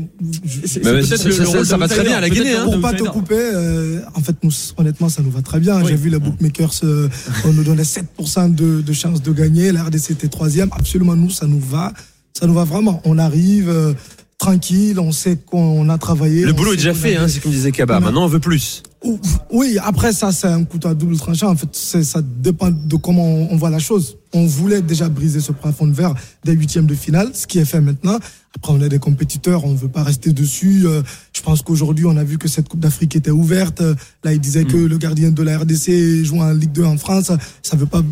C'est 0.67 0.85
Mais 0.85 1.03
c'est 1.03 1.17
ça- 1.17 1.25
le- 1.27 1.33
ça- 1.33 1.43
le 1.43 1.49
rôle 1.49 1.67
ça 1.67 1.77
va 1.79 1.89
très 1.89 2.03
bien 2.05 2.19
à 2.19 2.21
la 2.21 2.29
Guinée, 2.29 2.55
hein. 2.55 2.65
Pour 2.65 2.81
pas 2.81 2.93
te 2.93 3.03
couper, 3.05 3.35
euh, 3.39 4.01
en 4.15 4.21
fait, 4.21 4.37
nous, 4.43 4.51
honnêtement, 4.77 5.09
ça 5.09 5.23
nous 5.23 5.31
va 5.31 5.41
très 5.41 5.59
bien. 5.59 5.81
Oui. 5.81 5.87
J'ai 5.89 5.97
vu 5.97 6.11
la 6.11 6.19
bookmakers, 6.19 6.73
euh, 6.85 7.09
on 7.47 7.53
nous 7.55 7.65
donnait 7.65 7.83
7% 7.85 8.49
de, 8.55 8.83
de 8.83 8.93
chances 8.93 9.23
de 9.23 9.33
gagner. 9.33 9.73
La 9.73 9.85
RDC 9.85 10.11
était 10.11 10.29
troisième. 10.29 10.69
Absolument, 10.73 11.17
nous, 11.17 11.31
ça 11.31 11.47
nous 11.47 11.61
va. 11.61 11.95
Ça 12.39 12.47
nous 12.47 12.55
va 12.55 12.65
vraiment. 12.65 13.01
On 13.07 13.17
arrive 13.19 13.71
euh, 13.71 13.95
tranquille, 14.39 14.99
on 15.01 15.11
sait 15.13 15.37
qu'on 15.37 15.89
a 15.89 15.97
travaillé. 15.97 16.45
Le 16.45 16.53
boulot 16.53 16.75
est 16.75 16.77
déjà 16.77 16.93
fait, 16.93 17.17
hein, 17.17 17.27
c'est 17.27 17.41
comme 17.41 17.53
disait 17.53 17.73
Kaba. 17.73 18.01
Maintenant, 18.01 18.25
on 18.25 18.29
veut 18.29 18.39
plus. 18.41 18.83
Ou- 19.05 19.19
Oui, 19.51 19.77
après 19.83 20.13
ça, 20.13 20.33
c'est 20.33 20.47
un 20.49 20.65
couteau 20.65 20.89
à 20.89 20.95
double 20.95 21.17
tranchant. 21.17 21.51
En 21.51 21.57
fait, 21.57 21.69
ça 21.75 22.21
dépend 22.23 22.71
de 22.71 22.97
comment 22.97 23.23
on 23.51 23.57
voit 23.57 23.71
la 23.71 23.79
chose. 23.79 24.17
On 24.33 24.47
voulait 24.47 24.83
déjà 24.83 25.09
briser 25.09 25.41
ce 25.41 25.53
plafond 25.53 25.87
de 25.87 25.93
verre 25.93 26.15
des 26.45 26.53
huitièmes 26.53 26.87
de 26.87 26.95
finale, 26.95 27.31
ce 27.35 27.47
qui 27.47 27.59
est 27.59 27.65
fait 27.65 27.81
maintenant. 27.81 28.19
Après, 28.57 28.73
on 28.73 28.81
est 28.81 28.89
des 28.89 28.99
compétiteurs, 28.99 29.65
on 29.65 29.73
ne 29.73 29.77
veut 29.77 29.89
pas 29.89 30.03
rester 30.03 30.33
dessus. 30.33 30.87
Euh, 30.87 31.03
pense 31.45 31.63
qu'aujourd'hui, 31.63 32.07
on 32.07 32.17
a 32.17 32.25
vu 32.25 32.39
que 32.39 32.49
cette 32.49 32.69
Coupe 32.69 32.81
d'Afrique 32.81 33.15
était 33.17 33.31
ouverte. 33.31 33.81
Là, 34.25 34.33
il 34.33 34.41
disait 34.41 34.65
que 34.65 34.77
le 34.77 34.99
gardien 34.99 35.31
de 35.31 35.43
la 35.43 35.59
RDC 35.59 36.25
joue 36.25 36.41
en 36.41 36.53
Ligue 36.53 36.73
2 36.73 36.85
en 36.85 36.97
France. 36.99 37.31
Ça 37.63 37.77
ne 37.77 37.81
veut 37.81 37.87
pas 37.87 38.03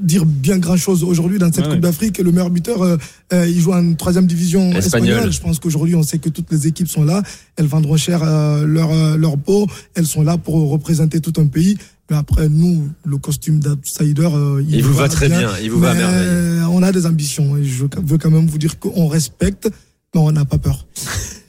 dire 0.00 0.24
bien 0.26 0.58
grand-chose 0.58 1.02
aujourd'hui 1.02 1.38
dans 1.38 1.46
cette 1.46 1.56
Ouais, 1.58 1.62
Coupe 1.64 1.72
ouais. 1.72 1.80
d'Afrique. 1.80 2.18
Le 2.18 2.30
meilleur 2.30 2.50
buteur, 2.50 2.82
euh, 2.82 2.96
euh, 3.32 3.48
il 3.48 3.60
joue 3.60 3.72
en 3.72 3.94
troisième 3.94 4.26
division 4.26 4.70
Espagnol. 4.72 5.08
espagnole. 5.10 5.32
Je 5.32 5.40
pense 5.40 5.58
qu'aujourd'hui, 5.58 5.94
on 5.96 6.02
sait 6.02 6.18
que 6.18 6.28
toutes 6.28 6.50
les 6.52 6.66
équipes 6.66 6.88
sont 6.88 7.02
là. 7.04 7.22
Elles 7.56 7.66
vendront 7.66 7.96
cher 7.96 8.20
euh, 8.22 8.64
leur, 8.66 8.90
euh, 8.92 9.16
leur 9.16 9.38
peau. 9.38 9.66
Elles 9.94 10.06
sont 10.06 10.22
là 10.22 10.36
pour 10.38 10.68
représenter 10.70 11.20
tout 11.20 11.32
un 11.40 11.46
pays. 11.46 11.76
Mais 12.10 12.16
après, 12.16 12.48
nous, 12.48 12.88
le 13.04 13.16
costume 13.16 13.58
d'outsider, 13.58 14.28
euh, 14.32 14.62
Il 14.68 14.84
vous 14.84 14.94
va 14.94 15.08
très 15.08 15.28
bien, 15.28 15.50
il 15.60 15.70
vous 15.72 15.80
va 15.80 15.90
à 15.90 15.94
merveille. 15.94 16.64
On 16.70 16.82
a 16.82 16.92
des 16.92 17.04
ambitions. 17.06 17.56
Et 17.56 17.64
je 17.64 17.82
veux 17.82 18.18
quand 18.18 18.30
même 18.30 18.46
vous 18.46 18.58
dire 18.58 18.78
qu'on 18.78 19.08
respecte, 19.08 19.68
on 20.24 20.32
n'a 20.32 20.44
pas 20.44 20.58
peur. 20.58 20.86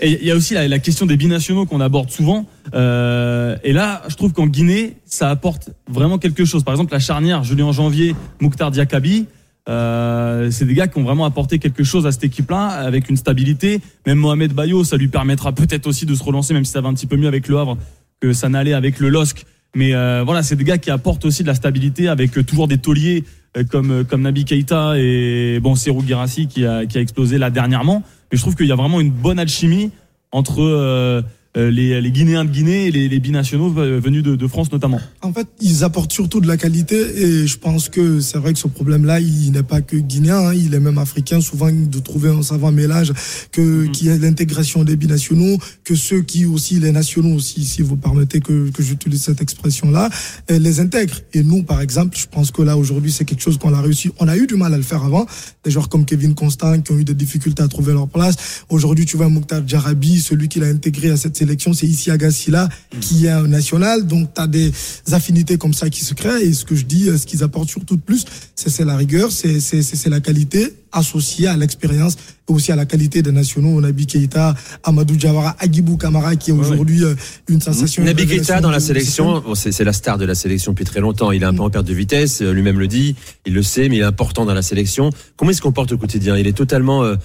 Il 0.03 0.23
y 0.23 0.31
a 0.31 0.35
aussi 0.35 0.53
la, 0.53 0.79
question 0.79 1.07
des 1.07 1.17
binationaux 1.17 1.65
qu'on 1.65 1.81
aborde 1.81 2.11
souvent. 2.11 2.45
Euh, 2.75 3.57
et 3.63 3.73
là, 3.73 4.03
je 4.09 4.15
trouve 4.15 4.31
qu'en 4.31 4.45
Guinée, 4.45 4.97
ça 5.05 5.29
apporte 5.29 5.71
vraiment 5.89 6.19
quelque 6.19 6.45
chose. 6.45 6.63
Par 6.63 6.73
exemple, 6.75 6.93
la 6.93 6.99
charnière 6.99 7.43
Julien 7.43 7.71
Janvier, 7.71 8.15
Mouktar 8.39 8.69
Diakabi, 8.69 9.25
euh, 9.69 10.49
c'est 10.51 10.65
des 10.65 10.75
gars 10.75 10.87
qui 10.87 10.99
ont 10.99 11.03
vraiment 11.03 11.25
apporté 11.25 11.57
quelque 11.57 11.83
chose 11.83 12.05
à 12.05 12.11
cette 12.11 12.23
équipe-là, 12.23 12.67
avec 12.67 13.09
une 13.09 13.17
stabilité. 13.17 13.81
Même 14.05 14.19
Mohamed 14.19 14.53
Bayo, 14.53 14.83
ça 14.83 14.97
lui 14.97 15.07
permettra 15.07 15.51
peut-être 15.51 15.87
aussi 15.87 16.05
de 16.05 16.13
se 16.13 16.23
relancer, 16.23 16.53
même 16.53 16.63
si 16.63 16.71
ça 16.71 16.81
va 16.81 16.89
un 16.89 16.93
petit 16.93 17.07
peu 17.07 17.17
mieux 17.17 17.27
avec 17.27 17.47
le 17.47 17.57
Havre 17.57 17.77
que 18.19 18.33
ça 18.33 18.49
n'allait 18.49 18.73
avec 18.73 18.99
le 18.99 19.09
LOSC. 19.09 19.45
Mais 19.75 19.93
euh, 19.93 20.23
voilà, 20.23 20.43
c'est 20.43 20.55
des 20.55 20.63
gars 20.63 20.77
qui 20.77 20.91
apportent 20.91 21.25
aussi 21.25 21.41
de 21.41 21.47
la 21.47 21.55
stabilité 21.55 22.07
avec 22.07 22.33
toujours 22.45 22.67
des 22.67 22.77
tauliers 22.77 23.23
comme 23.71 24.03
comme 24.05 24.21
Nabi 24.21 24.45
Keita 24.45 24.93
et 24.97 25.59
bon 25.61 25.75
Serou 25.75 26.03
Girassi 26.05 26.47
qui 26.47 26.65
a 26.65 26.85
qui 26.85 26.97
a 26.97 27.01
explosé 27.01 27.37
là 27.37 27.49
dernièrement. 27.49 28.03
Mais 28.31 28.37
je 28.37 28.41
trouve 28.41 28.55
qu'il 28.55 28.67
y 28.67 28.71
a 28.71 28.75
vraiment 28.75 28.99
une 28.99 29.11
bonne 29.11 29.39
alchimie 29.39 29.91
entre 30.31 30.61
euh, 30.61 31.21
les, 31.57 31.99
les 32.01 32.11
Guinéens 32.11 32.45
de 32.45 32.51
Guinée 32.51 32.87
et 32.87 32.91
les, 32.91 33.09
les 33.09 33.19
binationaux 33.19 33.73
euh, 33.77 33.99
venus 33.99 34.23
de, 34.23 34.35
de 34.35 34.47
France 34.47 34.71
notamment. 34.71 34.99
En 35.21 35.33
fait, 35.33 35.47
ils 35.61 35.83
apportent 35.83 36.13
surtout 36.13 36.39
de 36.39 36.47
la 36.47 36.57
qualité 36.57 36.95
et 36.95 37.47
je 37.47 37.57
pense 37.57 37.89
que 37.89 38.19
c'est 38.19 38.37
vrai 38.37 38.53
que 38.53 38.59
ce 38.59 38.67
problème-là, 38.67 39.19
il 39.19 39.51
n'est 39.51 39.63
pas 39.63 39.81
que 39.81 39.97
guinéen, 39.97 40.37
hein, 40.37 40.53
il 40.53 40.73
est 40.73 40.79
même 40.79 40.97
africain. 40.97 41.41
Souvent, 41.41 41.71
de 41.71 41.99
trouver 41.99 42.29
un 42.29 42.43
savant 42.43 42.71
mélange 42.71 43.13
que 43.51 43.87
qui 43.87 44.07
est 44.07 44.17
l'intégration 44.17 44.83
des 44.83 44.95
binationaux, 44.95 45.57
que 45.83 45.95
ceux 45.95 46.21
qui 46.21 46.45
aussi 46.45 46.79
les 46.79 46.91
nationaux 46.91 47.35
aussi, 47.35 47.65
si 47.65 47.81
vous 47.81 47.97
permettez 47.97 48.39
que 48.39 48.69
que 48.69 48.83
j'utilise 48.83 49.21
cette 49.21 49.41
expression-là, 49.41 50.09
euh, 50.51 50.59
les 50.59 50.79
intègrent. 50.79 51.19
Et 51.33 51.43
nous, 51.43 51.63
par 51.63 51.81
exemple, 51.81 52.17
je 52.17 52.27
pense 52.27 52.51
que 52.51 52.61
là 52.61 52.77
aujourd'hui, 52.77 53.11
c'est 53.11 53.25
quelque 53.25 53.41
chose 53.41 53.57
qu'on 53.57 53.73
a 53.73 53.81
réussi. 53.81 54.11
On 54.19 54.27
a 54.27 54.37
eu 54.37 54.47
du 54.47 54.55
mal 54.55 54.73
à 54.73 54.77
le 54.77 54.83
faire 54.83 55.03
avant. 55.03 55.25
Des 55.63 55.71
joueurs 55.71 55.89
comme 55.89 56.05
Kevin 56.05 56.35
Constant 56.35 56.79
qui 56.81 56.91
ont 56.91 56.97
eu 56.97 57.03
des 57.03 57.13
difficultés 57.13 57.63
à 57.63 57.67
trouver 57.67 57.93
leur 57.93 58.07
place. 58.07 58.63
Aujourd'hui, 58.69 59.05
tu 59.05 59.17
vois 59.17 59.29
Mouktar 59.29 59.67
Djarabi, 59.67 60.19
celui 60.19 60.47
qui 60.47 60.59
l'a 60.59 60.67
intégré 60.67 61.09
à 61.09 61.17
cette 61.17 61.35
sélection, 61.35 61.46
c'est 61.73 61.87
Issi 61.87 62.11
Agassila 62.11 62.69
qui 63.01 63.25
est 63.25 63.29
un 63.29 63.47
national. 63.47 64.05
Donc, 64.05 64.33
tu 64.33 64.41
as 64.41 64.47
des 64.47 64.71
affinités 65.11 65.57
comme 65.57 65.73
ça 65.73 65.89
qui 65.89 66.03
se 66.03 66.13
créent. 66.13 66.43
Et 66.43 66.53
ce 66.53 66.65
que 66.65 66.75
je 66.75 66.85
dis, 66.85 67.09
euh, 67.09 67.17
ce 67.17 67.25
qu'ils 67.25 67.43
apportent 67.43 67.69
surtout 67.69 67.95
de 67.95 68.01
plus, 68.01 68.25
c'est 68.55 68.85
la 68.85 68.95
rigueur, 68.95 69.31
c'est 69.31 70.09
la 70.09 70.19
qualité 70.19 70.73
associée 70.91 71.47
à 71.47 71.57
l'expérience 71.57 72.15
et 72.49 72.53
aussi 72.53 72.71
à 72.71 72.75
la 72.75 72.85
qualité 72.85 73.21
des 73.21 73.31
nationaux. 73.31 73.79
Nabi 73.81 74.07
Keita, 74.07 74.55
Amadou 74.83 75.15
Diawara, 75.15 75.55
Agibou 75.59 75.97
Kamara 75.97 76.35
qui 76.35 76.51
est 76.51 76.53
aujourd'hui 76.53 77.03
euh, 77.03 77.15
une 77.47 77.61
sensation. 77.61 78.03
Nabi 78.03 78.25
Keita 78.25 78.61
dans 78.61 78.71
la 78.71 78.79
sélection, 78.79 79.41
bon, 79.41 79.55
c'est 79.55 79.83
la 79.83 79.93
star 79.93 80.17
de 80.17 80.25
la 80.25 80.35
sélection 80.35 80.71
depuis 80.71 80.85
très 80.85 80.99
longtemps. 80.99 81.31
Il 81.31 81.43
est 81.43 81.45
un 81.45 81.53
peu 81.53 81.61
en 81.61 81.69
perte 81.69 81.85
de 81.85 81.93
vitesse, 81.93 82.41
euh, 82.41 82.51
lui-même 82.51 82.79
le 82.79 82.87
dit, 82.87 83.15
il 83.45 83.53
le 83.53 83.63
sait, 83.63 83.89
mais 83.89 83.97
il 83.97 84.01
est 84.01 84.05
important 84.05 84.45
dans 84.45 84.53
la 84.53 84.61
sélection. 84.61 85.09
Comment 85.35 85.51
il 85.51 85.55
se 85.55 85.61
comporte 85.61 85.91
au 85.91 85.97
quotidien? 85.97 86.37
Il 86.37 86.47
est 86.47 86.57
totalement 86.57 87.03
euh, 87.03 87.15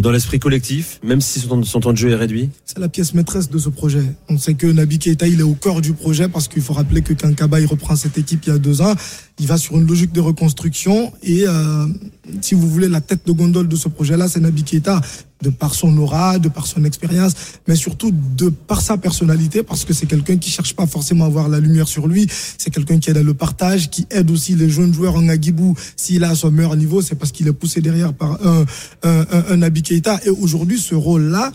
dans 0.00 0.10
l'esprit 0.10 0.38
collectif, 0.38 0.98
même 1.02 1.20
si 1.20 1.40
son 1.40 1.80
temps, 1.80 1.92
de 1.92 1.98
jeu 1.98 2.10
est 2.10 2.16
réduit. 2.16 2.50
C'est 2.64 2.78
la 2.78 2.88
pièce 2.88 3.12
maîtresse 3.12 3.50
de 3.50 3.58
ce 3.58 3.68
projet. 3.68 4.04
On 4.28 4.38
sait 4.38 4.54
que 4.54 4.66
Nabi 4.66 4.98
Keita, 4.98 5.26
est 5.26 5.42
au 5.42 5.54
cœur 5.54 5.80
du 5.80 5.92
projet 5.92 6.28
parce 6.28 6.48
qu'il 6.48 6.62
faut 6.62 6.72
rappeler 6.72 7.02
que 7.02 7.12
quand 7.12 7.34
Kaba 7.34 7.60
il 7.60 7.66
reprend 7.66 7.96
cette 7.96 8.16
équipe 8.16 8.44
il 8.46 8.50
y 8.50 8.52
a 8.52 8.58
deux 8.58 8.80
ans, 8.80 8.94
il 9.42 9.48
va 9.48 9.58
sur 9.58 9.76
une 9.76 9.88
logique 9.88 10.12
de 10.12 10.20
reconstruction 10.20 11.12
et 11.20 11.42
euh, 11.48 11.86
si 12.40 12.54
vous 12.54 12.68
voulez 12.68 12.88
la 12.88 13.00
tête 13.00 13.26
de 13.26 13.32
gondole 13.32 13.66
de 13.66 13.74
ce 13.74 13.88
projet-là, 13.88 14.28
c'est 14.28 14.38
Nabi 14.38 14.62
Keita 14.62 15.00
de 15.42 15.50
par 15.50 15.74
son 15.74 15.98
aura, 15.98 16.38
de 16.38 16.48
par 16.48 16.68
son 16.68 16.84
expérience, 16.84 17.32
mais 17.66 17.74
surtout 17.74 18.12
de 18.36 18.50
par 18.50 18.80
sa 18.80 18.96
personnalité, 18.96 19.64
parce 19.64 19.84
que 19.84 19.92
c'est 19.92 20.06
quelqu'un 20.06 20.36
qui 20.36 20.48
cherche 20.48 20.76
pas 20.76 20.86
forcément 20.86 21.24
à 21.24 21.26
avoir 21.26 21.48
la 21.48 21.58
lumière 21.58 21.88
sur 21.88 22.06
lui. 22.06 22.28
C'est 22.56 22.70
quelqu'un 22.70 23.00
qui 23.00 23.10
aide 23.10 23.16
à 23.16 23.24
le 23.24 23.34
partage, 23.34 23.90
qui 23.90 24.06
aide 24.10 24.30
aussi 24.30 24.54
les 24.54 24.70
jeunes 24.70 24.94
joueurs 24.94 25.16
en 25.16 25.28
Agibou. 25.28 25.74
S'il 25.96 26.22
à 26.22 26.36
son 26.36 26.52
meilleur 26.52 26.76
niveau, 26.76 27.02
c'est 27.02 27.16
parce 27.16 27.32
qu'il 27.32 27.48
est 27.48 27.52
poussé 27.52 27.80
derrière 27.80 28.12
par 28.12 28.38
un 29.02 29.56
Nabi 29.56 29.82
Keita. 29.82 30.20
Et 30.24 30.30
aujourd'hui, 30.30 30.78
ce 30.78 30.94
rôle-là, 30.94 31.50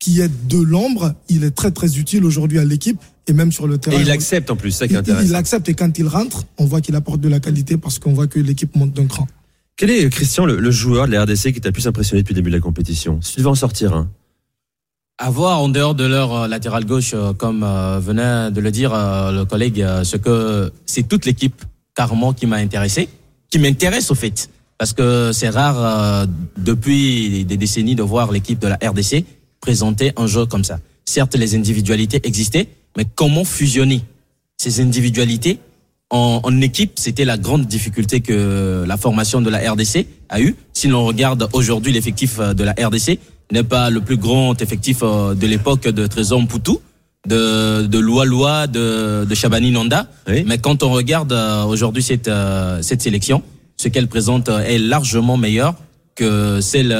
qui 0.00 0.20
est 0.20 0.48
de 0.48 0.58
l'ombre, 0.58 1.14
il 1.28 1.44
est 1.44 1.52
très 1.52 1.70
très 1.70 1.96
utile 1.96 2.24
aujourd'hui 2.24 2.58
à 2.58 2.64
l'équipe 2.64 2.98
et 3.28 3.32
même 3.32 3.52
sur 3.52 3.66
le 3.66 3.78
terrain. 3.78 3.98
Et 3.98 4.02
il 4.02 4.10
accepte 4.10 4.50
en 4.50 4.56
plus, 4.56 4.70
c'est 4.72 4.78
ça 4.80 4.88
qui 4.88 4.94
est 4.94 4.96
Il- 4.96 5.00
intéressant. 5.00 5.26
Il 5.28 5.34
accepte 5.34 5.68
et 5.68 5.74
quand 5.74 5.98
il 5.98 6.06
rentre, 6.06 6.44
on 6.58 6.64
voit 6.64 6.80
qu'il 6.80 6.94
apporte 6.96 7.20
de 7.20 7.28
la 7.28 7.40
qualité 7.40 7.76
parce 7.76 7.98
qu'on 7.98 8.12
voit 8.12 8.26
que 8.26 8.38
l'équipe 8.40 8.74
monte 8.76 8.92
d'un 8.92 9.06
cran. 9.06 9.26
Quel 9.76 9.90
est, 9.90 10.08
Christian, 10.10 10.44
le, 10.44 10.58
le 10.58 10.70
joueur 10.70 11.06
de 11.06 11.12
la 11.12 11.22
RDC 11.24 11.52
qui 11.52 11.60
t'a 11.60 11.68
le 11.68 11.72
plus 11.72 11.86
impressionné 11.86 12.22
depuis 12.22 12.34
le 12.34 12.40
début 12.40 12.50
de 12.50 12.56
la 12.56 12.60
compétition? 12.60 13.20
Si 13.22 13.32
tu 13.34 13.38
devais 13.38 13.48
en 13.50 13.54
sortir 13.54 13.94
un. 13.94 14.10
avoir 15.18 15.60
en 15.60 15.68
dehors 15.68 15.94
de 15.94 16.04
leur 16.04 16.32
euh, 16.34 16.48
latéral 16.48 16.84
gauche, 16.84 17.12
euh, 17.14 17.32
comme 17.32 17.62
euh, 17.62 17.98
venait 18.00 18.50
de 18.50 18.60
le 18.60 18.70
dire 18.70 18.92
euh, 18.92 19.32
le 19.32 19.44
collègue, 19.44 19.80
euh, 19.80 20.04
ce 20.04 20.16
que 20.16 20.72
c'est 20.86 21.04
toute 21.08 21.24
l'équipe 21.26 21.62
carrément 21.94 22.32
qui 22.32 22.46
m'a 22.46 22.56
intéressé, 22.56 23.08
qui 23.50 23.58
m'intéresse 23.58 24.10
au 24.10 24.14
fait, 24.14 24.50
parce 24.78 24.92
que 24.92 25.30
c'est 25.32 25.48
rare 25.50 25.76
euh, 25.78 26.26
depuis 26.58 27.44
des 27.44 27.56
décennies 27.56 27.94
de 27.94 28.02
voir 28.02 28.32
l'équipe 28.32 28.58
de 28.58 28.68
la 28.68 28.78
RDC 28.82 29.24
présenter 29.60 30.12
un 30.16 30.26
jeu 30.26 30.44
comme 30.46 30.64
ça. 30.64 30.80
Certes, 31.04 31.34
les 31.36 31.54
individualités 31.54 32.20
existaient, 32.24 32.68
mais 32.96 33.04
comment 33.04 33.44
fusionner 33.44 34.02
ces 34.56 34.80
individualités 34.80 35.58
en, 36.12 36.40
en 36.42 36.60
équipe, 36.60 36.92
c'était 36.96 37.24
la 37.24 37.38
grande 37.38 37.66
difficulté 37.66 38.20
que 38.20 38.84
la 38.86 38.96
formation 38.98 39.40
de 39.40 39.48
la 39.48 39.72
RDC 39.72 40.06
a 40.28 40.40
eu. 40.40 40.54
Si 40.74 40.86
l'on 40.86 41.06
regarde 41.06 41.48
aujourd'hui 41.54 41.90
l'effectif 41.90 42.38
euh, 42.38 42.52
de 42.52 42.64
la 42.64 42.72
RDC, 42.72 43.18
n'est 43.50 43.62
pas 43.62 43.88
le 43.88 44.02
plus 44.02 44.18
grand 44.18 44.60
effectif 44.60 44.98
euh, 45.02 45.34
de 45.34 45.46
l'époque 45.46 45.88
de 45.88 46.06
Trésor 46.06 46.46
Poutou, 46.46 46.80
de, 47.26 47.86
de 47.86 47.98
Loa 47.98 48.66
de, 48.66 49.24
de 49.24 49.34
Shabani 49.34 49.70
Nanda. 49.70 50.06
Mais 50.28 50.58
quand 50.58 50.82
on 50.82 50.90
regarde 50.90 51.32
euh, 51.32 51.64
aujourd'hui 51.64 52.02
cette, 52.02 52.30
cette 52.82 53.00
sélection, 53.00 53.42
ce 53.78 53.88
qu'elle 53.88 54.08
présente 54.08 54.48
est 54.50 54.78
largement 54.78 55.38
meilleur 55.38 55.74
que 56.14 56.60
celle 56.60 56.94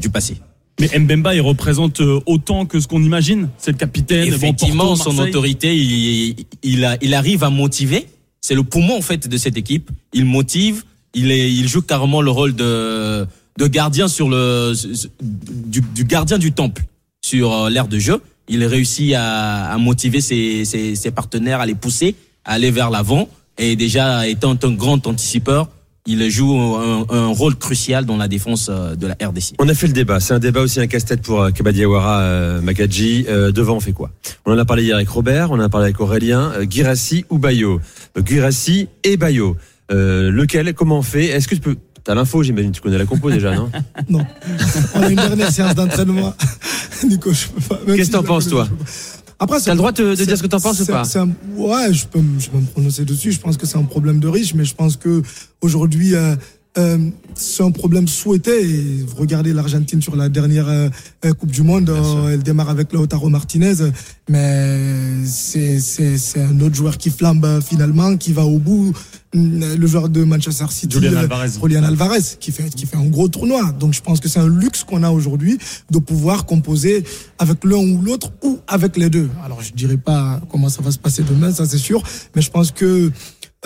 du 0.00 0.10
passé. 0.10 0.38
Mais 0.80 0.88
Mbemba, 0.98 1.34
il 1.34 1.40
représente 1.40 2.00
euh, 2.00 2.20
autant 2.26 2.64
que 2.66 2.78
ce 2.80 2.86
qu'on 2.86 3.02
imagine. 3.02 3.48
C'est 3.58 3.72
le 3.72 3.76
capitaine. 3.78 4.28
bon, 4.30 4.36
Effectivement, 4.36 4.84
Porto, 4.94 5.10
son 5.10 5.18
autorité, 5.18 5.76
il, 5.76 6.36
il, 6.62 6.84
a- 6.84 6.96
il 7.02 7.14
arrive 7.14 7.42
à 7.42 7.50
motiver. 7.50 8.06
C'est 8.40 8.54
le 8.54 8.62
poumon 8.62 8.98
en 8.98 9.02
fait 9.02 9.26
de 9.28 9.36
cette 9.36 9.56
équipe. 9.56 9.90
Il 10.12 10.24
motive. 10.24 10.84
Il, 11.14 11.30
est, 11.32 11.50
il 11.52 11.66
joue 11.68 11.82
carrément 11.82 12.22
le 12.22 12.30
rôle 12.30 12.54
de, 12.54 13.26
de 13.58 13.66
gardien 13.66 14.08
sur 14.08 14.28
le 14.28 14.72
du, 15.20 15.80
du 15.80 16.04
gardien 16.04 16.38
du 16.38 16.52
temple 16.52 16.84
sur 17.22 17.52
euh, 17.52 17.70
l'aire 17.70 17.88
de 17.88 17.98
jeu. 17.98 18.20
Il 18.48 18.64
réussit 18.64 19.14
à, 19.14 19.72
à 19.72 19.78
motiver 19.78 20.20
ses, 20.20 20.64
ses, 20.64 20.94
ses 20.94 21.10
partenaires, 21.10 21.60
à 21.60 21.66
les 21.66 21.74
pousser, 21.74 22.14
à 22.44 22.52
aller 22.52 22.70
vers 22.70 22.90
l'avant. 22.90 23.28
Et 23.58 23.74
déjà 23.74 24.28
étant 24.28 24.56
un 24.62 24.70
grand 24.70 25.04
anticipeur, 25.08 25.68
il 26.08 26.30
joue 26.30 26.56
un, 26.56 27.04
un 27.10 27.26
rôle 27.26 27.54
crucial 27.54 28.06
dans 28.06 28.16
la 28.16 28.28
défense 28.28 28.68
euh, 28.70 28.96
de 28.96 29.06
la 29.06 29.14
RDC. 29.14 29.54
On 29.58 29.68
a 29.68 29.74
fait 29.74 29.86
le 29.86 29.92
débat. 29.92 30.20
C'est 30.20 30.32
un 30.32 30.38
débat 30.38 30.62
aussi 30.62 30.80
un 30.80 30.86
casse-tête 30.86 31.20
pour 31.20 31.42
euh, 31.42 31.50
Kabadiawara 31.50 32.20
euh, 32.20 32.60
Magadji. 32.62 33.26
Euh, 33.28 33.52
devant, 33.52 33.76
on 33.76 33.80
fait 33.80 33.92
quoi? 33.92 34.10
On 34.46 34.52
en 34.54 34.58
a 34.58 34.64
parlé 34.64 34.84
hier 34.84 34.96
avec 34.96 35.08
Robert, 35.10 35.50
on 35.50 35.56
en 35.56 35.60
a 35.60 35.68
parlé 35.68 35.84
avec 35.84 36.00
Aurélien. 36.00 36.50
Euh, 36.56 36.66
Girassi 36.68 37.26
ou 37.28 37.38
Bayo? 37.38 37.80
Girassi 38.24 38.88
et 39.04 39.18
Bayo. 39.18 39.56
Euh, 39.90 40.30
lequel 40.30 40.72
Comment 40.72 40.98
on 40.98 41.02
fait? 41.02 41.26
Est-ce 41.26 41.46
que 41.46 41.54
tu 41.54 41.60
peux... 41.60 41.76
T'as 42.04 42.14
l'info, 42.14 42.42
j'imagine. 42.42 42.72
Tu 42.72 42.80
connais 42.80 42.96
la 42.96 43.04
compo 43.04 43.30
déjà, 43.30 43.54
non? 43.54 43.70
Non. 44.08 44.24
On 44.94 45.02
a 45.02 45.10
une 45.10 45.16
dernière 45.16 45.52
séance 45.52 45.74
d'entraînement. 45.74 46.34
Nico, 47.04 47.30
je 47.34 47.48
peux 47.48 47.60
pas. 47.60 47.80
Qu'est-ce 47.84 48.04
si 48.04 48.10
que 48.10 48.16
t'en 48.16 48.22
penses, 48.22 48.48
toi? 48.48 48.66
Après, 49.40 49.60
T'as 49.60 49.72
le 49.72 49.76
droit 49.78 49.92
de- 49.92 50.02
de 50.16 50.24
dire 50.24 50.36
ce 50.36 50.42
que 50.42 50.48
t'en 50.48 50.58
penses 50.60 50.80
ou 50.80 50.86
pas 50.86 51.02
un- 51.02 51.04
Ouais, 51.56 51.92
je 51.94 52.06
peux, 52.06 52.20
me- 52.20 52.40
je 52.40 52.50
peux 52.50 52.58
me 52.58 52.66
prononcer 52.66 53.04
dessus. 53.04 53.30
Je 53.30 53.38
pense 53.38 53.56
que 53.56 53.66
c'est 53.66 53.78
un 53.78 53.84
problème 53.84 54.18
de 54.18 54.26
riche, 54.26 54.52
mais 54.54 54.64
je 54.64 54.74
pense 54.74 54.96
que 54.96 55.22
aujourd'hui, 55.60 56.14
euh, 56.16 56.34
euh, 56.76 56.98
c'est 57.34 57.62
un 57.62 57.70
problème 57.70 58.08
souhaité. 58.08 58.68
Et 58.68 59.06
regardez 59.16 59.52
l'Argentine 59.52 60.02
sur 60.02 60.16
la 60.16 60.28
dernière 60.28 60.68
euh, 60.68 60.88
euh, 61.24 61.32
Coupe 61.32 61.50
du 61.50 61.62
Monde, 61.62 61.90
euh, 61.90 62.30
elle 62.32 62.42
démarre 62.42 62.68
avec 62.68 62.92
Lautaro 62.92 63.28
Martinez, 63.28 63.74
mais 64.28 65.24
c'est 65.24 65.80
c'est 65.80 66.18
c'est 66.18 66.42
un 66.42 66.60
autre 66.60 66.74
joueur 66.74 66.98
qui 66.98 67.10
flambe 67.10 67.60
finalement, 67.62 68.16
qui 68.16 68.32
va 68.32 68.44
au 68.44 68.58
bout. 68.58 68.92
Le 69.34 69.86
joueur 69.86 70.08
de 70.08 70.24
Manchester 70.24 70.64
City, 70.70 70.96
Julian 70.98 71.18
Alvarez. 71.18 71.50
Julian 71.62 71.82
Alvarez, 71.82 72.22
qui 72.40 72.50
fait 72.50 72.70
qui 72.70 72.86
fait 72.86 72.96
un 72.96 73.04
gros 73.04 73.28
tournoi. 73.28 73.72
Donc 73.72 73.92
je 73.92 74.00
pense 74.00 74.20
que 74.20 74.28
c'est 74.28 74.40
un 74.40 74.48
luxe 74.48 74.84
qu'on 74.84 75.02
a 75.02 75.10
aujourd'hui 75.10 75.58
de 75.90 75.98
pouvoir 75.98 76.46
composer 76.46 77.04
avec 77.38 77.62
l'un 77.64 77.76
ou 77.76 78.00
l'autre 78.00 78.32
ou 78.42 78.58
avec 78.66 78.96
les 78.96 79.10
deux. 79.10 79.28
Alors 79.44 79.60
je 79.60 79.72
dirais 79.74 79.98
pas 79.98 80.40
comment 80.50 80.70
ça 80.70 80.80
va 80.80 80.90
se 80.90 80.98
passer 80.98 81.22
demain, 81.24 81.52
ça 81.52 81.66
c'est 81.66 81.76
sûr, 81.76 82.02
mais 82.34 82.40
je 82.40 82.50
pense 82.50 82.70
que 82.70 83.12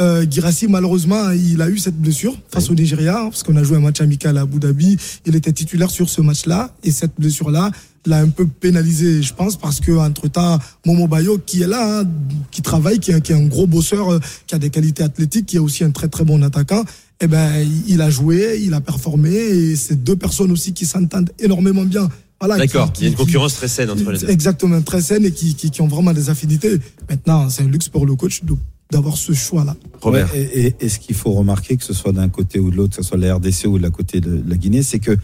euh, 0.01 0.25
Girassi, 0.29 0.69
malheureusement, 0.69 1.31
il 1.31 1.61
a 1.61 1.69
eu 1.69 1.79
cette 1.79 1.97
blessure 2.01 2.35
face 2.51 2.71
au 2.71 2.75
Nigeria, 2.75 3.19
hein, 3.21 3.25
parce 3.31 3.43
qu'on 3.43 3.57
a 3.57 3.63
joué 3.63 3.77
un 3.77 3.81
match 3.81 4.01
amical 4.01 4.39
à 4.39 4.43
Abu 4.43 4.59
Dhabi. 4.59 4.97
Il 5.27 5.37
était 5.37 5.53
titulaire 5.53 5.91
sur 5.91 6.09
ce 6.09 6.21
match-là, 6.23 6.75
et 6.83 6.91
cette 6.91 7.13
blessure-là 7.19 7.71
l'a 8.07 8.19
un 8.19 8.31
peu 8.31 8.47
pénalisé, 8.47 9.23
je 9.23 9.33
pense, 9.35 9.57
parce 9.57 9.81
que 9.81 9.93
entre 9.93 10.29
temps, 10.29 10.59
Momo 10.87 11.07
Bayo, 11.07 11.39
qui 11.45 11.63
est 11.63 11.67
là, 11.67 12.01
hein, 12.01 12.05
qui 12.51 12.63
travaille, 12.63 12.99
qui 13.01 13.13
est, 13.13 13.21
qui 13.21 13.33
est 13.33 13.37
un 13.37 13.47
gros 13.47 13.67
bosseur, 13.67 14.13
euh, 14.13 14.19
qui 14.47 14.55
a 14.55 14.59
des 14.59 14.71
qualités 14.71 15.03
athlétiques, 15.03 15.47
qui 15.47 15.57
est 15.57 15.61
aussi 15.61 15.85
un 15.85 15.91
très 15.91 16.09
très 16.09 16.25
bon 16.25 16.43
attaquant, 16.43 16.85
eh 17.21 17.27
ben, 17.29 17.65
il 17.87 18.01
a 18.01 18.11
joué, 18.11 18.61
il 18.63 18.75
a 18.75 18.81
performé, 18.81 19.31
et 19.35 19.77
c'est 19.77 20.03
deux 20.03 20.17
personnes 20.17 20.51
aussi 20.51 20.73
qui 20.73 20.87
s'entendent 20.87 21.31
énormément 21.39 21.85
bien. 21.85 22.09
Voilà, 22.41 22.57
D'accord, 22.59 22.93
il 22.97 23.03
y 23.03 23.05
a 23.05 23.09
une 23.11 23.15
qui- 23.15 23.21
concurrence 23.25 23.55
très 23.55 23.69
saine 23.69 23.89
entre 23.91 24.11
les 24.11 24.19
deux. 24.19 24.29
Exactement, 24.31 24.83
très 24.83 25.01
saine 25.01 25.25
et 25.25 25.31
qui, 25.31 25.55
qui, 25.55 25.71
qui 25.71 25.81
ont 25.81 25.87
vraiment 25.87 26.13
des 26.13 26.29
affinités. 26.29 26.81
Maintenant, 27.09 27.49
c'est 27.51 27.63
un 27.63 27.69
luxe 27.69 27.89
pour 27.89 28.05
le 28.05 28.17
coach 28.17 28.43
de- 28.43 28.57
d'avoir 28.93 29.17
ce 29.17 29.33
choix-là. 29.33 29.75
Robert. 30.01 30.31
Ouais, 30.33 30.41
et, 30.55 30.67
et- 30.67 30.77
et 30.81 30.89
ce 30.89 30.99
qu'il 31.01 31.17
faut 31.17 31.33
remarquer, 31.33 31.77
que 31.77 31.83
ce 31.85 31.93
soit 31.95 32.13
d'un 32.13 32.29
côté 32.29 32.61
ou 32.61 32.71
de 32.71 32.77
l'autre, 32.77 32.97
que 32.97 33.03
ce 33.03 33.09
soit 33.09 33.19
la 33.19 33.35
RDC 33.35 33.67
ou 33.67 33.79
de 33.79 33.83
la 33.83 33.91
côté 33.91 34.21
de 34.21 34.43
la 34.47 34.57
Guinée, 34.57 34.83
c'est 34.85 35.01
que 35.01 35.17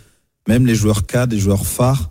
même 0.48 0.66
les 0.66 0.74
joueurs 0.74 1.06
cadres, 1.06 1.34
les 1.34 1.40
joueurs 1.40 1.66
phares, 1.66 2.10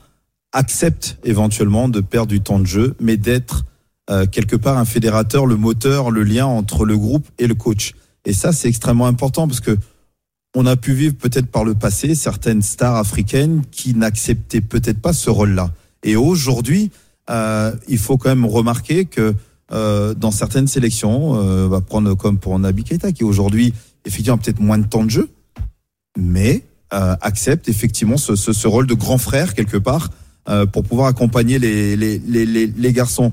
acceptent 0.53 1.17
éventuellement 1.23 1.89
de 1.89 1.99
perdre 1.99 2.29
du 2.29 2.39
temps 2.41 2.59
de 2.59 2.65
jeu, 2.65 2.95
mais 3.01 3.17
d'être 3.17 3.65
euh, 4.09 4.25
quelque 4.25 4.55
part 4.55 4.77
un 4.77 4.85
fédérateur, 4.85 5.45
le 5.45 5.57
moteur, 5.57 6.11
le 6.11 6.23
lien 6.23 6.45
entre 6.45 6.85
le 6.85 6.97
groupe 6.97 7.27
et 7.39 7.47
le 7.47 7.55
coach. 7.55 7.93
Et 8.25 8.33
ça, 8.33 8.51
c'est 8.53 8.69
extrêmement 8.69 9.07
important 9.07 9.47
parce 9.47 9.59
que 9.59 9.77
on 10.55 10.65
a 10.65 10.75
pu 10.77 10.93
vivre 10.93 11.15
peut-être 11.15 11.47
par 11.47 11.65
le 11.65 11.75
passé 11.75 12.15
certaines 12.15 12.61
stars 12.61 12.95
africaines 12.95 13.63
qui 13.71 13.93
n'acceptaient 13.93 14.61
peut-être 14.61 14.99
pas 15.01 15.13
ce 15.13 15.29
rôle-là. 15.29 15.71
Et 16.03 16.15
aujourd'hui, 16.15 16.89
euh, 17.29 17.73
il 17.89 17.97
faut 17.97 18.17
quand 18.17 18.29
même 18.29 18.45
remarquer 18.45 19.05
que 19.05 19.35
euh, 19.71 20.13
dans 20.13 20.31
certaines 20.31 20.67
sélections, 20.67 21.35
euh, 21.35 21.65
on 21.65 21.69
va 21.69 21.81
prendre 21.81 22.13
comme 22.15 22.37
pour 22.37 22.57
Nabi 22.57 22.83
Keita, 22.83 23.11
qui 23.11 23.23
aujourd'hui 23.23 23.73
effectivement 24.05 24.35
a 24.35 24.37
peut-être 24.37 24.59
moins 24.59 24.77
de 24.77 24.87
temps 24.87 25.03
de 25.03 25.09
jeu, 25.09 25.29
mais 26.17 26.63
euh, 26.93 27.15
accepte 27.21 27.67
effectivement 27.67 28.17
ce, 28.17 28.35
ce, 28.35 28.53
ce 28.53 28.67
rôle 28.67 28.87
de 28.87 28.93
grand 28.93 29.17
frère 29.17 29.53
quelque 29.53 29.77
part 29.77 30.09
euh, 30.47 30.65
pour 30.65 30.83
pouvoir 30.83 31.07
accompagner 31.07 31.59
les, 31.59 31.97
les, 31.97 32.17
les, 32.19 32.45
les, 32.45 32.67
les 32.67 32.93
garçons. 32.93 33.31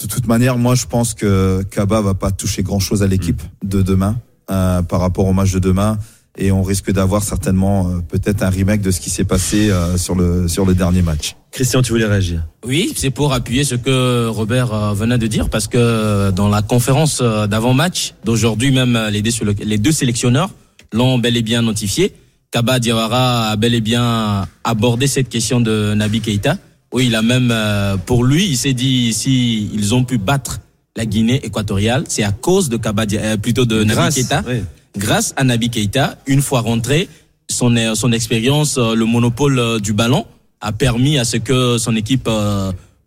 De 0.00 0.06
toute 0.06 0.26
manière, 0.26 0.58
moi 0.58 0.74
je 0.74 0.86
pense 0.86 1.14
que 1.14 1.62
Kaba 1.70 2.00
va 2.00 2.14
pas 2.14 2.30
toucher 2.32 2.62
grand 2.62 2.80
chose 2.80 3.02
à 3.02 3.06
l'équipe 3.06 3.42
de 3.62 3.80
demain 3.82 4.20
euh, 4.50 4.82
par 4.82 5.00
rapport 5.00 5.26
au 5.26 5.32
match 5.32 5.52
de 5.52 5.60
demain 5.60 5.98
et 6.36 6.52
on 6.52 6.62
risque 6.62 6.92
d'avoir 6.92 7.22
certainement 7.22 7.88
euh, 7.88 8.00
peut-être 8.00 8.42
un 8.42 8.50
remake 8.50 8.82
de 8.82 8.90
ce 8.90 9.00
qui 9.00 9.10
s'est 9.10 9.24
passé 9.24 9.70
euh, 9.70 9.96
sur 9.96 10.14
le 10.14 10.48
sur 10.48 10.64
le 10.64 10.74
dernier 10.74 11.02
match. 11.02 11.36
Christian, 11.50 11.80
tu 11.82 11.92
voulais 11.92 12.06
réagir? 12.06 12.44
Oui, 12.66 12.92
c'est 12.96 13.10
pour 13.10 13.32
appuyer 13.32 13.64
ce 13.64 13.74
que 13.74 14.28
Robert 14.28 14.72
euh, 14.74 14.92
venait 14.92 15.18
de 15.18 15.26
dire, 15.26 15.48
parce 15.48 15.68
que 15.68 15.78
euh, 15.78 16.30
dans 16.30 16.48
la 16.48 16.62
conférence 16.62 17.20
euh, 17.22 17.46
d'avant-match 17.46 18.14
d'aujourd'hui, 18.24 18.70
même 18.70 18.98
les 19.10 19.22
deux, 19.22 19.30
les 19.64 19.78
deux 19.78 19.92
sélectionneurs 19.92 20.50
l'ont 20.92 21.18
bel 21.18 21.36
et 21.36 21.42
bien 21.42 21.62
notifié. 21.62 22.12
Kaba 22.50 22.78
Diawara 22.78 23.48
a 23.50 23.56
bel 23.56 23.74
et 23.74 23.80
bien 23.80 24.46
abordé 24.64 25.06
cette 25.06 25.28
question 25.28 25.60
de 25.60 25.94
Nabi 25.94 26.20
Keita. 26.20 26.58
Oui, 26.92 27.06
il 27.06 27.14
a 27.14 27.22
même, 27.22 27.50
euh, 27.50 27.96
pour 27.96 28.24
lui, 28.24 28.46
il 28.46 28.56
s'est 28.56 28.72
dit 28.72 29.12
si 29.12 29.68
ils 29.74 29.94
ont 29.94 30.04
pu 30.04 30.16
battre 30.18 30.60
la 30.96 31.04
Guinée 31.04 31.44
équatoriale, 31.44 32.04
c'est 32.08 32.22
à 32.22 32.32
cause 32.32 32.68
de 32.68 32.76
Kaba, 32.76 33.04
euh, 33.12 33.36
plutôt 33.36 33.64
de 33.64 33.82
Nabi 33.82 34.14
Keita 34.14 34.42
oui. 34.46 34.62
Grâce 34.96 35.32
à 35.36 35.44
Nabi 35.44 35.70
Keita, 35.70 36.18
une 36.26 36.42
fois 36.42 36.60
rentré, 36.60 37.08
son, 37.50 37.76
euh, 37.76 37.94
son 37.94 38.12
expérience, 38.12 38.76
euh, 38.78 38.94
le 38.94 39.04
monopole 39.04 39.58
euh, 39.58 39.78
du 39.78 39.92
ballon 39.92 40.26
a 40.60 40.72
permis 40.72 41.18
à 41.18 41.24
ce 41.24 41.36
que 41.36 41.78
son 41.78 41.94
équipe 41.96 42.28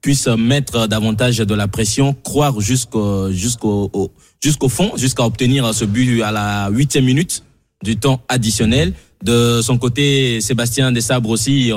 puisse 0.02 0.28
mettre 0.28 0.88
davantage 0.88 1.38
de 1.40 1.56
la 1.56 1.68
pression, 1.68 2.14
croire 2.24 2.62
jusqu'au 2.62 3.32
jusqu'au 3.32 3.90
au- 3.92 4.12
jusqu'au 4.42 4.70
fond, 4.70 4.92
jusqu'à 4.96 5.26
obtenir 5.26 5.74
ce 5.74 5.84
but 5.84 6.22
à 6.22 6.32
la 6.32 6.70
huitième 6.70 7.06
minute 7.06 7.44
du 7.84 7.98
temps 7.98 8.22
additionnel. 8.30 8.94
De 9.24 9.62
son 9.62 9.78
côté, 9.78 10.40
Sébastien 10.42 10.92
Desabre 10.94 11.30
aussi 11.30 11.72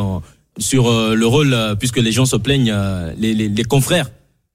sur 0.58 0.84
le 0.92 1.26
rôle, 1.26 1.56
puisque 1.80 1.96
les 1.98 2.12
gens 2.12 2.26
se 2.26 2.36
plaignent, 2.36 2.72
les, 3.18 3.34
les, 3.34 3.48
les 3.48 3.64
confrères 3.64 4.10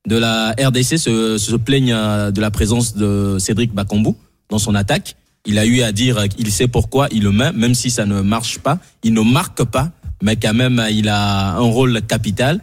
de 0.08 0.16
la 0.18 0.52
RDC 0.58 0.98
se, 0.98 1.38
se 1.38 1.56
plaignent 1.58 2.32
de 2.32 2.40
la 2.40 2.52
présence 2.52 2.96
de 2.96 3.38
Cédric 3.40 3.74
Bakambu 3.74 4.12
dans 4.50 4.60
son 4.60 4.76
attaque. 4.76 5.16
Il 5.48 5.58
a 5.58 5.66
eu 5.66 5.82
à 5.82 5.92
dire 5.92 6.28
qu'il 6.30 6.52
sait 6.52 6.68
pourquoi 6.68 7.08
il 7.12 7.24
le 7.24 7.32
met, 7.32 7.52
même 7.54 7.74
si 7.74 7.90
ça 7.90 8.06
ne 8.06 8.22
marche 8.22 8.60
pas. 8.60 8.78
Il 9.04 9.14
ne 9.14 9.22
marque 9.22 9.64
pas, 9.64 9.92
mais 10.22 10.36
quand 10.36 10.54
même, 10.54 10.86
il 10.92 11.08
a 11.10 11.56
un 11.56 11.60
rôle 11.60 12.02
capital. 12.02 12.62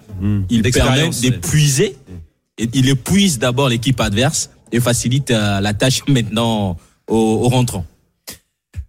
Il 0.51 0.63
permet 0.63 1.09
d'épuiser. 1.09 1.97
Et 2.59 2.69
Il 2.73 2.89
épuise 2.89 3.39
d'abord 3.41 3.69
l'équipe 3.69 4.01
adverse 4.01 4.51
et 4.71 4.79
facilite 4.79 5.33
euh, 5.33 5.61
la 5.61 5.75
tâche 5.75 6.03
maintenant 6.09 6.77
au, 7.09 7.17
au 7.17 7.49
rentrant. 7.49 7.85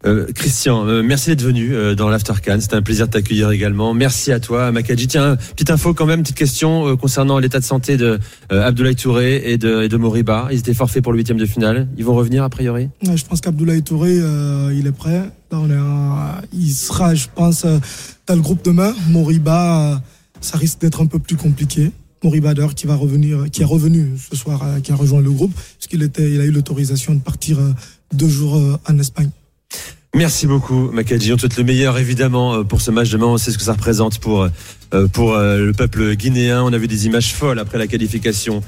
Euh, 0.05 0.27
Christian, 0.35 0.85
euh, 0.85 1.01
merci 1.01 1.29
d'être 1.29 1.41
venu 1.41 1.73
euh, 1.73 1.95
dans 1.95 2.09
l'After 2.09 2.33
Can. 2.45 2.57
C'était 2.59 2.75
un 2.75 2.83
plaisir 2.83 3.07
de 3.07 3.11
t'accueillir 3.11 3.49
également. 3.49 3.95
Merci 3.95 4.31
à 4.31 4.39
toi, 4.39 4.71
Makadji. 4.71 5.07
Tiens, 5.07 5.35
petite 5.35 5.71
info 5.71 5.95
quand 5.95 6.05
même, 6.05 6.21
petite 6.21 6.37
question 6.37 6.87
euh, 6.87 6.95
concernant 6.95 7.39
l'état 7.39 7.59
de 7.59 7.63
santé 7.63 7.97
de 7.97 8.19
euh, 8.51 8.67
Abdoulaye 8.67 8.95
Touré 8.95 9.51
et 9.51 9.57
de, 9.57 9.81
et 9.81 9.89
de 9.89 9.97
Moriba. 9.97 10.47
Ils 10.51 10.59
étaient 10.59 10.75
forfaits 10.75 11.01
pour 11.01 11.11
le 11.11 11.17
huitième 11.17 11.39
de 11.39 11.45
finale. 11.47 11.87
Ils 11.97 12.05
vont 12.05 12.13
revenir 12.13 12.43
a 12.43 12.49
priori? 12.49 12.89
Ouais, 13.07 13.17
Je 13.17 13.25
pense 13.25 13.41
qu'Abdoulaye 13.41 13.81
Touré, 13.81 14.19
euh, 14.19 14.71
il 14.77 14.85
est 14.85 14.91
prêt. 14.91 15.31
On 15.51 15.71
est 15.71 16.43
il 16.53 16.71
sera, 16.71 17.15
je 17.15 17.27
pense, 17.33 17.65
dans 17.65 18.35
le 18.35 18.41
groupe 18.41 18.63
demain. 18.63 18.93
Moriba, 19.09 20.03
ça 20.41 20.57
risque 20.57 20.81
d'être 20.81 21.01
un 21.01 21.05
peu 21.05 21.17
plus 21.17 21.37
compliqué. 21.37 21.91
Moriba 22.23 22.53
d'ailleurs 22.53 22.75
qui 22.75 22.87
va 22.87 22.95
revenir, 22.95 23.45
qui 23.51 23.61
est 23.61 23.65
revenu 23.65 24.17
ce 24.17 24.35
soir, 24.35 24.61
qui 24.83 24.91
a 24.91 24.95
rejoint 24.95 25.21
le 25.21 25.31
groupe, 25.31 25.53
parce 25.53 25.87
qu'il 25.87 26.03
était, 26.03 26.29
il 26.29 26.41
a 26.41 26.43
eu 26.43 26.51
l'autorisation 26.51 27.13
de 27.13 27.19
partir 27.19 27.57
deux 28.13 28.27
jours 28.27 28.59
en 28.87 28.99
Espagne. 28.99 29.29
Merci 30.15 30.47
beaucoup, 30.47 30.89
Makadji. 30.93 31.33
On 31.33 31.35
te 31.35 31.41
souhaite 31.41 31.57
le 31.57 31.65
meilleur, 31.65 31.97
évidemment, 31.97 32.53
euh, 32.53 32.63
pour 32.63 32.79
ce 32.79 32.89
match 32.89 33.09
demain. 33.09 33.25
On 33.25 33.37
sait 33.37 33.51
ce 33.51 33.57
que 33.57 33.65
ça 33.65 33.73
représente 33.73 34.19
pour, 34.19 34.43
euh, 34.93 35.07
pour 35.11 35.33
euh, 35.33 35.57
le 35.57 35.73
peuple 35.73 36.15
guinéen. 36.15 36.63
On 36.63 36.71
a 36.71 36.77
vu 36.77 36.87
des 36.87 37.05
images 37.05 37.33
folles 37.33 37.59
après 37.59 37.77
la 37.77 37.85
qualification 37.85 38.61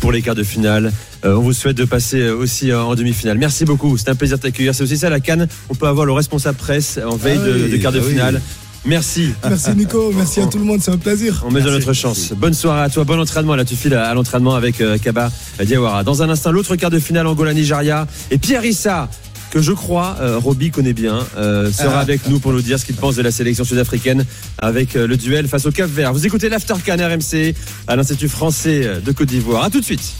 pour 0.00 0.12
les 0.12 0.20
quarts 0.20 0.34
de 0.34 0.42
finale. 0.42 0.92
On 1.24 1.40
vous 1.40 1.54
souhaite 1.54 1.76
de 1.78 1.84
passer 1.86 2.28
aussi 2.28 2.72
en 2.74 2.94
demi-finale. 2.94 3.38
Merci 3.38 3.64
beaucoup. 3.64 3.96
C'est 3.96 4.10
un 4.10 4.14
plaisir 4.14 4.36
de 4.36 4.42
t'accueillir. 4.42 4.74
C'est 4.74 4.82
aussi 4.84 4.98
ça, 4.98 5.08
la 5.08 5.20
Cannes. 5.20 5.48
On 5.70 5.74
peut 5.74 5.86
avoir 5.86 6.04
le 6.04 6.12
responsable 6.12 6.58
presse 6.58 7.00
en 7.04 7.16
veille 7.16 7.38
Ah 7.42 7.46
de, 7.46 7.52
oui, 7.64 7.70
de 7.70 7.76
quart 7.78 7.92
de 7.92 7.98
ah 7.98 8.02
oui. 8.04 8.10
finale. 8.10 8.42
Merci. 8.84 9.32
Merci 9.48 9.70
Nico, 9.76 10.12
merci 10.16 10.40
à 10.40 10.46
tout 10.46 10.58
le 10.58 10.64
monde, 10.64 10.80
c'est 10.82 10.90
un 10.90 10.98
plaisir. 10.98 11.44
On 11.46 11.50
met 11.52 11.62
de 11.62 11.70
notre 11.70 11.92
chance. 11.92 12.32
Bonne 12.36 12.54
soirée 12.54 12.82
à 12.82 12.90
toi, 12.90 13.04
bon 13.04 13.18
entraînement. 13.20 13.54
Là, 13.54 13.64
tu 13.64 13.76
files 13.76 13.94
à, 13.94 14.08
à 14.08 14.14
l'entraînement 14.14 14.54
avec 14.54 14.80
euh, 14.80 14.98
Kaba 14.98 15.30
Diawara. 15.64 16.02
Dans 16.04 16.22
un 16.22 16.28
instant, 16.28 16.50
l'autre 16.52 16.74
quart 16.76 16.90
de 16.90 16.98
finale 16.98 17.26
Angola-Nigeria. 17.28 18.06
Et 18.30 18.38
Pierre 18.38 18.64
Issa, 18.64 19.08
que 19.52 19.60
je 19.60 19.72
crois, 19.72 20.16
euh, 20.22 20.38
Roby 20.38 20.70
connaît 20.70 20.94
bien, 20.94 21.18
euh, 21.36 21.70
sera 21.70 21.98
Ah. 21.98 22.00
avec 22.00 22.26
nous 22.26 22.40
pour 22.40 22.52
nous 22.52 22.62
dire 22.62 22.78
ce 22.78 22.86
qu'il 22.86 22.96
pense 22.96 23.16
de 23.16 23.22
la 23.22 23.30
sélection 23.30 23.64
sud-africaine 23.64 24.24
avec 24.58 24.96
euh, 24.96 25.06
le 25.06 25.18
duel 25.18 25.46
face 25.46 25.66
au 25.66 25.70
Cap 25.70 25.90
Vert. 25.90 26.14
Vous 26.14 26.26
écoutez 26.26 26.48
l'Aftercan 26.48 26.96
RMC 26.96 27.54
à 27.86 27.94
l'Institut 27.96 28.30
français 28.30 28.88
de 29.04 29.12
Côte 29.12 29.28
d'Ivoire. 29.28 29.64
À 29.64 29.70
tout 29.70 29.80
de 29.80 29.84
suite. 29.84 30.14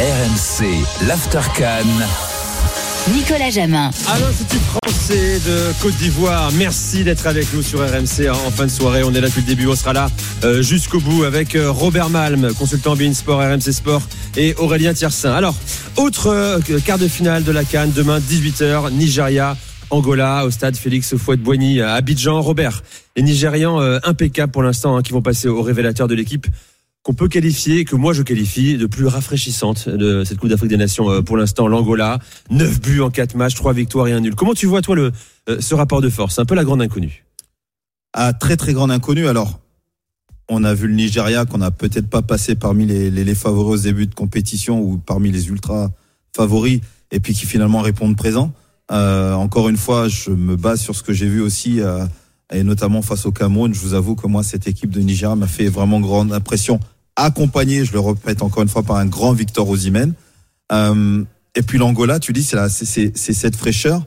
RMC, 0.00 0.66
l'Aftercan. 1.06 1.86
Nicolas 3.14 3.50
Jamin. 3.50 3.90
À 4.08 4.18
l'Institut 4.18 4.58
français 4.58 4.85
de 4.96 5.82
Côte 5.82 5.94
d'Ivoire, 5.96 6.50
merci 6.52 7.04
d'être 7.04 7.26
avec 7.26 7.52
nous 7.52 7.62
sur 7.62 7.80
RMC 7.80 8.28
en 8.30 8.50
fin 8.50 8.64
de 8.64 8.70
soirée. 8.70 9.02
On 9.04 9.12
est 9.14 9.20
là 9.20 9.28
depuis 9.28 9.42
le 9.42 9.46
début, 9.46 9.66
on 9.66 9.76
sera 9.76 9.92
là 9.92 10.08
euh, 10.42 10.62
jusqu'au 10.62 11.00
bout 11.00 11.24
avec 11.24 11.54
euh, 11.54 11.70
Robert 11.70 12.08
Malm, 12.08 12.52
consultant 12.54 12.96
Bein 12.96 13.12
Sport, 13.12 13.40
RMC 13.40 13.72
Sport 13.72 14.02
et 14.36 14.54
Aurélien 14.56 14.94
Tiersin. 14.94 15.32
Alors, 15.32 15.54
autre 15.96 16.28
euh, 16.28 16.60
quart 16.84 16.98
de 16.98 17.08
finale 17.08 17.44
de 17.44 17.52
la 17.52 17.64
Cannes, 17.64 17.92
demain 17.94 18.18
18h, 18.18 18.90
Nigeria. 18.92 19.56
Angola 19.90 20.44
au 20.44 20.50
stade 20.50 20.76
Félix 20.76 21.16
Fouette-Boigny 21.16 21.80
à 21.80 21.94
Abidjan. 21.94 22.40
Robert, 22.40 22.82
les 23.16 23.22
Nigérians 23.22 23.78
impeccables 24.02 24.50
pour 24.50 24.64
l'instant 24.64 24.96
hein, 24.96 25.02
qui 25.02 25.12
vont 25.12 25.22
passer 25.22 25.46
au 25.46 25.62
révélateur 25.62 26.08
de 26.08 26.14
l'équipe 26.16 26.48
qu'on 27.06 27.14
peut 27.14 27.28
qualifier, 27.28 27.84
que 27.84 27.94
moi 27.94 28.12
je 28.12 28.22
qualifie 28.22 28.76
de 28.76 28.86
plus 28.86 29.06
rafraîchissante 29.06 29.88
de 29.88 30.24
cette 30.24 30.38
Coupe 30.38 30.50
d'Afrique 30.50 30.70
des 30.70 30.76
Nations 30.76 31.08
euh, 31.08 31.22
pour 31.22 31.36
l'instant, 31.36 31.68
l'Angola. 31.68 32.18
9 32.50 32.80
buts 32.80 33.00
en 33.00 33.10
4 33.10 33.36
matchs, 33.36 33.54
3 33.54 33.74
victoires 33.74 34.08
et 34.08 34.12
un 34.12 34.18
nul. 34.18 34.34
Comment 34.34 34.54
tu 34.54 34.66
vois 34.66 34.82
toi 34.82 34.96
le, 34.96 35.12
euh, 35.48 35.60
ce 35.60 35.76
rapport 35.76 36.00
de 36.00 36.08
force? 36.08 36.40
Un 36.40 36.44
peu 36.44 36.56
la 36.56 36.64
grande 36.64 36.82
inconnue. 36.82 37.24
à 38.12 38.32
très 38.32 38.56
très 38.56 38.72
grande 38.72 38.90
inconnue. 38.90 39.28
Alors, 39.28 39.60
on 40.48 40.64
a 40.64 40.74
vu 40.74 40.88
le 40.88 40.94
Nigeria 40.94 41.44
qu'on 41.44 41.58
n'a 41.58 41.70
peut-être 41.70 42.08
pas 42.08 42.22
passé 42.22 42.56
parmi 42.56 42.86
les, 42.86 43.08
les, 43.12 43.22
les 43.22 43.34
favoris 43.36 43.82
au 43.82 43.82
début 43.84 44.08
de 44.08 44.14
compétition 44.14 44.80
ou 44.80 44.98
parmi 44.98 45.30
les 45.30 45.46
ultra 45.46 45.92
favoris 46.34 46.80
et 47.12 47.20
puis 47.20 47.34
qui 47.34 47.46
finalement 47.46 47.82
répondent 47.82 48.16
présent. 48.16 48.52
Euh, 48.90 49.32
encore 49.34 49.68
une 49.68 49.76
fois, 49.76 50.08
je 50.08 50.30
me 50.30 50.56
base 50.56 50.80
sur 50.80 50.96
ce 50.96 51.04
que 51.04 51.12
j'ai 51.12 51.28
vu 51.28 51.40
aussi, 51.40 51.80
euh, 51.80 52.04
et 52.52 52.64
notamment 52.64 53.00
face 53.00 53.26
au 53.26 53.32
Cameroun. 53.32 53.72
Je 53.72 53.80
vous 53.80 53.94
avoue 53.94 54.16
que 54.16 54.26
moi, 54.26 54.42
cette 54.42 54.66
équipe 54.66 54.90
de 54.90 55.00
Nigeria 55.00 55.36
m'a 55.36 55.46
fait 55.46 55.68
vraiment 55.68 56.00
grande 56.00 56.32
impression, 56.32 56.80
accompagnée, 57.16 57.84
je 57.84 57.92
le 57.92 58.00
répète 58.00 58.42
encore 58.42 58.62
une 58.62 58.68
fois, 58.68 58.82
par 58.82 58.96
un 58.96 59.06
grand 59.06 59.32
Victor 59.32 59.68
Osimhen. 59.68 60.14
Euh, 60.72 61.24
et 61.54 61.62
puis 61.62 61.78
l'Angola, 61.78 62.20
tu 62.20 62.32
dis, 62.32 62.44
c'est 62.44 63.32
cette 63.32 63.56
fraîcheur. 63.56 64.06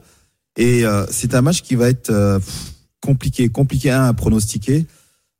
Et 0.56 0.84
euh, 0.84 1.04
c'est 1.10 1.34
un 1.34 1.42
match 1.42 1.62
qui 1.62 1.74
va 1.74 1.88
être 1.88 2.10
euh, 2.10 2.38
compliqué, 3.00 3.48
compliqué 3.48 3.90
à 3.90 4.12
pronostiquer. 4.12 4.86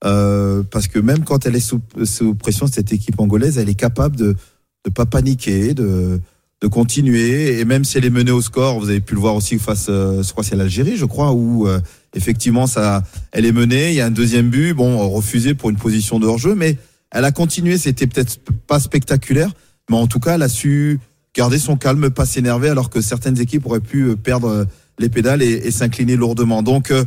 Euh, 0.05 0.63
parce 0.71 0.89
que 0.89 0.99
même 0.99 1.25
quand 1.25 1.47
elle 1.47 1.57
est 1.57 1.61
sous, 1.61 1.81
sous 2.05 2.35
pression, 2.35 2.67
cette 2.67 2.93
équipe 2.93 3.21
angolaise, 3.21 3.59
elle 3.59 3.69
est 3.69 3.75
capable 3.75 4.17
de 4.17 4.35
ne 4.87 4.91
pas 4.91 5.07
paniquer, 5.07 5.75
de, 5.75 6.21
de 6.63 6.67
continuer. 6.69 7.59
Et 7.59 7.65
même 7.65 7.85
si 7.85 7.99
elle 7.99 8.05
est 8.05 8.11
menée 8.11 8.31
au 8.31 8.41
score, 8.41 8.81
vous 8.81 8.89
avez 8.89 9.01
pu 9.01 9.15
le 9.15 9.21
voir 9.21 9.35
aussi 9.35 9.59
face, 9.59 9.87
euh, 9.89 10.23
je 10.23 10.31
crois 10.33 10.43
c'est 10.43 10.57
l'Algérie, 10.57 10.97
je 10.97 11.05
crois, 11.05 11.33
où 11.33 11.69
euh, 11.69 11.81
effectivement 12.15 12.67
ça, 12.67 13.03
elle 13.33 13.47
est 13.47 13.53
menée. 13.53 13.91
Il 13.91 13.95
y 13.95 14.01
a 14.01 14.07
un 14.07 14.11
deuxième 14.11 14.49
but, 14.49 14.73
bon, 14.73 15.09
refusé 15.09 15.55
pour 15.55 15.71
une 15.71 15.77
position 15.77 16.19
de 16.19 16.27
hors-jeu, 16.27 16.55
mais 16.55 16.77
elle 17.11 17.25
a 17.25 17.33
continué. 17.33 17.79
C'était 17.79 18.07
peut-être 18.07 18.39
pas 18.67 18.81
spectaculaire, 18.81 19.53
mais 19.89 19.97
en 19.97 20.07
tout 20.07 20.21
cas, 20.21 20.35
elle 20.37 20.43
a 20.43 20.49
su 20.49 20.99
garder 21.35 21.59
son 21.59 21.77
calme, 21.77 22.11
pas 22.11 22.27
s'énerver, 22.27 22.69
alors 22.69 22.91
que 22.91 23.01
certaines 23.01 23.39
équipes 23.41 23.67
auraient 23.67 23.81
pu 23.81 24.03
euh, 24.03 24.17
perdre 24.17 24.49
euh, 24.49 24.65
les 24.99 25.09
pédales 25.09 25.43
et, 25.43 25.51
et 25.65 25.71
s'incliner 25.71 26.17
lourdement. 26.17 26.63
Donc 26.63 26.91
euh, 26.91 27.05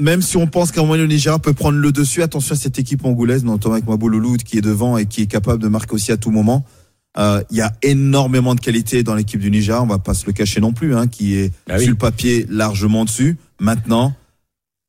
même 0.00 0.22
si 0.22 0.36
on 0.36 0.46
pense 0.46 0.72
qu'à 0.72 0.80
un 0.80 0.84
moment 0.84 0.96
le 0.96 1.06
Nigeria 1.06 1.38
peut 1.38 1.52
prendre 1.52 1.78
le 1.78 1.92
dessus, 1.92 2.22
attention 2.22 2.54
à 2.54 2.58
cette 2.58 2.78
équipe 2.78 3.04
angolaise, 3.04 3.44
notamment 3.44 3.74
avec 3.74 3.86
Mabouloulou 3.86 4.36
qui 4.36 4.58
est 4.58 4.62
devant 4.62 4.96
et 4.96 5.06
qui 5.06 5.22
est 5.22 5.26
capable 5.26 5.60
de 5.62 5.68
marquer 5.68 5.92
aussi 5.94 6.12
à 6.12 6.16
tout 6.16 6.30
moment. 6.30 6.64
Euh, 7.18 7.42
Il 7.50 7.56
y 7.56 7.60
a 7.60 7.72
énormément 7.82 8.54
de 8.54 8.60
qualité 8.60 9.02
dans 9.02 9.14
l'équipe 9.14 9.40
du 9.40 9.50
Nigeria, 9.50 9.82
on 9.82 9.86
va 9.86 9.98
pas 9.98 10.14
se 10.14 10.24
le 10.26 10.32
cacher 10.32 10.60
non 10.60 10.72
plus, 10.72 10.94
hein, 10.96 11.06
qui 11.08 11.34
est 11.34 11.52
Ah 11.68 11.74
oui. 11.76 11.82
sur 11.82 11.90
le 11.90 11.98
papier 11.98 12.46
largement 12.48 13.04
dessus. 13.04 13.36
Maintenant, 13.60 14.14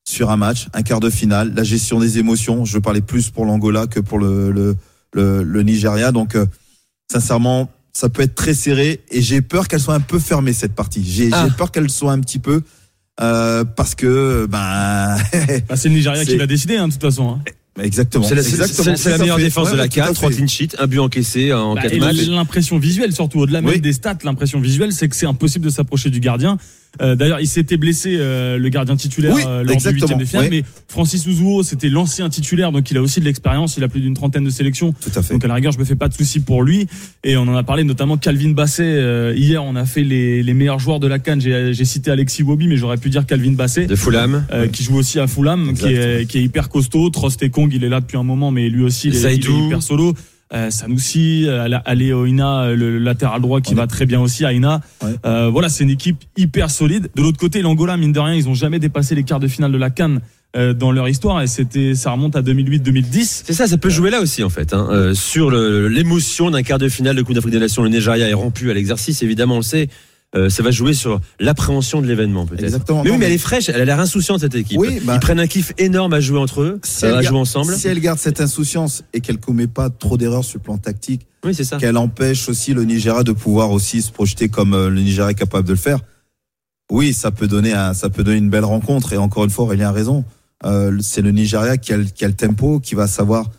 sur 0.07 0.29
un 0.31 0.37
match, 0.37 0.67
un 0.73 0.81
quart 0.81 0.99
de 0.99 1.09
finale, 1.09 1.53
la 1.55 1.63
gestion 1.63 1.99
des 1.99 2.17
émotions, 2.17 2.65
je 2.65 2.79
parlais 2.79 3.01
plus 3.01 3.29
pour 3.29 3.45
l'Angola 3.45 3.87
que 3.87 3.99
pour 3.99 4.19
le, 4.19 4.51
le, 4.51 4.75
le, 5.13 5.43
le 5.43 5.63
Nigeria. 5.63 6.11
Donc, 6.11 6.35
euh, 6.35 6.45
sincèrement, 7.11 7.69
ça 7.93 8.09
peut 8.09 8.23
être 8.23 8.35
très 8.35 8.53
serré 8.53 9.01
et 9.11 9.21
j'ai 9.21 9.41
peur 9.41 9.67
qu'elle 9.67 9.79
soit 9.79 9.93
un 9.95 9.99
peu 9.99 10.19
fermée 10.19 10.53
cette 10.53 10.73
partie. 10.73 11.03
J'ai 11.05 11.29
Ah. 11.31 11.47
peur 11.57 11.71
qu'elle 11.71 11.89
soit 11.89 12.11
un 12.11 12.19
petit 12.19 12.39
peu 12.39 12.61
euh, 13.21 13.63
parce 13.63 13.95
que 13.95 14.47
ben 14.49 15.17
Bah, 15.69 15.75
c'est 15.75 15.89
le 15.89 15.95
Nigeria 15.95 16.25
qui 16.25 16.37
l'a 16.37 16.47
décidé, 16.47 16.77
hein, 16.77 16.87
de 16.87 16.93
toute 16.93 17.01
façon. 17.01 17.31
hein. 17.35 17.81
exactement. 17.83 18.25
C'est 18.25 18.35
la, 18.35 19.17
meilleure 19.17 19.37
fait. 19.37 19.43
défense 19.43 19.67
Ouais, 19.67 19.73
de 19.73 19.77
la 19.77 19.87
3 19.87 20.29
fait. 20.29 20.35
clean 20.35 20.47
sheets, 20.47 20.75
un 20.79 20.87
but 20.87 20.99
encaissé 20.99 21.53
en 21.53 21.75
Bah, 21.75 21.81
4 21.83 21.93
et 21.93 21.99
matchs. 21.99 22.25
L'impression 22.27 22.79
visuelle, 22.79 23.13
surtout 23.13 23.39
au-delà 23.39 23.61
même 23.61 23.77
des 23.79 23.93
stats, 23.93 24.17
l'impression 24.23 24.59
visuelle, 24.59 24.93
c'est 24.93 25.07
que 25.09 25.15
c'est 25.15 25.25
impossible 25.27 25.65
de 25.65 25.69
s'approcher 25.69 26.09
du 26.09 26.19
gardien. 26.21 26.57
Euh, 27.01 27.15
D'ailleurs, 27.15 27.39
il 27.39 27.47
s'était 27.47 27.77
blessé, 27.77 28.17
euh, 28.19 28.57
le 28.57 28.69
gardien 28.69 28.97
titulaire, 28.97 29.33
Oui, 29.33 29.41
euh, 29.47 29.63
lors 29.63 29.73
exactement, 29.73 29.93
du 29.93 30.01
huitième 30.01 30.19
de 30.19 30.25
finale. 30.25 30.47
Mais 30.51 30.63
Francis 30.89 31.25
Ouzouo, 31.25 31.63
c'était 31.63 31.87
l'ancien 31.87 32.29
titulaire, 32.29 32.71
donc 32.73 32.91
il 32.91 32.97
a 32.97 33.01
aussi 33.01 33.21
de 33.21 33.25
l'expérience. 33.25 33.77
Il 33.77 33.83
a 33.83 33.87
plus 33.87 34.01
d'une 34.01 34.13
trentaine 34.13 34.43
de 34.43 34.49
sélections. 34.49 34.93
Tout 34.99 35.09
à 35.15 35.21
fait. 35.21 35.33
Donc 35.33 35.45
à 35.45 35.47
la 35.47 35.53
rigueur, 35.53 35.71
je 35.71 35.79
me 35.79 35.85
fais 35.85 35.95
pas 35.95 36.09
de 36.09 36.13
soucis 36.13 36.41
pour 36.41 36.63
lui. 36.63 36.87
Et 37.23 37.37
on 37.37 37.43
en 37.43 37.55
a 37.55 37.63
parlé 37.63 37.85
notamment 37.85 38.17
Calvin 38.17 38.49
Basset. 38.51 38.83
euh, 38.83 39.33
hier, 39.37 39.63
on 39.63 39.75
a 39.77 39.85
fait 39.85 40.03
les, 40.03 40.43
les 40.43 40.53
meilleurs 40.53 40.79
joueurs 40.79 40.99
de 40.99 41.07
la 41.07 41.17
Cannes. 41.19 41.39
J'ai 41.41 41.85
cité 41.85 42.11
Alexis 42.11 42.43
Wobi, 42.43 42.67
mais 42.67 42.75
j'aurais 42.77 42.97
pu 42.97 43.09
dire 43.09 43.25
Calvin 43.25 43.53
Basset. 43.53 43.85
De 43.85 43.95
Fulham. 43.95 44.45
euh, 44.51 44.67
qui 44.67 44.83
joue 44.83 44.97
aussi 44.97 45.17
à 45.19 45.27
Fulham, 45.27 45.73
qui 45.73 45.85
est, 45.87 46.29
qui 46.29 46.39
est 46.39 46.43
hyper 46.43 46.67
costaud. 46.67 47.09
Trost 47.09 47.41
et 47.41 47.49
Kong, 47.49 47.71
il 47.73 47.83
est 47.85 47.89
là 47.89 48.01
depuis 48.01 48.17
un 48.17 48.23
moment, 48.23 48.51
mais 48.51 48.67
lui 48.69 48.83
aussi, 48.83 49.07
il 49.07 49.15
est, 49.15 49.35
il 49.37 49.45
est 49.45 49.67
hyper 49.67 49.81
solo. 49.81 50.13
Euh, 50.53 50.69
Sanoussi, 50.69 51.45
euh, 51.47 51.79
Aléo 51.85 52.25
Ina, 52.25 52.63
euh, 52.63 52.75
le, 52.75 52.99
latéral 52.99 53.41
droit 53.41 53.61
qui 53.61 53.73
va 53.73 53.87
très 53.87 54.05
bien 54.05 54.19
aussi, 54.19 54.43
Aina. 54.43 54.81
Ouais. 55.01 55.15
Euh, 55.25 55.49
voilà, 55.49 55.69
c'est 55.69 55.83
une 55.83 55.89
équipe 55.89 56.17
hyper 56.35 56.69
solide. 56.69 57.09
De 57.15 57.21
l'autre 57.21 57.39
côté, 57.39 57.61
l'Angola, 57.61 57.95
mine 57.95 58.11
de 58.11 58.19
rien, 58.19 58.33
ils 58.33 58.49
ont 58.49 58.53
jamais 58.53 58.79
dépassé 58.79 59.15
les 59.15 59.23
quarts 59.23 59.39
de 59.39 59.47
finale 59.47 59.71
de 59.71 59.77
la 59.77 59.89
Cannes 59.89 60.19
euh, 60.57 60.73
dans 60.73 60.91
leur 60.91 61.07
histoire, 61.07 61.41
et 61.41 61.47
c'était, 61.47 61.95
ça 61.95 62.11
remonte 62.11 62.35
à 62.35 62.41
2008-2010. 62.41 63.43
C'est 63.45 63.53
ça, 63.53 63.67
ça 63.67 63.77
peut 63.77 63.89
jouer 63.89 64.09
là 64.09 64.19
aussi 64.19 64.43
en 64.43 64.49
fait. 64.49 64.73
Hein. 64.73 64.85
Euh, 64.91 65.13
sur 65.13 65.49
l'émotion 65.49 66.51
d'un 66.51 66.61
quart 66.61 66.77
de 66.77 66.89
finale 66.89 67.15
de 67.15 67.21
Coupe 67.21 67.35
d'Afrique 67.35 67.53
des 67.53 67.59
Nations, 67.59 67.83
le 67.83 67.89
Nigeria 67.89 68.27
est 68.27 68.33
rompu 68.33 68.69
à 68.69 68.73
l'exercice, 68.73 69.23
évidemment, 69.23 69.55
on 69.55 69.59
le 69.59 69.63
sait. 69.63 69.87
Euh, 70.33 70.49
ça 70.49 70.63
va 70.63 70.71
jouer 70.71 70.93
sur 70.93 71.19
l'appréhension 71.41 72.01
de 72.01 72.07
l'événement 72.07 72.45
peut-être. 72.45 72.63
Exactement. 72.63 73.03
Mais 73.03 73.11
oui, 73.11 73.17
mais 73.17 73.25
elle 73.25 73.33
est 73.33 73.37
fraîche, 73.37 73.67
elle 73.67 73.81
a 73.81 73.83
l'air 73.85 73.99
insouciante 73.99 74.39
cette 74.39 74.55
équipe. 74.55 74.79
Oui, 74.79 75.01
bah- 75.03 75.15
Ils 75.15 75.19
prennent 75.19 75.41
un 75.41 75.47
kiff 75.47 75.73
énorme 75.77 76.13
à 76.13 76.21
jouer 76.21 76.39
entre 76.39 76.61
eux, 76.61 76.79
Si 76.83 77.05
à 77.05 77.21
jouer 77.21 77.37
ensemble. 77.37 77.75
Si 77.75 77.89
elle 77.89 77.99
garde 77.99 78.17
cette 78.17 78.39
insouciance 78.39 79.03
et 79.11 79.19
qu'elle 79.19 79.39
commet 79.39 79.67
pas 79.67 79.89
trop 79.89 80.15
d'erreurs 80.17 80.45
sur 80.45 80.59
le 80.59 80.63
plan 80.63 80.77
tactique, 80.77 81.27
Oui, 81.43 81.53
c'est 81.53 81.65
ça. 81.65 81.77
qu'elle 81.77 81.97
empêche 81.97 82.47
aussi 82.47 82.73
le 82.73 82.85
Nigeria 82.85 83.23
de 83.23 83.33
pouvoir 83.33 83.71
aussi 83.71 84.01
se 84.01 84.09
projeter 84.11 84.47
comme 84.47 84.73
euh, 84.73 84.89
le 84.89 85.01
Nigeria 85.01 85.31
est 85.31 85.35
capable 85.35 85.67
de 85.67 85.73
le 85.73 85.77
faire. 85.79 85.99
Oui, 86.89 87.11
ça 87.13 87.31
peut 87.31 87.47
donner 87.47 87.73
un, 87.73 87.93
ça 87.93 88.09
peut 88.09 88.23
donner 88.23 88.37
une 88.37 88.49
belle 88.49 88.63
rencontre 88.65 89.11
et 89.11 89.17
encore 89.17 89.43
une 89.43 89.49
fois, 89.49 89.65
Aurélien 89.65 89.89
a 89.89 89.91
raison. 89.91 90.23
Euh, 90.65 90.97
c'est 91.01 91.21
le 91.21 91.31
Nigeria 91.31 91.75
qui 91.77 91.91
a, 91.91 91.97
le- 91.97 92.05
qui 92.05 92.23
a 92.23 92.27
le 92.29 92.35
tempo, 92.35 92.79
qui 92.79 92.95
va 92.95 93.07
savoir 93.07 93.49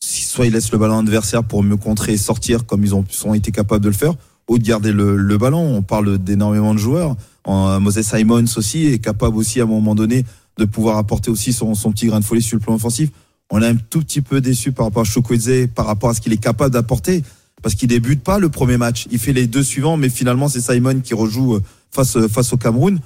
si 0.00 0.22
soit 0.24 0.46
il 0.46 0.52
laisse 0.52 0.70
le 0.70 0.78
ballon 0.78 0.98
adversaire 0.98 1.42
pour 1.42 1.62
mieux 1.64 1.76
contrer 1.76 2.12
et 2.12 2.16
sortir 2.16 2.66
comme 2.66 2.84
ils 2.84 2.94
ont, 2.94 3.04
ont 3.24 3.34
été 3.34 3.50
capables 3.50 3.82
de 3.82 3.88
le 3.88 3.94
faire, 3.94 4.14
ou 4.50 4.58
de 4.58 4.64
garder 4.64 4.92
le, 4.92 5.38
ballon. 5.38 5.76
On 5.76 5.82
parle 5.82 6.18
d'énormément 6.18 6.74
de 6.74 6.78
joueurs. 6.78 7.16
En, 7.44 7.80
Moses 7.80 8.02
Simons 8.02 8.44
aussi 8.56 8.88
est 8.88 8.98
capable 8.98 9.36
aussi 9.36 9.60
à 9.60 9.62
un 9.62 9.66
moment 9.66 9.94
donné 9.94 10.24
de 10.58 10.64
pouvoir 10.66 10.98
apporter 10.98 11.30
aussi 11.30 11.52
son, 11.54 11.72
petit 11.72 12.06
grain 12.06 12.20
de 12.20 12.24
folie 12.24 12.42
sur 12.42 12.58
le 12.58 12.62
plan 12.62 12.74
offensif. 12.74 13.10
On 13.50 13.62
est 13.62 13.66
un 13.66 13.76
tout 13.76 14.00
petit 14.00 14.20
peu 14.20 14.40
déçu 14.40 14.72
par 14.72 14.86
rapport 14.86 15.02
à 15.02 15.04
Chukwueze, 15.04 15.68
par 15.74 15.86
rapport 15.86 16.10
à 16.10 16.14
ce 16.14 16.20
qu'il 16.20 16.32
est 16.32 16.42
capable 16.42 16.72
d'apporter, 16.72 17.22
parce 17.62 17.74
qu'il 17.74 17.88
débute 17.88 18.22
pas 18.22 18.38
le 18.38 18.48
premier 18.48 18.76
match. 18.76 19.06
Il 19.10 19.18
fait 19.18 19.32
les 19.32 19.46
deux 19.46 19.62
suivants, 19.62 19.96
mais 19.96 20.08
finalement 20.08 20.48
c'est 20.48 20.60
Simon 20.60 21.00
qui 21.00 21.14
rejoue 21.14 21.54
euh, 21.54 21.62
face 21.90 22.16
euh, 22.16 22.28
face 22.28 22.52
au 22.52 22.56
Cameroun. 22.56 23.00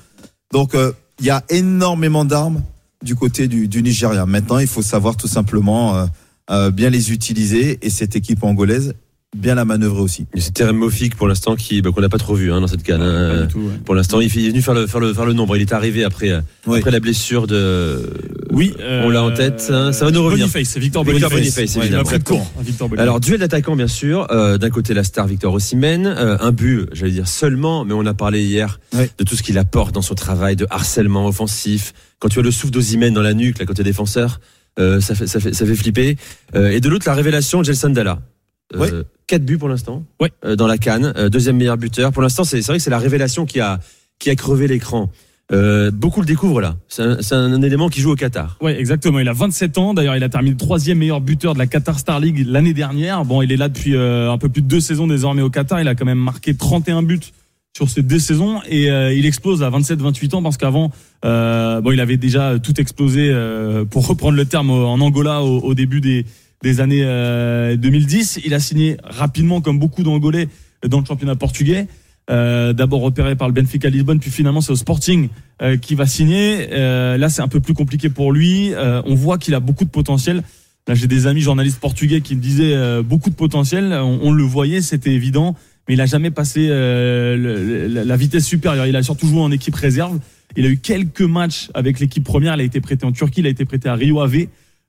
Donc 0.52 0.74
euh, 0.74 0.92
il 1.20 1.26
y 1.26 1.30
a 1.30 1.44
énormément 1.48 2.24
d'armes 2.24 2.62
du 3.02 3.14
côté 3.14 3.48
du, 3.48 3.82
Nigeria. 3.82 4.26
Maintenant, 4.26 4.58
il 4.58 4.66
faut 4.66 4.82
savoir 4.82 5.16
tout 5.16 5.28
simplement 5.28 5.96
euh, 5.96 6.06
euh, 6.50 6.70
bien 6.70 6.90
les 6.90 7.12
utiliser 7.12 7.78
et 7.82 7.90
cette 7.90 8.16
équipe 8.16 8.42
angolaise 8.42 8.94
bien 9.34 9.54
la 9.54 9.64
manœuvrer 9.64 10.00
aussi. 10.00 10.26
Terem 10.54 10.76
Mofik 10.76 11.16
pour 11.16 11.28
l'instant 11.28 11.56
qui 11.56 11.82
bah, 11.82 11.90
qu'on 11.94 12.00
n'a 12.00 12.08
pas 12.08 12.18
trop 12.18 12.34
vu 12.34 12.52
hein, 12.52 12.60
dans 12.60 12.66
cette 12.66 12.82
canne. 12.82 13.02
hein. 13.02 13.46
Tout, 13.50 13.58
ouais. 13.58 13.78
Pour 13.84 13.94
l'instant, 13.94 14.20
il 14.20 14.26
est 14.26 14.48
venu 14.50 14.62
faire 14.62 14.74
le, 14.74 14.86
faire 14.86 15.00
le, 15.00 15.12
faire 15.12 15.26
le 15.26 15.32
nombre. 15.32 15.56
Il 15.56 15.62
est 15.62 15.72
arrivé 15.72 16.04
après, 16.04 16.30
euh, 16.30 16.40
après 16.66 16.90
la 16.90 17.00
blessure 17.00 17.46
de. 17.46 18.10
Oui, 18.50 18.72
on 19.04 19.10
l'a 19.10 19.22
en 19.22 19.32
tête. 19.32 19.68
hein. 19.70 19.92
Ça 19.92 20.04
va 20.04 20.10
nous 20.10 20.22
revenir. 20.22 20.46
Boniface, 20.46 20.68
c'est 20.72 20.80
Victor 20.80 21.04
Victor 21.04 21.30
Boniface. 21.30 21.54
Boniface, 21.54 21.76
évidemment. 21.76 22.10
court, 22.24 22.52
Victor 22.60 22.88
Boniface. 22.88 23.02
Alors 23.02 23.20
duel 23.20 23.40
d'attaquants 23.40 23.76
bien 23.76 23.88
sûr. 23.88 24.26
Euh, 24.30 24.58
D'un 24.58 24.70
côté 24.70 24.94
la 24.94 25.04
star 25.04 25.26
Victor 25.26 25.52
Osimhen, 25.52 26.06
euh, 26.06 26.36
un 26.40 26.52
but, 26.52 26.86
j'allais 26.92 27.12
dire 27.12 27.28
seulement, 27.28 27.84
mais 27.84 27.92
on 27.94 28.06
a 28.06 28.14
parlé 28.14 28.42
hier 28.44 28.78
Ouais. 28.94 29.10
de 29.18 29.24
tout 29.24 29.34
ce 29.36 29.42
qu'il 29.42 29.58
apporte 29.58 29.94
dans 29.94 30.02
son 30.02 30.14
travail 30.14 30.54
de 30.56 30.66
harcèlement 30.70 31.26
offensif. 31.26 31.92
Quand 32.20 32.28
tu 32.28 32.38
as 32.38 32.42
le 32.42 32.50
souffle 32.52 32.72
d'Osimhen 32.72 33.12
dans 33.12 33.22
la 33.22 33.34
nuque, 33.34 33.58
là 33.58 33.66
côté 33.66 33.82
défenseur, 33.82 34.40
euh, 34.78 35.00
ça 35.00 35.14
fait 35.14 35.26
ça 35.26 35.40
fait 35.40 35.52
ça 35.52 35.66
fait 35.66 35.74
flipper. 35.74 36.16
Euh, 36.54 36.70
et 36.70 36.80
de 36.80 36.88
l'autre 36.88 37.06
la 37.08 37.14
révélation 37.14 37.60
de 37.60 37.64
Gelson 37.66 37.90
Dalla. 37.90 38.20
Euh, 38.74 38.78
Ouais. 38.78 38.90
Quatre 39.26 39.44
buts 39.44 39.56
pour 39.58 39.68
l'instant. 39.68 40.04
Ouais. 40.20 40.30
Euh, 40.44 40.54
dans 40.56 40.66
la 40.66 40.76
canne, 40.78 41.12
Euh, 41.16 41.28
deuxième 41.30 41.56
meilleur 41.56 41.76
buteur. 41.78 42.12
Pour 42.12 42.22
l'instant, 42.22 42.44
c'est 42.44 42.60
vrai 42.60 42.76
que 42.76 42.82
c'est 42.82 42.90
la 42.90 42.98
révélation 42.98 43.46
qui 43.46 43.60
a 43.60 43.80
qui 44.18 44.30
a 44.30 44.36
crevé 44.36 44.68
l'écran. 44.68 45.10
Euh, 45.52 45.90
beaucoup 45.90 46.20
le 46.20 46.26
découvrent 46.26 46.60
là. 46.60 46.76
C'est 46.88 47.02
un, 47.02 47.18
un 47.52 47.62
élément 47.62 47.88
qui 47.88 48.00
joue 48.00 48.12
au 48.12 48.16
Qatar. 48.16 48.56
Ouais, 48.62 48.78
exactement. 48.78 49.18
Il 49.18 49.28
a 49.28 49.32
27 49.32 49.76
ans. 49.78 49.92
D'ailleurs, 49.92 50.16
il 50.16 50.22
a 50.22 50.28
terminé 50.28 50.52
le 50.52 50.56
troisième 50.56 50.98
meilleur 50.98 51.20
buteur 51.20 51.52
de 51.54 51.58
la 51.58 51.66
Qatar 51.66 51.98
Star 51.98 52.20
League 52.20 52.44
l'année 52.46 52.72
dernière. 52.74 53.24
Bon, 53.24 53.42
il 53.42 53.50
est 53.52 53.56
là 53.56 53.68
depuis 53.68 53.94
euh, 53.96 54.30
un 54.30 54.38
peu 54.38 54.48
plus 54.48 54.62
de 54.62 54.68
deux 54.68 54.80
saisons 54.80 55.06
désormais 55.06 55.42
au 55.42 55.50
Qatar. 55.50 55.80
Il 55.80 55.88
a 55.88 55.94
quand 55.94 56.06
même 56.06 56.18
marqué 56.18 56.54
31 56.54 57.02
buts 57.02 57.20
sur 57.76 57.90
ces 57.90 58.02
deux 58.02 58.20
saisons 58.20 58.60
et 58.68 58.90
euh, 58.90 59.12
il 59.12 59.26
explose 59.26 59.62
à 59.62 59.70
27-28 59.70 60.36
ans 60.36 60.42
parce 60.42 60.56
qu'avant, 60.56 60.92
euh, 61.24 61.80
bon, 61.80 61.90
il 61.90 62.00
avait 62.00 62.16
déjà 62.16 62.58
tout 62.58 62.80
explosé 62.80 63.28
euh, 63.30 63.84
pour 63.84 64.06
reprendre 64.06 64.36
le 64.36 64.44
terme 64.44 64.70
en 64.70 64.94
Angola 64.94 65.42
au, 65.42 65.58
au 65.60 65.74
début 65.74 66.00
des, 66.00 66.24
des 66.64 66.80
années 66.80 67.02
euh, 67.04 67.76
2010. 67.76 68.40
Il 68.44 68.54
a 68.54 68.58
signé 68.58 68.96
rapidement, 69.04 69.60
comme 69.60 69.78
beaucoup 69.78 70.02
d'Angolais, 70.02 70.48
dans 70.88 70.98
le 70.98 71.04
championnat 71.06 71.36
portugais. 71.36 71.86
Euh, 72.30 72.72
D'abord 72.72 73.02
repéré 73.02 73.36
par 73.36 73.48
le 73.48 73.54
Benfica 73.54 73.90
Lisbonne, 73.90 74.18
puis 74.18 74.30
finalement 74.30 74.62
c'est 74.62 74.72
au 74.72 74.76
Sporting 74.76 75.28
euh, 75.62 75.76
qui 75.76 75.94
va 75.94 76.06
signer. 76.06 76.68
Euh, 76.72 77.18
là, 77.18 77.28
c'est 77.28 77.42
un 77.42 77.48
peu 77.48 77.60
plus 77.60 77.74
compliqué 77.74 78.08
pour 78.08 78.32
lui. 78.32 78.72
Euh, 78.72 79.02
on 79.04 79.14
voit 79.14 79.36
qu'il 79.38 79.54
a 79.54 79.60
beaucoup 79.60 79.84
de 79.84 79.90
potentiel. 79.90 80.42
Là, 80.88 80.94
j'ai 80.94 81.06
des 81.06 81.26
amis 81.26 81.42
journalistes 81.42 81.78
portugais 81.80 82.22
qui 82.22 82.34
me 82.34 82.40
disaient 82.40 82.74
euh, 82.74 83.02
beaucoup 83.02 83.28
de 83.30 83.34
potentiel. 83.34 83.92
On, 83.92 84.32
le 84.32 84.42
voyait, 84.42 84.80
c'était 84.80 85.12
évident, 85.12 85.54
mais 85.86 85.94
il 85.94 86.00
a 86.00 86.06
jamais 86.06 86.30
passé 86.30 86.68
euh, 86.70 87.36
le- 87.36 88.04
la 88.04 88.16
vitesse 88.16 88.46
supérieure. 88.46 88.86
Il 88.86 88.96
a 88.96 89.02
surtout 89.02 89.26
joué 89.26 89.40
en 89.40 89.50
équipe 89.50 89.74
réserve. 89.74 90.18
Il 90.56 90.64
a 90.64 90.68
eu 90.70 90.78
quelques 90.78 91.20
matchs 91.22 91.68
avec 91.74 92.00
l'équipe 92.00 92.24
première. 92.24 92.54
Il 92.54 92.60
a 92.60 92.64
été 92.64 92.80
prêté 92.80 93.04
en 93.04 93.12
Turquie, 93.12 93.40
il 93.40 93.46
a 93.46 93.50
été 93.50 93.64
prêté 93.66 93.88
à 93.90 93.94
Rio 93.94 94.20
Ave, 94.20 94.46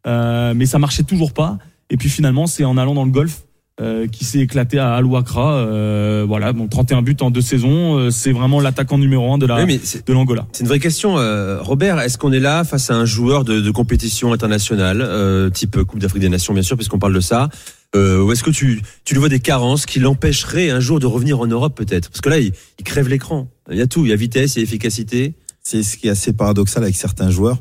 euh, 0.07 0.53
mais 0.55 0.65
ça 0.65 0.79
marchait 0.79 1.03
toujours 1.03 1.33
pas. 1.33 1.57
Et 1.89 1.97
puis 1.97 2.09
finalement, 2.09 2.47
c'est 2.47 2.65
en 2.65 2.77
allant 2.77 2.93
dans 2.93 3.05
le 3.05 3.11
golf 3.11 3.45
euh, 3.81 4.07
qui 4.07 4.23
s'est 4.23 4.39
éclaté 4.39 4.79
à 4.79 4.93
Al 4.93 5.05
Wakra. 5.05 5.55
Euh, 5.55 6.25
voilà, 6.25 6.53
bon, 6.53 6.67
31 6.67 7.01
buts 7.01 7.17
en 7.19 7.29
deux 7.29 7.41
saisons. 7.41 7.97
Euh, 7.97 8.09
c'est 8.09 8.31
vraiment 8.31 8.61
l'attaquant 8.61 8.97
numéro 8.97 9.33
un 9.33 9.37
de 9.37 9.45
la 9.45 9.63
Oui, 9.65 9.81
de 10.05 10.13
l'Angola. 10.13 10.47
C'est 10.53 10.61
une 10.61 10.69
vraie 10.69 10.79
question, 10.79 11.17
euh, 11.17 11.61
Robert. 11.61 11.99
Est-ce 11.99 12.17
qu'on 12.17 12.31
est 12.31 12.39
là 12.39 12.63
face 12.63 12.89
à 12.89 12.95
un 12.95 13.05
joueur 13.05 13.43
de, 13.43 13.59
de 13.59 13.71
compétition 13.71 14.31
internationale, 14.31 15.01
euh, 15.01 15.49
type 15.49 15.83
Coupe 15.83 15.99
d'Afrique 15.99 16.21
des 16.21 16.29
Nations, 16.29 16.53
bien 16.53 16.63
sûr, 16.63 16.77
puisqu'on 16.77 16.99
parle 16.99 17.13
de 17.13 17.19
ça 17.19 17.49
euh, 17.95 18.23
Ou 18.23 18.31
est-ce 18.31 18.43
que 18.43 18.51
tu, 18.51 18.81
tu 19.03 19.13
lui 19.13 19.19
vois 19.19 19.29
des 19.29 19.41
carences 19.41 19.85
qui 19.85 19.99
l'empêcheraient 19.99 20.69
un 20.69 20.79
jour 20.79 20.99
de 20.99 21.05
revenir 21.05 21.39
en 21.41 21.47
Europe, 21.47 21.75
peut-être? 21.75 22.09
Parce 22.09 22.21
que 22.21 22.29
là, 22.29 22.39
il, 22.39 22.53
il 22.79 22.83
crève 22.85 23.09
l'écran. 23.09 23.49
Il 23.69 23.77
y 23.77 23.81
a 23.81 23.87
tout. 23.87 24.05
Il 24.05 24.09
y 24.09 24.13
a 24.13 24.15
vitesse, 24.15 24.55
il 24.55 24.59
y 24.59 24.61
a 24.61 24.63
efficacité. 24.63 25.33
C'est 25.61 25.83
ce 25.83 25.97
qui 25.97 26.07
est 26.07 26.11
assez 26.11 26.31
paradoxal 26.31 26.83
avec 26.83 26.95
certains 26.95 27.29
joueurs. 27.29 27.57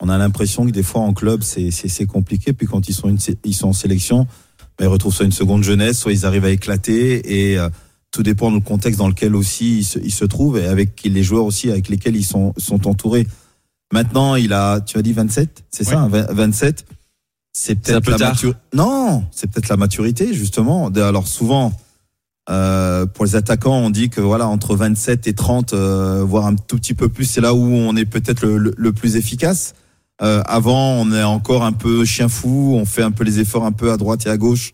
On 0.00 0.08
a 0.08 0.18
l'impression 0.18 0.66
que 0.66 0.70
des 0.72 0.82
fois 0.82 1.00
en 1.02 1.12
club, 1.14 1.42
c'est 1.42 1.70
c'est- 1.70 2.06
compliqué. 2.06 2.52
Puis 2.52 2.66
quand 2.66 2.88
ils 2.88 2.92
sont, 2.94 3.08
une, 3.08 3.18
ils 3.44 3.54
sont 3.54 3.68
en 3.68 3.72
sélection, 3.72 4.26
ben, 4.78 4.84
ils 4.84 4.88
retrouvent 4.88 5.14
soit 5.14 5.24
une 5.24 5.32
seconde 5.32 5.62
jeunesse, 5.62 5.98
soit 5.98 6.12
ils 6.12 6.26
arrivent 6.26 6.44
à 6.44 6.50
éclater. 6.50 7.50
Et 7.50 7.58
euh, 7.58 7.68
tout 8.10 8.22
dépend 8.22 8.50
du 8.52 8.60
contexte 8.60 8.98
dans 8.98 9.08
lequel 9.08 9.34
aussi 9.34 9.78
ils 9.78 9.84
se, 9.84 9.98
ils 9.98 10.12
se 10.12 10.24
trouvent 10.26 10.58
et 10.58 10.66
avec 10.66 11.02
les 11.04 11.22
joueurs 11.22 11.44
aussi 11.44 11.70
avec 11.70 11.88
lesquels 11.88 12.16
ils 12.16 12.24
sont, 12.24 12.52
sont 12.58 12.86
entourés. 12.86 13.26
Maintenant, 13.92 14.34
il 14.34 14.52
a, 14.52 14.80
tu 14.80 14.98
as 14.98 15.02
dit 15.02 15.12
27, 15.12 15.64
c'est 15.70 15.84
ça, 15.84 16.00
hein, 16.00 16.08
20 16.08 16.32
27. 16.32 16.84
C'est 17.52 17.74
peut-être 17.76 18.04
peu 18.04 18.10
la 18.10 18.18
maturité. 18.32 18.58
Non, 18.74 19.24
c'est 19.30 19.50
peut-être 19.50 19.68
la 19.70 19.76
maturité 19.78 20.34
justement. 20.34 20.88
Alors 20.88 21.26
souvent, 21.26 21.72
euh, 22.50 23.06
pour 23.06 23.24
les 23.24 23.34
attaquants, 23.34 23.76
on 23.78 23.90
dit 23.90 24.10
que 24.10 24.20
voilà 24.20 24.46
entre 24.46 24.76
27 24.76 25.26
et 25.26 25.32
30, 25.34 25.72
euh, 25.72 26.22
voire 26.22 26.46
un 26.46 26.54
tout 26.54 26.76
petit 26.76 26.94
peu 26.94 27.08
plus, 27.08 27.24
c'est 27.24 27.40
là 27.40 27.54
où 27.54 27.62
on 27.64 27.96
est 27.96 28.04
peut-être 28.04 28.42
le, 28.44 28.58
le- 28.58 28.74
le 28.76 28.92
plus 28.92 29.16
efficace. 29.16 29.74
Euh, 30.22 30.42
avant, 30.46 30.92
on 30.94 31.12
est 31.12 31.22
encore 31.22 31.64
un 31.64 31.72
peu 31.72 32.04
chien 32.04 32.28
fou, 32.28 32.74
on 32.74 32.86
fait 32.86 33.02
un 33.02 33.10
peu 33.10 33.24
les 33.24 33.40
efforts 33.40 33.66
un 33.66 33.72
peu 33.72 33.92
à 33.92 33.96
droite 33.96 34.24
et 34.26 34.30
à 34.30 34.38
gauche, 34.38 34.72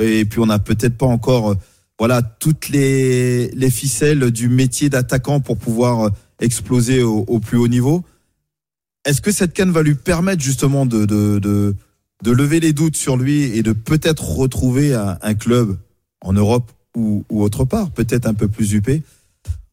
et 0.00 0.24
puis 0.24 0.38
on 0.38 0.46
n'a 0.46 0.60
peut-être 0.60 0.96
pas 0.96 1.06
encore, 1.06 1.52
euh, 1.52 1.54
voilà, 1.98 2.22
toutes 2.22 2.68
les 2.68 3.48
les 3.48 3.70
ficelles 3.70 4.30
du 4.30 4.48
métier 4.48 4.88
d'attaquant 4.88 5.40
pour 5.40 5.56
pouvoir 5.56 6.06
euh, 6.06 6.10
exploser 6.38 7.02
au, 7.02 7.40
plus 7.40 7.58
haut 7.58 7.66
niveau. 7.66 8.04
Est-ce 9.04 9.20
que 9.20 9.32
cette 9.32 9.54
canne 9.54 9.72
va 9.72 9.82
lui 9.82 9.94
permettre 9.94 10.42
justement 10.42 10.86
de 10.86 11.74
lever 12.24 12.60
les 12.60 12.72
doutes 12.72 12.96
sur 12.96 13.16
lui 13.16 13.44
et 13.56 13.62
de 13.62 13.72
peut-être 13.72 14.24
retrouver 14.36 14.94
un, 14.94 15.34
club 15.34 15.78
en 16.20 16.32
Europe 16.32 16.70
ou, 16.94 17.24
ou 17.30 17.42
autre 17.42 17.64
part, 17.64 17.90
peut-être 17.90 18.26
un 18.26 18.34
peu 18.34 18.48
plus 18.48 18.72
huppé. 18.72 19.02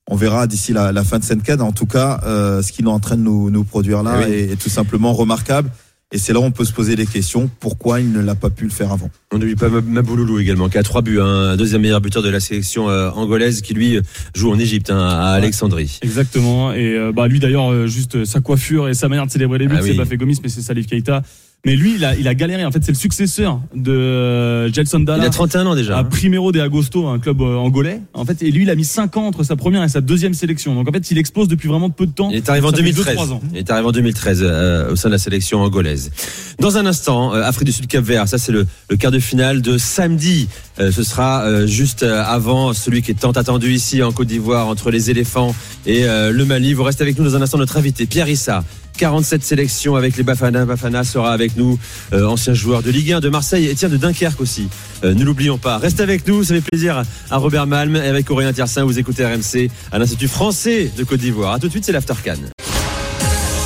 On 0.10 0.16
verra 0.16 0.48
d'ici 0.48 0.74
la, 0.74 0.92
la 0.92 1.04
fin 1.04 1.18
de 1.20 1.24
cette 1.24 1.44
canne. 1.44 1.62
En 1.62 1.72
tout 1.72 1.86
cas, 1.86 2.20
euh, 2.26 2.62
ce 2.62 2.72
qu'il 2.72 2.86
est 2.86 2.90
en 2.90 3.00
train 3.00 3.16
de 3.16 3.22
nous, 3.22 3.50
nous 3.50 3.64
produire 3.64 4.04
là 4.04 4.20
Eh 4.22 4.26
oui. 4.26 4.32
est, 4.34 4.52
est 4.54 4.56
tout 4.62 4.70
simplement 4.70 5.14
remarquable. 5.14 5.70
Et 6.12 6.20
c'est 6.20 6.32
là 6.32 6.40
où 6.40 6.44
on 6.44 6.52
peut 6.52 6.66
se 6.66 6.74
poser 6.74 6.96
des 6.96 7.08
questions. 7.08 7.50
Pourquoi 7.60 8.00
il 8.00 8.12
ne 8.12 8.22
l'a 8.22 8.36
pas 8.36 8.52
pu 8.52 8.66
le 8.66 8.70
faire 8.70 8.92
avant? 8.92 9.10
On 9.32 9.40
n'oublie 9.40 9.56
pas 9.56 9.70
Mab- 9.70 9.88
Mabouloulou 9.88 10.38
également, 10.38 10.70
qui 10.70 10.78
a 10.78 10.84
trois 10.84 11.02
buts, 11.02 11.20
hein, 11.20 11.26
un 11.54 11.56
deuxième 11.58 11.82
meilleur 11.82 12.02
buteur 12.02 12.22
de 12.22 12.30
la 12.30 12.40
sélection 12.40 12.88
euh, 12.88 13.10
angolaise, 13.10 13.62
qui 13.64 13.74
lui 13.74 14.00
joue 14.36 14.52
en 14.52 14.60
Égypte, 14.60 14.92
hein, 14.92 15.00
à 15.00 15.30
Alexandrie. 15.32 15.98
Exactement. 16.04 16.72
Et 16.72 16.96
euh, 16.96 17.12
bah 17.12 17.28
lui 17.28 17.40
d'ailleurs, 17.40 17.72
euh, 17.72 17.88
juste 17.88 18.16
euh, 18.18 18.26
sa 18.26 18.42
coiffure 18.42 18.90
et 18.90 18.94
sa 18.94 19.08
manière 19.10 19.26
de 19.26 19.32
célébrer 19.32 19.58
les 19.58 19.68
buts, 19.68 19.76
Ah 19.80 19.82
c'est 19.82 19.92
oui. 19.92 19.98
pas 19.98 20.06
fait 20.06 20.18
Gomis, 20.18 20.38
mais 20.44 20.50
c'est 20.50 20.62
Salif 20.62 20.86
Keita. 20.86 21.24
Mais 21.66 21.78
lui, 21.78 21.96
il 21.96 22.04
a, 22.04 22.14
il 22.18 22.28
a 22.28 22.36
galéré. 22.36 22.66
En 22.66 22.72
fait, 22.72 22.84
c'est 22.84 22.92
le 22.92 22.98
successeur 22.98 23.62
de 23.74 23.90
euh, 23.94 24.74
Gelson 24.74 25.00
Il 25.00 25.06
Dalla 25.06 25.24
a 25.24 25.30
31 25.30 25.66
ans 25.66 25.76
déjà. 25.76 25.96
à 25.96 26.02
hein. 26.02 26.04
Primero 26.04 26.52
de 26.52 26.60
Agosto, 26.60 27.08
un 27.08 27.20
club 27.20 27.40
euh, 27.42 27.56
angolais. 27.56 28.02
En 28.14 28.26
fait, 28.26 28.42
et 28.44 28.52
lui, 28.52 28.64
il 28.64 28.70
a 28.70 28.76
mis 28.76 28.84
5 28.84 29.16
ans 29.16 29.28
entre 29.28 29.44
sa 29.44 29.56
première 29.56 29.82
et 29.82 29.88
sa 29.88 30.02
deuxième 30.02 30.34
sélection. 30.34 30.76
Donc 30.76 30.90
en 30.90 30.92
fait, 30.92 31.10
il 31.10 31.18
explose 31.18 31.48
depuis 31.48 31.70
vraiment 31.70 31.90
peu 31.90 32.06
de 32.06 32.12
temps. 32.12 32.30
Il 32.32 32.36
est 32.36 32.50
arrivé 32.50 32.68
en 32.68 32.72
Ça 32.72 32.76
fait 32.76 32.84
deux, 32.84 32.92
2013. 32.92 33.16
trois 33.16 33.32
ans. 33.32 33.42
Il 33.54 33.60
est 33.60 33.72
arrivé 33.72 33.88
en 33.88 33.92
2013 33.94 34.40
euh, 34.44 34.92
au 34.92 34.98
sein 34.98 35.08
de 35.08 35.14
la 35.14 35.18
sélection 35.18 35.62
angolaise. 35.62 36.12
Dans 36.60 36.78
un 36.78 36.86
instant, 36.86 37.34
euh, 37.34 37.44
Afrique 37.44 37.68
du 37.68 37.72
Sud 37.72 37.88
Cap 37.88 38.04
Vert, 38.04 38.28
ça 38.28 38.38
c'est 38.38 38.52
le, 38.52 38.68
le 38.90 38.98
quart 38.98 39.12
de 39.12 39.20
finale 39.20 39.62
de 39.62 39.78
samedi. 39.78 40.50
Euh, 40.80 40.92
ce 40.92 41.04
sera 41.04 41.44
euh, 41.46 41.66
juste 41.66 42.04
euh, 42.04 42.24
avant 42.26 42.74
celui 42.74 43.02
qui 43.02 43.12
est 43.12 43.14
tant 43.22 43.32
attendu 43.32 43.72
ici 43.72 44.04
en 44.04 44.12
Côte 44.12 44.28
d'Ivoire 44.28 44.68
entre 44.68 44.92
les 44.92 45.10
éléphants 45.12 45.56
et 45.86 46.04
euh, 46.04 46.34
le 46.34 46.44
Mali. 46.44 46.74
Vous 46.74 46.84
restez 46.84 47.04
avec 47.04 47.18
nous 47.18 47.24
dans 47.24 47.38
un 47.38 47.42
instant 47.42 47.58
notre 47.58 47.78
invité 47.78 48.06
Pierre 48.06 48.28
Issa. 48.28 48.66
47 48.98 49.44
sélections 49.44 49.96
avec 49.96 50.18
les 50.18 50.24
Bafana. 50.24 50.66
Bafana 50.66 51.04
sera 51.04 51.34
avec 51.34 51.56
nous, 51.58 51.80
euh, 52.14 52.26
ancien 52.28 52.54
joueur 52.54 52.84
de 52.84 52.92
Ligue 52.92 53.14
1 53.14 53.20
de 53.20 53.30
Marseille 53.30 53.68
et 53.68 53.76
tiens 53.76 53.90
de 53.90 53.98
Dunkerque 53.98 54.42
aussi. 54.42 54.68
Euh, 55.04 55.14
ne 55.14 55.24
l'oublions 55.24 55.58
pas. 55.58 55.78
Restez 55.78 56.04
avec 56.04 56.28
nous, 56.28 56.44
ça 56.44 56.56
fait 56.56 56.62
plaisir 56.62 57.04
à 57.30 57.38
Robert 57.38 57.68
Malm 57.68 57.96
et 57.96 58.08
avec 58.08 58.30
Aurélien 58.30 58.54
Tiersin. 58.54 58.84
Vous 58.84 59.00
écoutez 59.00 59.26
RMC 59.26 59.70
à 59.92 60.00
l'Institut 60.00 60.28
français 60.28 60.92
de 60.96 61.04
Côte 61.04 61.20
d'Ivoire. 61.20 61.54
À 61.54 61.60
tout 61.60 61.68
de 61.68 61.72
suite, 61.72 61.86
c'est 61.86 61.92
l'Aftercan. 61.92 62.38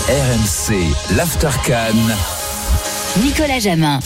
RMC, 0.07 1.15
l'Aftercan. 1.15 1.95
Nicolas 3.21 3.59
Jamin. 3.59 3.99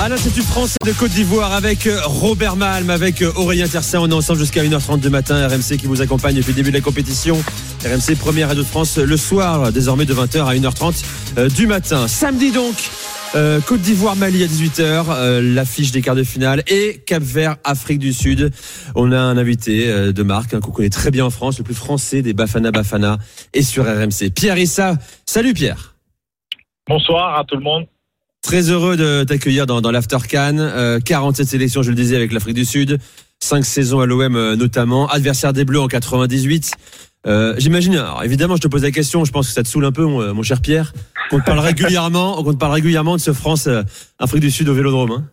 À 0.00 0.08
l'Institut 0.08 0.40
français 0.40 0.78
de 0.86 0.92
Côte 0.92 1.10
d'Ivoire 1.10 1.52
avec 1.52 1.86
euh, 1.86 2.00
Robert 2.04 2.56
Malm, 2.56 2.88
avec 2.88 3.20
euh, 3.20 3.30
Aurélien 3.36 3.68
Tersin. 3.68 4.00
On 4.00 4.08
est 4.08 4.14
ensemble 4.14 4.38
jusqu'à 4.38 4.64
1h30 4.64 4.98
du 4.98 5.10
matin. 5.10 5.46
RMC 5.46 5.76
qui 5.76 5.84
vous 5.84 6.00
accompagne 6.00 6.36
depuis 6.36 6.52
le 6.52 6.54
début 6.54 6.70
de 6.70 6.76
la 6.76 6.80
compétition. 6.80 7.36
RMC 7.84 8.16
première 8.18 8.48
radio 8.48 8.62
de 8.62 8.66
France 8.66 8.96
le 8.96 9.16
soir, 9.18 9.70
désormais 9.72 10.06
de 10.06 10.14
20h 10.14 10.46
à 10.46 10.54
1h30 10.54 11.04
euh, 11.36 11.50
du 11.50 11.66
matin. 11.66 12.08
Samedi 12.08 12.50
donc. 12.50 12.76
Côte 13.66 13.82
d'Ivoire, 13.82 14.16
Mali 14.16 14.42
à 14.42 14.46
18h, 14.46 15.04
euh, 15.10 15.42
l'affiche 15.54 15.92
des 15.92 16.00
quarts 16.00 16.16
de 16.16 16.24
finale 16.24 16.64
et 16.66 17.02
Cap 17.06 17.22
Vert, 17.22 17.56
Afrique 17.62 17.98
du 17.98 18.14
Sud. 18.14 18.52
On 18.94 19.12
a 19.12 19.18
un 19.18 19.36
invité 19.36 19.86
de 20.12 20.22
marque 20.22 20.54
hein, 20.54 20.60
qu'on 20.60 20.70
connaît 20.70 20.88
très 20.88 21.10
bien 21.10 21.26
en 21.26 21.30
France, 21.30 21.58
le 21.58 21.64
plus 21.64 21.74
français 21.74 22.22
des 22.22 22.32
Bafana 22.32 22.70
Bafana 22.70 23.18
et 23.52 23.62
sur 23.62 23.84
RMC. 23.84 24.30
Pierre 24.34 24.56
Issa. 24.56 24.94
Salut 25.26 25.52
Pierre. 25.52 25.94
Bonsoir 26.88 27.38
à 27.38 27.44
tout 27.44 27.56
le 27.56 27.62
monde. 27.62 27.86
Très 28.42 28.70
heureux 28.70 28.96
de 28.96 29.24
t'accueillir 29.24 29.66
dans, 29.66 29.90
l'After 29.90 30.18
Can. 30.30 30.56
Euh, 30.58 30.98
47 30.98 31.46
sélections, 31.46 31.82
je 31.82 31.90
le 31.90 31.96
disais, 31.96 32.16
avec 32.16 32.32
l'Afrique 32.32 32.54
du 32.54 32.64
Sud. 32.64 32.98
5 33.40 33.64
saisons 33.64 34.00
à 34.00 34.06
l'OM 34.06 34.34
euh, 34.34 34.56
notamment. 34.56 35.08
Adversaire 35.08 35.52
des 35.52 35.64
Bleus 35.64 35.80
en 35.80 35.88
98. 35.88 36.72
Euh, 37.26 37.54
J'imagine, 37.58 37.96
alors 37.96 38.24
évidemment, 38.24 38.56
je 38.56 38.62
te 38.62 38.68
pose 38.68 38.82
la 38.82 38.90
question, 38.90 39.24
je 39.26 39.32
pense 39.32 39.48
que 39.48 39.52
ça 39.52 39.62
te 39.62 39.68
saule 39.68 39.84
un 39.84 39.92
peu, 39.92 40.04
mon, 40.04 40.42
cher 40.42 40.62
Pierre, 40.62 40.92
qu'on 41.28 41.38
te 41.38 41.44
parle 41.44 41.58
régulièrement, 41.58 42.42
qu'on 42.42 42.52
te 42.52 42.58
parle 42.58 42.72
régulièrement 42.72 43.16
de 43.16 43.20
ce 43.20 43.34
France-Afrique 43.34 44.40
du 44.40 44.50
Sud 44.50 44.68
au 44.70 44.74
Vélodrome. 44.74 45.10
hein. 45.10 45.24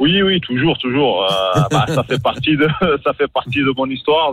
Oui, 0.00 0.22
oui, 0.22 0.40
toujours, 0.40 0.78
toujours. 0.78 1.24
Euh, 1.24 1.60
bah, 1.70 1.86
ça 1.88 2.04
fait 2.04 2.22
partie 2.22 2.56
de, 2.56 2.68
ça 3.04 3.12
fait 3.14 3.28
partie 3.28 3.60
de 3.60 3.72
mon 3.76 3.86
histoire, 3.86 4.32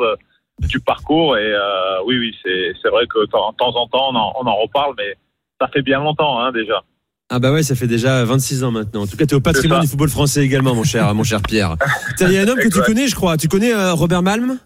du 0.60 0.80
parcours. 0.80 1.38
Et 1.38 1.54
euh, 1.54 2.04
oui, 2.06 2.18
oui, 2.20 2.36
c'est, 2.44 2.74
c'est 2.82 2.90
vrai 2.90 3.06
que 3.08 3.20
de 3.20 3.26
temps 3.26 3.48
en 3.58 3.88
temps, 3.88 4.12
on 4.12 4.16
en, 4.16 4.34
on 4.42 4.48
en 4.48 4.56
reparle, 4.56 4.94
mais 4.98 5.16
ça 5.60 5.68
fait 5.68 5.82
bien 5.82 6.00
longtemps 6.00 6.40
hein, 6.40 6.52
déjà. 6.52 6.84
Ah 7.30 7.38
bah 7.40 7.52
ouais, 7.52 7.62
ça 7.64 7.76
fait 7.76 7.88
déjà 7.88 8.24
26 8.26 8.64
ans 8.64 8.72
maintenant. 8.72 9.02
En 9.04 9.08
tout 9.08 9.16
cas, 9.16 9.26
tu 9.26 9.34
es 9.34 9.38
au 9.38 9.42
patrimoine 9.42 9.82
du 9.82 9.88
football 9.88 10.10
français 10.10 10.44
également, 10.44 10.74
mon 10.74 10.84
cher, 10.84 11.14
mon 11.14 11.24
cher 11.24 11.42
Pierre. 11.42 11.76
T'as- 12.18 12.28
Il 12.28 12.34
y 12.34 12.38
a 12.38 12.42
un 12.42 12.48
homme 12.48 12.58
que 12.60 12.68
tu 12.74 12.82
connais, 12.82 13.08
je 13.08 13.16
crois. 13.16 13.38
Tu 13.38 13.48
connais 13.48 13.74
euh, 13.74 13.94
Robert 13.94 14.24
Malm? 14.24 14.58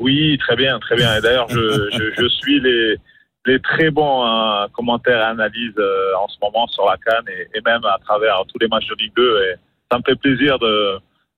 Oui, 0.00 0.38
très 0.38 0.56
bien, 0.56 0.78
très 0.80 0.96
bien. 0.96 1.16
Et 1.16 1.20
d'ailleurs, 1.20 1.46
je, 1.50 1.90
je, 1.92 2.22
je 2.22 2.28
suis 2.28 2.58
les, 2.60 2.96
les 3.46 3.60
très 3.60 3.90
bons 3.90 4.24
euh, 4.24 4.66
commentaires 4.72 5.18
et 5.18 5.30
analyses 5.30 5.74
euh, 5.78 6.12
en 6.22 6.28
ce 6.28 6.36
moment 6.40 6.66
sur 6.68 6.86
la 6.86 6.96
Cannes 6.96 7.26
et, 7.28 7.58
et 7.58 7.60
même 7.66 7.84
à 7.84 7.98
travers 8.06 8.42
tous 8.50 8.58
les 8.60 8.68
matchs 8.68 8.86
de 8.88 8.94
Ligue 8.98 9.12
2. 9.16 9.22
Et 9.42 9.54
ça 9.92 9.98
me 9.98 10.02
fait 10.06 10.16
plaisir 10.18 10.58
de, 10.58 10.94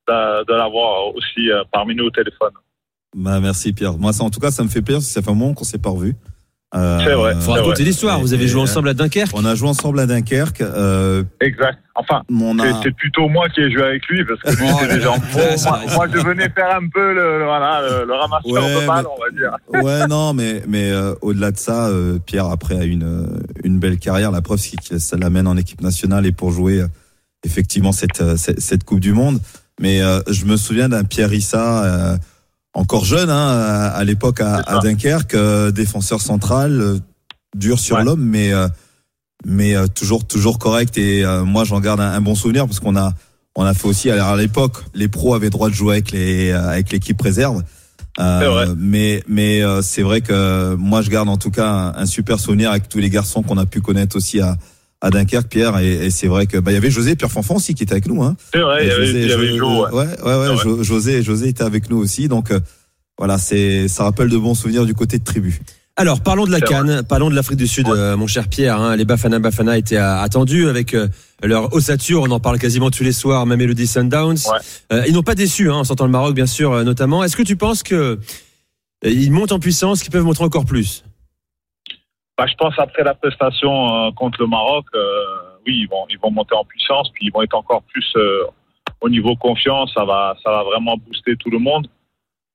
de, 0.09 0.45
de 0.45 0.53
l'avoir 0.55 1.09
aussi 1.13 1.51
euh, 1.51 1.65
parmi 1.73 1.97
nous 1.97 2.05
au 2.05 2.11
téléphone. 2.11 2.53
Bah 3.17 3.41
merci 3.41 3.73
Pierre. 3.73 3.99
Moi 3.99 4.13
ça 4.13 4.23
en 4.25 4.31
tout 4.31 4.41
cas 4.41 4.51
ça 4.53 4.63
me 4.63 4.69
fait 4.69 4.81
plaisir 4.81 4.99
parce 5.01 5.07
que 5.09 5.13
ça 5.13 5.23
fait 5.23 5.31
un 5.31 5.35
moment 5.35 5.53
qu'on 5.55 5.65
s'est 5.65 5.79
pas 5.79 5.91
revus. 5.91 6.15
Euh, 6.75 6.99
C'est 7.05 7.12
vrai. 7.14 7.35
Faut 7.41 7.53
raconter 7.53 7.85
l'histoire. 7.85 8.18
Vous 8.20 8.33
avez 8.33 8.49
joué 8.49 8.62
ensemble 8.62 8.89
à 8.89 8.95
Dunkerque. 8.95 9.31
On 9.35 9.45
a 9.45 9.55
joué 9.55 9.68
ensemble 9.68 10.01
à 10.01 10.07
Dunkerque. 10.07 10.62
Euh, 10.62 11.23
Exact. 11.41 11.79
Enfin, 11.95 12.23
C'est- 12.29 12.68
a, 12.68 12.81
C'est 12.83 12.97
plutôt 12.97 13.29
moi 13.29 13.47
qui 13.51 13.61
ai 13.61 13.70
joué 13.70 13.83
avec 13.83 14.07
lui 14.07 14.25
parce 14.25 14.41
que 14.41 14.62
lui, 14.62 14.68
Oh 14.73 14.87
déjà 14.87 15.11
en 15.12 15.20
pro. 15.20 15.41
Moi, 15.95 16.07
je 16.14 16.18
venais 16.27 16.49
faire 16.49 16.75
un 16.75 16.89
peu 16.89 17.12
le, 17.12 17.41
le- 17.41 17.45
voilà, 17.45 17.83
le, 17.83 18.07
le 18.07 18.14
ramasseur 18.14 18.51
Ouais, 18.51 18.81
de 18.83 18.87
balles, 18.87 19.05
on 19.07 19.20
va 19.20 19.31
dire. 19.39 19.85
ouais 19.85 20.07
non 20.07 20.33
mais 20.33 20.62
mais 20.66 20.91
euh, 20.91 21.14
au-delà 21.20 21.51
de 21.51 21.59
ça, 21.59 21.91
Pierre 22.25 22.47
après 22.47 22.79
a 22.79 22.85
une 22.85 23.27
une 23.64 23.79
belle 23.79 23.99
carrière. 23.99 24.31
La 24.31 24.41
preuve 24.41 24.59
c'est 24.59 24.77
que 24.81 24.99
ça 24.99 25.18
l'amène 25.18 25.47
en 25.47 25.59
équipe 25.59 25.83
nationale 25.83 26.25
et 26.25 26.33
pour 26.33 26.51
jouer 26.53 26.83
effectivement 27.45 27.93
cette 27.93 28.37
cette, 28.39 28.61
cette 28.61 28.85
Coupe 28.85 29.01
du 29.01 29.12
Monde. 29.12 29.39
Mais 29.79 30.01
je 30.31 30.45
me 30.47 30.57
souviens 30.57 30.89
d'un 30.89 31.05
Pierre 31.05 31.33
Issa. 31.35 32.16
Encore 32.75 33.05
jeune 33.05 33.31
hein, 33.31 33.49
à, 33.49 33.87
à 33.89 34.05
l'époque 34.05 34.41
à, 34.41 34.57
à 34.57 34.79
Dunkerque, 34.81 35.35
euh, 35.35 35.70
défenseur 35.70 36.20
central, 36.20 36.81
euh, 36.81 36.99
dur 37.57 37.79
sur 37.79 37.97
Ouais. 37.97 38.05
l'homme, 38.05 38.23
mais 38.25 38.53
euh, 38.53 38.68
mais 39.45 39.75
euh, 39.77 39.87
toujours 39.89 40.27
toujours 40.27 40.59
correct. 40.59 40.97
Et 40.99 41.25
euh, 41.25 41.45
moi 41.45 41.64
j'en 41.64 41.81
garde 41.81 42.01
un, 42.01 42.12
un 42.12 42.20
bon 42.20 42.35
souvenir 42.35 42.66
parce 42.66 42.81
qu'on 42.81 42.97
a 42.97 43.12
on 43.57 43.64
a 43.64 43.75
fait 43.75 43.87
aussi 43.89 44.11
alors 44.11 44.29
à 44.29 44.37
l'époque 44.37 44.85
les 44.95 45.09
pros 45.09 45.35
avaient 45.35 45.51
droit 45.51 45.68
de 45.68 45.75
jouer 45.75 45.95
avec 45.97 46.12
les 46.12 46.51
euh, 46.51 46.68
avec 46.70 46.91
l'équipe 46.93 47.20
réserve. 47.20 47.62
Euh, 48.20 48.75
mais 48.77 49.23
mais 49.27 49.62
euh, 49.62 49.81
c'est 49.83 50.03
vrai 50.03 50.20
que 50.20 50.75
moi 50.75 51.01
je 51.03 51.11
garde 51.11 51.29
en 51.31 51.39
tout 51.39 51.51
cas 51.51 51.66
un, 51.68 51.95
un 51.97 52.07
super 52.07 52.39
souvenir 52.41 52.70
avec 52.70 52.89
tous 52.89 52.99
les 52.99 53.09
garçons 53.11 53.43
qu'on 53.43 53.57
a 53.59 53.64
pu 53.66 53.81
connaître 53.81 54.16
aussi 54.16 54.41
à 54.41 54.57
à 55.03 55.11
Dunkerque, 55.11 55.49
Pierre, 55.49 55.79
et, 55.81 56.07
et 56.07 56.11
c'est 56.11 56.29
vrai 56.29 56.47
que 56.47 56.57
bah 56.57 56.71
il 56.71 56.75
y 56.75 56.79
avait 56.79 56.91
José 56.91 57.15
Pierre 57.17 57.31
Fanfan 57.31 57.57
aussi 57.57 57.75
qui 57.75 57.83
était 57.83 57.93
avec 57.93 58.07
nous, 58.07 58.23
hein. 58.23 58.37
C'est 58.55 58.61
vrai, 58.61 58.85
il 58.85 58.89
y 58.89 58.91
avait, 58.93 59.07
José, 59.07 59.21
il 59.23 59.29
y 59.29 59.33
avait 59.33 59.57
Joe, 59.59 59.93
ouais. 59.93 60.05
ouais, 60.05 60.07
ouais, 60.25 60.49
ouais, 60.55 60.85
José, 60.85 61.23
José 61.23 61.49
était 61.49 61.65
avec 61.65 61.91
nous 61.91 61.99
aussi, 61.99 62.29
donc 62.29 62.51
euh, 62.51 62.61
voilà, 63.19 63.37
c'est, 63.37 63.89
ça 63.89 64.05
rappelle 64.05 64.29
de 64.31 64.39
bons 64.39 64.55
souvenirs 64.55 64.87
du 64.87 64.95
côté 64.95 65.19
de 65.19 65.25
tribu. 65.25 65.61
Alors, 65.95 66.23
parlons 66.23 66.47
de 66.47 66.51
la 66.51 66.63
Cannes, 66.63 67.03
parlons 67.07 67.29
de 67.29 67.35
l'Afrique 67.35 67.59
du 67.59 67.67
Sud, 67.67 67.87
euh, 67.87 68.17
mon 68.17 68.27
cher 68.27 68.49
Pierre. 68.49 68.81
hein. 68.81 68.97
les 68.97 69.05
Bafana 69.05 69.39
Bafana 69.39 69.77
étaient 69.77 69.99
euh, 69.99 70.23
attendus 70.23 70.67
avec 70.67 70.95
euh, 70.95 71.07
leur 71.43 71.75
ossature. 71.75 72.23
On 72.23 72.31
en 72.31 72.41
parle 72.41 72.59
quasiment 72.59 72.91
tous 72.91 73.05
les 73.05 73.13
soirs, 73.13 73.45
même 73.45 73.61
Elodie 73.61 73.87
Sundowns. 73.87 74.39
Ouais. 74.51 74.59
Euh, 74.95 75.05
ils 75.07 75.13
n'ont 75.13 75.23
pas 75.23 75.35
déçu, 75.35 75.69
hein, 75.71 75.75
en 75.75 75.85
sortant 75.85 76.07
le 76.07 76.11
Maroc, 76.11 76.35
bien 76.35 76.47
sûr, 76.47 76.73
euh, 76.73 76.83
notamment. 76.83 77.23
Est-ce 77.23 77.37
que 77.37 77.43
tu 77.43 77.57
penses 77.57 77.83
que 77.83 77.95
euh, 77.95 78.17
ils 79.05 79.31
montent 79.31 79.53
en 79.53 79.59
puissance, 79.59 80.01
qu'ils 80.03 80.11
peuvent 80.11 80.25
montrer 80.25 80.45
encore 80.45 80.65
plus? 80.65 81.05
Bah, 82.39 82.47
je 82.47 82.55
pense 82.55 82.78
après 82.78 83.05
la 83.05 83.14
prestation 83.14 84.07
euh, 84.07 84.11
contre 84.12 84.41
le 84.41 84.47
Maroc, 84.47 84.87
euh, 84.95 85.24
oui, 85.66 85.80
ils 85.83 85.89
vont, 85.89 86.07
ils 86.09 86.18
vont 86.18 86.30
monter 86.30 86.55
en 86.55 86.64
puissance, 86.64 87.11
puis 87.11 87.26
ils 87.26 87.33
vont 87.33 87.43
être 87.43 87.55
encore 87.55 87.83
plus 87.83 88.11
euh, 88.16 88.45
au 89.01 89.09
niveau 89.11 89.37
confiance. 89.37 89.93
Ça 89.95 90.05
va, 90.05 90.35
ça 90.43 90.51
va 90.51 90.62
vraiment 90.62 90.97
booster 90.97 91.37
tout 91.37 91.51
le 91.51 91.59
monde. 91.59 91.87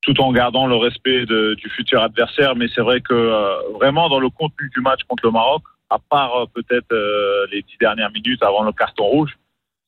tout 0.02 0.20
en 0.22 0.32
gardant 0.32 0.68
le 0.68 0.76
respect 0.78 1.26
de, 1.26 1.56
du 1.56 1.70
futur 1.70 2.02
adversaire. 2.02 2.56
Mais 2.56 2.68
c'est 2.74 2.82
vrai 2.82 3.02
que 3.02 3.14
euh, 3.14 3.60
vraiment 3.74 4.10
dans 4.10 4.20
le 4.20 4.30
contenu 4.30 4.70
du 4.74 4.82
match 4.82 5.02
contre 5.08 5.26
le 5.26 5.32
Maroc, 5.32 5.64
à 5.90 6.00
part 6.00 6.48
peut-être 6.54 6.94
les 7.52 7.62
dix 7.62 7.78
dernières 7.80 8.12
minutes 8.12 8.44
avant 8.44 8.64
le 8.64 8.74
carton 8.74 9.06
rouge, 9.06 9.38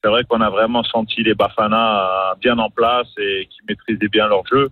c'est 0.02 0.10
vrai 0.10 0.24
qu'on 0.24 0.40
a 0.40 0.50
vraiment 0.50 0.84
senti 0.84 1.24
les 1.24 1.34
Bafana 1.34 2.36
bien 2.40 2.58
en 2.58 2.70
place 2.70 3.08
et 3.18 3.48
qui 3.50 3.60
maîtrisaient 3.68 4.08
bien 4.08 4.28
leur 4.28 4.46
jeu. 4.48 4.70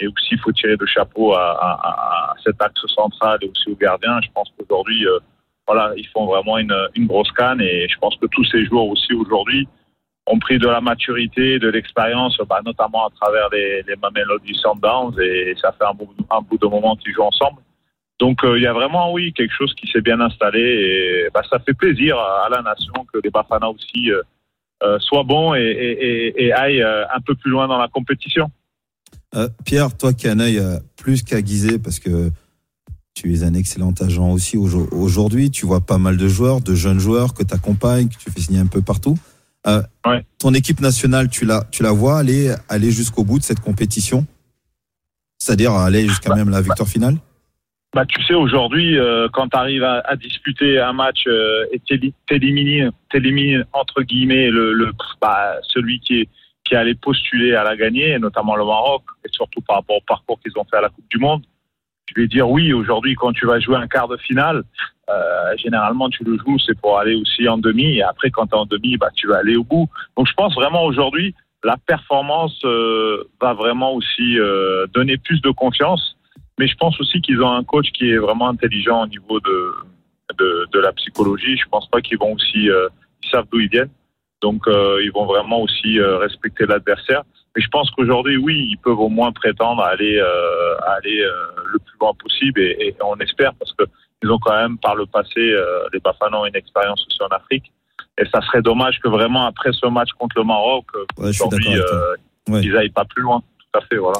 Et 0.00 0.06
aussi, 0.06 0.28
il 0.32 0.38
faut 0.38 0.52
tirer 0.52 0.76
le 0.78 0.86
chapeau 0.86 1.34
à, 1.34 2.34
cet 2.44 2.60
axe 2.60 2.86
central 2.94 3.38
et 3.42 3.48
aussi 3.48 3.70
aux 3.70 3.76
gardiens. 3.76 4.20
Je 4.22 4.28
pense 4.34 4.52
qu'aujourd'hui, 4.56 5.06
euh, 5.06 5.18
voilà, 5.66 5.92
ils 5.96 6.06
font 6.08 6.26
vraiment 6.26 6.58
une, 6.58 6.74
grosse 6.98 7.32
canne 7.32 7.60
et 7.60 7.88
je 7.88 7.98
pense 7.98 8.16
que 8.16 8.26
tous 8.26 8.44
ces 8.44 8.64
joueurs 8.66 8.86
aussi 8.86 9.14
aujourd'hui 9.14 9.66
ont 10.26 10.38
pris 10.38 10.58
de 10.58 10.68
la 10.68 10.80
maturité, 10.80 11.58
de 11.58 11.68
l'expérience, 11.68 12.38
bah, 12.48 12.60
notamment 12.64 13.06
à 13.06 13.10
travers 13.20 13.48
les, 13.50 13.82
les 13.82 13.96
Mamelody 13.96 14.54
Sundowns 14.54 15.18
et 15.20 15.54
ça 15.60 15.72
fait 15.72 15.84
un 15.84 15.94
bout, 15.94 16.58
de 16.58 16.66
moment 16.66 16.96
qu'ils 16.96 17.14
jouent 17.14 17.22
ensemble. 17.22 17.62
Donc 18.18 18.44
euh, 18.44 18.58
il 18.58 18.62
y 18.62 18.66
a 18.66 18.72
vraiment, 18.72 19.12
oui, 19.12 19.32
quelque 19.32 19.54
chose 19.54 19.74
qui 19.74 19.86
s'est 19.90 20.00
bien 20.00 20.20
installé 20.20 20.60
et 20.60 21.28
bah, 21.32 21.42
ça 21.50 21.58
fait 21.60 21.74
plaisir 21.74 22.18
à, 22.18 22.48
la 22.50 22.62
nation 22.62 22.92
que 23.12 23.20
les 23.22 23.30
Bafana 23.30 23.68
aussi 23.68 24.10
euh, 24.10 24.98
soient 24.98 25.22
bons 25.22 25.54
et, 25.54 26.52
aillent 26.52 26.82
un 26.82 27.20
peu 27.24 27.34
plus 27.34 27.50
loin 27.50 27.66
dans 27.66 27.78
la 27.78 27.88
compétition. 27.88 28.50
Euh, 29.36 29.48
Pierre, 29.64 29.96
toi 29.96 30.12
qui 30.12 30.28
as 30.28 30.32
un 30.32 30.40
œil 30.40 30.58
euh, 30.58 30.78
plus 30.96 31.22
qu'aiguisé, 31.22 31.78
parce 31.78 31.98
que 32.00 32.30
tu 33.14 33.34
es 33.34 33.42
un 33.44 33.54
excellent 33.54 33.92
agent 34.00 34.30
aussi 34.30 34.56
aujo- 34.56 34.88
aujourd'hui, 34.92 35.50
tu 35.50 35.66
vois 35.66 35.80
pas 35.80 35.98
mal 35.98 36.16
de 36.16 36.28
joueurs, 36.28 36.60
de 36.60 36.74
jeunes 36.74 36.98
joueurs 36.98 37.34
que 37.34 37.42
tu 37.42 37.54
accompagnes, 37.54 38.08
que 38.08 38.16
tu 38.16 38.30
fais 38.30 38.40
signer 38.40 38.60
un 38.60 38.66
peu 38.66 38.82
partout. 38.82 39.16
Euh, 39.66 39.82
Ouais. 40.06 40.24
Ton 40.38 40.54
équipe 40.54 40.80
nationale, 40.80 41.28
tu 41.28 41.44
la, 41.44 41.64
tu 41.70 41.82
la 41.82 41.90
vois 41.92 42.18
aller, 42.18 42.54
aller 42.68 42.90
jusqu'au 42.90 43.24
bout 43.24 43.38
de 43.38 43.44
cette 43.44 43.60
compétition? 43.60 44.24
C'est-à-dire 45.38 45.72
aller 45.72 46.06
jusqu'à 46.08 46.34
même 46.34 46.48
la 46.50 46.60
victoire 46.60 46.88
finale? 46.88 47.16
Bah, 47.94 48.04
tu 48.06 48.22
sais, 48.24 48.34
aujourd'hui, 48.34 48.98
euh, 48.98 49.28
quand 49.32 49.48
tu 49.48 49.56
arrives 49.56 49.82
à, 49.82 50.00
à 50.06 50.16
disputer 50.16 50.78
un 50.78 50.92
match 50.92 51.24
euh, 51.26 51.64
et 51.72 51.78
t'éli- 51.80 52.14
t'élimines, 52.28 52.90
t'élimines, 53.10 53.64
entre 53.72 54.02
guillemets 54.02 54.50
le, 54.50 54.72
le 54.72 54.92
bah, 55.20 55.56
celui 55.62 56.00
qui 56.00 56.20
est 56.20 56.28
qui 56.66 56.74
allait 56.74 56.94
postuler 56.94 57.54
à 57.54 57.62
la 57.62 57.76
gagner, 57.76 58.18
notamment 58.18 58.56
le 58.56 58.64
Maroc, 58.64 59.02
et 59.24 59.28
surtout 59.30 59.60
par 59.60 59.76
rapport 59.76 59.96
au 59.96 60.04
parcours 60.06 60.38
qu'ils 60.40 60.58
ont 60.58 60.64
fait 60.64 60.76
à 60.76 60.80
la 60.80 60.88
Coupe 60.88 61.08
du 61.08 61.18
Monde. 61.18 61.42
Je 62.08 62.20
vais 62.20 62.26
dire 62.26 62.48
oui, 62.48 62.72
aujourd'hui, 62.72 63.14
quand 63.14 63.32
tu 63.32 63.46
vas 63.46 63.60
jouer 63.60 63.76
un 63.76 63.86
quart 63.86 64.08
de 64.08 64.16
finale, 64.16 64.64
euh, 65.08 65.56
généralement 65.56 66.08
tu 66.08 66.24
le 66.24 66.36
joues, 66.38 66.58
c'est 66.58 66.78
pour 66.80 66.98
aller 66.98 67.14
aussi 67.14 67.48
en 67.48 67.58
demi, 67.58 67.98
et 67.98 68.02
après 68.02 68.30
quand 68.30 68.46
tu 68.48 68.54
es 68.54 68.58
en 68.58 68.66
demi, 68.66 68.96
bah, 68.96 69.10
tu 69.14 69.28
vas 69.28 69.38
aller 69.38 69.56
au 69.56 69.64
bout. 69.64 69.88
Donc 70.16 70.26
je 70.26 70.34
pense 70.34 70.54
vraiment 70.54 70.84
aujourd'hui, 70.84 71.34
la 71.62 71.76
performance 71.76 72.60
euh, 72.64 73.24
va 73.40 73.54
vraiment 73.54 73.92
aussi 73.94 74.38
euh, 74.38 74.86
donner 74.88 75.16
plus 75.16 75.40
de 75.40 75.50
confiance. 75.50 76.16
Mais 76.58 76.66
je 76.66 76.76
pense 76.76 76.98
aussi 77.00 77.20
qu'ils 77.20 77.42
ont 77.42 77.50
un 77.50 77.64
coach 77.64 77.90
qui 77.92 78.10
est 78.10 78.18
vraiment 78.18 78.48
intelligent 78.48 79.02
au 79.02 79.06
niveau 79.06 79.40
de, 79.40 79.74
de, 80.38 80.66
de 80.72 80.78
la 80.80 80.92
psychologie. 80.92 81.56
Je 81.56 81.68
pense 81.68 81.88
pas 81.88 82.00
qu'ils 82.00 82.18
vont 82.18 82.32
aussi, 82.32 82.70
euh, 82.70 82.88
ils 83.22 83.30
savent 83.30 83.46
d'où 83.52 83.60
ils 83.60 83.68
viennent. 83.68 83.90
Donc 84.42 84.62
euh, 84.68 85.00
ils 85.02 85.10
vont 85.12 85.26
vraiment 85.26 85.60
aussi 85.62 85.98
euh, 85.98 86.18
respecter 86.18 86.66
l'adversaire. 86.66 87.22
Mais 87.56 87.62
je 87.62 87.68
pense 87.68 87.90
qu'aujourd'hui, 87.90 88.36
oui, 88.36 88.68
ils 88.70 88.76
peuvent 88.78 88.98
au 89.00 89.08
moins 89.08 89.32
prétendre 89.32 89.82
à 89.82 89.88
aller, 89.88 90.18
euh, 90.18 90.76
à 90.86 90.92
aller 90.98 91.20
euh, 91.22 91.32
le 91.72 91.78
plus 91.78 91.96
loin 92.00 92.12
possible 92.22 92.60
et, 92.60 92.76
et 92.80 92.94
on 93.02 93.16
espère 93.16 93.54
parce 93.54 93.72
que 93.72 93.84
ils 94.22 94.30
ont 94.30 94.38
quand 94.38 94.56
même 94.56 94.78
par 94.78 94.94
le 94.94 95.06
passé, 95.06 95.38
euh, 95.38 95.64
les 95.92 96.00
Bafana 96.00 96.38
ont 96.40 96.46
une 96.46 96.56
expérience 96.56 97.04
aussi 97.06 97.18
en 97.22 97.34
Afrique. 97.34 97.70
Et 98.18 98.24
ça 98.32 98.40
serait 98.42 98.62
dommage 98.62 98.98
que 99.02 99.08
vraiment 99.08 99.46
après 99.46 99.70
ce 99.72 99.86
match 99.88 100.08
contre 100.18 100.38
le 100.38 100.44
Maroc, 100.44 100.86
Ouais, 101.18 101.28
aujourd'hui, 101.28 101.76
euh, 101.76 102.14
Ouais. 102.48 102.60
ils 102.62 102.74
aillent 102.76 102.90
pas 102.90 103.04
plus 103.04 103.22
loin. 103.22 103.40
Tout 103.58 103.78
à 103.78 103.82
fait, 103.82 103.96
voilà. 103.96 104.18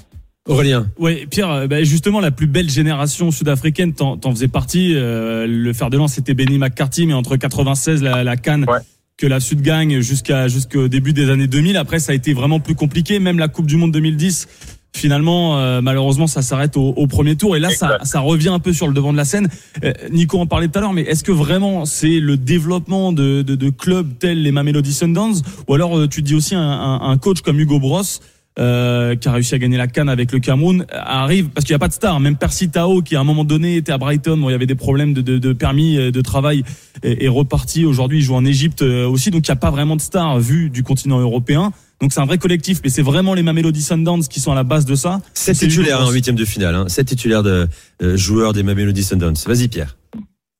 Aurélien. 0.49 0.87
Ouais, 0.99 1.27
Pierre, 1.31 1.67
bah, 1.67 1.83
justement, 1.83 2.21
la 2.21 2.31
plus 2.31 2.47
belle 2.47 2.69
génération 2.69 3.31
sud-africaine, 3.31 3.95
t'en, 3.95 4.17
t'en 4.17 4.31
faisais 4.31 4.49
partie. 4.49 4.95
euh, 4.97 5.47
le 5.49 5.73
fer 5.73 5.89
de 5.91 5.97
lance, 5.97 6.12
c'était 6.12 6.35
Benny 6.35 6.59
McCarthy, 6.59 7.07
mais 7.07 7.14
entre 7.14 7.37
96, 7.37 8.03
la, 8.03 8.23
la 8.23 8.37
Cannes, 8.37 8.67
Ouais. 8.69 8.79
Que 9.17 9.27
la 9.27 9.41
Sud 9.41 9.62
gagne 9.62 10.01
jusqu'à 10.01 10.47
jusqu'au 10.49 10.89
début 10.89 11.12
des 11.12 11.31
années 11.31 11.47
2000. 11.47 11.77
Après, 11.77 11.99
ça 11.99 12.12
a 12.12 12.14
été 12.14 12.35
vraiment 12.35 12.61
plus 12.61 12.75
compliqué. 12.75 13.19
Même 13.19 13.39
la 13.39 13.49
Coupe 13.49 13.67
du 13.67 13.77
Monde 13.77 13.93
2010, 13.93 14.47
finalement, 14.95 15.59
euh, 15.59 15.81
malheureusement, 15.81 16.27
ça 16.27 16.43
s'arrête 16.43 16.77
au, 16.77 16.89
au 16.91 17.07
premier 17.07 17.35
tour. 17.35 17.57
Et 17.57 17.59
là, 17.61 17.71
ça, 17.71 17.99
ça 18.03 18.21
revient 18.21 18.51
un 18.51 18.59
peu 18.59 18.75
sur 18.75 18.87
le 18.87 18.93
devant 18.95 19.12
de 19.12 19.17
la 19.17 19.25
scène. 19.25 19.49
Euh, 19.85 19.93
Nico 20.11 20.39
en 20.39 20.47
parlait 20.47 20.69
tout 20.69 20.79
à 20.79 20.83
l'heure, 20.83 20.93
mais 20.93 21.03
est-ce 21.03 21.25
que 21.25 21.33
vraiment 21.33 21.87
c'est 21.87 22.21
le 22.21 22.37
développement 22.37 23.12
de, 23.12 23.41
de, 23.41 23.55
de 23.55 23.71
clubs 23.71 24.19
tels 24.19 24.43
les 24.43 24.53
Mamelody 24.53 24.93
Sundowns, 24.93 25.41
ou 25.67 25.75
alors 25.75 25.97
euh, 25.99 26.09
tu 26.09 26.21
dis 26.21 26.35
aussi 26.35 26.55
un, 26.55 26.61
un, 26.61 27.01
un 27.11 27.17
coach 27.19 27.41
comme 27.41 27.59
Hugo 27.59 27.81
Bross? 27.81 28.21
Euh, 28.59 29.15
qui 29.17 29.29
a 29.29 29.33
réussi 29.33 29.55
à 29.55 29.59
gagner 29.59 29.77
la 29.77 29.87
canne 29.87 30.09
avec 30.09 30.33
le 30.33 30.39
Cameroun, 30.39 30.87
arrive 30.91 31.49
parce 31.49 31.65
qu'il 31.65 31.73
n'y 31.73 31.77
a 31.77 31.81
pas 31.81 31.89
de 31.89 31.93
star. 31.93 32.21
Même 32.21 32.37
Percy 32.37 32.71
Tao, 32.71 33.03
qui 33.03 33.17
à 33.17 33.21
un 33.21 33.25
moment 33.25 33.45
donné 33.45 33.77
était 33.77 33.93
à 33.93 33.99
Brighton, 33.99 34.43
où 34.43 34.49
il 34.49 34.53
y 34.53 34.55
avait 34.55 34.67
des 34.67 34.75
problèmes 34.75 35.13
de, 35.13 35.21
de, 35.21 35.39
de 35.39 35.53
permis 35.53 35.99
euh, 35.99 36.11
de 36.11 36.21
travail, 36.21 36.65
est, 37.03 37.29
reparti. 37.29 37.85
Aujourd'hui, 37.85 38.19
il 38.19 38.23
joue 38.23 38.35
en 38.35 38.45
Égypte 38.45 38.83
euh, 38.83 39.07
aussi, 39.07 39.31
donc 39.31 39.47
il 39.47 39.51
n'y 39.51 39.55
a 39.55 39.57
pas 39.57 39.71
vraiment 39.71 39.97
de 39.97 40.01
star 40.01 40.39
vu 40.41 40.71
du 40.71 40.83
continent 40.83 41.21
européen. 41.21 41.73
Donc 42.01 42.13
c'est 42.13 42.21
un 42.21 42.27
vrai 42.27 42.39
collectif, 42.39 42.81
mais 42.85 42.91
c'est 42.91 43.03
vraiment 43.03 43.33
les 43.35 43.43
Mamelody 43.43 43.81
Sundowns 43.81 44.25
qui 44.29 44.41
sont 44.41 44.53
à 44.53 44.55
la 44.55 44.65
base 44.65 44.85
de 44.85 44.95
ça. 44.95 45.21
Sept 45.33 45.57
titulaires 45.57 46.01
hein, 46.01 46.07
en 46.07 46.11
huitième 46.11 46.37
de 46.37 46.45
finale. 46.45 46.75
Hein. 46.75 46.85
Sept 46.89 47.07
titulaires 47.07 47.43
de 47.43 47.69
euh, 48.03 48.17
joueurs 48.17 48.53
des 48.53 48.63
Mamelody 48.63 49.03
Sundowns. 49.03 49.37
Vas-y 49.47 49.69
Pierre. 49.69 49.97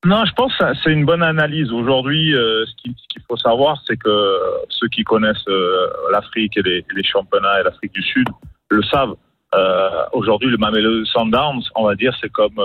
Non, 0.07 0.25
je 0.25 0.33
pense 0.35 0.57
que 0.57 0.65
c'est 0.85 0.93
une 0.93 1.05
bonne 1.05 1.25
analyse. 1.25 1.73
Aujourd'hui, 1.73 2.33
euh, 2.33 2.65
ce 2.65 2.75
qu'il 2.77 3.23
faut 3.29 3.37
savoir, 3.37 3.83
c'est 3.89 3.97
que 3.97 4.39
ceux 4.69 4.87
qui 4.87 5.03
connaissent 5.03 5.49
euh, 5.49 5.89
l'Afrique 6.13 6.57
et 6.57 6.63
les, 6.63 7.03
championnats 7.03 7.61
et 7.61 7.65
l'Afrique 7.65 7.93
du 7.93 8.03
Sud 8.03 8.29
le 8.71 8.83
savent. 8.85 9.17
Euh, 9.57 10.05
Aujourd'hui, 10.13 10.49
le 10.49 10.59
Mamelody 10.59 11.11
Sundowns, 11.11 11.65
on 11.75 11.87
va 11.87 11.97
dire, 11.97 12.17
c'est 12.21 12.31
comme 12.31 12.61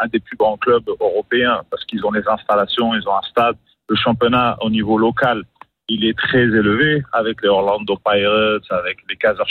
un 0.00 0.06
des 0.06 0.18
plus 0.18 0.38
grands 0.38 0.56
clubs 0.56 0.88
européens 0.98 1.60
parce 1.70 1.84
qu'ils 1.84 2.06
ont 2.06 2.10
les 2.10 2.26
installations, 2.26 2.94
ils 2.94 3.06
ont 3.06 3.16
un 3.18 3.28
stade. 3.28 3.56
Le 3.90 3.96
championnat 3.96 4.56
au 4.62 4.70
niveau 4.70 4.96
local, 4.96 5.42
il 5.90 6.06
est 6.06 6.16
très 6.16 6.44
élevé 6.44 7.02
avec 7.12 7.42
les 7.42 7.50
Orlando 7.50 7.98
Pirates, 8.02 8.64
avec 8.70 8.96
les 9.10 9.16
Kaiser. 9.16 9.42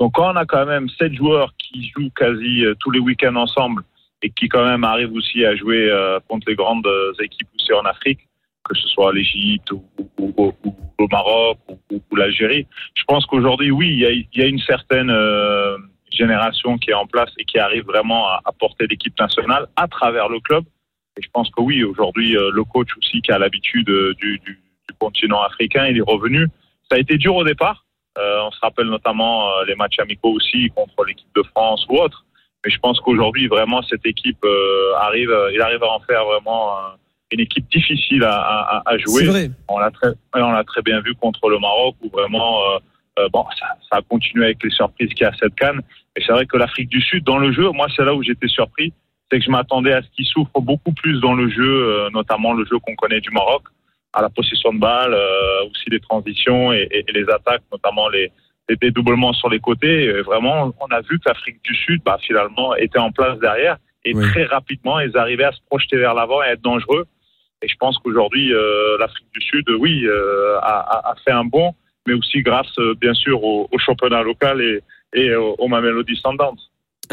Donc, 0.00 0.14
quand 0.14 0.32
on 0.32 0.36
a 0.36 0.44
quand 0.44 0.66
même 0.66 0.88
sept 0.88 1.14
joueurs 1.14 1.52
qui 1.56 1.92
jouent 1.94 2.10
quasi 2.16 2.64
tous 2.80 2.90
les 2.90 2.98
week-ends 2.98 3.36
ensemble 3.36 3.84
et 4.22 4.30
qui 4.30 4.48
quand 4.48 4.64
même 4.64 4.84
arrivent 4.84 5.12
aussi 5.14 5.44
à 5.44 5.54
jouer 5.56 5.90
euh, 5.90 6.20
contre 6.28 6.48
les 6.48 6.54
grandes 6.54 6.86
euh, 6.86 7.12
équipes 7.20 7.48
aussi 7.58 7.72
en 7.72 7.82
Afrique, 7.84 8.20
que 8.64 8.74
ce 8.76 8.86
soit 8.88 9.12
l'Égypte 9.12 9.72
ou, 9.72 9.84
ou, 10.18 10.32
ou- 10.36 10.54
ou 10.64 10.76
le 10.98 11.06
Maroc 11.10 11.58
ou, 11.90 12.16
l'Algérie. 12.16 12.66
Je 12.94 13.02
pense 13.04 13.26
qu'aujourd'hui, 13.26 13.70
oui, 13.70 13.88
il 13.88 13.98
y 13.98 14.06
a, 14.06 14.10
y 14.12 14.42
a 14.42 14.46
une 14.46 14.60
certaine 14.60 15.10
euh, 15.10 15.76
génération 16.10 16.78
qui 16.78 16.90
est 16.90 16.94
en 16.94 17.06
place 17.06 17.30
et 17.38 17.44
qui 17.44 17.58
arrive 17.58 17.84
vraiment 17.84 18.26
à, 18.28 18.40
à 18.44 18.52
porter 18.52 18.86
l'équipe 18.86 19.18
nationale 19.18 19.66
à 19.76 19.88
travers 19.88 20.28
le 20.28 20.38
club. 20.40 20.64
Et 21.18 21.22
je 21.22 21.28
pense 21.32 21.50
que 21.50 21.60
oui, 21.60 21.82
aujourd'hui, 21.82 22.36
euh, 22.36 22.50
le 22.52 22.64
coach 22.64 22.88
aussi 22.98 23.20
qui 23.22 23.32
a 23.32 23.38
l'habitude 23.38 23.86
du, 23.86 24.38
du, 24.38 24.52
du 24.88 24.94
continent 24.98 25.42
africain, 25.42 25.86
il 25.86 25.98
est 25.98 26.02
revenu. 26.06 26.46
Ça 26.88 26.96
a 26.96 26.98
été 27.00 27.16
dur 27.18 27.34
au 27.34 27.44
départ. 27.44 27.84
Euh, 28.18 28.42
on 28.46 28.50
se 28.50 28.60
rappelle 28.60 28.86
notamment 28.86 29.48
les 29.66 29.74
matchs 29.74 29.98
amicaux 29.98 30.30
aussi 30.32 30.70
contre 30.76 31.04
l'équipe 31.04 31.34
de 31.34 31.42
France 31.42 31.84
ou 31.88 31.96
autre. 31.96 32.24
Mais 32.64 32.70
je 32.70 32.78
pense 32.78 33.00
qu'aujourd'hui, 33.00 33.46
vraiment, 33.48 33.82
cette 33.82 34.06
équipe 34.06 34.44
euh, 34.44 34.94
arrive, 35.00 35.30
il 35.52 35.60
arrive 35.60 35.82
à 35.82 35.92
en 35.96 36.00
faire 36.00 36.24
vraiment 36.24 36.70
euh, 36.78 36.80
une 37.32 37.40
équipe 37.40 37.68
difficile 37.70 38.22
à, 38.24 38.36
à, 38.38 38.82
à 38.86 38.98
jouer. 38.98 39.24
Vrai. 39.26 39.50
On 39.68 39.78
l'a 39.78 39.90
très, 39.90 40.08
on 40.34 40.52
l'a 40.52 40.64
très 40.64 40.82
bien 40.82 41.00
vu 41.00 41.14
contre 41.14 41.48
le 41.48 41.58
Maroc 41.58 41.96
où 42.02 42.08
vraiment, 42.10 42.60
euh, 42.70 42.78
euh, 43.18 43.28
bon, 43.32 43.44
ça, 43.58 43.66
ça 43.90 43.98
a 43.98 44.02
continué 44.02 44.44
avec 44.46 44.62
les 44.62 44.70
surprises 44.70 45.08
qu'il 45.10 45.22
y 45.22 45.24
a 45.24 45.30
à 45.30 45.36
cette 45.40 45.54
canne. 45.56 45.80
Et 46.16 46.22
c'est 46.24 46.32
vrai 46.32 46.46
que 46.46 46.56
l'Afrique 46.56 46.88
du 46.88 47.00
Sud, 47.00 47.24
dans 47.24 47.38
le 47.38 47.52
jeu, 47.52 47.70
moi, 47.70 47.86
c'est 47.96 48.04
là 48.04 48.14
où 48.14 48.22
j'étais 48.22 48.48
surpris, 48.48 48.92
c'est 49.30 49.38
que 49.38 49.44
je 49.44 49.50
m'attendais 49.50 49.94
à 49.94 50.02
ce 50.02 50.08
qu'ils 50.14 50.26
souffrent 50.26 50.60
beaucoup 50.60 50.92
plus 50.92 51.20
dans 51.20 51.32
le 51.34 51.48
jeu, 51.48 51.62
euh, 51.64 52.10
notamment 52.10 52.52
le 52.52 52.64
jeu 52.66 52.78
qu'on 52.78 52.94
connaît 52.94 53.20
du 53.20 53.30
Maroc, 53.30 53.62
à 54.12 54.20
la 54.20 54.28
possession 54.28 54.74
de 54.74 54.78
balle, 54.78 55.14
euh, 55.14 55.64
aussi 55.70 55.88
les 55.90 56.00
transitions 56.00 56.70
et, 56.72 56.86
et- 56.90 57.04
et 57.08 57.12
les 57.12 57.24
attaques, 57.30 57.62
notamment 57.72 58.08
les, 58.10 58.30
les 58.68 58.76
dédoublements 58.76 59.32
sur 59.32 59.48
les 59.50 59.60
côtés. 59.60 60.04
Et 60.04 60.22
vraiment, 60.22 60.72
on 60.80 60.86
a 60.94 61.00
vu 61.02 61.18
que 61.18 61.28
l'Afrique 61.28 61.58
du 61.64 61.74
Sud, 61.74 62.00
bah, 62.04 62.18
finalement, 62.24 62.74
était 62.76 62.98
en 62.98 63.10
place 63.12 63.38
derrière. 63.40 63.76
Et 64.04 64.14
Oui. 64.14 64.24
très 64.30 64.44
rapidement, 64.44 64.98
ils 65.00 65.16
arrivaient 65.16 65.44
à 65.44 65.52
se 65.52 65.58
projeter 65.68 65.96
vers 65.96 66.14
l'avant 66.14 66.42
et 66.42 66.46
à 66.46 66.52
être 66.52 66.62
dangereux. 66.62 67.06
Et 67.62 67.68
je 67.68 67.74
pense 67.78 67.96
qu'aujourd'hui, 67.98 68.52
euh, 68.52 68.96
l'Afrique 68.98 69.26
du 69.32 69.40
Sud, 69.40 69.68
oui, 69.78 70.04
euh, 70.06 70.58
a, 70.60 70.80
a- 70.80 71.10
a 71.12 71.14
fait 71.24 71.30
un 71.30 71.44
bond, 71.44 71.72
mais 72.06 72.14
aussi 72.14 72.42
grâce, 72.42 72.66
euh, 72.78 72.94
bien 73.00 73.14
sûr, 73.14 73.42
au, 73.44 73.68
au 73.70 73.78
championnat 73.78 74.22
local 74.22 74.60
et, 74.60 74.80
et 75.14 75.34
au, 75.36 75.54
au 75.58 75.68
Mamelody 75.68 76.16
Sundowns. 76.16 76.56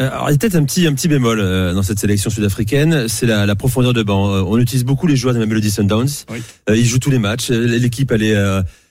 Euh, 0.00 0.08
Alors, 0.10 0.28
il 0.30 0.32
y 0.32 0.34
a 0.34 0.38
peut-être 0.38 0.56
un 0.56 0.64
petit, 0.64 0.86
un 0.88 0.94
petit 0.94 1.06
bémol 1.06 1.38
euh, 1.40 1.72
dans 1.74 1.82
cette 1.82 1.98
sélection 2.00 2.30
sud-africaine, 2.30 3.06
c'est 3.06 3.26
la, 3.26 3.46
la 3.46 3.54
profondeur 3.54 3.92
de 3.92 4.02
banc. 4.02 4.32
Euh, 4.34 4.42
On 4.44 4.58
utilise 4.58 4.84
beaucoup 4.84 5.06
les 5.06 5.14
joueurs 5.14 5.34
des 5.34 5.40
Mamelody 5.40 5.70
Sundowns. 5.70 6.08
Oui. 6.30 6.42
Euh, 6.68 6.76
ils 6.76 6.84
jouent 6.86 6.98
tous 6.98 7.10
les 7.10 7.18
matchs. 7.20 7.50
L'équipe, 7.50 8.10
elle 8.10 8.22
est, 8.24 8.34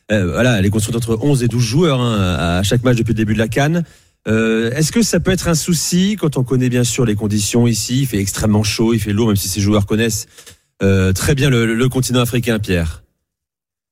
voilà, 0.09 0.57
elle 0.57 0.65
est 0.65 0.69
construite 0.69 0.95
entre 0.95 1.17
11 1.21 1.43
et 1.43 1.47
12 1.47 1.63
joueurs 1.63 2.01
hein, 2.01 2.35
à 2.59 2.63
chaque 2.63 2.83
match 2.83 2.97
depuis 2.97 3.11
le 3.11 3.17
début 3.17 3.33
de 3.33 3.39
la 3.39 3.47
Cannes. 3.47 3.83
Euh, 4.27 4.71
Est-ce 4.71 4.91
que 4.91 5.01
ça 5.01 5.19
peut 5.19 5.31
être 5.31 5.47
un 5.47 5.55
souci 5.55 6.17
quand 6.19 6.37
on 6.37 6.43
connaît 6.43 6.69
bien 6.69 6.83
sûr 6.83 7.05
les 7.05 7.15
conditions 7.15 7.67
ici? 7.67 8.01
Il 8.01 8.05
fait 8.07 8.19
extrêmement 8.19 8.63
chaud, 8.63 8.93
il 8.93 8.99
fait 8.99 9.13
lourd, 9.13 9.27
même 9.27 9.35
si 9.35 9.47
ces 9.47 9.61
joueurs 9.61 9.85
connaissent 9.85 10.27
euh, 10.81 11.13
très 11.13 11.35
bien 11.35 11.49
le, 11.49 11.73
le 11.73 11.89
continent 11.89 12.21
africain, 12.21 12.59
Pierre. 12.59 13.03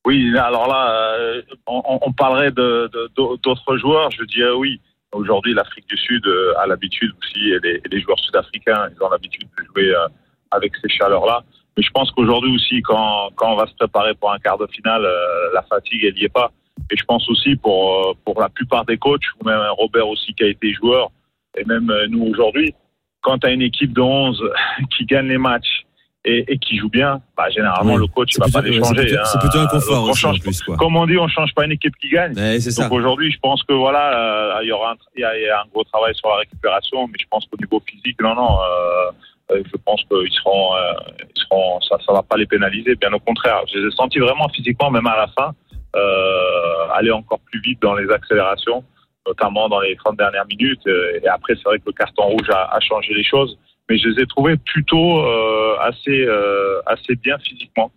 Oui, 0.05 0.37
alors 0.37 0.67
là, 0.67 1.17
euh, 1.19 1.41
on, 1.67 1.99
on 2.01 2.11
parlerait 2.13 2.51
d'autres 2.51 3.77
joueurs. 3.77 4.09
Je 4.11 4.23
dirais 4.23 4.51
oui, 4.57 4.79
Aujourd'hui, 5.13 5.53
l'Afrique 5.53 5.87
du 5.87 5.97
Sud 5.97 6.25
euh, 6.27 6.53
a 6.59 6.67
l'habitude 6.67 7.11
aussi, 7.21 7.49
et 7.49 7.59
les, 7.63 7.81
et 7.83 7.89
les 7.89 8.01
joueurs 8.01 8.19
sud-africains, 8.19 8.89
ils 8.93 9.03
ont 9.03 9.09
l'habitude 9.09 9.47
de 9.57 9.65
jouer 9.65 9.95
euh, 9.95 10.07
avec 10.51 10.73
ces 10.81 10.89
chaleurs-là. 10.89 11.43
Mais 11.77 11.83
je 11.83 11.89
pense 11.91 12.09
qu'aujourd'hui 12.11 12.53
aussi, 12.55 12.81
quand, 12.81 13.29
quand 13.35 13.53
on 13.53 13.55
va 13.55 13.67
se 13.67 13.75
préparer 13.75 14.13
pour 14.15 14.31
un 14.31 14.39
quart 14.39 14.57
de 14.57 14.67
finale, 14.67 15.05
euh, 15.05 15.53
la 15.53 15.61
fatigue, 15.61 16.03
elle 16.03 16.15
n'y 16.15 16.23
est 16.23 16.29
pas. 16.33 16.51
Et 16.91 16.97
je 16.97 17.03
pense 17.05 17.29
aussi 17.29 17.55
pour, 17.55 17.93
euh, 17.93 18.13
pour 18.25 18.41
la 18.41 18.49
plupart 18.49 18.83
des 18.85 18.97
coachs, 18.97 19.21
ou 19.41 19.45
même 19.47 19.59
Robert 19.77 20.07
aussi 20.07 20.33
qui 20.33 20.43
a 20.43 20.47
été 20.47 20.73
joueur, 20.73 21.09
et 21.57 21.63
même 21.65 21.89
euh, 21.89 22.07
nous 22.09 22.25
aujourd'hui, 22.25 22.73
quand 23.21 23.37
tu 23.39 23.47
as 23.47 23.51
une 23.51 23.61
équipe 23.61 23.93
de 23.93 24.01
11 24.01 24.43
qui 24.97 25.05
gagne 25.05 25.27
les 25.27 25.37
matchs 25.37 25.83
et, 26.25 26.51
et 26.51 26.57
qui 26.57 26.77
joue 26.77 26.89
bien, 26.89 27.21
bah, 27.37 27.49
généralement 27.49 27.93
Oui. 27.93 27.99
le 28.01 28.07
coach 28.07 28.37
ne 28.37 28.39
va 28.39 28.45
plutôt- 28.45 28.59
pas 28.59 28.67
les 28.67 28.73
c'est 28.73 28.83
changer. 28.83 29.17
hein. 29.17 29.23
c'est 29.25 29.39
plutôt 29.39 29.59
un 29.59 29.67
confort 29.67 30.03
on 30.03 30.09
aussi, 30.11 30.25
en 30.25 30.29
change- 30.33 30.41
plus, 30.41 30.61
quoi. 30.63 30.75
Comme 30.77 30.95
on 30.97 31.05
dit, 31.05 31.17
on 31.17 31.27
change 31.27 31.53
pas 31.53 31.65
une 31.65 31.71
équipe 31.73 31.95
qui 31.97 32.09
gagne. 32.09 32.33
Donc 32.33 32.91
aujourd'hui, 32.91 33.31
je 33.31 33.39
pense 33.39 33.61
que 33.63 33.73
voilà, 33.73 34.57
euh, 34.57 34.63
il 34.63 34.67
y 34.67 34.71
aura 34.71 34.91
un, 34.93 34.95
y 35.19 35.23
a, 35.23 35.37
il 35.37 35.43
y 35.43 35.49
a 35.49 35.61
un 35.61 35.65
gros 35.71 35.83
travail 35.83 36.13
sur 36.15 36.29
la 36.29 36.37
récupération, 36.37 37.07
mais 37.07 37.17
je 37.19 37.25
pense 37.29 37.45
qu'au 37.45 37.57
niveau 37.57 37.81
physique, 37.87 38.19
non, 38.21 38.35
non, 38.35 38.57
euh, 38.59 39.11
je 39.49 39.77
pense 39.85 40.01
qu'ils 40.03 40.33
seront, 40.33 40.75
euh, 40.75 40.93
ils 41.35 41.41
seront, 41.41 41.79
ça, 41.81 41.97
ça 42.05 42.13
va 42.13 42.23
pas 42.23 42.37
les 42.37 42.45
pénaliser, 42.45 42.95
bien 42.95 43.13
au 43.13 43.19
contraire. 43.19 43.61
Je 43.71 43.79
les 43.79 43.87
ai 43.87 43.91
sentis 43.91 44.19
vraiment 44.19 44.49
physiquement, 44.49 44.91
même 44.91 45.07
à 45.07 45.17
la 45.17 45.27
fin, 45.27 45.53
euh, 45.95 46.93
aller 46.93 47.11
encore 47.11 47.39
plus 47.39 47.61
vite 47.61 47.81
dans 47.81 47.95
les 47.95 48.09
accélérations, 48.11 48.83
notamment 49.25 49.69
dans 49.69 49.79
les 49.79 49.95
30 49.95 50.17
dernières 50.17 50.45
minutes. 50.47 50.85
Euh, 50.87 51.19
Et 51.23 51.27
après, 51.27 51.55
c'est 51.55 51.63
vrai 51.63 51.79
que 51.79 51.85
le 51.87 51.93
carton 51.93 52.23
rouge 52.23 52.49
a, 52.49 52.79
changé 52.81 53.13
les 53.13 53.23
choses, 53.23 53.57
mais 53.89 53.97
je 53.97 54.09
les 54.09 54.23
ai 54.23 54.25
trouvés 54.25 54.57
plutôt 54.57 55.19
euh, 55.19 55.75
assez, 55.79 56.25
euh, 56.25 56.81
assez 56.85 57.15
bien 57.15 57.37
physiquement. 57.39 57.91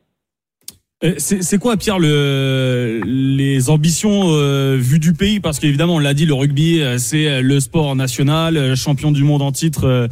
Euh, 1.03 1.14
C'est 1.16 1.59
quoi, 1.59 1.76
Pierre, 1.78 1.98
le, 1.98 3.01
les 3.05 3.70
ambitions 3.70 4.34
euh, 4.34 4.76
vues 4.78 4.98
du 4.98 5.14
pays? 5.14 5.40
Parce 5.40 5.59
qu'évidemment, 5.59 5.94
on 5.94 5.98
l'a 5.98 6.14
dit, 6.14 6.26
le 6.26 6.34
rugby, 6.34 6.82
euh, 6.82 6.98
c'est 6.98 7.40
le 7.40 7.59
sport 7.59 7.96
national, 7.96 8.57
euh, 8.57 8.76
champion 8.76 9.11
du 9.11 9.24
monde 9.24 9.42
en 9.42 9.51
titre. 9.51 10.09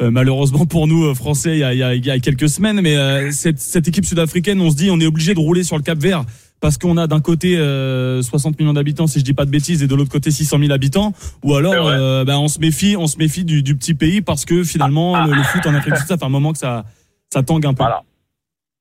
Euh, 0.00 0.10
malheureusement 0.10 0.64
pour 0.66 0.86
nous, 0.86 1.06
euh, 1.06 1.14
Français, 1.14 1.52
il 1.56 1.58
y 1.58 1.64
a, 1.64 1.72
il 1.74 1.78
y 1.78 1.82
a- 1.82 1.94
il 1.94 2.04
y 2.04 2.10
a 2.10 2.18
quelques 2.20 2.48
semaines. 2.48 2.80
Mais 2.80 2.96
euh, 2.96 3.30
cette, 3.30 3.58
cette 3.58 3.88
équipe 3.88 4.04
sud-africaine, 4.04 4.60
on 4.60 4.70
se 4.70 4.76
dit, 4.76 4.90
on 4.90 5.00
est 5.00 5.06
obligé 5.06 5.34
de 5.34 5.38
rouler 5.40 5.64
sur 5.64 5.76
le 5.76 5.82
Cap 5.82 5.98
Vert 5.98 6.22
parce 6.60 6.76
qu'on 6.78 6.96
a 6.96 7.06
d'un 7.06 7.20
côté 7.20 7.56
euh, 7.56 8.20
60 8.22 8.58
millions 8.58 8.72
d'habitants, 8.72 9.06
si 9.06 9.20
je 9.20 9.24
dis 9.24 9.32
pas 9.34 9.44
de 9.44 9.50
bêtises, 9.50 9.82
et 9.82 9.86
de 9.86 9.94
l'autre 9.94 10.10
côté 10.10 10.30
600 10.32 10.58
000 10.58 10.72
habitants. 10.72 11.12
Ou 11.44 11.54
alors, 11.54 12.24
bah, 12.24 12.38
on 12.38 12.48
se 12.48 12.58
méfie, 12.58 12.96
on 12.96 13.06
se 13.06 13.16
méfie 13.18 13.44
du, 13.44 13.62
du 13.62 13.76
petit 13.76 13.94
pays 13.94 14.20
parce 14.22 14.44
que 14.44 14.64
finalement, 14.64 15.24
le, 15.24 15.32
le 15.34 15.42
foot 15.44 15.64
en 15.66 15.74
Afrique 15.74 15.94
du 15.94 16.00
Sud, 16.00 16.08
ça 16.08 16.16
fait 16.18 16.24
un 16.24 16.28
moment 16.28 16.52
que 16.52 16.58
ça, 16.58 16.84
ça 17.32 17.42
tangue 17.42 17.64
un 17.66 17.74
peu. 17.74 17.82
Voilà. 17.84 18.02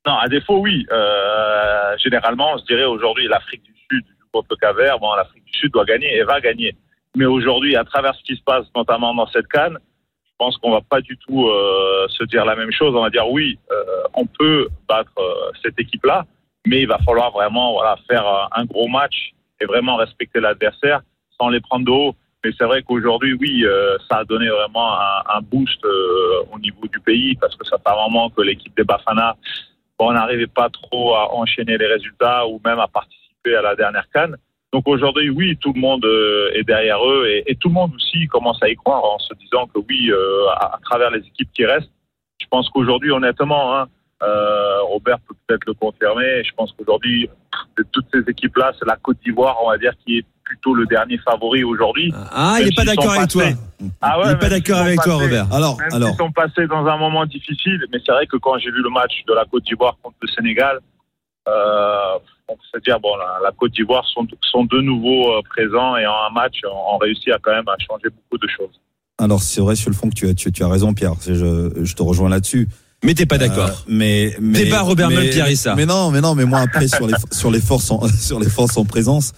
Non, 0.08 0.16
à 0.18 0.28
défaut, 0.28 0.60
oui. 0.60 0.86
Généralement, 2.04 2.58
je 2.60 2.66
dirais 2.66 2.86
aujourd'hui, 2.86 3.28
l'Afrique 3.28 3.64
du 3.64 3.74
Sud 3.90 4.04
contre 4.32 4.48
le 4.52 4.56
Cap-Vert. 4.58 5.00
Bon, 5.00 5.14
l'Afrique 5.16 5.44
du 5.46 5.60
Sud 5.60 5.72
doit 5.72 5.86
gagner 5.86 6.16
et 6.16 6.24
va 6.24 6.40
gagner. 6.42 6.76
Mais 7.16 7.26
aujourd'hui, 7.26 7.76
à 7.76 7.84
travers 7.84 8.14
ce 8.16 8.24
qui 8.24 8.36
se 8.38 8.44
passe, 8.44 8.66
notamment 8.76 9.14
dans 9.16 9.28
cette 9.32 9.48
canne, 9.48 9.78
je 10.40 10.46
pense 10.46 10.58
qu'on 10.58 10.70
va 10.70 10.82
pas 10.82 11.02
du 11.02 11.18
tout 11.18 11.48
euh, 11.48 12.08
se 12.10 12.24
dire 12.26 12.46
la 12.46 12.56
même 12.56 12.72
chose. 12.72 12.96
On 12.96 13.02
va 13.02 13.10
dire 13.10 13.28
oui, 13.28 13.58
euh, 13.72 14.04
on 14.14 14.28
peut 14.28 14.68
battre 14.88 15.12
euh, 15.18 15.52
cette 15.64 15.80
équipe-là, 15.80 16.26
mais 16.68 16.82
il 16.82 16.88
va 16.88 17.00
falloir 17.00 17.32
vraiment 17.32 17.80
faire 18.08 18.48
un 18.52 18.66
gros 18.66 18.88
match 18.88 19.32
et 19.60 19.66
vraiment 19.66 19.96
respecter 19.96 20.40
l'adversaire 20.40 21.02
sans 21.40 21.50
les 21.50 21.60
prendre 21.60 21.86
de 21.86 21.92
haut. 21.92 22.16
Mais 22.46 22.52
c'est 22.56 22.66
vrai 22.66 22.84
qu'aujourd'hui, 22.84 23.34
oui, 23.34 23.66
ça 24.08 24.18
a 24.18 24.26
donné 24.26 24.48
vraiment 24.48 24.94
un, 25.00 25.42
boost 25.42 25.84
au 25.84 26.60
niveau 26.60 26.88
du 26.88 27.00
pays 27.00 27.36
parce 27.36 27.56
que 27.56 27.66
ça 27.66 27.78
fait 27.78 27.92
un 27.92 27.96
moment 27.96 28.30
que 28.30 28.42
l'équipe 28.42 28.76
des 28.78 28.84
Bafana 28.84 29.36
on 30.00 30.14
n'arrivait 30.14 30.46
pas 30.46 30.70
trop 30.70 31.16
à 31.16 31.34
enchaîner 31.34 31.76
les 31.76 31.88
résultats 31.88 32.46
ou 32.46 32.62
même 32.64 32.80
à 32.80 32.88
participer 32.88 33.56
à 33.56 33.64
la 33.64 33.76
dernière 33.76 34.08
canne. 34.14 34.38
Donc 34.74 34.88
aujourd'hui, 34.88 35.30
oui, 35.30 35.58
tout 35.58 35.72
le 35.74 35.80
monde 35.80 36.06
euh, 36.06 36.52
est 36.54 36.64
derrière 36.64 37.00
eux 37.06 37.26
et, 37.28 37.44
et 37.52 37.56
tout 37.56 37.70
le 37.70 37.74
monde 37.76 37.94
aussi 37.96 38.28
commence 38.28 38.62
à 38.62 38.70
y 38.70 38.76
croire 38.76 39.04
en 39.04 39.20
se 39.20 39.34
disant 39.36 39.68
que 39.68 39.80
oui, 39.90 40.12
euh, 40.12 40.48
à, 40.58 40.76
à 40.76 40.80
travers 40.84 41.10
les 41.12 41.20
équipes 41.20 41.50
qui 41.54 41.66
restent, 41.66 41.92
je 42.42 42.46
pense 42.50 42.70
qu'aujourd'hui, 42.70 43.12
honnêtement, 43.12 43.78
hein, 43.78 43.88
euh, 44.24 44.82
Robert 44.84 45.20
peut 45.28 45.36
peut-être 45.46 45.66
le 45.68 45.74
confirmer, 45.74 46.44
je 46.44 46.52
pense 46.56 46.74
qu'aujourd'hui, 46.74 47.30
de 47.78 47.86
toutes 47.92 48.08
ces 48.14 48.22
équipes-là, 48.30 48.72
c'est 48.78 48.88
la 48.88 48.96
Côte 48.96 49.18
d'Ivoire, 49.24 49.58
on 49.64 49.70
va 49.70 49.78
dire, 49.78 49.94
qui 50.06 50.20
est 50.20 50.26
plutôt 50.44 50.74
le 50.74 50.86
dernier 50.86 51.18
favori 51.20 51.64
aujourd'hui. 51.64 52.14
Ah, 52.32 52.56
il 52.58 52.64
Même 52.64 52.68
est 52.70 52.76
pas 52.76 52.86
d'accord 52.86 53.12
avec 53.12 53.30
toi. 53.30 53.44
Ah 54.02 54.20
ouais, 54.20 54.26
il 54.28 54.32
est 54.32 54.40
pas 54.40 54.50
d'accord 54.50 54.78
avec 54.80 55.00
toi, 55.02 55.16
Robert. 55.16 55.54
Alors, 55.54 55.78
même 55.78 55.90
alors. 55.94 56.10
s'ils 56.10 56.18
sont 56.18 56.32
passés 56.32 56.68
dans 56.68 56.86
un 56.86 56.98
moment 56.98 57.26
difficile, 57.26 57.84
mais 57.92 58.00
c'est 58.06 58.12
vrai 58.12 58.26
que 58.26 58.38
quand 58.38 58.58
j'ai 58.58 58.72
vu 58.72 58.82
le 58.82 58.90
match 58.90 59.24
de 59.28 59.34
la 59.34 59.46
Côte 59.46 59.64
d'Ivoire 59.64 59.98
contre 60.02 60.18
le 60.22 60.28
Sénégal, 60.30 60.80
euh, 61.48 62.18
on 62.50 62.54
peut 62.56 62.62
se 62.74 62.80
dire 62.82 63.00
bon, 63.00 63.16
la, 63.18 63.40
la 63.44 63.52
Côte 63.52 63.74
d'Ivoire 63.74 64.06
sont, 64.14 64.26
sont 64.52 64.64
de 64.66 64.82
nouveau 64.82 65.32
euh, 65.34 65.42
présents 65.50 65.96
et 65.98 66.06
en 66.06 66.14
un 66.30 66.34
match, 66.34 66.56
on, 66.66 66.96
on 66.96 66.98
réussit 66.98 67.30
à 67.30 67.38
quand 67.42 67.52
même 67.52 67.68
à 67.68 67.76
changer 67.80 68.10
beaucoup 68.10 68.38
de 68.42 68.48
choses. 68.50 68.80
Alors 69.20 69.42
c'est 69.42 69.62
vrai 69.62 69.76
sur 69.76 69.90
le 69.90 69.96
fond 69.96 70.10
que 70.10 70.16
tu 70.16 70.28
as, 70.28 70.34
tu, 70.34 70.52
tu 70.52 70.64
as 70.64 70.68
raison, 70.68 70.94
Pierre. 70.94 71.14
Je, 71.26 71.72
je 71.82 71.94
te 71.96 72.04
rejoins 72.04 72.30
là-dessus. 72.30 72.68
Mais 73.04 73.14
t'es 73.14 73.26
pas 73.26 73.38
d'accord. 73.38 73.70
Euh, 73.70 73.84
mais, 73.88 74.36
mais 74.40 74.64
Débat 74.64 74.82
Robert 74.82 75.10
mais- 75.10 75.30
Pierre 75.30 75.50
Issa. 75.50 75.76
Mais 75.76 75.86
non, 75.86 76.10
mais 76.12 76.22
non, 76.22 76.34
mais 76.36 76.46
moi 76.46 76.60
après 76.60 76.88
sur 76.88 77.06
les 77.08 77.14
sur 77.32 77.52
les 77.52 77.62
forces 77.62 77.92
en, 77.92 78.08
sur 78.20 78.40
les 78.40 78.50
forces 78.50 78.78
en 78.78 78.86
présence, 78.86 79.34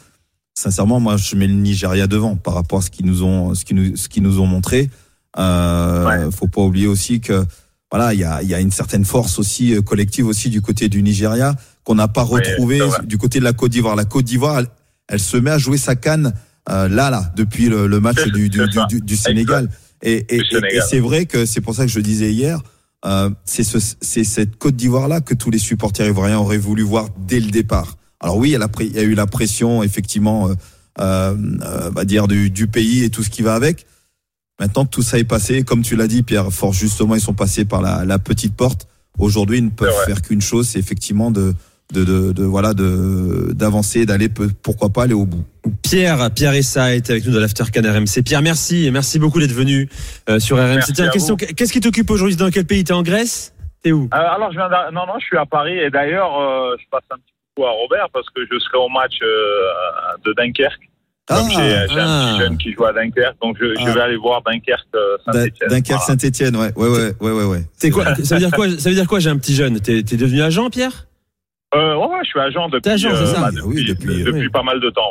sincèrement, 0.54 1.00
moi 1.00 1.18
je 1.18 1.36
mets 1.36 1.48
le 1.48 1.54
Nigeria 1.54 2.08
devant 2.08 2.36
par 2.36 2.54
rapport 2.54 2.80
à 2.80 2.82
ce 2.82 2.90
qu'ils 2.90 3.06
nous 3.06 3.24
ont 3.24 3.54
ce 3.56 3.66
qu'ils 3.66 3.76
nous 3.76 3.96
ce 3.98 4.08
qu'ils 4.10 4.24
nous 4.24 4.40
ont 4.40 4.46
montré. 4.46 4.90
Euh, 5.38 6.32
Faut 6.32 6.48
pas 6.48 6.62
oublier 6.62 6.88
aussi 6.88 7.22
que 7.22 7.46
voilà, 7.92 8.14
il 8.14 8.20
y 8.20 8.24
a 8.24 8.42
il 8.42 8.50
y 8.50 8.54
a 8.54 8.60
une 8.60 8.72
certaine 8.72 9.06
force 9.06 9.40
aussi 9.40 9.76
euh, 9.76 9.82
collective 9.82 10.26
aussi 10.28 10.50
du 10.50 10.62
côté 10.62 10.90
du 10.90 11.02
Nigeria 11.04 11.56
qu'on 11.84 11.96
n'a 11.96 12.08
pas 12.08 12.24
retrouvé 12.24 12.80
du 13.06 13.18
côté 13.18 13.40
de 13.40 13.44
la 13.44 13.54
Côte 13.54 13.72
d'Ivoire. 13.72 13.96
La 13.96 14.06
Côte 14.06 14.26
d'Ivoire, 14.26 14.60
elle, 14.60 14.68
elle 15.08 15.20
se 15.20 15.38
met 15.38 15.52
à 15.52 15.58
jouer 15.58 15.78
sa 15.78 15.96
canne 15.96 16.34
euh, 16.70 16.88
là 16.88 17.10
là 17.10 17.32
depuis 17.36 17.68
le, 17.70 17.88
le 17.88 18.00
match 18.00 18.18
du 18.26 18.50
du, 18.50 18.60
du, 18.90 19.02
du- 19.02 19.16
Sénégal. 19.18 19.70
Et, 20.02 20.26
et, 20.30 20.42
et- 20.68 20.82
c'est 20.88 21.00
vrai 21.00 21.26
que 21.26 21.46
c'est 21.46 21.62
pour 21.62 21.74
ça 21.76 21.86
que 21.86 21.92
je 21.92 22.00
disais 22.00 22.32
hier, 22.32 22.62
euh, 23.06 23.30
c'est 23.46 23.64
ce, 23.64 23.78
c'est 24.02 24.24
cette 24.24 24.58
Côte 24.58 24.76
d'Ivoire 24.76 25.08
là 25.08 25.22
que 25.22 25.34
tous 25.34 25.50
les 25.50 25.58
supporters 25.58 26.06
ivoiriens 26.08 26.38
auraient 26.40 26.58
voulu 26.58 26.84
voir 26.84 27.08
dès 27.18 27.40
le 27.40 27.50
départ. 27.50 27.98
Alors 28.20 28.38
oui, 28.38 28.50
il 28.50 28.52
y 28.52 28.56
a, 28.56 28.60
la 28.60 28.68
pré- 28.68 28.86
il 28.86 28.96
y 28.96 29.00
a 29.00 29.04
eu 29.04 29.16
la 29.16 29.26
pression 29.26 29.82
effectivement, 29.82 30.50
euh, 30.50 30.54
euh, 31.00 31.36
euh, 31.64 31.90
va 31.96 32.06
dire 32.06 32.28
du, 32.28 32.50
du 32.50 32.68
pays 32.68 33.04
et 33.04 33.10
tout 33.10 33.24
ce 33.24 33.30
qui 33.30 33.42
va 33.42 33.56
avec. 33.56 33.86
Maintenant 34.60 34.84
que 34.86 34.90
tout 34.90 35.02
ça 35.02 35.18
est 35.18 35.24
passé, 35.24 35.64
comme 35.64 35.82
tu 35.84 35.96
l'as 35.96 36.08
dit, 36.08 36.22
Pierre, 36.22 36.52
fort 36.52 36.74
justement, 36.74 37.16
ils 37.16 37.22
sont 37.22 37.34
passés 37.34 37.64
par 37.64 37.82
la, 37.82 38.04
la 38.04 38.20
petite 38.20 38.54
porte. 38.56 38.88
Aujourd'hui, 39.18 39.58
ils 39.60 39.66
ne 39.66 39.70
peuvent 39.70 39.90
faire 40.06 40.22
qu'une 40.22 40.42
chose, 40.42 40.68
c'est 40.68 40.80
effectivement 40.80 41.32
de, 41.32 41.54
de, 41.94 42.04
de, 42.04 42.32
de- 42.34 42.44
voilà, 42.44 42.74
de 42.74 43.52
d'avancer, 43.54 44.06
d'aller 44.06 44.30
pourquoi 44.62 44.90
pas 44.90 45.04
aller 45.04 45.14
au 45.14 45.26
bout. 45.26 45.44
Pierre, 45.82 46.30
Pierre 46.32 46.54
Essa 46.54 46.96
est 46.96 47.10
avec 47.10 47.26
nous 47.26 47.32
dans 47.34 47.40
l'Aftercan 47.40 47.82
RMC. 47.82 48.22
Pierre, 48.24 48.42
merci, 48.42 48.90
merci 48.92 49.18
beaucoup 49.20 49.40
d'être 49.40 49.54
venu 49.54 49.90
euh, 50.30 50.40
sur 50.40 50.58
RMC. 50.58 50.76
Merci 50.76 50.94
Tiens, 50.94 51.08
à 51.08 51.10
question, 51.10 51.36
qu'est-ce 51.36 51.74
qui 51.74 51.80
t'occupe 51.80 52.10
aujourd'hui? 52.12 52.36
Dans 52.36 52.50
quel 52.52 52.66
pays? 52.66 52.84
T'es 52.84 52.94
en 52.94 53.02
Grèce? 53.02 53.54
T'es 53.82 53.92
où? 53.92 54.10
Euh, 54.14 54.18
alors, 54.18 54.52
je 54.52 54.58
viens 54.58 54.70
non, 54.94 55.06
non, 55.08 55.14
je 55.20 55.26
suis 55.26 55.38
à 55.38 55.46
Paris 55.46 55.78
et 55.78 55.90
d'ailleurs, 55.90 56.40
euh, 56.40 56.76
je 56.80 56.86
passe 56.92 57.04
un 57.12 57.16
petit 57.16 57.34
coup 57.56 57.66
à 57.66 57.72
Robert 57.72 58.08
parce 58.14 58.28
que 58.30 58.42
je 58.52 58.60
serai 58.60 58.78
au 58.78 58.90
match 58.90 59.14
euh, 59.24 60.18
de 60.26 60.34
Dunkerque. 60.34 60.82
Comme 61.28 61.48
j'ai 61.50 61.86
j'ai 61.92 62.00
un 62.00 62.08
ah. 62.08 62.32
petit 62.34 62.40
jeune 62.42 62.58
qui 62.58 62.74
joue 62.74 62.86
à 62.86 62.94
Dunkerque, 62.94 63.36
donc 63.42 63.56
je, 63.60 63.66
je 63.66 63.86
Ah. 63.88 63.94
vais 63.94 64.02
aller 64.02 64.18
voir 64.18 64.42
Dunkerque 64.44 64.88
Dun- 64.94 65.32
Saint-Etienne. 65.34 65.70
Dunkerque 65.70 66.02
Saint-Etienne, 66.04 66.56
ouais, 66.56 66.72
ouais, 66.76 66.88
ouais, 67.22 67.32
ouais, 67.32 67.44
ouais, 67.44 67.92
quoi? 67.92 68.16
Ça 68.24 68.36
veut 68.36 68.42
dire 68.42 68.52
quoi? 68.52 68.68
Ça 68.78 68.90
veut 68.90 68.96
dire 68.96 69.08
quoi 69.08 69.20
J'ai 69.20 69.30
un 69.30 69.38
petit 69.38 69.56
jeune? 69.56 69.80
T'es 69.80 70.04
t'es 70.04 70.18
devenu 70.18 70.42
agent, 70.42 70.70
Pierre? 70.70 71.06
Euh, 71.76 71.96
ouais, 71.98 72.18
je 72.24 72.30
suis 72.30 72.40
agent 72.40 72.68
depuis, 72.70 72.90
agent, 72.90 73.26
ça 73.28 73.42
bah, 73.42 73.50
Oui, 73.64 73.86
depuis, 73.86 74.08
depuis, 74.08 74.24
depuis, 74.24 74.40
oui. 74.42 74.50
pas 74.50 74.64
mal 74.64 74.80
de 74.80 74.90
temps, 74.90 75.10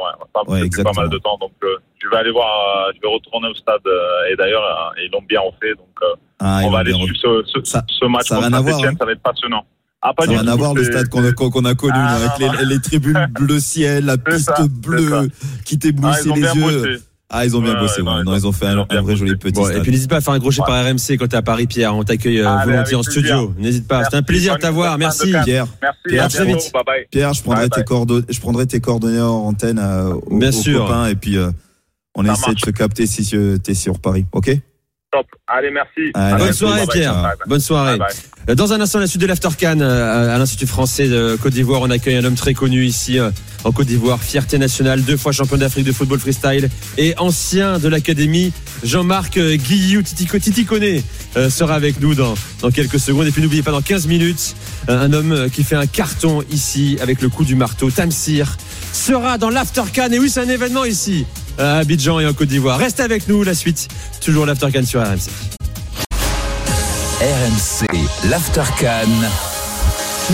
ouais. 0.49 0.63
Depuis 0.65 0.83
pas 0.83 0.91
mal 0.97 1.09
de 1.09 1.19
temps. 1.19 1.39
Donc, 1.39 1.53
euh, 1.63 1.77
je 2.03 2.09
vais 2.09 2.17
aller 2.17 2.33
voir, 2.33 2.49
euh, 2.89 2.93
je 2.97 3.01
vais 3.01 3.15
retourner 3.15 3.49
au 3.49 3.55
stade 3.55 3.81
euh, 3.87 4.33
et 4.33 4.37
d'ailleurs, 4.37 4.65
euh, 4.65 5.01
ils 5.05 5.11
l'ont 5.13 5.23
bien 5.23 5.41
fait. 5.63 5.75
Donc, 5.77 5.87
euh, 6.03 6.07
Ah, 6.41 6.61
on 6.65 6.71
va 6.71 6.79
aller 6.81 6.93
suivre 6.95 7.17
ce, 7.17 7.43
ce, 7.61 7.71
Ça- 7.71 7.85
ce 7.89 8.05
match 8.07 8.27
ça 8.27 8.37
contre 8.37 8.51
Saint-Etienne, 8.51 8.91
hein. 8.91 8.97
ça 8.99 9.05
va 9.07 9.13
être 9.13 9.23
passionnant. 9.23 9.65
Ah, 10.03 10.13
pas 10.15 10.25
Ça 10.25 10.29
du 10.31 10.35
n'a 10.35 10.41
rien 10.43 10.51
tout, 10.51 10.55
à 10.55 10.57
voir 10.57 10.75
le 10.75 10.85
stade 10.85 11.09
qu'on 11.09 11.25
a, 11.25 11.33
qu'on 11.33 11.65
a 11.65 11.75
connu, 11.77 11.93
Ah, 11.95 12.17
avec 12.17 12.59
les, 12.59 12.65
les 12.67 12.81
tribunes 12.81 13.27
bleu 13.39 13.61
ciel, 13.61 14.05
la 14.07 14.17
piste 14.19 14.61
bleue 14.69 15.29
qui 15.65 15.77
Ah, 15.77 15.83
t'éblouissait 15.83 16.31
ont 16.31 16.35
les 16.35 16.43
yeux. 16.43 16.61
bossé. 16.61 17.03
Ah, 17.31 17.45
ils 17.45 17.55
ont 17.55 17.61
bien 17.61 17.75
Ouais, 17.75 17.81
bossé, 17.81 18.01
ouais, 18.01 18.09
ouais. 18.11 18.25
non, 18.25 18.35
ils 18.35 18.47
ont 18.47 18.53
fait 18.53 18.67
un, 18.67 18.85
vrai 19.03 19.15
joli 19.15 19.37
petit 19.37 19.53
Bon, 19.53 19.69
et 19.69 19.81
puis 19.81 19.91
n'hésite 19.91 20.09
pas 20.09 20.17
à 20.17 20.21
faire 20.23 20.33
un 20.33 20.41
crochet 20.41 20.61
Ouais. 20.63 20.67
par 20.67 20.83
RMC 20.83 21.19
quand 21.19 21.29
t'es 21.29 21.37
à 21.37 21.43
Paris, 21.43 21.67
Pierre. 21.67 21.95
On 21.95 22.03
t'accueille 22.03 22.41
euh, 22.41 22.57
volontiers 22.65 22.97
en 22.97 23.03
studio. 23.03 23.53
N'hésite 23.59 23.87
pas. 23.87 24.05
C'était 24.05 24.17
un 24.17 24.23
plaisir 24.23 24.57
de 24.57 24.61
t'avoir. 24.61 24.97
Merci. 24.97 25.33
Pierre, 25.45 25.67
Merci, 25.83 25.99
Pierre, 26.07 26.25
à 26.25 26.29
très 26.29 26.45
vite. 26.47 26.71
bye 26.73 26.83
bye. 26.87 27.07
Pierre, 27.11 27.35
je 27.35 27.43
prendrai 27.43 27.69
Bye, 27.69 27.79
tes 27.81 27.85
coordonnées, 27.85 28.25
je 28.31 28.41
prendrai 28.41 28.67
tes 28.67 28.81
coordonnées 28.81 29.21
en 29.21 29.27
antenne 29.47 29.79
euh, 29.79 30.15
aux, 30.15 30.39
Bien 30.39 30.49
aux 30.49 30.53
sûr. 30.53 30.87
copains 30.87 31.09
et 31.09 31.17
puis 31.17 31.37
euh, 31.37 31.51
on 32.15 32.25
Ça 32.25 32.33
essaie 32.33 32.41
marche. 32.47 32.55
de 32.63 32.67
se 32.67 32.71
capter 32.71 33.07
si 33.07 33.27
tu 33.27 33.59
es 33.69 33.75
sur 33.75 33.99
Paris. 34.01 34.25
Ok? 34.33 34.51
Top. 35.13 35.27
Allez, 35.47 35.71
merci. 35.71 36.11
Allez, 36.15 36.35
À 36.35 36.39
Bonne 36.39 36.53
soirée. 36.55 36.87
Pierre. 36.91 37.13
Bye 37.15 37.23
bye. 37.23 37.33
Bonne 37.47 37.61
soirée. 37.61 37.99
Dans 38.57 38.73
un 38.73 38.81
instant, 38.81 38.99
la 38.99 39.07
suite 39.07 39.21
de 39.21 39.27
l'Aftercan 39.27 39.79
euh, 39.83 40.35
à 40.35 40.39
l'Institut 40.39 40.67
français 40.67 41.07
de 41.07 41.37
Côte 41.41 41.53
d'Ivoire, 41.53 41.83
on 41.83 41.91
accueille 41.91 42.17
un 42.17 42.25
homme 42.25 42.35
très 42.35 42.55
connu 42.55 42.87
ici 42.87 43.19
euh, 43.19 43.31
en 43.63 43.73
Côte 43.73 43.89
d'Ivoire, 43.89 44.23
fierté 44.23 44.57
nationale, 44.57 45.03
deux 45.03 45.19
fois 45.19 45.33
champion 45.33 45.59
d'Afrique 45.59 45.85
de 45.85 45.93
football 45.93 46.19
freestyle 46.19 46.71
et 46.97 47.13
ancien 47.19 47.79
de 47.79 47.89
l'académie, 47.89 48.53
Jean-Marc 48.85 49.37
euh, 49.37 49.57
Guillou 49.57 50.01
Titico- 50.01 50.39
sera 51.51 51.75
avec 51.75 52.01
nous 52.01 52.15
dans, 52.15 52.35
quelques 52.73 52.99
secondes. 52.99 53.27
Et 53.27 53.33
puis 53.33 53.43
n'oubliez 53.43 53.63
pas, 53.63 53.71
dans 53.71 53.83
15 53.83 54.07
minutes, 54.07 54.57
un 54.89 55.13
homme 55.13 55.51
qui 55.53 55.63
fait 55.63 55.77
un 55.77 55.87
carton 55.87 56.43
ici 56.51 56.97
avec 57.03 57.21
le 57.21 57.29
coup 57.29 57.45
du 57.45 57.55
marteau, 57.55 57.91
Tamsir, 57.91 58.57
sera 58.95 59.37
dans 59.37 59.51
l'Aftercan. 59.51 60.11
Et 60.11 60.19
oui, 60.19 60.31
c'est 60.31 60.41
un 60.41 60.49
événement 60.49 60.87
ici. 60.87 61.27
à 61.59 61.77
Abidjan 61.79 62.19
et 62.19 62.27
en 62.27 62.33
Côte 62.33 62.49
d'Ivoire. 62.49 62.79
Reste 62.79 63.01
avec 63.01 63.29
nous, 63.29 63.43
la 63.43 63.55
suite, 63.55 63.89
toujours 64.23 64.47
l'Aftercan 64.47 64.87
sur 64.87 65.03
RMC. 65.03 65.58
RMC, 67.21 67.87
l'Aftercan. 68.31 69.09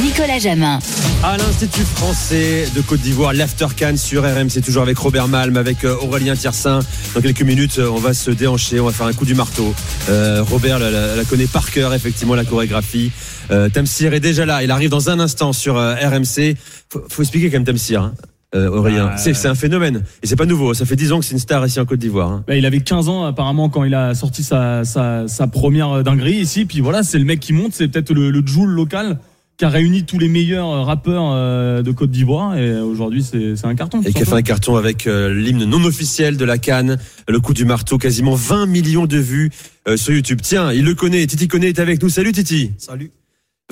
Nicolas 0.03 0.39
Jamin. 0.39 0.79
À 1.23 1.37
l'Institut 1.39 1.83
français 1.83 2.69
de 2.75 2.81
Côte 2.83 3.01
d'Ivoire, 3.01 3.33
l'Aftercan 3.33 3.97
sur 3.97 4.23
RMC, 4.23 4.61
toujours 4.63 4.83
avec 4.83 4.99
Robert 4.99 5.29
Malm, 5.29 5.57
avec 5.57 5.85
euh, 5.85 5.97
Aurélien 6.03 6.37
Tiersin. 6.37 6.81
Dans 7.15 7.21
quelques 7.23 7.41
minutes, 7.43 7.79
euh, 7.79 7.89
on 7.89 7.99
va 7.99 8.13
se 8.13 8.31
déhancher, 8.31 8.81
on 8.81 8.87
va 8.87 8.93
faire 8.93 9.07
un 9.07 9.13
coup 9.15 9.25
du 9.25 9.35
marteau. 9.35 9.75
Euh, 10.11 10.43
Robert 10.43 10.79
la, 10.79 10.91
la- 10.91 11.17
la 11.17 11.25
connaît 11.25 11.47
par 11.47 11.71
cœur, 11.71 11.95
effectivement, 11.95 12.35
la 12.35 12.45
chorégraphie. 12.45 13.11
Euh, 13.51 13.69
Tamsir 13.71 14.13
est 14.13 14.21
déjà 14.21 14.45
là, 14.45 14.63
il 14.63 14.71
arrive 14.71 14.91
dans 14.91 15.09
un 15.09 15.21
instant 15.21 15.53
sur 15.55 15.79
euh, 15.79 15.95
RMC. 15.95 16.57
Faut, 16.93 17.03
faut 17.09 17.23
expliquer 17.23 17.49
quand 17.51 17.57
même 17.59 17.65
Tamsir, 17.65 18.03
hein, 18.03 18.15
euh, 18.55 18.69
Aurélien. 18.69 19.07
Bah, 19.07 19.17
c'est, 19.17 19.47
un 19.47 19.55
phénomène. 19.55 20.03
Et 20.23 20.27
c'est 20.27 20.37
pas 20.37 20.47
nouveau, 20.47 20.75
ça 20.75 20.85
fait 20.85 20.97
10 20.97 21.13
ans 21.13 21.19
que 21.21 21.25
c'est 21.25 21.33
une 21.33 21.39
star 21.39 21.67
ici 21.67 21.81
en 21.81 21.85
Côte 21.85 21.99
d'Ivoire. 21.99 22.31
hein. 22.31 22.45
Bah, 22.47 22.57
il 22.57 22.67
avait 22.67 22.81
15 22.81 23.09
ans 23.09 23.25
apparemment 23.25 23.69
quand 23.69 23.85
il 23.85 23.95
a 23.95 24.15
sorti 24.15 24.43
sa, 24.43 24.85
sa, 24.85 25.29
sa 25.29 25.47
première 25.47 26.03
dinguerie 26.03 26.37
ici. 26.37 26.65
Puis 26.65 26.81
voilà, 26.81 27.03
c'est 27.03 27.19
le 27.19 27.25
mec 27.25 27.41
qui 27.41 27.53
monte, 27.53 27.73
c'est 27.73 27.89
peut-être 27.89 28.13
le, 28.13 28.31
le 28.31 28.47
Joule 28.47 28.71
local 28.71 29.19
qui 29.57 29.65
a 29.65 29.69
réuni 29.69 30.05
tous 30.05 30.19
les 30.19 30.29
meilleurs 30.29 30.85
rappeurs 30.85 31.31
euh, 31.33 31.83
de 31.83 31.93
Côte 31.93 32.11
d'Ivoire. 32.11 32.57
Et 32.57 32.77
aujourd'hui, 32.81 33.23
c'est 33.23 33.57
c'est 33.57 33.67
un 33.67 33.75
carton. 33.75 34.01
Et 34.03 34.13
qui 34.13 34.23
a 34.23 34.25
fait 34.25 34.33
un 34.33 34.43
carton 34.43 34.77
avec 34.77 35.07
euh, 35.07 35.33
l'hymne 35.33 35.65
non 35.65 35.85
officiel 35.85 36.37
de 36.37 36.45
la 36.45 36.59
Cannes, 36.59 36.99
le 37.29 37.41
coup 37.41 37.55
du 37.55 37.65
marteau, 37.65 37.99
quasiment 37.99 38.35
20 38.35 38.67
millions 38.67 39.07
de 39.07 39.19
vues 39.19 39.51
euh, 39.89 39.97
sur 39.97 40.13
YouTube. 40.13 40.41
Tiens, 40.43 40.73
il 40.73 40.85
le 40.85 40.95
connaît, 40.95 41.27
Titi 41.27 41.49
connaît 41.49 41.69
est 41.69 41.79
avec 41.79 42.03
nous. 42.03 42.09
Salut 42.09 42.33
Titi. 42.33 42.73
Salut. 42.79 43.11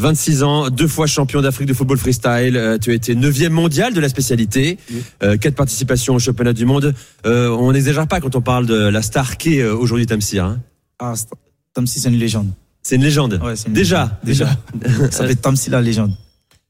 26 0.00 0.42
ans, 0.42 0.70
deux 0.70 0.88
fois 0.88 1.06
champion 1.06 1.42
d'Afrique 1.42 1.68
de 1.68 1.74
football 1.74 1.98
freestyle. 1.98 2.56
Euh, 2.56 2.78
tu 2.78 2.90
as 2.90 2.94
été 2.94 3.14
9e 3.14 3.50
mondial 3.50 3.92
de 3.92 4.00
la 4.00 4.08
spécialité. 4.08 4.78
Euh, 5.22 5.36
quatre 5.36 5.54
participations 5.54 6.14
au 6.14 6.18
championnat 6.18 6.52
du 6.54 6.64
monde. 6.64 6.94
Euh, 7.26 7.48
on 7.50 7.72
n'exagère 7.72 8.06
pas 8.08 8.20
quand 8.20 8.34
on 8.34 8.40
parle 8.40 8.66
de 8.66 8.74
la 8.74 9.02
star 9.02 9.36
qu'est 9.36 9.60
euh, 9.60 9.74
aujourd'hui 9.76 10.06
Tamsir. 10.06 10.44
Hein. 10.44 10.60
Ah, 10.98 11.12
c'est- 11.14 11.28
Tamsi, 11.74 12.00
c'est 12.00 12.08
une 12.08 12.18
légende. 12.18 12.50
C'est 12.82 12.96
une 12.96 13.02
légende. 13.04 13.40
Ouais, 13.44 13.54
une 13.66 13.72
Déjà, 13.74 14.18
légende. 14.24 14.48
déjà. 14.74 15.10
Ça 15.10 15.26
fait 15.26 15.36
Tamsi 15.36 15.70
la 15.70 15.80
légende. 15.80 16.12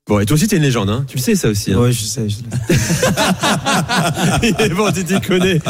Bon, 0.09 0.19
et 0.19 0.27
toi 0.27 0.35
aussi 0.35 0.49
t'es 0.49 0.57
une 0.57 0.65
légende, 0.65 0.91
hein. 0.91 1.05
Tu 1.07 1.17
le 1.17 1.23
sais 1.23 1.37
ça 1.37 1.49
aussi. 1.49 1.73
Hein. 1.73 1.79
Ouais, 1.79 1.93
je 1.93 2.03
sais. 2.03 2.29
je. 2.29 2.37
Il 4.43 4.49
est 4.59 4.69
bon, 4.75 4.91
tu 4.93 5.05
t'y 5.05 5.21
connais. 5.21 5.61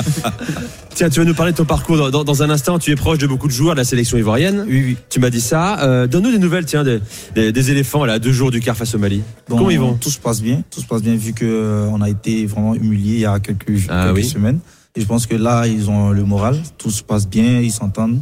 Tiens, 0.95 1.11
tu 1.11 1.21
vas 1.21 1.27
nous 1.27 1.35
parler 1.35 1.53
de 1.53 1.59
ton 1.59 1.67
parcours 1.67 1.99
dans, 1.99 2.09
dans- 2.11 2.25
dans 2.25 2.43
un 2.43 2.49
instant. 2.49 2.79
Tu 2.79 2.91
es 2.93 2.97
proche 2.97 3.19
de 3.19 3.27
beaucoup 3.27 3.47
de 3.47 3.53
joueurs 3.53 3.75
de 3.75 3.81
la 3.81 3.85
sélection 3.85 4.17
ivoirienne. 4.17 4.65
Oui, 4.67 4.83
oui. 4.87 4.97
Tu 5.11 5.21
m'as 5.21 5.29
dit 5.29 5.41
ça. 5.43 5.81
Euh, 5.83 6.07
Donne-nous 6.07 6.31
des 6.33 6.39
nouvelles, 6.39 6.65
tiens, 6.65 6.83
des, 6.83 7.01
des- 7.35 7.53
des 7.53 7.71
éléphants 7.71 8.07
là, 8.07 8.19
deux 8.19 8.33
jours 8.33 8.51
du 8.51 8.61
quart 8.61 8.75
face 8.77 8.95
au 8.95 8.99
Mali. 8.99 9.21
Bon, 9.51 9.59
Comment 9.59 9.71
ils 9.71 9.79
vont? 9.79 9.95
Tout 9.95 10.11
se 10.11 10.19
passe 10.19 10.41
bien. 10.41 10.63
Tout 10.71 10.81
se 10.81 10.87
passe 10.87 11.03
bien 11.03 11.15
vu 11.15 11.35
que 11.35 11.45
euh, 11.45 11.91
a 12.03 12.09
été 12.09 12.47
vraiment 12.47 12.75
humilié 12.75 13.15
il 13.17 13.21
y 13.21 13.27
a 13.27 13.39
quelques, 13.39 13.71
Ah 13.91 14.05
quelques 14.07 14.17
oui. 14.17 14.25
semaines. 14.25 14.61
Et 14.97 15.03
je 15.03 15.07
pense 15.07 15.27
que 15.27 15.35
là, 15.37 15.67
ils 15.67 15.91
ont 15.91 16.09
le 16.11 16.25
moral. 16.25 16.59
Tout 16.79 16.91
se 16.91 17.03
passe 17.03 17.29
bien. 17.29 17.61
Ils 17.61 17.71
s'entendent. 17.73 18.21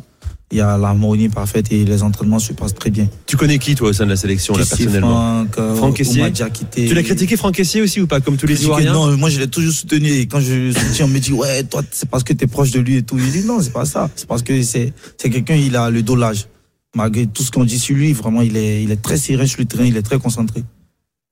Il 0.52 0.58
y 0.58 0.60
a 0.60 0.76
l'harmonie 0.76 1.28
parfaite 1.28 1.70
et 1.70 1.84
les 1.84 2.02
entraînements 2.02 2.40
se 2.40 2.52
passent 2.52 2.74
très 2.74 2.90
bien. 2.90 3.08
Tu 3.26 3.36
connais 3.36 3.58
qui, 3.58 3.76
toi, 3.76 3.90
au 3.90 3.92
sein 3.92 4.04
de 4.04 4.10
la 4.10 4.16
sélection, 4.16 4.52
là, 4.54 4.64
personnellement 4.66 5.46
Franck, 5.52 5.58
euh, 5.58 5.76
Franck 5.76 6.32
Diakité. 6.32 6.88
Tu 6.88 6.94
l'as 6.94 7.04
critiqué, 7.04 7.36
Franck 7.36 7.54
Kessié 7.54 7.82
aussi, 7.82 8.00
ou 8.00 8.08
pas, 8.08 8.20
comme 8.20 8.36
tous 8.36 8.46
les 8.46 8.60
Ivoiriens 8.64 8.92
Non, 8.92 9.16
moi 9.16 9.30
je 9.30 9.38
l'ai 9.38 9.46
toujours 9.46 9.72
soutenu. 9.72 10.08
Et 10.08 10.26
quand 10.26 10.40
je 10.40 10.72
soutiens, 10.72 11.04
on 11.04 11.08
me 11.08 11.20
dit 11.20 11.32
ouais, 11.32 11.62
toi 11.62 11.82
c'est 11.92 12.08
parce 12.08 12.24
que 12.24 12.32
tu 12.32 12.44
es 12.44 12.46
proche 12.48 12.72
de 12.72 12.80
lui 12.80 12.96
et 12.96 13.02
tout. 13.02 13.16
Je 13.16 13.26
dis 13.26 13.44
non, 13.44 13.60
c'est 13.60 13.72
pas 13.72 13.84
ça. 13.84 14.10
C'est 14.16 14.26
parce 14.26 14.42
que 14.42 14.60
c'est 14.62 14.92
c'est 15.16 15.30
quelqu'un, 15.30 15.54
il 15.54 15.76
a 15.76 15.88
le 15.88 16.02
dos 16.02 16.16
large. 16.16 16.48
Malgré 16.96 17.28
tout 17.28 17.44
ce 17.44 17.52
qu'on 17.52 17.64
dit 17.64 17.78
sur 17.78 17.94
lui, 17.94 18.12
vraiment, 18.12 18.42
il 18.42 18.56
est, 18.56 18.82
il 18.82 18.90
est 18.90 19.00
très 19.00 19.16
serein 19.16 19.46
sur 19.46 19.60
le 19.60 19.66
terrain, 19.66 19.84
il 19.84 19.96
est 19.96 20.02
très 20.02 20.18
concentré. 20.18 20.64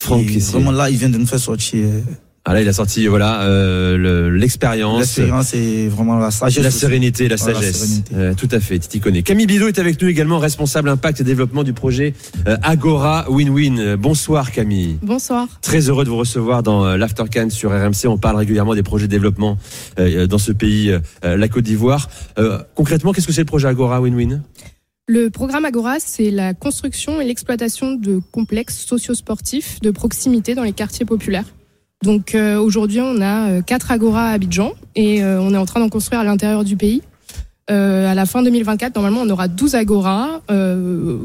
Franck 0.01 0.23
Et 0.23 0.27
Kessié. 0.27 0.53
Vraiment 0.53 0.71
là, 0.71 0.91
il 0.91 0.97
vient 0.97 1.09
de 1.09 1.19
nous 1.19 1.27
faire 1.27 1.41
sortir. 1.41 1.85
Euh, 2.49 2.51
Ah 2.51 2.55
là, 2.55 2.63
il 2.63 2.69
a 2.69 2.73
sorti, 2.73 3.07
voilà, 3.07 3.43
euh, 3.43 3.97
le- 3.97 4.31
l'expérience. 4.37 4.99
L'expérience 5.01 5.55
et 5.55 5.89
vraiment 5.89 6.17
la 6.19 6.31
sagesse. 6.31 6.63
La 6.65 6.71
sérénité, 6.71 7.29
la 7.29 7.37
Voilà, 7.37 7.55
la 7.55 7.61
sagesse. 7.61 7.77
sérénité. 7.77 8.15
Euh, 8.17 8.35
tout 8.35 8.49
à 8.51 8.61
fait, 8.61 8.79
Titi 8.79 9.01
connaît. 9.01 9.23
Camille 9.23 9.47
Bidot 9.47 9.69
est 9.69 9.79
avec 9.79 10.01
nous 10.01 10.09
également, 10.09 10.39
responsable 10.39 10.89
impact 10.89 11.21
et 11.21 11.25
développement 11.25 11.63
du 11.63 11.73
projet 11.73 12.15
euh, 12.47 12.57
Agora 12.63 13.27
Win-Win. 13.31 13.79
Euh, 13.79 13.97
Bonsoir 13.97 14.51
Camille. 14.51 14.99
Bonsoir. 15.03 15.47
Très 15.63 15.89
heureux 15.89 16.05
de 16.05 16.11
vous 16.11 16.17
recevoir 16.17 16.63
dans 16.63 16.85
euh, 16.87 16.97
l'Aftercan 16.97 17.51
sur 17.51 17.71
RMC. 17.71 18.07
On 18.07 18.19
parle 18.19 18.37
régulièrement 18.37 18.75
des 18.75 18.83
projets 18.83 19.07
de 19.07 19.11
développement 19.13 19.59
euh, 19.99 20.27
dans 20.27 20.39
ce 20.39 20.53
pays, 20.53 20.91
euh, 20.91 21.37
la 21.37 21.49
Côte 21.49 21.65
d'Ivoire. 21.65 22.09
Euh, 22.39 22.59
concrètement, 22.75 23.13
qu'est-ce 23.13 23.27
que 23.27 23.33
c'est 23.33 23.43
le 23.43 23.47
projet 23.47 23.69
Agora 23.69 24.01
Win-Win? 24.01 24.43
Le 25.11 25.31
programme 25.31 25.65
Agora, 25.65 25.97
c'est 26.01 26.31
la 26.31 26.53
construction 26.53 27.21
et 27.21 27.25
l'exploitation 27.25 27.95
de 27.95 28.21
complexes 28.31 28.85
sociosportifs 28.87 29.81
de 29.81 29.91
proximité 29.91 30.55
dans 30.55 30.65
les 30.65 30.73
quartiers 30.75 31.07
populaires. 31.07 31.47
Donc 32.03 32.35
euh, 32.35 32.59
aujourd'hui, 32.59 33.01
on 33.01 33.21
a 33.21 33.51
euh, 33.51 33.63
quatre 33.63 33.91
Agora 33.91 34.29
à 34.29 34.33
Abidjan 34.33 34.73
et 34.95 35.23
euh, 35.23 35.41
on 35.41 35.53
est 35.53 35.57
en 35.57 35.67
train 35.67 35.81
d'en 35.81 35.89
construire 35.89 36.21
à 36.21 36.25
l'intérieur 36.25 36.65
du 36.65 36.77
pays. 36.77 37.03
Euh, 37.71 38.11
à 38.11 38.15
la 38.15 38.25
fin 38.25 38.43
2024, 38.43 38.95
normalement, 38.95 39.21
on 39.23 39.31
aura 39.31 39.49
12 39.49 39.75
Agora. 39.75 40.41
Euh, 40.51 41.19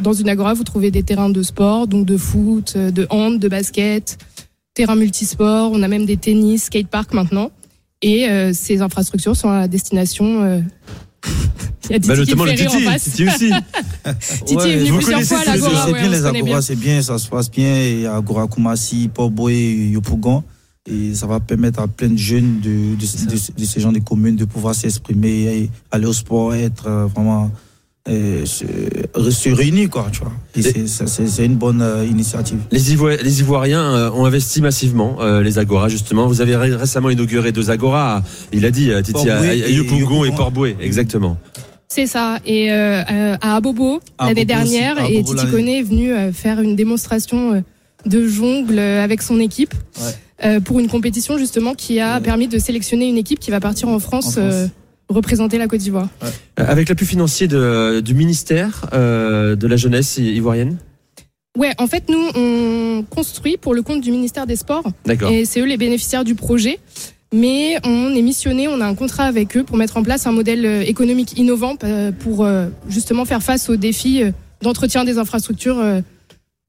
dans 0.00 0.12
une 0.12 0.28
Agora, 0.28 0.54
vous 0.54 0.64
trouvez 0.64 0.90
des 0.90 1.02
terrains 1.02 1.30
de 1.30 1.42
sport, 1.42 1.86
donc 1.86 2.06
de 2.06 2.16
foot, 2.16 2.76
de 2.76 3.06
hand, 3.10 3.38
de 3.38 3.48
basket, 3.48 4.18
terrains 4.74 4.96
multisports. 4.96 5.72
On 5.72 5.82
a 5.82 5.88
même 5.88 6.06
des 6.06 6.16
tennis, 6.16 6.64
skateparks 6.64 7.12
maintenant. 7.12 7.50
Et 8.02 8.26
ces 8.54 8.80
infrastructures 8.80 9.36
sont 9.36 9.50
à 9.50 9.68
destination. 9.68 10.62
Il 11.90 11.92
y 11.92 11.94
a 11.94 11.98
Titi 11.98 12.08
Bah, 12.08 12.16
notamment 12.16 12.44
me 12.44 12.50
le 12.50 12.56
Titi. 12.56 13.10
Titi 13.10 13.28
aussi. 13.28 13.50
Titi 14.46 14.68
est 14.68 14.76
venu 14.76 14.92
plusieurs 14.98 15.22
fois 15.22 15.38
à 15.40 15.44
l'Agora. 15.44 15.86
C'est 15.86 15.92
ouais, 15.92 16.00
bien 16.00 16.08
les 16.10 16.24
Agora, 16.26 16.62
c'est 16.62 16.76
bien, 16.76 17.02
ça 17.02 17.18
se 17.18 17.28
passe 17.28 17.50
bien. 17.50 17.74
Et 17.76 18.06
Agora 18.06 18.46
Kumasi, 18.46 19.08
Boy, 19.08 19.90
Yopougon. 19.90 20.44
Et 20.88 21.14
ça 21.14 21.26
va 21.26 21.40
permettre 21.40 21.80
à 21.80 21.88
plein 21.88 22.08
de 22.08 22.16
jeunes 22.16 22.60
de, 22.60 22.94
de, 22.94 23.30
de- 23.30 23.60
de 23.60 23.64
ces 23.64 23.80
gens 23.80 23.92
des 23.92 24.00
communes 24.00 24.36
de 24.36 24.44
pouvoir 24.44 24.74
s'exprimer, 24.74 25.68
aller 25.90 26.06
au 26.06 26.12
sport, 26.12 26.54
être 26.54 26.86
euh, 26.86 27.06
vraiment. 27.06 27.50
Euh, 28.08 28.44
se, 28.46 28.64
se 29.30 29.86
quoi, 29.88 30.08
tu 30.12 30.20
vois. 30.20 30.32
C'est- 30.56 31.44
une 31.44 31.56
bonne 31.56 31.82
euh, 31.82 32.04
initiative. 32.04 32.58
Les, 32.70 32.92
Ivo- 32.92 33.08
les 33.10 33.40
Ivoiriens 33.40 33.82
euh, 33.94 34.10
ont 34.12 34.24
investi 34.24 34.60
massivement 34.62 35.18
euh, 35.20 35.42
les 35.42 35.58
Agora 35.58 35.88
justement. 35.88 36.26
Vous 36.26 36.40
avez 36.40 36.56
ré- 36.56 36.74
récemment 36.74 37.10
inauguré 37.10 37.52
deux 37.52 37.70
Agora. 37.70 38.22
Il 38.52 38.64
a 38.64 38.70
dit 38.70 38.90
Titi 39.02 39.28
à, 39.28 39.40
à 39.40 39.54
et 39.54 39.72
Yopougon 39.72 40.24
et. 40.24 40.30
Port-Boué, 40.32 40.76
exactement. 40.80 41.36
C'est 41.88 42.06
ça. 42.06 42.38
Et 42.46 42.72
euh, 42.72 43.02
euh, 43.10 43.36
à 43.40 43.56
Abobo, 43.56 44.00
l'année 44.20 44.32
aussi. 44.40 44.46
dernière, 44.46 44.96
et 45.10 45.22
Titi 45.24 45.46
Kone 45.50 45.68
est 45.68 45.82
venu 45.82 46.12
euh, 46.12 46.32
faire 46.32 46.60
une 46.60 46.76
démonstration 46.76 47.54
euh, 47.54 47.60
de 48.06 48.26
jongle 48.28 48.78
euh, 48.78 49.04
avec 49.04 49.20
son 49.22 49.40
équipe 49.40 49.74
euh, 50.44 50.60
pour 50.60 50.78
une 50.80 50.88
compétition 50.88 51.36
justement 51.36 51.74
qui 51.74 52.00
a 52.00 52.20
permis 52.20 52.48
de 52.48 52.58
sélectionner 52.58 53.08
une 53.08 53.18
équipe 53.18 53.40
qui 53.40 53.50
va 53.50 53.60
partir 53.60 53.88
en 53.88 53.98
France, 53.98 54.36
euh, 54.38 54.68
représenter 55.14 55.58
la 55.58 55.66
Côte 55.66 55.80
d'Ivoire. 55.80 56.08
Euh, 56.22 56.28
Avec 56.56 56.88
l'appui 56.88 57.06
financier 57.06 57.48
de, 57.48 58.00
du 58.00 58.14
ministère 58.14 58.86
euh, 58.92 59.56
de 59.56 59.66
la 59.66 59.76
jeunesse 59.76 60.16
ivoirienne. 60.18 60.78
Ouais, 61.58 61.72
en 61.78 61.86
fait, 61.86 62.08
nous, 62.08 62.28
on 62.34 63.04
construit 63.10 63.56
pour 63.56 63.74
le 63.74 63.82
compte 63.82 64.00
du 64.00 64.12
ministère 64.12 64.46
des 64.46 64.56
Sports. 64.56 64.84
D'accord. 65.04 65.30
Et 65.30 65.44
c'est 65.44 65.60
eux 65.60 65.66
les 65.66 65.76
bénéficiaires 65.76 66.24
du 66.24 66.34
projet. 66.34 66.78
Mais 67.32 67.76
on 67.84 68.14
est 68.14 68.22
missionné, 68.22 68.66
on 68.66 68.80
a 68.80 68.86
un 68.86 68.94
contrat 68.94 69.24
avec 69.24 69.56
eux 69.56 69.62
pour 69.62 69.76
mettre 69.76 69.96
en 69.96 70.02
place 70.02 70.26
un 70.26 70.32
modèle 70.32 70.66
euh, 70.66 70.80
économique 70.82 71.38
innovant 71.38 71.76
pour 72.20 72.48
justement 72.88 73.24
faire 73.24 73.42
face 73.42 73.68
aux 73.68 73.76
défis 73.76 74.22
d'entretien 74.62 75.04
des 75.04 75.18
infrastructures. 75.18 76.02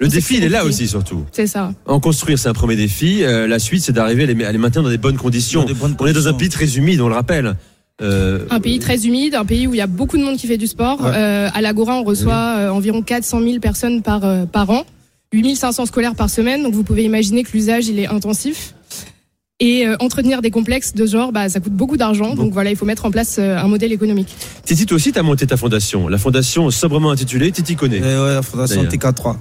Le 0.01 0.07
défi, 0.07 0.37
il 0.37 0.43
est 0.43 0.49
là 0.49 0.65
aussi 0.65 0.87
surtout. 0.87 1.25
C'est 1.31 1.45
ça. 1.45 1.73
En 1.85 1.99
construire, 1.99 2.39
c'est 2.39 2.49
un 2.49 2.53
premier 2.53 2.75
défi. 2.75 3.23
Euh, 3.23 3.45
la 3.45 3.59
suite, 3.59 3.83
c'est 3.83 3.91
d'arriver 3.91 4.23
à 4.23 4.25
les, 4.25 4.45
à 4.45 4.51
les 4.51 4.57
maintenir 4.57 4.81
dans 4.81 4.89
des 4.89 4.97
bonnes 4.97 5.15
conditions. 5.15 5.63
on 5.99 6.07
est 6.07 6.13
dans 6.13 6.27
un 6.27 6.33
pays 6.33 6.49
très 6.49 6.75
humide, 6.75 7.01
on 7.01 7.07
le 7.07 7.13
rappelle. 7.13 7.55
Euh, 8.01 8.39
Un 8.49 8.59
pays 8.59 8.79
très 8.79 9.05
humide, 9.05 9.35
un 9.35 9.45
pays 9.45 9.67
où 9.67 9.73
il 9.73 9.77
y 9.77 9.81
a 9.81 9.87
beaucoup 9.87 10.17
de 10.17 10.23
monde 10.23 10.37
qui 10.37 10.47
fait 10.47 10.57
du 10.57 10.67
sport. 10.67 11.01
Ouais. 11.01 11.11
Euh, 11.13 11.49
à 11.53 11.61
l'Agora, 11.61 11.95
on 11.99 12.03
reçoit 12.03 12.55
euh, 12.57 12.69
environ 12.69 13.01
400 13.01 13.41
000 13.41 13.59
personnes 13.59 14.01
par, 14.01 14.25
euh, 14.25 14.45
par 14.45 14.69
an, 14.69 14.83
8500 15.33 15.85
scolaires 15.85 16.15
par 16.15 16.29
semaine. 16.29 16.63
Donc 16.63 16.73
vous 16.73 16.83
pouvez 16.83 17.03
imaginer 17.03 17.43
que 17.43 17.51
l'usage, 17.53 17.87
il 17.87 17.99
est 17.99 18.07
intensif. 18.07 18.73
Et 19.59 19.85
euh, 19.85 19.95
entretenir 19.99 20.41
des 20.41 20.49
complexes 20.49 20.95
de 20.95 21.05
ce 21.05 21.11
genre, 21.11 21.31
bah, 21.31 21.47
ça 21.47 21.59
coûte 21.59 21.73
beaucoup 21.73 21.95
d'argent. 21.95 22.33
Donc 22.33 22.51
voilà, 22.51 22.71
il 22.71 22.75
faut 22.75 22.85
mettre 22.87 23.05
en 23.05 23.11
place 23.11 23.35
euh, 23.37 23.57
un 23.57 23.67
modèle 23.67 23.91
économique. 23.91 24.35
Titi, 24.65 24.87
toi 24.87 24.95
aussi, 24.95 25.11
tu 25.11 25.19
as 25.19 25.23
monté 25.23 25.45
ta 25.45 25.55
fondation. 25.55 26.07
La 26.07 26.17
fondation 26.17 26.71
sobrement 26.71 27.11
intitulée 27.11 27.51
Titi 27.51 27.75
connaît. 27.75 28.01
ouais, 28.01 28.33
la 28.33 28.41
fondation 28.41 28.83
TK3. 28.83 29.35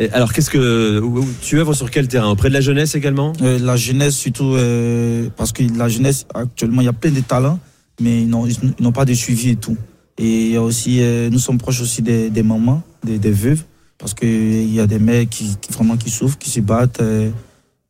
Et 0.00 0.10
alors, 0.12 0.32
qu'est-ce 0.32 0.48
que 0.48 1.02
tu 1.42 1.58
œuvres 1.58 1.74
sur 1.74 1.90
quel 1.90 2.08
terrain? 2.08 2.30
Auprès 2.30 2.48
de 2.48 2.54
la 2.54 2.60
jeunesse 2.62 2.94
également? 2.94 3.32
Euh, 3.42 3.58
la 3.58 3.76
jeunesse 3.76 4.14
surtout 4.14 4.54
euh, 4.54 5.28
parce 5.36 5.52
que 5.52 5.62
la 5.76 5.88
jeunesse 5.88 6.24
actuellement 6.34 6.80
il 6.80 6.84
y 6.84 6.88
a 6.88 6.92
plein 6.92 7.10
de 7.10 7.20
talents 7.20 7.58
mais 8.00 8.22
ils 8.22 8.28
n'ont 8.28 8.92
pas 8.92 9.04
de 9.04 9.14
suivi 9.14 9.50
et 9.50 9.56
tout. 9.56 9.76
Et 10.18 10.46
il 10.46 10.52
y 10.52 10.56
a 10.56 10.62
aussi 10.62 10.98
euh, 11.00 11.30
nous 11.30 11.38
sommes 11.38 11.58
proches 11.58 11.80
aussi 11.80 12.02
des, 12.02 12.30
des 12.30 12.42
mamans 12.42 12.82
des, 13.04 13.18
des 13.18 13.30
veuves 13.30 13.62
parce 13.98 14.14
que 14.14 14.26
il 14.26 14.74
y 14.74 14.80
a 14.80 14.86
des 14.86 14.98
mères 14.98 15.28
qui, 15.28 15.56
qui 15.60 15.72
vraiment 15.72 15.96
qui 15.96 16.10
souffrent 16.10 16.38
qui 16.38 16.50
se 16.50 16.60
battent 16.60 17.00
euh, 17.00 17.30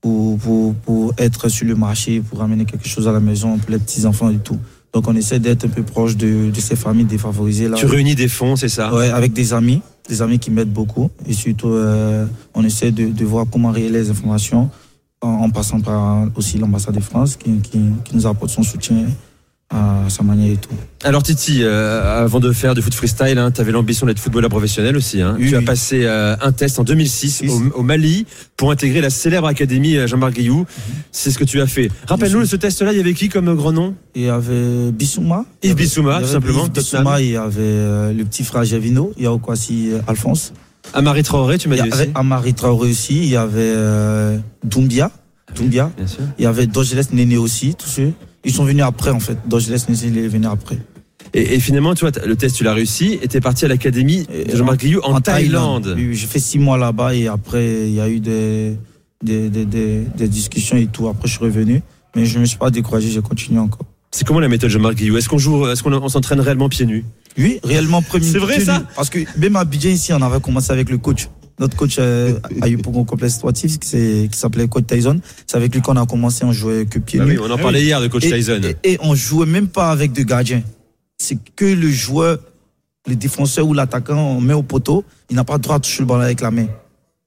pour, 0.01 0.39
pour, 0.39 0.75
pour 0.75 1.15
être 1.19 1.49
sur 1.49 1.67
le 1.67 1.75
marché 1.75 2.21
pour 2.21 2.43
amener 2.43 2.65
quelque 2.65 2.87
chose 2.87 3.09
à 3.09 3.13
la 3.13 3.21
maison 3.21 3.59
pour 3.59 3.71
les 3.71 3.79
petits 3.79 4.05
enfants 4.07 4.31
et 4.31 4.39
tout. 4.39 4.59
Donc 4.93 5.07
on 5.09 5.15
essaie 5.17 5.39
d'être 5.39 5.65
un 5.67 5.69
peu 5.69 5.83
proche 5.83 6.17
de, 6.17 6.51
de 6.51 6.61
ces 6.61 6.77
familles 6.77 7.05
défavorisées 7.05 7.69
là 7.69 7.77
Tu 7.77 7.87
réunis 7.87 8.15
des 8.15 8.29
fonds, 8.29 8.57
c'est 8.57 8.71
ça? 8.71 8.95
Ouais, 8.95 9.11
avec 9.11 9.33
des 9.35 9.53
amis, 9.53 9.83
des 10.09 10.23
amis 10.23 10.39
qui 10.39 10.51
m'aident 10.51 10.73
beaucoup. 10.73 11.11
Et 11.27 11.35
surtout, 11.35 11.69
euh, 11.69 12.27
on 12.55 12.65
essaie 12.65 12.91
de, 12.91 13.09
de 13.09 13.25
voir 13.25 13.45
comment 13.51 13.69
relayer 13.71 13.91
les 13.91 14.09
informations 14.09 14.71
en, 15.21 15.29
en 15.29 15.51
passant 15.51 15.81
par 15.81 16.27
aussi 16.37 16.57
l'ambassade 16.57 16.95
de 16.95 17.01
France 17.01 17.37
qui, 17.37 17.59
qui, 17.59 17.81
qui 18.05 18.17
nous 18.17 18.27
apporte 18.27 18.51
son 18.51 18.63
soutien 18.63 18.97
à 19.71 20.05
sa 20.09 20.23
manière 20.23 20.53
et 20.53 20.57
tout. 20.57 20.71
Alors 21.05 21.23
Titi, 21.23 21.61
euh, 21.63 22.25
avant 22.25 22.41
de 22.41 22.53
faire 22.53 22.75
du 22.75 22.81
foot 22.81 22.95
freestyle, 22.95 23.37
hein, 23.39 23.51
tu 23.51 23.61
avais 23.61 23.71
l'ambition 23.73 24.07
d'être 24.07 24.19
footballeur 24.19 24.49
professionnel 24.49 24.97
aussi. 24.97 25.21
Hein. 25.21 25.37
Oui, 25.39 25.51
tu 25.51 25.57
as 25.57 25.63
passé 25.63 26.05
euh, 26.05 26.37
un 26.41 26.53
test 26.53 26.79
en 26.79 26.85
2006 26.85 27.45
au, 27.49 27.81
au 27.81 27.83
Mali 27.83 28.27
pour 28.57 28.71
intégrer 28.71 29.01
la 29.03 29.11
célèbre 29.11 29.47
académie 29.47 29.97
euh, 29.97 30.07
Jean-Marc 30.07 30.35
Guillou. 30.35 30.65
C'est 31.13 31.31
ce 31.31 31.39
que 31.39 31.45
tu 31.45 31.61
as 31.61 31.67
fait. 31.67 31.91
Rappelle-nous, 32.07 32.47
ce 32.47 32.57
test-là, 32.57 32.93
il 32.93 32.99
y 32.99 33.01
avait 33.01 33.13
qui 33.13 33.29
comme 33.29 33.55
grand 33.55 33.73
nom? 33.73 33.95
Il 34.15 34.23
y 34.23 34.29
avait 34.29 34.91
Bissouma. 34.91 35.45
Yves 35.63 35.75
Bissouma, 35.75 36.11
Il 36.11 36.15
y 36.15 36.17
avait 36.17 36.27
tout 36.27 36.33
simplement, 36.33 36.65
Yves. 36.65 36.73
Bissouma, 36.73 37.21
il 37.21 37.31
y 37.31 37.37
avait 37.37 37.61
euh, 37.61 38.13
le 38.15 38.25
petit 38.25 38.45
frère 38.45 38.65
Javino, 38.65 39.13
il 39.19 39.25
y 39.25 39.27
a 39.27 39.33
aussi 39.33 39.91
euh, 39.93 40.01
Alphonse. 40.07 40.53
Amari 40.95 41.23
Traoré, 41.23 41.59
tu 41.59 41.69
m'as 41.69 41.77
Il 41.77 41.81
y 41.81 41.83
dit 41.83 41.93
avait 41.93 42.05
aussi. 42.05 42.13
Amari 42.15 42.55
Traoré 42.55 42.91
aussi, 42.91 43.19
il 43.19 43.29
y 43.29 43.37
avait 43.37 43.59
euh, 43.61 44.39
Doumbia. 44.65 45.11
Doumbia. 45.55 45.91
Bien 45.97 46.07
sûr. 46.07 46.21
Il 46.39 46.45
y 46.45 46.47
avait 46.47 46.67
Dogeles 46.67 47.05
Néné 47.13 47.37
aussi, 47.37 47.75
tous 47.75 47.89
ceux. 47.89 48.13
Ils 48.49 48.55
sont 48.55 48.65
venus 48.65 48.83
après 48.83 49.11
en 49.11 49.21
fait. 49.21 49.37
Dogeles 49.47 49.77
Néné, 49.89 50.01
il 50.07 50.19
est 50.19 50.29
venu 50.29 50.47
après. 50.47 50.79
Et, 51.35 51.55
et 51.55 51.61
finalement, 51.61 51.95
tu 51.95 52.07
vois, 52.07 52.13
le 52.27 52.35
test, 52.35 52.57
tu 52.57 52.65
l'as 52.65 52.73
réussi 52.73 53.19
et 53.21 53.29
t'es 53.29 53.43
parti 53.43 53.67
à 53.67 53.69
l'académie 53.69 54.27
de 54.27 54.57
Jean-Marc 54.57 54.79
Guillou 54.81 55.01
en, 55.03 55.21
Thaïlande. 55.21 55.93
Oui, 55.95 56.07
oui, 56.09 56.15
j'ai 56.15 56.27
fait 56.27 56.39
six 56.39 56.59
mois 56.59 56.79
là-bas 56.79 57.15
et 57.15 57.29
après, 57.29 57.89
il 57.89 57.95
y 57.95 58.01
a 58.01 58.09
eu 58.09 58.21
des, 58.21 58.79
des, 59.23 59.51
des, 59.51 59.67
des, 59.67 60.07
des 60.17 60.29
discussions 60.29 60.79
et 60.79 60.87
tout. 60.87 61.09
Après, 61.09 61.29
je 61.29 61.35
suis 61.35 61.45
revenu. 61.45 61.83
Mais 62.17 62.25
je 62.25 62.37
ne 62.37 62.41
me 62.41 62.47
suis 62.47 62.57
pas 62.57 62.71
découragé, 62.71 63.11
j'ai 63.11 63.21
continué 63.21 63.61
encore. 63.61 63.85
C'est 64.11 64.27
comment 64.27 64.41
la 64.41 64.49
méthode 64.49 64.71
Jean-Marc 64.71 64.95
Guillou 64.95 65.19
Est-ce 65.19 65.29
qu'on 65.29 65.37
joue, 65.37 65.69
est-ce 65.69 65.83
qu'on 65.83 65.93
on 65.93 66.09
s'entraîne 66.09 66.41
réellement 66.41 66.71
pieds 66.71 66.87
nus? 66.87 67.05
Oui, 67.37 67.61
réellement 67.63 68.01
premier. 68.01 68.25
C'est 68.27 68.39
vrai, 68.39 68.61
ça? 68.61 68.83
Parce 68.97 69.11
que 69.11 69.19
même 69.37 69.57
à 69.57 69.61
Abidjan 69.61 69.91
ici, 69.91 70.15
on 70.15 70.23
avait 70.23 70.41
commencé 70.41 70.73
avec 70.73 70.89
le 70.89 70.97
coach. 70.97 71.29
Notre 71.59 71.77
coach 71.77 71.97
euh, 71.99 72.39
a 72.61 72.69
eu 72.69 72.79
pour 72.79 72.97
un 72.99 73.05
complexe 73.05 73.35
sportif 73.35 73.79
qui, 73.79 74.29
s'appelait 74.33 74.69
Coach 74.69 74.87
Tyson. 74.87 75.21
C'est 75.47 75.57
avec 75.57 75.75
lui 75.75 75.81
qu'on 75.81 75.97
a 75.97 76.07
commencé, 76.07 76.45
on 76.45 76.53
jouait 76.53 76.87
que 76.87 76.99
pieds 76.99 77.19
Ah 77.21 77.25
nus. 77.25 77.39
oui, 77.39 77.47
on 77.47 77.51
en 77.51 77.59
parlait 77.59 77.83
hier 77.83 78.01
de 78.01 78.07
Coach 78.09 78.25
Et- 78.27 78.31
Tyson. 78.31 78.61
Et, 78.85 78.93
et 78.93 78.99
on 79.01 79.15
jouait 79.15 79.47
même 79.47 79.69
pas 79.69 79.91
avec 79.91 80.13
de 80.13 80.23
gardien. 80.23 80.63
C'est 81.19 81.39
que 81.57 81.65
le 81.65 81.89
joueur, 81.91 82.39
le 83.09 83.17
défenseur 83.17 83.67
ou 83.67 83.75
l'attaquant, 83.75 84.37
on 84.37 84.41
met 84.41 84.55
au 84.55 84.63
poteau, 84.63 85.05
il 85.31 85.37
n'a 85.37 85.43
pas 85.45 85.55
le 85.55 85.59
droit 85.61 85.79
de 85.79 85.85
toucher 85.85 86.01
le 86.03 86.07
ballon 86.07 86.21
avec 86.21 86.41
la 86.41 86.51
main. 86.53 86.67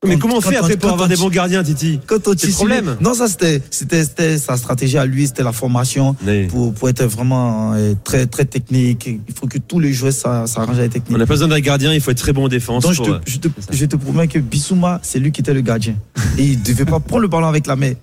Mais 0.03 0.17
comment 0.17 0.37
on 0.37 0.41
fait 0.41 0.55
après 0.55 0.77
pour 0.77 0.89
avoir 0.91 1.07
des 1.07 1.15
bons 1.15 1.29
gardiens, 1.29 1.63
Titi 1.63 1.99
quand 2.07 2.27
on 2.27 2.31
le 2.31 2.51
problème. 2.53 2.97
Non, 3.01 3.13
ça 3.13 3.27
c'était, 3.27 3.61
c'était, 3.69 4.03
c'était 4.03 4.37
sa 4.39 4.57
stratégie 4.57 4.97
à 4.97 5.05
lui, 5.05 5.27
c'était 5.27 5.43
la 5.43 5.51
formation 5.51 6.15
Oui. 6.25 6.47
pour, 6.47 6.73
pour 6.73 6.89
être 6.89 7.03
vraiment 7.03 7.73
euh, 7.73 7.93
très, 8.03 8.25
très 8.25 8.45
technique. 8.45 9.05
Il 9.07 9.33
faut 9.39 9.45
que 9.47 9.59
tous 9.59 9.79
les 9.79 9.93
joueurs 9.93 10.11
s'a- 10.13 10.47
s'arrangent 10.47 10.79
avec 10.79 10.89
la 10.91 10.99
technique. 10.99 11.15
On 11.15 11.19
n'a 11.19 11.27
pas 11.27 11.33
besoin 11.35 11.49
d'un 11.49 11.59
gardien, 11.59 11.93
il 11.93 12.01
faut 12.01 12.09
être 12.11 12.17
très 12.17 12.33
bon 12.33 12.45
en 12.45 12.47
défense. 12.47 12.81
Donc, 12.83 12.93
je, 12.93 12.97
pour, 12.97 13.09
euh, 13.09 13.19
te, 13.19 13.29
je, 13.29 13.37
te, 13.37 13.47
je 13.71 13.85
te 13.85 13.95
promets 13.95 14.27
que 14.27 14.39
Bissouma, 14.39 14.99
c'est 15.03 15.19
lui 15.19 15.31
qui 15.31 15.41
était 15.41 15.53
le 15.53 15.61
gardien. 15.61 15.93
Et 16.39 16.45
il 16.45 16.61
devait 16.63 16.85
pas 16.85 16.99
prendre 16.99 17.21
le 17.21 17.27
ballon 17.27 17.47
avec 17.47 17.67
la 17.67 17.75
main. 17.75 17.93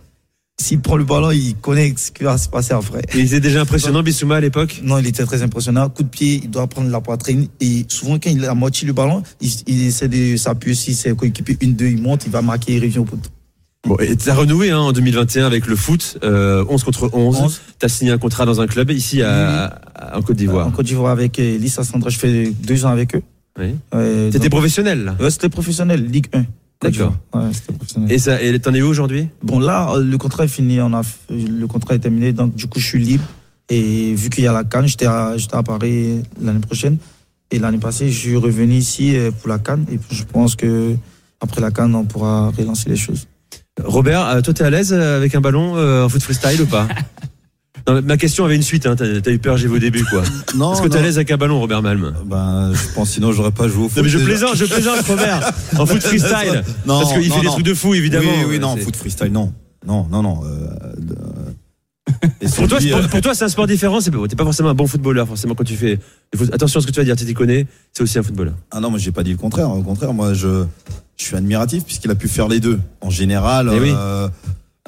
S'il 0.61 0.81
prend 0.81 0.97
le 0.97 1.05
ballon, 1.05 1.31
il 1.31 1.55
connaît 1.55 1.95
ce 1.97 2.11
qui 2.11 2.25
va 2.25 2.37
se 2.37 2.49
passer 2.49 2.75
après. 2.75 3.03
Il 3.15 3.21
était 3.21 3.39
déjà 3.41 3.61
impressionnant, 3.63 4.03
Bissouma, 4.03 4.37
à 4.37 4.41
l'époque? 4.41 4.81
Non, 4.83 4.99
il 4.99 5.07
était 5.07 5.25
très 5.25 5.43
impressionnant. 5.43 5.89
Coup 5.89 6.03
de 6.03 6.09
pied, 6.09 6.41
il 6.43 6.51
doit 6.51 6.67
prendre 6.67 6.91
la 6.91 7.01
poitrine. 7.01 7.47
Et 7.61 7.85
souvent, 7.89 8.15
quand 8.19 8.29
il 8.29 8.45
a 8.45 8.55
moitié 8.55 8.87
le 8.87 8.93
ballon, 8.93 9.23
il, 9.41 9.51
il 9.69 9.83
essaie 9.85 10.09
de 10.09 10.37
s'appuyer 10.37 10.75
sur 10.75 10.93
ses 10.95 11.15
coéquipiers. 11.15 11.57
Une, 11.61 11.75
deux, 11.75 11.87
il 11.87 12.03
monte, 12.03 12.25
il 12.27 12.33
va 12.33 12.43
marquer, 12.43 12.75
il 12.75 12.83
revient 12.83 12.99
au 12.99 13.05
poteau. 13.05 13.31
Bon, 13.87 13.97
et 14.01 14.17
t'as 14.17 14.35
renoué 14.35 14.73
hein, 14.73 14.81
en 14.81 14.93
2021 14.93 15.47
avec 15.47 15.67
le 15.69 15.77
foot, 15.77 16.19
euh, 16.25 16.65
11 16.69 16.83
contre 16.83 17.09
11. 17.13 17.37
11. 17.41 17.61
T'as 17.79 17.89
signé 17.89 18.11
un 18.11 18.19
contrat 18.19 18.45
dans 18.45 18.61
un 18.61 18.67
club 18.67 18.91
ici 18.91 19.23
à, 19.23 19.67
à- 19.95 20.19
en 20.19 20.23
Côte 20.23 20.37
d'Ivoire. 20.37 20.67
En 20.67 20.73
Côte 20.73 20.87
d'Ivoire 20.87 21.13
avec 21.13 21.39
euh, 21.39 21.57
Lissa 21.57 21.85
Sandra, 21.85 22.11
je 22.11 22.19
fais 22.19 22.51
deux 22.51 22.85
ans 22.85 22.91
avec 22.91 23.15
eux. 23.15 23.23
Oui. 23.61 23.77
Euh, 23.95 24.31
T'étais 24.33 24.51
professionnel 24.51 25.05
là? 25.05 25.17
Ouais, 25.21 25.31
c'était 25.31 25.49
professionnel, 25.49 26.05
Ligue 26.05 26.27
1. 26.33 26.45
D'accord. 26.81 27.17
Ouais, 27.35 27.53
c'était 27.53 27.73
professionnel. 27.73 28.13
Et 28.13 28.19
ça, 28.19 28.41
et 28.41 28.59
t'en 28.61 28.73
es 28.75 28.83
où 28.83 28.87
aujourd'hui? 28.87 29.29
Bon, 29.43 29.59
là, 29.59 29.91
euh, 29.91 30.03
le 30.03 30.19
contrat 30.19 30.45
est 30.45 30.49
fini. 30.49 30.81
On 30.81 30.95
a, 30.95 31.03
le 31.31 31.67
contrat 31.67 31.95
est 31.95 31.99
terminé. 31.99 32.33
Donc, 32.33 32.55
du 32.55 32.67
coup, 32.69 32.79
je 32.79 32.87
suis 32.87 32.99
libre. 32.99 33.25
Et 33.69 34.15
vu 34.15 34.31
qu'il 34.31 34.45
y 34.45 34.47
a 34.47 34.53
la 34.53 34.65
Cannes, 34.65 34.87
j'étais 34.87 35.07
à, 35.07 35.37
j'étais 35.37 35.57
à 35.57 35.63
Paris 35.63 36.23
l'année 36.41 36.61
prochaine. 36.61 36.99
Et 37.51 37.59
l'année 37.59 37.79
passée, 37.79 38.11
je 38.11 38.19
suis 38.19 38.37
revenu 38.37 38.75
ici 38.75 39.17
euh, 39.17 39.31
pour 39.31 39.49
la 39.49 39.59
Cannes. 39.59 39.87
Et 39.91 39.99
je 40.11 40.23
pense 40.25 40.55
que 40.55 40.95
après 41.41 41.61
la 41.61 41.71
Cannes, 41.71 41.95
on 41.95 42.05
pourra 42.05 42.51
relancer 42.51 42.89
les 42.89 42.97
choses. 42.97 43.27
Robert, 43.83 44.27
euh, 44.29 44.41
toi 44.41 44.55
t'es 44.55 44.65
à 44.65 44.71
l'aise 44.71 44.93
avec 44.93 45.35
un 45.35 45.41
ballon 45.41 45.77
en 46.05 46.09
foot 46.09 46.23
freestyle 46.23 46.63
ou 46.63 46.67
pas? 46.67 46.89
Non, 47.89 48.03
Ma 48.03 48.17
question 48.17 48.45
avait 48.45 48.57
une 48.57 48.63
suite, 48.63 48.87
hein, 48.87 48.95
t'as 48.97 49.31
eu 49.31 49.39
peur, 49.39 49.57
j'ai 49.57 49.67
vu 49.69 49.77
au 49.77 49.79
début 49.79 50.05
quoi. 50.05 50.23
Non, 50.57 50.73
Est-ce 50.73 50.83
que 50.83 50.89
t'es 50.89 50.99
à 50.99 51.03
l'aise 51.03 51.17
avec 51.17 51.31
un 51.31 51.37
ballon, 51.37 51.59
Robert 51.61 51.83
Malm? 51.83 52.15
Ben, 52.27 52.73
je 52.73 52.95
pense 52.95 53.11
sinon 53.11 53.33
j'aurais 53.33 53.51
pas 53.53 53.69
joué 53.69 53.85
au 53.85 53.89
foot. 53.89 53.97
Non 53.99 54.03
mais 54.05 54.09
je 54.09 54.19
déjà. 54.19 54.29
plaisante, 54.31 54.57
je 54.57 54.65
plaisante 54.67 55.01
Robert 55.07 55.53
En 55.79 55.87
foot 55.87 56.03
freestyle 56.03 56.63
Non, 56.87 57.01
Parce 57.01 57.13
qu'il 57.15 57.29
non, 57.29 57.35
fait 57.37 57.41
des 57.41 57.47
trucs 57.47 57.65
de 57.67 57.75
fou 57.75 57.95
évidemment. 57.95 58.31
Oui, 58.41 58.47
oui, 58.51 58.59
non, 58.59 58.77
foot 58.77 58.95
freestyle, 58.97 59.33
non. 59.33 59.53
Non, 59.87 60.07
non, 60.11 60.23
non. 60.23 60.41
euh, 60.45 60.69
et 62.41 62.49
Pour 62.49 62.67
toi, 62.69 62.79
euh, 62.83 63.09
pour 63.09 63.21
toi, 63.21 63.35
c'est 63.35 63.45
un 63.45 63.49
sport 63.49 63.67
différent. 63.67 64.01
T'es 64.01 64.37
pas 64.37 64.45
forcément 64.45 64.71
un 64.71 64.75
bon 64.75 64.87
footballeur, 64.87 65.27
forcément 65.29 65.55
quand 65.55 65.65
tu 65.65 65.77
fais. 65.77 65.99
Attention 66.53 66.79
à 66.79 66.83
ce 66.83 66.87
que 66.87 66.93
tu 66.93 66.99
vas 67.01 67.05
dire. 67.05 67.17
Titi 67.17 67.35
connaît, 67.35 67.67
c'est 67.93 68.03
aussi 68.03 68.19
un 68.19 68.23
footballeur. 68.23 68.55
Ah 68.71 68.81
non, 68.81 68.91
moi 68.91 68.99
j'ai 68.99 69.13
pas 69.13 69.23
dit 69.23 69.31
le 69.31 69.37
contraire. 69.37 69.71
Au 69.71 69.83
contraire, 69.83 70.13
moi 70.13 70.35
je, 70.35 70.65
je 71.17 71.25
suis 71.25 71.37
admiratif 71.37 71.85
puisqu'il 71.85 72.11
a 72.11 72.15
pu 72.15 72.29
faire 72.29 72.49
les 72.49 72.61
deux. 72.61 72.81
En 73.01 73.11
général, 73.11 73.71
Eh 73.73 73.79
oui. 73.81 73.93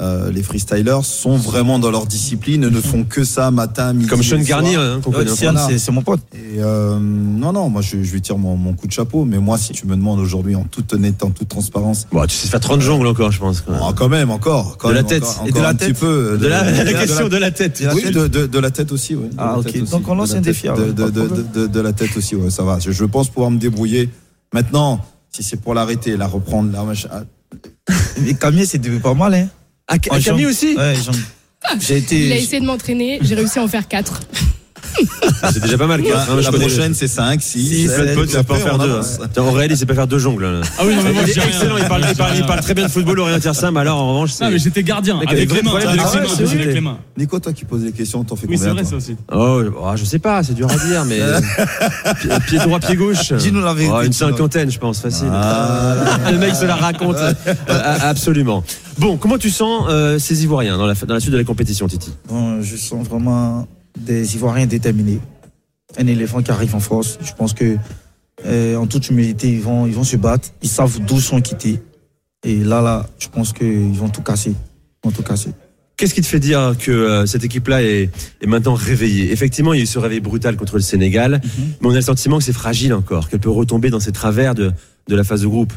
Euh, 0.00 0.30
les 0.30 0.42
freestylers 0.42 1.04
sont 1.04 1.36
vraiment 1.36 1.78
dans 1.78 1.90
leur 1.90 2.06
discipline, 2.06 2.62
ne 2.68 2.80
font 2.80 3.04
que 3.04 3.22
ça 3.22 3.50
matin, 3.50 3.92
midi. 3.92 4.08
Comme 4.08 4.22
Sean. 4.22 4.38
Garnier, 4.38 4.76
hein, 4.76 5.00
c'est, 5.78 5.90
mon 5.90 6.02
pote. 6.02 6.20
Et 6.32 6.58
euh, 6.58 6.98
non, 6.98 7.52
non, 7.52 7.68
moi 7.68 7.82
je, 7.82 8.02
je 8.02 8.12
lui 8.12 8.22
tire 8.22 8.38
mon, 8.38 8.56
mon 8.56 8.72
coup 8.72 8.86
de 8.86 8.92
chapeau. 8.92 9.24
Mais 9.26 9.38
moi, 9.38 9.58
si 9.58 9.72
tu 9.72 9.86
me 9.86 9.94
demandes 9.96 10.18
aujourd'hui 10.18 10.54
en 10.54 10.62
toute 10.64 10.92
honnêteté, 10.94 11.24
en 11.26 11.30
toute 11.30 11.48
transparence, 11.48 12.06
Bon, 12.10 12.24
tu 12.26 12.34
sais 12.34 12.48
faire 12.48 12.60
30 12.60 12.80
jongles 12.80 13.06
encore, 13.08 13.30
je 13.30 13.40
pense. 13.40 13.60
quand 13.60 13.72
même. 13.72 13.80
oh, 13.84 13.92
quand 13.94 14.08
même, 14.08 14.30
encore, 14.30 14.78
quand 14.78 14.88
De 14.88 14.94
la 14.94 15.02
tête. 15.02 15.22
encore, 15.22 15.46
Et 15.46 15.52
de 15.52 15.60
la 15.60 15.68
un 15.68 15.74
tête. 15.74 15.88
petit 15.88 16.00
peu. 16.00 16.38
De 16.38 16.46
la, 16.46 16.70
la 16.84 16.92
question 16.94 17.28
de 17.28 17.36
la 17.36 17.50
tête. 17.50 17.82
Oui, 17.94 18.10
de, 18.10 18.26
de, 18.26 18.46
de 18.46 18.58
la 18.58 18.70
tête 18.70 18.92
aussi, 18.92 19.14
oui. 19.14 19.28
Ah, 19.36 19.52
la 19.52 19.58
ok. 19.58 19.66
aussi. 19.66 19.82
Donc, 19.82 20.08
on 20.08 20.14
lance 20.14 20.32
la 20.32 20.38
un 20.38 20.40
défi, 20.40 20.66
De, 20.68 21.80
la 21.80 21.92
tête 21.92 22.16
aussi, 22.16 22.36
ouais, 22.36 22.50
ça 22.50 22.62
va. 22.62 22.78
Je, 22.78 22.90
je 22.90 23.04
pense 23.04 23.28
pouvoir 23.28 23.50
me 23.50 23.58
débrouiller. 23.58 24.08
Maintenant, 24.54 25.04
si 25.30 25.42
c'est 25.42 25.58
pour 25.60 25.74
l'arrêter, 25.74 26.16
la 26.16 26.26
reprendre, 26.26 26.72
là, 26.76 26.84
machin, 26.84 27.08
ah, 27.12 27.22
Et 28.26 28.34
Camille, 28.34 28.66
c'était 28.66 28.90
pas 28.90 29.14
mal, 29.14 29.34
hein. 29.34 29.48
Ah, 29.92 29.96
Ca- 30.02 30.14
En 30.16 30.20
Camille 30.20 30.46
aussi 30.46 30.76
Ouais, 30.76 30.94
jambe. 30.94 31.16
J'ai 31.80 31.98
été. 31.98 32.26
Il 32.26 32.32
a 32.32 32.36
essayé 32.36 32.60
de 32.60 32.64
m'entraîner, 32.64 33.18
j'ai 33.22 33.34
réussi 33.34 33.58
à 33.58 33.62
en 33.64 33.68
faire 33.68 33.86
4. 33.88 34.20
C'est 35.52 35.60
déjà 35.62 35.78
pas 35.78 35.86
mal. 35.86 36.00
hein, 36.00 36.24
je 36.38 36.42
la 36.42 36.52
prochaine, 36.52 36.94
c'est 36.94 37.08
5, 37.08 37.40
6. 37.40 37.82
J'ai 37.82 37.88
plein 37.94 38.04
de 38.06 38.14
potes, 38.14 38.28
il 38.28 38.32
sait 38.32 38.42
pas 38.44 38.54
en 38.54 38.58
faire 38.58 38.78
deux. 38.78 38.90
hein. 38.90 39.40
Aurélien, 39.40 39.68
il 39.74 39.76
sait 39.76 39.86
pas 39.86 39.94
faire 39.94 40.06
deux 40.06 40.18
jongles. 40.18 40.44
là. 40.44 40.60
Ah 40.78 40.82
oui, 40.86 40.94
non, 40.94 41.02
mais 41.02 41.12
moi, 41.12 41.22
il 41.24 41.30
est 41.30 41.46
excellent, 41.46 41.76
il 41.78 41.84
parle, 41.84 42.04
il 42.10 42.16
parle, 42.16 42.36
il 42.36 42.46
parle 42.46 42.60
très 42.60 42.74
bien 42.74 42.86
de 42.86 42.90
football, 42.90 43.20
Aurélien 43.20 43.40
Tiersin, 43.40 43.70
mais 43.70 43.80
alors 43.80 43.98
en 43.98 44.08
revanche, 44.10 44.32
c'est. 44.32 44.44
Non, 44.44 44.50
mais 44.50 44.58
j'étais 44.58 44.82
gardien. 44.82 45.16
Avec 45.18 45.30
avec 45.30 45.52
les 45.52 45.62
mains. 45.62 45.70
Avec 45.74 45.90
les 45.90 45.96
mains. 45.96 46.04
main, 46.04 46.10
Avec 46.12 46.28
c'est 46.30 46.56
les 46.56 46.80
mains. 46.80 46.98
Nico, 47.16 47.38
toi 47.38 47.52
qui 47.52 47.64
poses 47.64 47.84
les 47.84 47.92
questions, 47.92 48.22
t'en 48.24 48.36
fais 48.36 48.46
Oui, 48.48 48.58
c'est 48.58 48.68
combien 48.68 48.82
vrai, 48.82 48.90
ça 48.90 48.96
aussi. 48.96 49.16
Oh, 49.32 49.62
oh, 49.80 49.92
je 49.96 50.04
sais 50.04 50.18
pas, 50.18 50.42
c'est 50.42 50.54
dur 50.54 50.68
à 50.70 50.76
dire, 50.76 51.04
mais. 51.04 51.20
pied, 52.46 52.58
droit, 52.58 52.80
pied 52.80 52.96
gauche. 52.96 53.32
Dis-nous 53.32 53.60
la 53.62 53.74
vérité, 53.74 53.94
Oh, 53.98 54.02
une 54.02 54.12
cinquantaine, 54.12 54.70
je 54.70 54.78
pense, 54.78 55.00
facile. 55.00 55.28
Ah. 55.32 56.30
Le 56.30 56.38
mec 56.38 56.54
se 56.54 56.64
la 56.64 56.76
raconte. 56.76 57.16
Euh, 57.16 57.34
absolument. 58.02 58.62
Bon, 58.98 59.16
comment 59.16 59.38
tu 59.38 59.50
sens 59.50 59.84
euh, 59.88 60.18
ces 60.18 60.42
Ivoiriens 60.44 60.76
dans 60.76 60.86
la, 60.86 60.94
suite 60.94 61.32
de 61.32 61.38
la 61.38 61.44
compétition, 61.44 61.86
Titi? 61.88 62.12
Bon, 62.28 62.60
je 62.62 62.76
sens 62.76 63.06
vraiment 63.06 63.66
des 63.98 64.34
Ivoiriens 64.34 64.66
déterminés. 64.66 65.20
Un 65.98 66.06
éléphant 66.06 66.42
qui 66.42 66.50
arrive 66.50 66.74
en 66.74 66.80
force. 66.80 67.18
Je 67.22 67.32
pense 67.32 67.52
que, 67.52 67.76
euh, 68.46 68.76
en 68.76 68.86
toute 68.86 69.08
humilité, 69.10 69.52
ils 69.52 69.60
vont, 69.60 69.86
ils 69.86 69.94
vont 69.94 70.04
se 70.04 70.16
battre. 70.16 70.50
Ils 70.62 70.68
savent 70.68 71.00
d'où 71.00 71.20
sont 71.20 71.40
quittés. 71.40 71.80
Et 72.44 72.56
là, 72.56 72.80
là, 72.80 73.08
je 73.18 73.28
pense 73.28 73.52
qu'ils 73.52 73.92
vont 73.92 74.08
tout 74.08 74.22
casser. 74.22 74.50
Ils 74.52 75.08
vont 75.08 75.10
tout 75.10 75.22
casser. 75.22 75.50
Qu'est-ce 75.96 76.14
qui 76.14 76.22
te 76.22 76.26
fait 76.26 76.40
dire 76.40 76.74
que 76.78 76.90
euh, 76.90 77.26
cette 77.26 77.44
équipe-là 77.44 77.82
est, 77.82 78.10
est 78.40 78.46
maintenant 78.46 78.72
réveillée? 78.72 79.32
Effectivement, 79.32 79.74
il 79.74 79.78
y 79.78 79.80
a 79.80 79.82
eu 79.82 79.86
ce 79.86 79.98
réveil 79.98 80.20
brutal 80.20 80.56
contre 80.56 80.76
le 80.76 80.80
Sénégal, 80.80 81.42
mais 81.80 81.88
on 81.88 81.90
a 81.90 81.96
le 81.96 82.00
sentiment 82.00 82.38
que 82.38 82.44
c'est 82.44 82.54
fragile 82.54 82.94
encore, 82.94 83.28
qu'elle 83.28 83.40
peut 83.40 83.50
retomber 83.50 83.90
dans 83.90 84.00
ses 84.00 84.12
travers 84.12 84.54
de, 84.54 84.72
de 85.08 85.14
la 85.14 85.24
phase 85.24 85.42
de 85.42 85.46
groupe. 85.46 85.74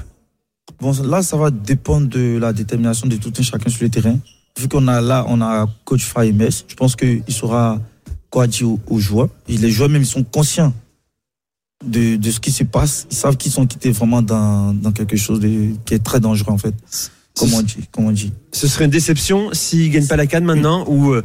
Bon, 0.80 0.94
là, 1.04 1.24
ça 1.24 1.36
va 1.36 1.52
dépendre 1.52 2.08
de 2.08 2.38
la 2.38 2.54
détermination 2.54 3.08
de 3.08 3.18
tout 3.18 3.34
un 3.38 3.42
chacun 3.42 3.70
sur 3.70 3.84
le 3.84 3.90
terrain. 3.90 4.18
Vu 4.58 4.70
qu'on 4.70 4.88
a 4.88 5.02
là, 5.02 5.26
on 5.28 5.42
a 5.42 5.68
coach 5.84 6.06
Faïmes, 6.06 6.48
je 6.70 6.76
pense 6.76 6.96
qu'il 6.96 7.24
saura 7.28 7.82
quoi 8.34 8.48
dire 8.48 8.68
aux, 8.88 9.00
joueurs. 9.00 9.30
Et 9.48 9.58
les 9.58 9.70
joueurs 9.70 9.90
même, 9.90 10.02
ils 10.02 10.08
sont 10.08 10.24
conscients 10.24 10.74
de, 11.86 12.16
de 12.16 12.32
ce 12.32 12.40
qui 12.40 12.52
se 12.52 12.64
passe. 12.64 13.06
Ils 13.12 13.16
savent 13.16 13.38
qu'ils 13.38 13.52
sont 13.52 13.68
quittés 13.68 13.92
vraiment 13.92 14.24
dans, 14.24 14.74
dans 14.74 14.92
quelque 14.92 15.16
chose 15.16 15.40
de, 15.40 15.76
qui 15.86 15.94
est 15.94 16.04
très 16.04 16.20
dangereux, 16.20 16.52
en 16.52 16.58
fait. 16.58 16.74
Comme 17.38 17.54
on 17.54 17.62
dit, 17.62 17.88
comme 17.92 18.06
on 18.06 18.12
dit. 18.12 18.34
Ce 18.52 18.68
serait 18.68 18.86
une 18.86 18.92
déception 18.92 19.54
s'ils 19.54 19.92
gagnent 19.92 20.08
pas 20.08 20.16
la 20.16 20.26
canne 20.26 20.46
maintenant, 20.46 20.84
ou 20.88 21.14
euh, 21.14 21.22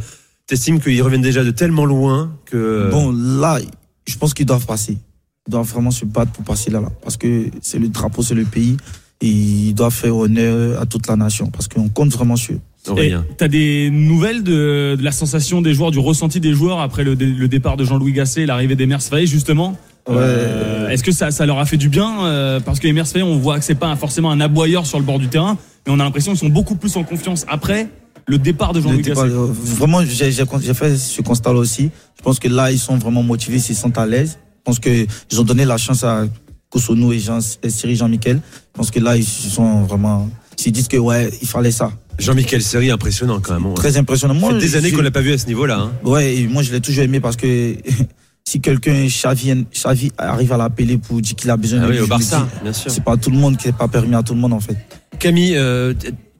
t'estimes 0.46 0.80
qu'ils 0.80 1.02
reviennent 1.02 1.22
déjà 1.22 1.42
de 1.44 1.50
tellement 1.50 1.86
loin 1.86 2.36
que. 2.44 2.90
Bon, 2.90 3.10
là, 3.10 3.58
je 4.06 4.16
pense 4.18 4.34
qu'ils 4.34 4.46
doivent 4.46 4.66
passer. 4.66 4.98
Ils 5.46 5.50
doivent 5.50 5.66
vraiment 5.66 5.90
se 5.90 6.04
battre 6.04 6.32
pour 6.32 6.44
passer 6.44 6.70
là, 6.70 6.82
là. 6.82 6.90
Parce 7.02 7.16
que 7.16 7.46
c'est 7.62 7.78
le 7.78 7.88
drapeau, 7.88 8.22
c'est 8.22 8.34
le 8.34 8.44
pays. 8.44 8.76
Et 9.22 9.28
ils 9.28 9.72
doivent 9.72 9.94
faire 9.94 10.14
honneur 10.14 10.78
à 10.78 10.84
toute 10.84 11.06
la 11.06 11.16
nation. 11.16 11.50
Parce 11.50 11.68
qu'on 11.68 11.88
compte 11.88 12.10
vraiment 12.10 12.36
sur 12.36 12.54
eux. 12.56 12.60
Et 12.86 12.90
Aurélien. 12.90 13.26
t'as 13.36 13.48
des 13.48 13.90
nouvelles 13.90 14.42
de, 14.42 14.96
de 14.98 15.02
la 15.04 15.12
sensation 15.12 15.60
des 15.62 15.74
joueurs, 15.74 15.90
du 15.90 15.98
ressenti 15.98 16.40
des 16.40 16.52
joueurs 16.54 16.80
après 16.80 17.04
le, 17.04 17.16
dé- 17.16 17.26
le 17.26 17.48
départ 17.48 17.76
de 17.76 17.84
Jean-Louis 17.84 18.12
Gasset 18.12 18.42
et 18.42 18.46
l'arrivée 18.46 18.76
des 18.76 18.88
Faye 18.98 19.26
justement 19.26 19.76
Euh, 20.10 20.88
Est-ce 20.88 21.02
que 21.04 21.12
ça, 21.12 21.30
ça 21.30 21.44
leur 21.44 21.58
a 21.58 21.66
fait 21.66 21.76
du 21.76 21.88
bien 21.90 22.24
euh, 22.24 22.60
Parce 22.60 22.80
que 22.80 22.86
Emers 22.88 23.06
Faye, 23.06 23.22
on 23.22 23.36
voit 23.38 23.58
que 23.58 23.64
c'est 23.64 23.74
pas 23.74 23.94
forcément 23.96 24.30
un 24.30 24.40
aboyeur 24.40 24.86
sur 24.86 24.98
le 24.98 25.04
bord 25.04 25.18
du 25.18 25.28
terrain, 25.28 25.58
mais 25.86 25.92
on 25.92 26.00
a 26.00 26.04
l'impression 26.04 26.32
qu'ils 26.32 26.40
sont 26.40 26.48
beaucoup 26.48 26.76
plus 26.76 26.96
en 26.96 27.04
confiance 27.04 27.44
après 27.48 27.88
le 28.26 28.38
départ 28.38 28.72
de 28.72 28.80
Jean-Louis 28.80 29.02
Gasset. 29.02 29.20
euh, 29.20 29.46
Vraiment, 29.52 30.00
j'ai 30.04 30.74
fait 30.74 30.96
ce 30.96 31.20
constat-là 31.20 31.58
aussi. 31.58 31.90
Je 32.16 32.22
pense 32.22 32.38
que 32.38 32.48
là, 32.48 32.70
ils 32.72 32.78
sont 32.78 32.96
vraiment 32.96 33.22
motivés, 33.22 33.56
ils 33.58 33.62
se 33.62 33.74
sentent 33.74 33.98
à 33.98 34.06
l'aise. 34.06 34.38
Je 34.58 34.62
pense 34.64 34.78
qu'ils 34.78 35.06
ont 35.40 35.44
donné 35.44 35.64
la 35.66 35.76
chance 35.76 36.04
à 36.04 36.24
Kosono 36.70 37.12
et, 37.12 37.18
Jean, 37.18 37.38
et 37.62 37.70
Cyril 37.70 37.96
Jean-Michel. 37.96 38.40
Je 38.52 38.78
pense 38.78 38.90
que 38.90 39.00
là, 39.00 39.16
ils 39.16 39.24
se 39.24 39.48
sont 39.50 39.82
vraiment. 39.84 40.28
Ils 40.58 40.62
se 40.62 40.70
disent 40.70 40.88
que 40.88 40.96
ouais, 40.96 41.30
il 41.42 41.48
fallait 41.48 41.70
ça. 41.70 41.90
Jean-Michel 42.18 42.62
Seri, 42.62 42.90
impressionnant 42.90 43.40
quand 43.40 43.54
même. 43.54 43.66
hein. 43.66 43.74
Très 43.74 43.96
impressionnant. 43.96 44.34
Ça 44.34 44.40
Moi, 44.40 44.52
fait 44.54 44.58
des 44.58 44.76
années 44.76 44.92
qu'on 44.92 45.02
l'a 45.02 45.10
pas 45.10 45.20
vu 45.20 45.32
à 45.32 45.38
ce 45.38 45.46
niveau-là. 45.46 45.78
hein. 45.78 45.92
Ouais, 46.04 46.36
et 46.36 46.46
moi 46.46 46.62
je 46.62 46.72
l'ai 46.72 46.80
toujours 46.80 47.04
aimé 47.04 47.20
parce 47.20 47.36
que 47.36 47.76
si 48.48 48.60
quelqu'un, 48.60 49.06
Xavi, 49.06 49.66
Xavi 49.72 50.12
arrive 50.18 50.52
à 50.52 50.56
l'appeler 50.56 50.98
pour 50.98 51.20
dire 51.20 51.36
qu'il 51.36 51.50
a 51.50 51.56
besoin 51.56 51.80
Ah 51.80 51.86
de 51.86 51.90
oui, 51.90 51.96
lui, 51.96 52.02
au 52.02 52.06
Barça, 52.06 52.48
dis, 52.56 52.62
bien 52.64 52.72
sûr. 52.72 52.90
C'est 52.90 53.04
pas 53.04 53.16
tout 53.16 53.30
le 53.30 53.36
monde 53.36 53.56
qui 53.56 53.66
n'est 53.68 53.72
pas 53.72 53.88
permis 53.88 54.14
à 54.14 54.22
tout 54.22 54.34
le 54.34 54.40
monde 54.40 54.52
en 54.52 54.60
fait. 54.60 54.76
Camille, 55.18 55.54
euh, 55.56 55.94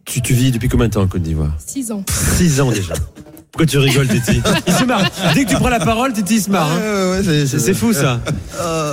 tu, 0.05 0.21
tu 0.23 0.33
vis 0.35 0.51
depuis 0.51 0.69
combien 0.69 0.89
de 0.89 0.93
temps 0.95 1.03
en 1.03 1.07
Côte 1.07 1.23
d'Ivoire? 1.23 1.55
6 1.65 1.93
ans. 1.93 2.05
6 2.37 2.61
ans 2.61 2.71
déjà. 2.73 2.95
Pourquoi 3.51 3.67
tu 3.67 3.79
rigoles, 3.79 4.09
Titi 4.09 4.41
Il 4.67 4.73
se 4.73 4.85
marre. 4.85 5.11
Dès 5.35 5.45
que 5.45 5.51
tu 5.51 5.57
prends 5.57 5.69
la 5.69 5.81
parole, 5.81 6.13
Titi 6.13 6.37
il 6.37 6.41
se 6.41 6.51
marre. 6.51 6.71
hein. 6.71 7.21
C'est 7.25 7.47
c'est 7.47 7.75
fou 7.75 7.93
ça. 7.93 8.21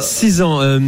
6 0.01 0.41
ans. 0.41 0.61
euh, 0.61 0.79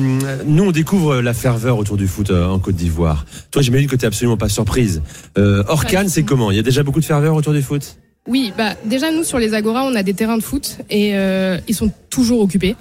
nous, 0.45 0.63
on 0.63 0.71
découvre 0.71 1.21
la 1.21 1.33
ferveur 1.33 1.77
autour 1.77 1.97
du 1.97 2.07
foot 2.07 2.31
euh, 2.31 2.47
en 2.47 2.59
Côte 2.59 2.75
d'Ivoire. 2.75 3.25
Toi, 3.51 3.61
j'imagine 3.61 3.87
que 3.87 3.95
tu 3.95 4.05
absolument 4.05 4.37
pas 4.37 4.49
surprise. 4.49 5.01
Euh, 5.37 5.63
hors 5.67 5.85
Cannes, 5.85 6.09
c'est 6.09 6.23
comment? 6.23 6.51
Il 6.51 6.57
y 6.57 6.59
a 6.59 6.63
déjà 6.63 6.83
beaucoup 6.83 6.99
de 6.99 7.05
ferveur 7.05 7.35
autour 7.35 7.53
du 7.53 7.61
foot? 7.61 7.97
Oui, 8.27 8.51
bah 8.57 8.71
déjà 8.85 9.11
nous 9.11 9.23
sur 9.23 9.39
les 9.39 9.53
Agora, 9.53 9.83
on 9.85 9.95
a 9.95 10.03
des 10.03 10.13
terrains 10.13 10.37
de 10.37 10.43
foot 10.43 10.77
et 10.89 11.11
euh, 11.15 11.57
ils 11.67 11.75
sont 11.75 11.91
toujours 12.09 12.41
occupés. 12.41 12.75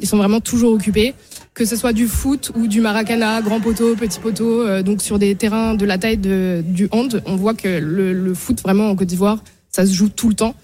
Ils 0.00 0.08
sont 0.08 0.16
vraiment 0.16 0.40
toujours 0.40 0.72
occupés, 0.72 1.14
que 1.54 1.64
ce 1.64 1.76
soit 1.76 1.92
du 1.92 2.06
foot 2.08 2.50
ou 2.56 2.66
du 2.66 2.80
maracana, 2.80 3.42
grand 3.42 3.60
poteau, 3.60 3.94
petit 3.94 4.18
poteau. 4.18 4.62
euh, 4.62 4.82
donc 4.82 5.02
sur 5.02 5.18
des 5.20 5.34
terrains 5.36 5.74
de 5.74 5.84
la 5.84 5.98
taille 5.98 6.16
de, 6.16 6.64
du 6.66 6.88
hand, 6.90 7.22
on 7.26 7.36
voit 7.36 7.54
que 7.54 7.68
le, 7.78 8.12
le 8.12 8.34
foot 8.34 8.60
vraiment 8.62 8.88
en 8.90 8.96
Côte 8.96 9.06
d'Ivoire, 9.08 9.38
ça 9.74 9.86
se 9.86 9.92
joue 9.92 10.08
tout 10.08 10.28
le 10.28 10.34
temps. 10.34 10.54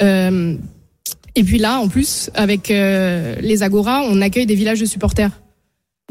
Euh, 0.00 0.56
et 1.34 1.44
puis 1.44 1.58
là, 1.58 1.78
en 1.78 1.88
plus, 1.88 2.30
avec 2.34 2.70
euh, 2.70 3.36
les 3.40 3.62
Agora, 3.62 4.02
on 4.04 4.20
accueille 4.20 4.46
des 4.46 4.54
villages 4.54 4.80
de 4.80 4.86
supporters. 4.86 5.30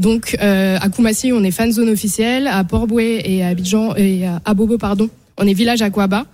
Donc 0.01 0.37
euh, 0.41 0.77
à 0.79 0.89
Koumassi, 0.89 1.31
on 1.31 1.43
est 1.43 1.51
fan 1.51 1.71
zone 1.71 1.89
officielle, 1.89 2.47
à 2.47 2.63
Port-Boué 2.63 3.21
et 3.23 3.43
à 3.43 3.49
Abidjan 3.49 3.95
et 3.95 4.25
à 4.25 4.41
Abobo, 4.43 4.77
pardon, 4.77 5.09
on 5.37 5.47
est 5.47 5.53
village 5.53 5.81
Aquaba. 5.81 6.25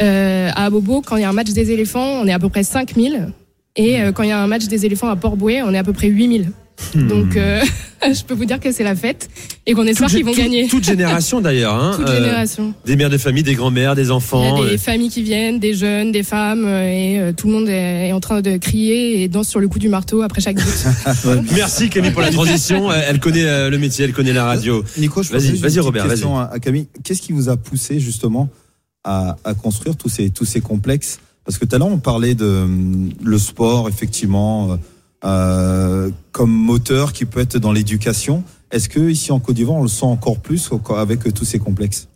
Euh, 0.00 0.50
à 0.54 0.64
Abobo, 0.64 1.00
quand 1.00 1.16
il 1.16 1.22
y 1.22 1.24
a 1.24 1.28
un 1.28 1.34
match 1.34 1.50
des 1.50 1.70
éléphants, 1.70 2.20
on 2.20 2.26
est 2.26 2.32
à 2.32 2.38
peu 2.38 2.48
près 2.48 2.64
5000 2.64 3.28
et 3.76 4.00
euh, 4.00 4.12
quand 4.12 4.24
il 4.24 4.30
y 4.30 4.32
a 4.32 4.40
un 4.40 4.46
match 4.46 4.66
des 4.66 4.84
éléphants 4.84 5.08
à 5.08 5.16
Port-Boué, 5.16 5.62
on 5.62 5.72
est 5.72 5.78
à 5.78 5.84
peu 5.84 5.92
près 5.92 6.08
8000. 6.08 6.50
Donc 6.94 7.36
euh, 7.36 7.62
je 8.02 8.24
peux 8.24 8.34
vous 8.34 8.44
dire 8.44 8.60
que 8.60 8.72
c'est 8.72 8.84
la 8.84 8.94
fête 8.94 9.28
et 9.66 9.72
qu'on 9.74 9.86
espère 9.86 10.08
qu'ils 10.08 10.24
vont 10.24 10.32
gagner. 10.32 10.66
Toute 10.68 10.84
génération 10.84 11.40
d'ailleurs. 11.40 11.74
Hein, 11.74 11.92
Toute 11.96 12.08
euh, 12.08 12.16
génération. 12.16 12.74
Des 12.84 12.96
mères 12.96 13.10
de 13.10 13.18
famille, 13.18 13.42
des 13.42 13.54
grands-mères, 13.54 13.94
des 13.94 14.02
Il 14.02 14.08
y 14.08 14.10
enfants. 14.10 14.62
a 14.62 14.68
des 14.68 14.74
euh, 14.74 14.78
familles 14.78 15.08
qui 15.08 15.22
viennent, 15.22 15.58
des 15.58 15.74
jeunes, 15.74 16.12
des 16.12 16.22
femmes, 16.22 16.66
et 16.66 17.20
euh, 17.20 17.32
tout 17.32 17.46
le 17.46 17.52
monde 17.54 17.68
est, 17.68 18.08
est 18.08 18.12
en 18.12 18.20
train 18.20 18.40
de 18.42 18.56
crier 18.56 19.22
et 19.22 19.28
danse 19.28 19.48
sur 19.48 19.60
le 19.60 19.68
coup 19.68 19.78
du 19.78 19.88
marteau 19.88 20.22
après 20.22 20.40
chaque 20.40 20.56
but. 20.56 20.86
Merci 21.54 21.88
Camille 21.88 22.10
pour 22.10 22.22
la 22.22 22.30
transition. 22.30 22.90
Elle 22.92 23.20
connaît 23.20 23.44
euh, 23.44 23.70
le 23.70 23.78
métier, 23.78 24.04
elle 24.04 24.12
connaît 24.12 24.32
la 24.32 24.44
radio. 24.44 24.84
Nico, 24.98 25.22
je 25.22 25.32
Vas-y, 25.32 25.56
vas-y 25.56 25.80
Robert, 25.80 26.08
question 26.08 26.38
à, 26.38 26.44
à 26.52 26.58
Camille. 26.58 26.86
Qu'est-ce 27.02 27.22
qui 27.22 27.32
vous 27.32 27.48
a 27.48 27.56
poussé 27.56 28.00
justement 28.00 28.48
à, 29.04 29.36
à 29.44 29.54
construire 29.54 29.96
tous 29.96 30.08
ces, 30.08 30.30
tous 30.30 30.44
ces 30.44 30.60
complexes? 30.60 31.18
Parce 31.44 31.58
que 31.58 31.66
tout 31.66 31.76
à 31.76 31.78
l'heure, 31.78 31.88
on 31.88 31.98
parlait 31.98 32.34
de 32.34 32.46
hum, 32.46 33.10
le 33.22 33.38
sport, 33.38 33.88
effectivement, 33.88 34.78
euh, 35.24 36.10
comme 36.32 36.50
moteur 36.50 37.12
qui 37.12 37.24
peut 37.24 37.40
être 37.40 37.58
dans 37.58 37.72
l'éducation. 37.72 38.44
Est-ce 38.70 38.88
que 38.88 39.00
ici 39.08 39.32
en 39.32 39.40
Côte 39.40 39.56
d'Ivoire, 39.56 39.78
on 39.78 39.82
le 39.82 39.88
sent 39.88 40.06
encore 40.06 40.40
plus 40.40 40.70
avec 40.96 41.32
tous 41.32 41.44
ces 41.44 41.58
complexes? 41.58 42.08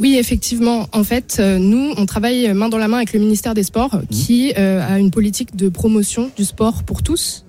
Oui, 0.00 0.16
effectivement. 0.18 0.88
En 0.92 1.04
fait, 1.04 1.36
euh, 1.38 1.58
nous, 1.58 1.92
on 1.96 2.06
travaille 2.06 2.52
main 2.52 2.68
dans 2.68 2.78
la 2.78 2.88
main 2.88 2.96
avec 2.98 3.12
le 3.12 3.20
ministère 3.20 3.54
des 3.54 3.62
Sports, 3.62 4.00
qui 4.10 4.52
euh, 4.58 4.84
a 4.86 4.98
une 4.98 5.12
politique 5.12 5.54
de 5.54 5.68
promotion 5.68 6.30
du 6.36 6.44
sport 6.44 6.82
pour 6.82 7.02
tous. 7.02 7.44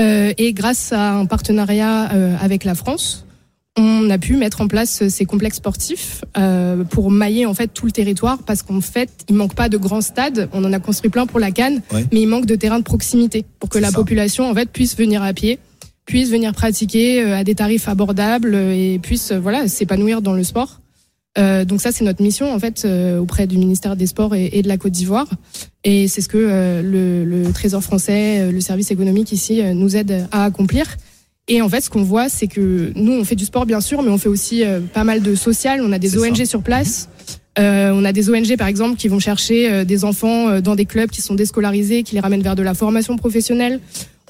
Euh, 0.00 0.32
et 0.38 0.52
grâce 0.52 0.92
à 0.92 1.14
un 1.14 1.26
partenariat 1.26 2.02
avec 2.40 2.64
la 2.64 2.74
France, 2.74 3.26
on 3.78 4.10
a 4.10 4.18
pu 4.18 4.36
mettre 4.36 4.60
en 4.60 4.68
place 4.68 5.08
ces 5.08 5.24
complexes 5.24 5.56
sportifs 5.58 6.22
euh, 6.36 6.84
pour 6.84 7.10
mailler 7.10 7.46
en 7.46 7.54
fait 7.54 7.68
tout 7.68 7.86
le 7.86 7.92
territoire, 7.92 8.38
parce 8.42 8.62
qu'en 8.62 8.80
fait, 8.80 9.08
il 9.28 9.34
manque 9.36 9.54
pas 9.54 9.68
de 9.68 9.76
grands 9.78 10.00
stades. 10.02 10.48
On 10.52 10.64
en 10.64 10.72
a 10.72 10.80
construit 10.80 11.10
plein 11.10 11.26
pour 11.26 11.38
la 11.40 11.50
Cannes, 11.50 11.80
Ouais. 11.92 12.04
mais 12.12 12.20
il 12.20 12.26
manque 12.26 12.44
de 12.46 12.56
terrains 12.56 12.78
de 12.80 12.84
proximité 12.84 13.44
pour 13.60 13.68
que 13.70 13.78
la 13.78 13.88
ça. 13.90 13.94
population 13.96 14.50
en 14.50 14.54
fait 14.54 14.68
puisse 14.70 14.96
venir 14.96 15.22
à 15.22 15.32
pied 15.32 15.58
puisse 16.04 16.30
venir 16.30 16.54
pratiquer 16.54 17.22
euh, 17.22 17.36
à 17.36 17.44
des 17.44 17.54
tarifs 17.54 17.86
abordables 17.86 18.54
euh, 18.54 18.72
et 18.94 18.98
puisse 18.98 19.30
euh, 19.32 19.38
voilà 19.38 19.68
s'épanouir 19.68 20.22
dans 20.22 20.32
le 20.32 20.42
sport. 20.42 20.80
Euh, 21.36 21.66
donc 21.66 21.82
ça, 21.82 21.92
c'est 21.92 22.02
notre 22.02 22.22
mission 22.22 22.50
en 22.52 22.58
fait 22.58 22.82
euh, 22.86 23.18
auprès 23.20 23.46
du 23.46 23.58
ministère 23.58 23.94
des 23.94 24.06
Sports 24.06 24.34
et, 24.34 24.48
et 24.54 24.62
de 24.62 24.68
la 24.68 24.78
Côte 24.78 24.92
d'Ivoire. 24.92 25.28
Et 25.84 26.08
c'est 26.08 26.22
ce 26.22 26.28
que 26.28 26.38
euh, 26.40 26.80
le, 26.82 27.24
le 27.26 27.52
Trésor 27.52 27.82
français, 27.82 28.40
euh, 28.40 28.50
le 28.50 28.60
service 28.62 28.90
économique 28.90 29.32
ici 29.32 29.60
euh, 29.60 29.74
nous 29.74 29.96
aide 29.96 30.26
à 30.32 30.44
accomplir. 30.44 30.96
Et 31.48 31.62
en 31.62 31.68
fait, 31.68 31.80
ce 31.80 31.90
qu'on 31.90 32.02
voit, 32.02 32.28
c'est 32.28 32.46
que 32.46 32.92
nous, 32.94 33.12
on 33.12 33.24
fait 33.24 33.34
du 33.34 33.46
sport 33.46 33.64
bien 33.64 33.80
sûr, 33.80 34.02
mais 34.02 34.10
on 34.10 34.18
fait 34.18 34.28
aussi 34.28 34.64
euh, 34.64 34.80
pas 34.80 35.04
mal 35.04 35.22
de 35.22 35.34
social. 35.34 35.80
On 35.82 35.92
a 35.92 35.98
des 35.98 36.18
ONG 36.18 36.36
ça. 36.36 36.44
sur 36.44 36.62
place. 36.62 37.08
Euh, 37.58 37.90
on 37.92 38.04
a 38.04 38.12
des 38.12 38.30
ONG 38.30 38.56
par 38.56 38.68
exemple 38.68 38.96
qui 38.96 39.08
vont 39.08 39.18
chercher 39.18 39.70
euh, 39.70 39.84
des 39.84 40.04
enfants 40.04 40.48
euh, 40.48 40.60
dans 40.60 40.76
des 40.76 40.84
clubs 40.84 41.10
qui 41.10 41.22
sont 41.22 41.34
déscolarisés, 41.34 42.04
qui 42.04 42.14
les 42.14 42.20
ramènent 42.20 42.42
vers 42.42 42.54
de 42.54 42.62
la 42.62 42.74
formation 42.74 43.16
professionnelle. 43.16 43.80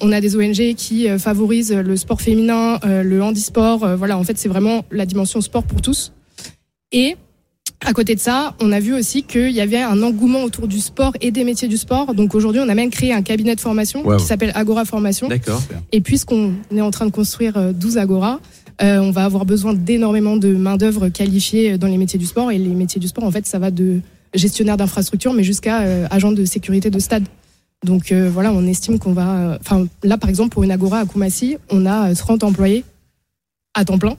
On 0.01 0.11
a 0.11 0.21
des 0.21 0.35
ONG 0.35 0.75
qui 0.75 1.09
favorisent 1.19 1.73
le 1.73 1.97
sport 1.97 2.21
féminin, 2.21 2.79
le 2.85 3.21
handisport. 3.21 3.85
voilà, 3.97 4.17
en 4.17 4.23
fait, 4.23 4.37
c'est 4.37 4.47
vraiment 4.47 4.85
la 4.91 5.05
dimension 5.05 5.41
sport 5.41 5.63
pour 5.63 5.81
tous. 5.81 6.13
Et 6.93 7.17
à 7.85 7.93
côté 7.93 8.13
de 8.15 8.19
ça, 8.19 8.55
on 8.59 8.71
a 8.71 8.79
vu 8.79 8.93
aussi 8.93 9.23
qu'il 9.23 9.51
y 9.51 9.61
avait 9.61 9.81
un 9.81 10.03
engouement 10.03 10.43
autour 10.43 10.67
du 10.67 10.79
sport 10.79 11.13
et 11.21 11.31
des 11.31 11.43
métiers 11.43 11.67
du 11.67 11.77
sport. 11.77 12.13
Donc 12.13 12.35
aujourd'hui, 12.35 12.61
on 12.63 12.67
a 12.69 12.75
même 12.75 12.89
créé 12.89 13.13
un 13.13 13.21
cabinet 13.21 13.55
de 13.55 13.61
formation 13.61 14.05
Wow. 14.05 14.17
qui 14.17 14.25
s'appelle 14.25 14.51
Agora 14.55 14.83
Formation. 14.85 15.27
D'accord. 15.29 15.61
Et 15.91 16.01
puisqu'on 16.01 16.53
est 16.75 16.81
en 16.81 16.91
train 16.91 17.05
de 17.05 17.11
construire 17.11 17.55
euh, 17.57 17.71
12 17.71 17.97
Agora, 17.97 18.41
euh, 18.81 18.99
on 18.99 19.11
va 19.11 19.23
avoir 19.23 19.45
besoin 19.45 19.73
d'énormément 19.73 20.35
de 20.37 20.53
main-d'œuvre 20.53 21.09
qualifiée 21.09 21.77
dans 21.77 21.87
les 21.87 21.97
métiers 21.97 22.19
du 22.19 22.25
sport. 22.25 22.51
Et 22.51 22.57
les 22.57 22.67
métiers 22.75 22.99
du 22.99 23.07
sport, 23.07 23.23
en 23.23 23.31
fait, 23.31 23.45
ça 23.45 23.59
va 23.59 23.71
de 23.71 24.01
gestionnaire 24.33 24.77
d'infrastructure, 24.77 25.33
mais 25.33 25.43
jusqu'à 25.43 25.81
euh, 25.81 26.05
agent 26.11 26.31
de 26.33 26.43
sécurité 26.45 26.89
de 26.89 26.99
stade. 26.99 27.23
Donc 27.85 28.11
euh, 28.11 28.29
voilà, 28.31 28.51
on 28.51 28.67
estime 28.67 28.99
qu'on 28.99 29.13
va. 29.13 29.29
euh, 29.35 29.57
Enfin, 29.61 29.87
là, 30.03 30.17
par 30.17 30.29
exemple, 30.29 30.49
pour 30.49 30.63
une 30.63 30.71
Agora 30.71 30.99
à 30.99 31.05
Koumassi, 31.05 31.57
on 31.71 31.85
a 31.85 32.11
euh, 32.11 32.13
30 32.15 32.43
employés 32.43 32.83
à 33.73 33.85
temps 33.85 33.97
plein 33.97 34.17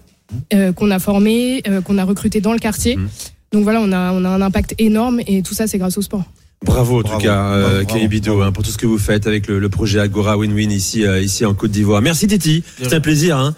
euh, 0.54 0.72
qu'on 0.72 0.90
a 0.90 0.98
formés, 0.98 1.62
euh, 1.68 1.80
qu'on 1.82 1.98
a 1.98 2.04
recrutés 2.04 2.40
dans 2.40 2.52
le 2.54 2.58
quartier. 2.58 2.96
Mhm. 2.96 3.08
Donc 3.52 3.64
voilà, 3.64 3.80
on 3.80 3.90
a, 3.92 4.12
on 4.12 4.24
a 4.24 4.28
un 4.28 4.42
impact 4.42 4.74
énorme 4.78 5.20
et 5.26 5.42
tout 5.42 5.54
ça, 5.54 5.66
c'est 5.66 5.78
grâce 5.78 5.98
au 5.98 6.02
sport. 6.02 6.24
Bravo 6.64 6.98
en 6.98 7.02
tout 7.02 7.08
Bravo, 7.08 7.22
cas, 7.24 7.42
euh, 7.52 8.06
Bidot, 8.08 8.42
hein, 8.42 8.52
pour 8.52 8.62
tout 8.62 8.70
ce 8.70 8.76
que 8.78 8.86
vous 8.86 8.98
faites 8.98 9.26
avec 9.26 9.46
le, 9.46 9.58
le 9.58 9.68
projet 9.70 9.98
Agora 9.98 10.36
Win-Win 10.36 10.70
ici, 10.70 11.06
euh, 11.06 11.20
ici 11.20 11.44
en 11.46 11.54
Côte 11.54 11.70
d'Ivoire. 11.70 12.02
Merci 12.02 12.26
Titi, 12.26 12.62
c'est 12.82 12.94
un 12.94 13.00
plaisir. 13.00 13.38
Hein. 13.38 13.54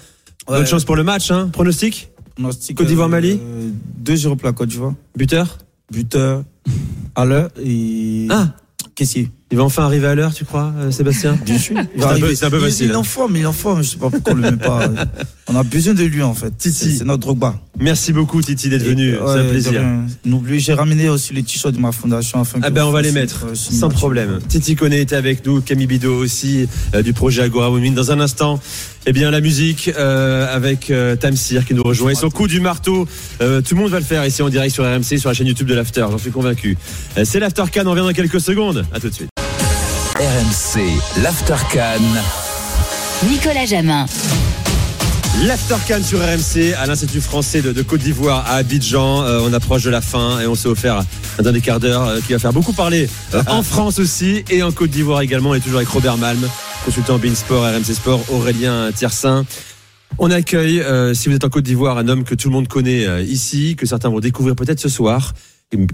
Bonne 0.46 0.66
chance 0.66 0.84
pour 0.84 0.96
le 0.96 1.02
match. 1.02 1.30
Hein. 1.30 1.50
Pronostic? 1.52 2.10
Pronostic, 2.36 2.76
Côte 2.76 2.86
d'Ivoire, 2.86 3.08
euh, 3.08 3.10
Mali? 3.10 3.40
2-0 4.04 4.36
pour 4.36 4.46
la 4.46 4.52
Côte 4.52 4.68
d'Ivoire. 4.68 4.94
Buteur? 5.16 5.58
Buteur 5.92 6.44
à 7.14 7.24
l'heure 7.24 7.50
et. 7.62 8.28
Ah 8.30 8.48
Caissier. 8.94 9.30
Il 9.52 9.58
va 9.58 9.64
enfin 9.64 9.84
arriver 9.84 10.06
à 10.06 10.14
l'heure, 10.14 10.32
tu 10.32 10.44
crois, 10.46 10.72
euh, 10.78 10.90
Sébastien 10.90 11.38
Bien 11.44 11.58
sûr. 11.58 11.76
Il 11.94 12.00
C'est 12.02 12.08
un 12.08 12.18
peu- 12.18 12.34
c'est 12.34 12.44
un 12.46 12.50
peu 12.50 12.56
Il- 12.58 12.64
facile, 12.64 12.86
Il 12.86 12.90
est 12.92 12.94
hein. 12.94 12.98
en 12.98 13.02
forme, 13.04 13.36
il 13.36 13.42
est 13.42 13.46
en 13.46 13.52
forme. 13.52 13.82
Je 13.82 13.88
sais 13.90 13.96
pas 13.98 14.08
pourquoi 14.08 14.32
on 14.32 14.36
le 14.36 14.50
met 14.50 14.56
pas. 14.56 14.88
On 15.48 15.56
a 15.56 15.62
besoin 15.62 15.92
de 15.92 16.02
lui 16.04 16.22
en 16.22 16.32
fait. 16.34 16.56
Titi. 16.56 16.96
C'est 16.96 17.04
notre 17.04 17.20
Drogba. 17.20 17.56
Merci 17.78 18.12
beaucoup 18.14 18.40
Titi 18.40 18.68
d'être 18.70 18.82
venu, 18.84 19.14
c'est 19.14 19.38
un 19.40 19.44
plaisir. 19.44 19.82
N'oubliez, 20.24 20.58
j'ai 20.58 20.72
ramené 20.72 21.08
aussi 21.10 21.34
les 21.34 21.42
t-shirts 21.42 21.74
de 21.74 21.80
ma 21.80 21.92
fondation 21.92 22.40
afin 22.40 22.60
Ah 22.62 22.70
ben 22.70 22.84
on 22.84 22.90
va 22.92 23.02
les 23.02 23.12
mettre 23.12 23.46
sans 23.54 23.90
problème. 23.90 24.38
Titi 24.48 24.74
Koné 24.74 25.00
était 25.00 25.16
avec 25.16 25.44
nous, 25.44 25.60
Camille 25.60 25.86
Bidot 25.86 26.14
aussi 26.16 26.66
euh, 26.94 27.02
du 27.02 27.12
projet 27.12 27.42
Agora 27.42 27.70
Women. 27.70 27.92
Dans 27.94 28.10
un 28.10 28.20
instant, 28.20 28.58
eh 29.04 29.12
bien 29.12 29.30
la 29.30 29.40
musique 29.42 29.90
euh, 29.98 30.46
avec 30.54 30.90
euh, 30.90 31.14
Tamsir 31.16 31.66
qui 31.66 31.74
nous 31.74 31.82
rejoint. 31.82 32.10
Et 32.12 32.14
son 32.14 32.30
coup 32.30 32.48
du 32.48 32.60
marteau, 32.60 33.06
euh, 33.42 33.60
tout 33.60 33.74
le 33.74 33.82
monde 33.82 33.90
va 33.90 33.98
le 33.98 34.04
faire 34.06 34.24
ici 34.24 34.40
en 34.42 34.48
direct 34.48 34.72
sur 34.74 34.84
RMC, 34.84 35.18
sur 35.18 35.28
la 35.28 35.34
chaîne 35.34 35.46
YouTube 35.46 35.66
de 35.68 35.74
l'After, 35.74 36.06
j'en 36.10 36.18
suis 36.18 36.30
convaincu. 36.30 36.78
Euh, 37.18 37.24
C'est 37.26 37.38
l'After 37.40 37.64
Can, 37.72 37.82
on 37.86 37.90
revient 37.90 38.02
dans 38.02 38.12
quelques 38.12 38.40
secondes. 38.40 38.86
À 38.94 38.98
tout 39.00 39.10
de 39.10 39.14
suite. 39.14 39.28
RMC, 40.32 40.80
l'Aftercan. 41.22 42.00
Nicolas 43.28 43.66
Jamin. 43.66 44.06
L'After 45.42 45.74
Can 45.86 46.02
sur 46.02 46.20
RMC 46.20 46.72
à 46.78 46.86
l'Institut 46.86 47.20
français 47.20 47.60
de, 47.60 47.72
de 47.72 47.82
Côte 47.82 48.00
d'Ivoire 48.00 48.46
à 48.46 48.54
Abidjan. 48.54 49.24
Euh, 49.24 49.40
on 49.44 49.52
approche 49.52 49.82
de 49.82 49.90
la 49.90 50.00
fin 50.00 50.40
et 50.40 50.46
on 50.46 50.54
s'est 50.54 50.68
offert 50.68 51.02
un 51.38 51.42
dernier 51.42 51.60
quart 51.60 51.80
d'heure 51.80 52.08
euh, 52.08 52.20
qui 52.26 52.32
va 52.32 52.38
faire 52.38 52.54
beaucoup 52.54 52.72
parler 52.72 53.10
euh, 53.34 53.42
en 53.46 53.62
France 53.62 53.98
aussi 53.98 54.42
et 54.48 54.62
en 54.62 54.72
Côte 54.72 54.88
d'Ivoire 54.88 55.20
également. 55.20 55.50
On 55.50 55.54
est 55.54 55.60
toujours 55.60 55.80
avec 55.80 55.90
Robert 55.90 56.16
Malm, 56.16 56.48
consultant 56.86 57.18
Bein 57.18 57.34
Sport, 57.34 57.64
RMC 57.64 57.92
Sport, 57.92 58.24
Aurélien 58.30 58.90
Tiersin. 58.90 59.44
On 60.18 60.30
accueille, 60.30 60.80
euh, 60.80 61.14
si 61.14 61.28
vous 61.28 61.34
êtes 61.34 61.44
en 61.44 61.48
Côte 61.48 61.64
d'Ivoire, 61.64 61.98
un 61.98 62.08
homme 62.08 62.24
que 62.24 62.34
tout 62.34 62.48
le 62.48 62.54
monde 62.54 62.68
connaît 62.68 63.06
euh, 63.06 63.22
ici, 63.22 63.76
que 63.76 63.86
certains 63.86 64.10
vont 64.10 64.20
découvrir 64.20 64.54
peut-être 64.54 64.80
ce 64.80 64.88
soir. 64.88 65.32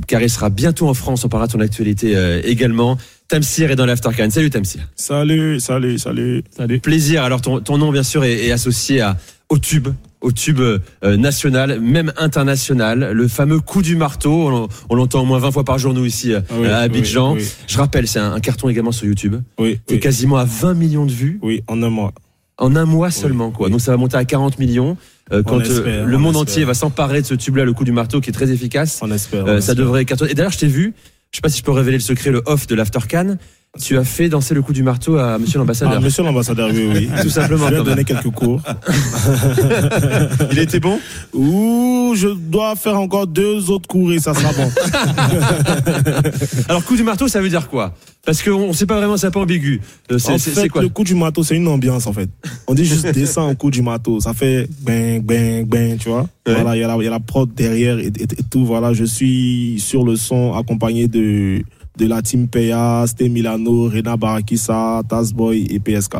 Car 0.07 0.23
il 0.23 0.31
sera 0.31 0.51
bientôt 0.51 0.89
en 0.89 0.95
France. 0.95 1.25
On 1.25 1.29
parlera 1.29 1.47
de 1.47 1.53
son 1.53 1.61
actualité 1.61 2.17
euh, 2.17 2.41
également. 2.45 2.97
Tamsir 3.29 3.71
est 3.71 3.77
dans 3.77 3.87
l'Aftercan. 3.87 4.31
Salut 4.31 4.51
Tamsir. 4.51 4.89
Salut, 4.97 5.61
salut, 5.61 5.99
salut. 5.99 6.43
Salut. 6.57 6.81
Plaisir. 6.81 7.23
Alors 7.25 7.41
ton, 7.43 7.61
ton 7.61 7.79
nom 7.79 7.93
bien 7.93 8.03
sûr 8.03 8.25
est, 8.25 8.47
est 8.47 8.53
associé 8.53 9.01
à, 9.01 9.17
au 9.49 9.59
tube 9.59 9.89
au 10.21 10.33
tube 10.33 10.59
euh, 10.59 10.79
national, 11.17 11.79
même 11.81 12.13
international, 12.17 13.13
le 13.13 13.29
fameux 13.29 13.61
coup 13.61 13.83
du 13.83 13.95
marteau. 13.95 14.49
On, 14.51 14.69
on 14.91 14.95
l'entend 14.97 15.23
au 15.23 15.25
moins 15.25 15.39
20 15.39 15.53
fois 15.53 15.63
par 15.65 15.79
jour, 15.79 15.95
nous, 15.95 16.05
ici, 16.05 16.33
euh, 16.33 16.41
Ah 16.51 16.55
oui, 16.59 16.67
à 16.67 16.79
Abidjan. 16.79 17.35
oui, 17.35 17.41
oui. 17.43 17.49
Je 17.69 17.79
rappelle, 17.79 18.09
c'est 18.09 18.19
un, 18.19 18.33
un 18.33 18.41
carton 18.41 18.69
également 18.69 18.91
sur 18.91 19.07
YouTube. 19.07 19.37
Oui, 19.61 19.79
Et 19.89 20.01
quasiment 20.01 20.37
à 20.37 20.45
20 20.45 20.75
millions 20.75 21.07
de 21.07 21.13
vues. 21.13 21.39
Oui, 21.41 21.63
en 21.69 21.81
un 21.85 21.89
mois. 21.91 22.13
En 22.57 22.75
un 22.75 22.85
mois 22.85 23.13
seulement, 23.13 23.53
quoi. 23.53 23.69
Donc 23.69 23.81
ça 23.81 23.93
va 23.93 23.97
monter 23.97 24.17
à 24.17 24.25
40 24.25 24.59
millions. 24.59 24.97
Euh, 25.33 25.43
quand 25.43 25.59
euh, 25.59 25.63
espère, 25.63 26.07
le 26.07 26.17
on 26.17 26.21
monde 26.21 26.37
entier 26.37 26.65
va 26.65 26.75
s'emparer 26.75 27.23
de 27.23 27.27
ce 27.27 27.35
tube-là, 27.35 27.65
le 27.65 27.73
coup 27.73 27.85
du 27.85 27.93
marteau, 27.93 28.21
qui 28.21 28.31
est 28.31 28.33
très 28.33 28.51
efficace. 28.51 28.99
On 29.03 29.11
espère. 29.11 29.41
Euh, 29.41 29.43
on 29.43 29.47
ça 29.47 29.59
espère. 29.59 29.75
devrait 29.77 30.05
cartonner. 30.05 30.33
Et 30.33 30.35
d'ailleurs, 30.35 30.53
je 30.53 30.59
t'ai 30.59 30.67
vu, 30.67 30.95
je 31.31 31.37
sais 31.37 31.41
pas 31.43 31.49
si 31.49 31.59
je 31.59 31.65
peux 31.65 31.73
révéler 31.73 31.99
le 31.99 32.03
secret, 32.03 32.31
le 32.31 32.43
off 32.47 32.67
de 32.67 32.75
l'Aftercan. 32.75 33.37
Tu 33.81 33.97
as 33.97 34.05
fait 34.05 34.29
danser 34.29 34.55
le 34.55 34.63
coup 34.63 34.73
du 34.73 34.83
marteau 34.83 35.17
à 35.19 35.39
monsieur 35.39 35.59
l'ambassadeur. 35.59 35.95
Ah, 35.97 36.01
monsieur 36.01 36.23
l'ambassadeur, 36.23 36.71
oui, 36.73 36.89
oui. 36.95 37.09
Tout 37.23 37.31
simplement, 37.31 37.67
Je 37.69 37.75
lui 37.75 37.81
ai 37.81 37.85
donné 37.85 38.05
quelques 38.05 38.31
cours. 38.31 38.61
Il 40.53 40.59
était 40.59 40.81
bon 40.81 40.99
Ouh, 41.33 42.15
je 42.17 42.29
dois 42.29 42.75
faire 42.77 42.99
encore 42.99 43.27
deux 43.27 43.71
autres 43.71 43.87
cours 43.89 44.13
et 44.13 44.19
ça 44.19 44.35
sera 44.35 44.53
bon. 44.53 44.71
Alors, 46.69 46.85
coup 46.85 46.97
du 46.97 47.03
marteau, 47.03 47.29
ça 47.29 47.41
veut 47.41 47.49
dire 47.49 47.69
quoi? 47.69 47.95
Parce 48.25 48.43
qu'on 48.43 48.69
ne 48.69 48.73
sait 48.73 48.85
pas 48.87 48.97
vraiment, 48.99 49.17
c'est 49.17 49.27
un 49.27 49.31
peu 49.31 49.39
ambigu. 49.39 49.81
Euh, 50.11 50.19
c'est- 50.19 50.33
En 50.33 50.39
fait, 50.39 50.69
quoi? 50.69 50.83
le 50.83 50.89
coup 50.89 51.05
du 51.05 51.15
marteau, 51.15 51.43
c'est 51.43 51.57
une 51.57 51.69
ambiance, 51.69 52.07
en 52.07 52.13
fait. 52.13 52.29
On 52.67 52.75
dit 52.75 52.85
juste 52.85 53.07
descend 53.13 53.53
au 53.53 53.55
coup 53.55 53.71
du 53.71 53.81
marteau. 53.83 54.21
Ça 54.21 54.35
fait 54.35 54.69
bang, 54.83 55.23
bang, 55.23 55.65
bang, 55.67 55.97
tu 55.99 56.09
vois. 56.09 56.29
Ouais. 56.47 56.55
Voilà, 56.55 56.77
il 56.77 56.81
y, 56.81 56.85
a 56.85 56.89
la- 56.89 56.97
il 56.97 57.05
y 57.05 57.07
a 57.07 57.11
la 57.11 57.21
prod 57.21 57.49
derrière 57.55 57.99
et, 57.99 58.07
et- 58.09 58.23
et 58.23 58.43
tout. 58.51 58.67
Voilà, 58.67 58.93
je 58.93 59.05
suis 59.05 59.77
sur 59.79 60.05
le 60.05 60.17
son 60.17 60.53
accompagné 60.55 61.09
de, 61.09 61.63
de 61.99 62.07
la 62.07 62.23
team 62.23 62.49
PA, 62.49 63.05
Sté 63.07 63.29
Milano, 63.29 63.89
Rena 63.91 64.17
Barakissa, 64.17 65.03
Tazboy 65.09 65.67
et 65.71 65.81
PSK. 65.81 66.15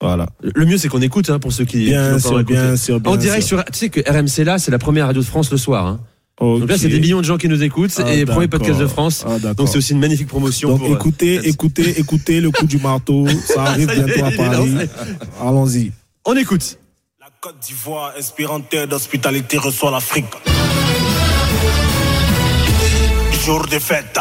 Voilà. 0.00 0.26
Le 0.42 0.66
mieux, 0.66 0.76
c'est 0.76 0.88
qu'on 0.88 1.00
écoute 1.00 1.30
hein, 1.30 1.38
pour 1.38 1.52
ceux 1.52 1.64
qui. 1.64 1.86
Bien 1.86 2.16
qui 2.16 2.20
sûr, 2.22 2.44
bien 2.44 2.76
sûr, 2.76 3.00
bien 3.00 3.12
En 3.12 3.16
direct 3.16 3.42
sûr. 3.46 3.58
sur. 3.58 3.64
Tu 3.72 3.78
sais 3.78 3.88
que 3.88 4.00
RMC 4.00 4.44
là, 4.44 4.58
c'est 4.58 4.70
la 4.70 4.78
première 4.78 5.06
radio 5.06 5.22
de 5.22 5.26
France 5.26 5.50
le 5.50 5.56
soir. 5.56 5.86
hein. 5.86 6.00
Donc 6.40 6.68
là, 6.68 6.76
c'est 6.76 6.88
des 6.88 6.98
millions 7.00 7.20
de 7.20 7.24
gens 7.24 7.38
qui 7.38 7.48
nous 7.48 7.62
écoutent 7.62 7.94
Ah, 8.04 8.12
et 8.12 8.24
premier 8.26 8.48
podcast 8.48 8.78
de 8.80 8.86
France. 8.88 9.24
Ah. 9.26 9.54
Donc 9.54 9.68
c'est 9.68 9.78
aussi 9.78 9.92
une 9.92 10.00
magnifique 10.00 10.26
promotion. 10.28 10.70
Donc 10.70 10.80
pour, 10.80 10.90
euh, 10.90 10.94
écoutez, 10.96 11.48
écoutez, 11.48 11.98
écoutez 12.00 12.40
le 12.40 12.50
coup 12.50 12.66
du 12.66 12.78
marteau. 12.78 13.26
Ça 13.46 13.62
arrive 13.66 13.88
Ça 13.88 13.94
y 13.94 14.00
est, 14.00 14.04
bientôt 14.04 14.24
à 14.24 14.30
Paris. 14.32 14.74
Allons-y. 15.40 15.92
On 16.26 16.34
écoute. 16.36 16.78
La 17.20 17.28
Côte 17.40 17.56
d'Ivoire, 17.66 18.12
inspirante 18.18 18.68
terre 18.68 18.88
d'hospitalité, 18.88 19.58
reçoit 19.58 19.90
l'Afrique. 19.92 20.26
Jour 23.44 23.64
de 23.70 23.78
fête. 23.78 24.18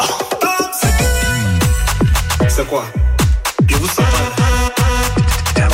C'est 2.56 2.68
quoi 2.68 2.86
Je 3.68 3.76
vous 3.78 3.88
sens 3.88 4.06
Y'a 5.58 5.68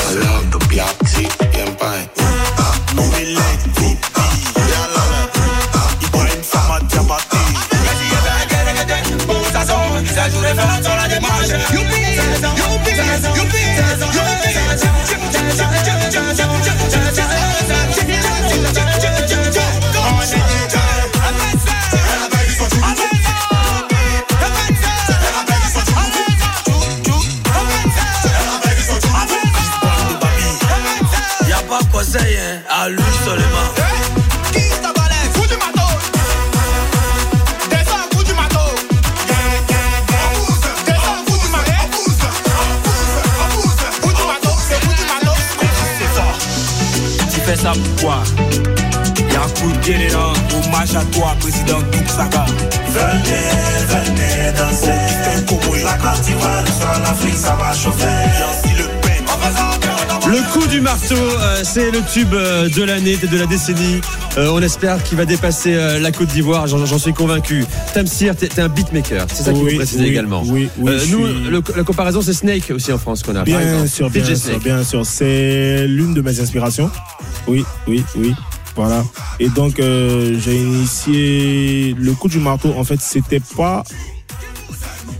Y'a 49.89 49.95
un 49.95 49.99
coup 49.99 50.05
de 50.05 50.07
gueule 50.07 50.11
là, 50.11 50.33
hommage 50.67 50.95
à 50.95 51.03
toi, 51.05 51.35
président 51.39 51.79
Douk 51.91 52.07
Saga. 52.09 52.45
Venez, 52.89 53.47
venez 53.89 54.51
danser. 54.57 54.91
La 55.83 55.93
Côte 55.97 56.21
d'Ivoire 56.23 56.63
sur 56.67 57.01
l'Afrique, 57.01 57.35
ça 57.37 57.55
va 57.59 57.73
chauffer. 57.73 58.05
Le 60.27 60.53
coup 60.53 60.67
du 60.67 60.79
marteau, 60.81 61.15
euh, 61.15 61.61
c'est 61.63 61.89
le 61.89 62.01
tube 62.03 62.33
euh, 62.33 62.69
de 62.69 62.83
l'année, 62.83 63.17
de 63.17 63.37
la 63.37 63.47
décennie. 63.47 63.99
Euh, 64.37 64.51
on 64.53 64.61
espère 64.61 65.01
qu'il 65.03 65.17
va 65.17 65.25
dépasser 65.25 65.73
la 65.99 66.11
Côte 66.11 66.27
d'Ivoire, 66.27 66.67
j'en 66.67 66.99
suis 66.99 67.13
convaincu. 67.13 67.65
Tamsir, 67.93 68.35
t'es 68.35 68.47
t'es 68.47 68.61
un 68.61 68.67
beatmaker, 68.69 69.25
c'est 69.33 69.43
ça 69.43 69.53
qu'il 69.53 69.63
Oui, 69.63 69.71
faut 69.71 69.77
préciser 69.77 70.03
oui, 70.03 70.09
également. 70.09 70.43
oui, 70.45 70.69
oui, 70.77 70.91
nous, 71.09 71.25
suis- 71.27 71.49
le- 71.49 71.63
la 71.75 71.83
comparaison, 71.83 72.21
c'est 72.21 72.33
Snake 72.33 72.69
aussi 72.71 72.91
en 72.93 72.99
France 72.99 73.23
qu'on 73.23 73.31
a. 73.31 73.35
par 73.39 73.43
Bien 73.45 73.59
exemple. 73.61 73.87
sûr, 73.89 74.09
bien 74.11 74.23
DJ 74.23 74.27
sûr, 74.27 74.37
Snake. 74.37 74.63
bien 74.63 74.83
sûr. 74.83 75.03
C'est 75.05 75.87
l'une 75.87 76.13
de 76.13 76.21
mes 76.21 76.39
inspirations. 76.39 76.91
Oui, 77.47 77.65
oui, 77.87 78.03
oui. 78.15 78.35
Voilà. 78.75 79.03
Et 79.39 79.49
donc, 79.49 79.79
euh, 79.79 80.39
j'ai 80.39 80.55
initié 80.57 81.95
le 81.97 82.13
coup 82.13 82.27
du 82.27 82.39
marteau. 82.39 82.73
En 82.77 82.83
fait, 82.83 82.99
c'était 83.01 83.41
pas 83.57 83.83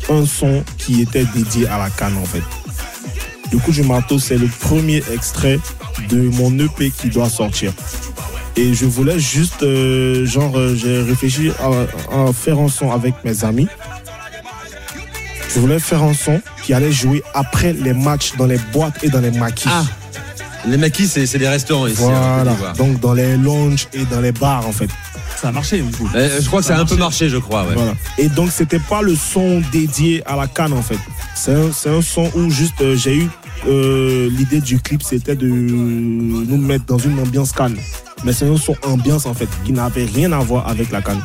un 0.10 0.26
son 0.26 0.64
qui 0.78 1.02
était 1.02 1.26
dédié 1.26 1.68
à 1.68 1.78
la 1.78 1.90
canne, 1.90 2.18
en 2.18 2.26
fait. 2.26 2.44
Le 3.52 3.58
coup 3.58 3.72
du 3.72 3.84
marteau, 3.84 4.20
c'est 4.20 4.38
le 4.38 4.48
premier 4.48 5.02
extrait 5.12 5.60
de 6.10 6.30
mon 6.30 6.58
EP 6.60 6.92
qui 6.92 7.10
doit 7.10 7.30
sortir. 7.30 7.74
Et 8.56 8.74
je 8.74 8.86
voulais 8.86 9.20
juste, 9.20 9.64
euh, 9.64 10.26
genre, 10.26 10.58
euh, 10.58 10.76
j'ai 10.76 11.02
réfléchi 11.02 11.52
à, 11.60 12.34
faire 12.34 12.60
un 12.60 12.68
son 12.68 12.92
avec 12.92 13.16
mes 13.24 13.44
amis. 13.44 13.68
Je 15.54 15.60
voulais 15.60 15.80
faire 15.80 16.04
un 16.04 16.14
son 16.14 16.42
qui 16.64 16.74
allait 16.74 16.92
jouer 16.92 17.24
après 17.34 17.74
les 17.74 17.94
matchs 17.94 18.36
dans 18.38 18.46
les 18.46 18.60
boîtes 18.72 19.04
et 19.04 19.10
dans 19.10 19.22
les 19.22 19.32
maquis. 19.32 19.70
Ah, 19.72 19.84
les 20.70 20.78
maquis, 20.78 21.08
c'est 21.08 21.26
c'est 21.26 21.38
des 21.40 21.48
restaurants 21.48 21.88
ici. 21.88 22.02
hein, 22.04 22.44
Voilà. 22.58 22.74
Donc 22.74 23.00
dans 23.00 23.14
les 23.14 23.36
lounges 23.38 23.88
et 23.94 24.06
dans 24.06 24.22
les 24.22 24.32
bars 24.32 24.66
en 24.68 24.72
fait. 24.72 24.90
Ça 25.42 25.50
a 25.50 25.52
marché 25.52 25.80
du 25.82 25.92
coup. 25.96 26.10
Euh, 26.16 26.40
je 26.42 26.48
crois 26.48 26.60
que 26.60 26.66
ça 26.66 26.76
a 26.78 26.80
un 26.82 26.86
peu 26.86 26.96
marché, 26.98 27.30
je 27.30 27.38
crois. 27.38 27.64
ouais. 27.64 27.74
Voilà. 27.74 27.94
Et 28.18 28.28
donc 28.30 28.50
c'était 28.52 28.80
pas 28.80 29.02
le 29.02 29.16
son 29.16 29.62
dédié 29.72 30.22
à 30.26 30.36
la 30.36 30.48
canne 30.48 30.74
en 30.74 30.82
fait. 30.82 31.00
C'est 31.36 31.54
un, 31.54 31.72
c'est 31.72 31.90
un 31.90 32.02
son 32.02 32.30
où 32.36 32.50
juste 32.50 32.82
euh, 32.82 32.96
j'ai 32.98 33.16
eu 33.16 33.28
euh, 33.68 34.30
l'idée 34.32 34.60
du 34.62 34.80
clip, 34.80 35.02
c'était 35.04 35.36
de 35.36 35.48
nous 35.48 36.58
mettre 36.58 36.86
dans 36.86 36.98
une 36.98 37.20
ambiance 37.20 37.52
canne. 37.52 37.78
Mais 38.26 38.34
c'est 38.34 38.46
un 38.46 38.58
son 38.58 38.76
ambiance 38.84 39.26
en 39.26 39.34
fait 39.34 39.48
qui 39.66 39.72
n'avait 39.72 40.06
rien 40.06 40.32
à 40.34 40.40
voir 40.40 40.68
avec 40.68 40.92
la 40.92 41.02
canne. 41.02 41.22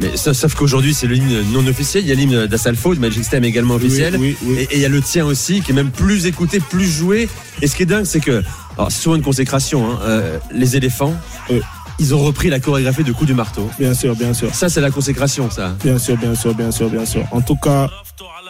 Mais 0.00 0.16
sauf, 0.16 0.34
sauf 0.36 0.54
qu'aujourd'hui, 0.54 0.94
c'est 0.94 1.06
l'hymne 1.08 1.42
non 1.52 1.66
officiel. 1.66 2.04
Il 2.04 2.08
y 2.08 2.12
a 2.12 2.14
l'hymne 2.14 2.46
d'Assalfo, 2.46 2.94
de 2.94 3.00
Magic 3.00 3.18
System 3.18 3.44
également 3.44 3.74
officiel. 3.74 4.16
oui, 4.18 4.36
oui. 4.44 4.56
Et, 4.60 4.62
et 4.62 4.76
il 4.76 4.80
y 4.80 4.84
a 4.84 4.88
le 4.88 5.02
tien 5.02 5.26
aussi, 5.26 5.60
qui 5.60 5.72
est 5.72 5.74
même 5.74 5.90
plus 5.90 6.24
écouté, 6.26 6.60
plus 6.60 6.86
joué. 6.88 7.28
Et 7.60 7.66
ce 7.66 7.74
qui 7.76 7.82
est 7.82 7.86
dingue, 7.86 8.04
c'est 8.04 8.20
que, 8.20 8.42
alors 8.78 8.90
c'est 8.92 9.02
souvent 9.02 9.16
une 9.16 9.22
consécration, 9.22 9.84
hein, 9.90 9.98
euh, 10.04 10.38
les 10.52 10.76
éléphants, 10.76 11.14
ils 11.98 12.14
ont 12.14 12.20
repris 12.20 12.48
la 12.48 12.60
chorégraphie 12.60 13.02
de 13.02 13.12
coup 13.12 13.26
du 13.26 13.34
marteau. 13.34 13.68
Bien 13.78 13.92
sûr, 13.92 14.14
bien 14.14 14.32
sûr. 14.32 14.54
Ça, 14.54 14.68
c'est 14.68 14.80
la 14.80 14.90
consécration, 14.92 15.50
ça. 15.50 15.74
Bien 15.82 15.98
sûr, 15.98 16.16
bien 16.16 16.34
sûr, 16.34 16.54
bien 16.54 16.70
sûr, 16.70 16.88
bien 16.88 17.04
sûr. 17.04 17.24
En 17.32 17.40
tout 17.40 17.56
cas, 17.56 17.90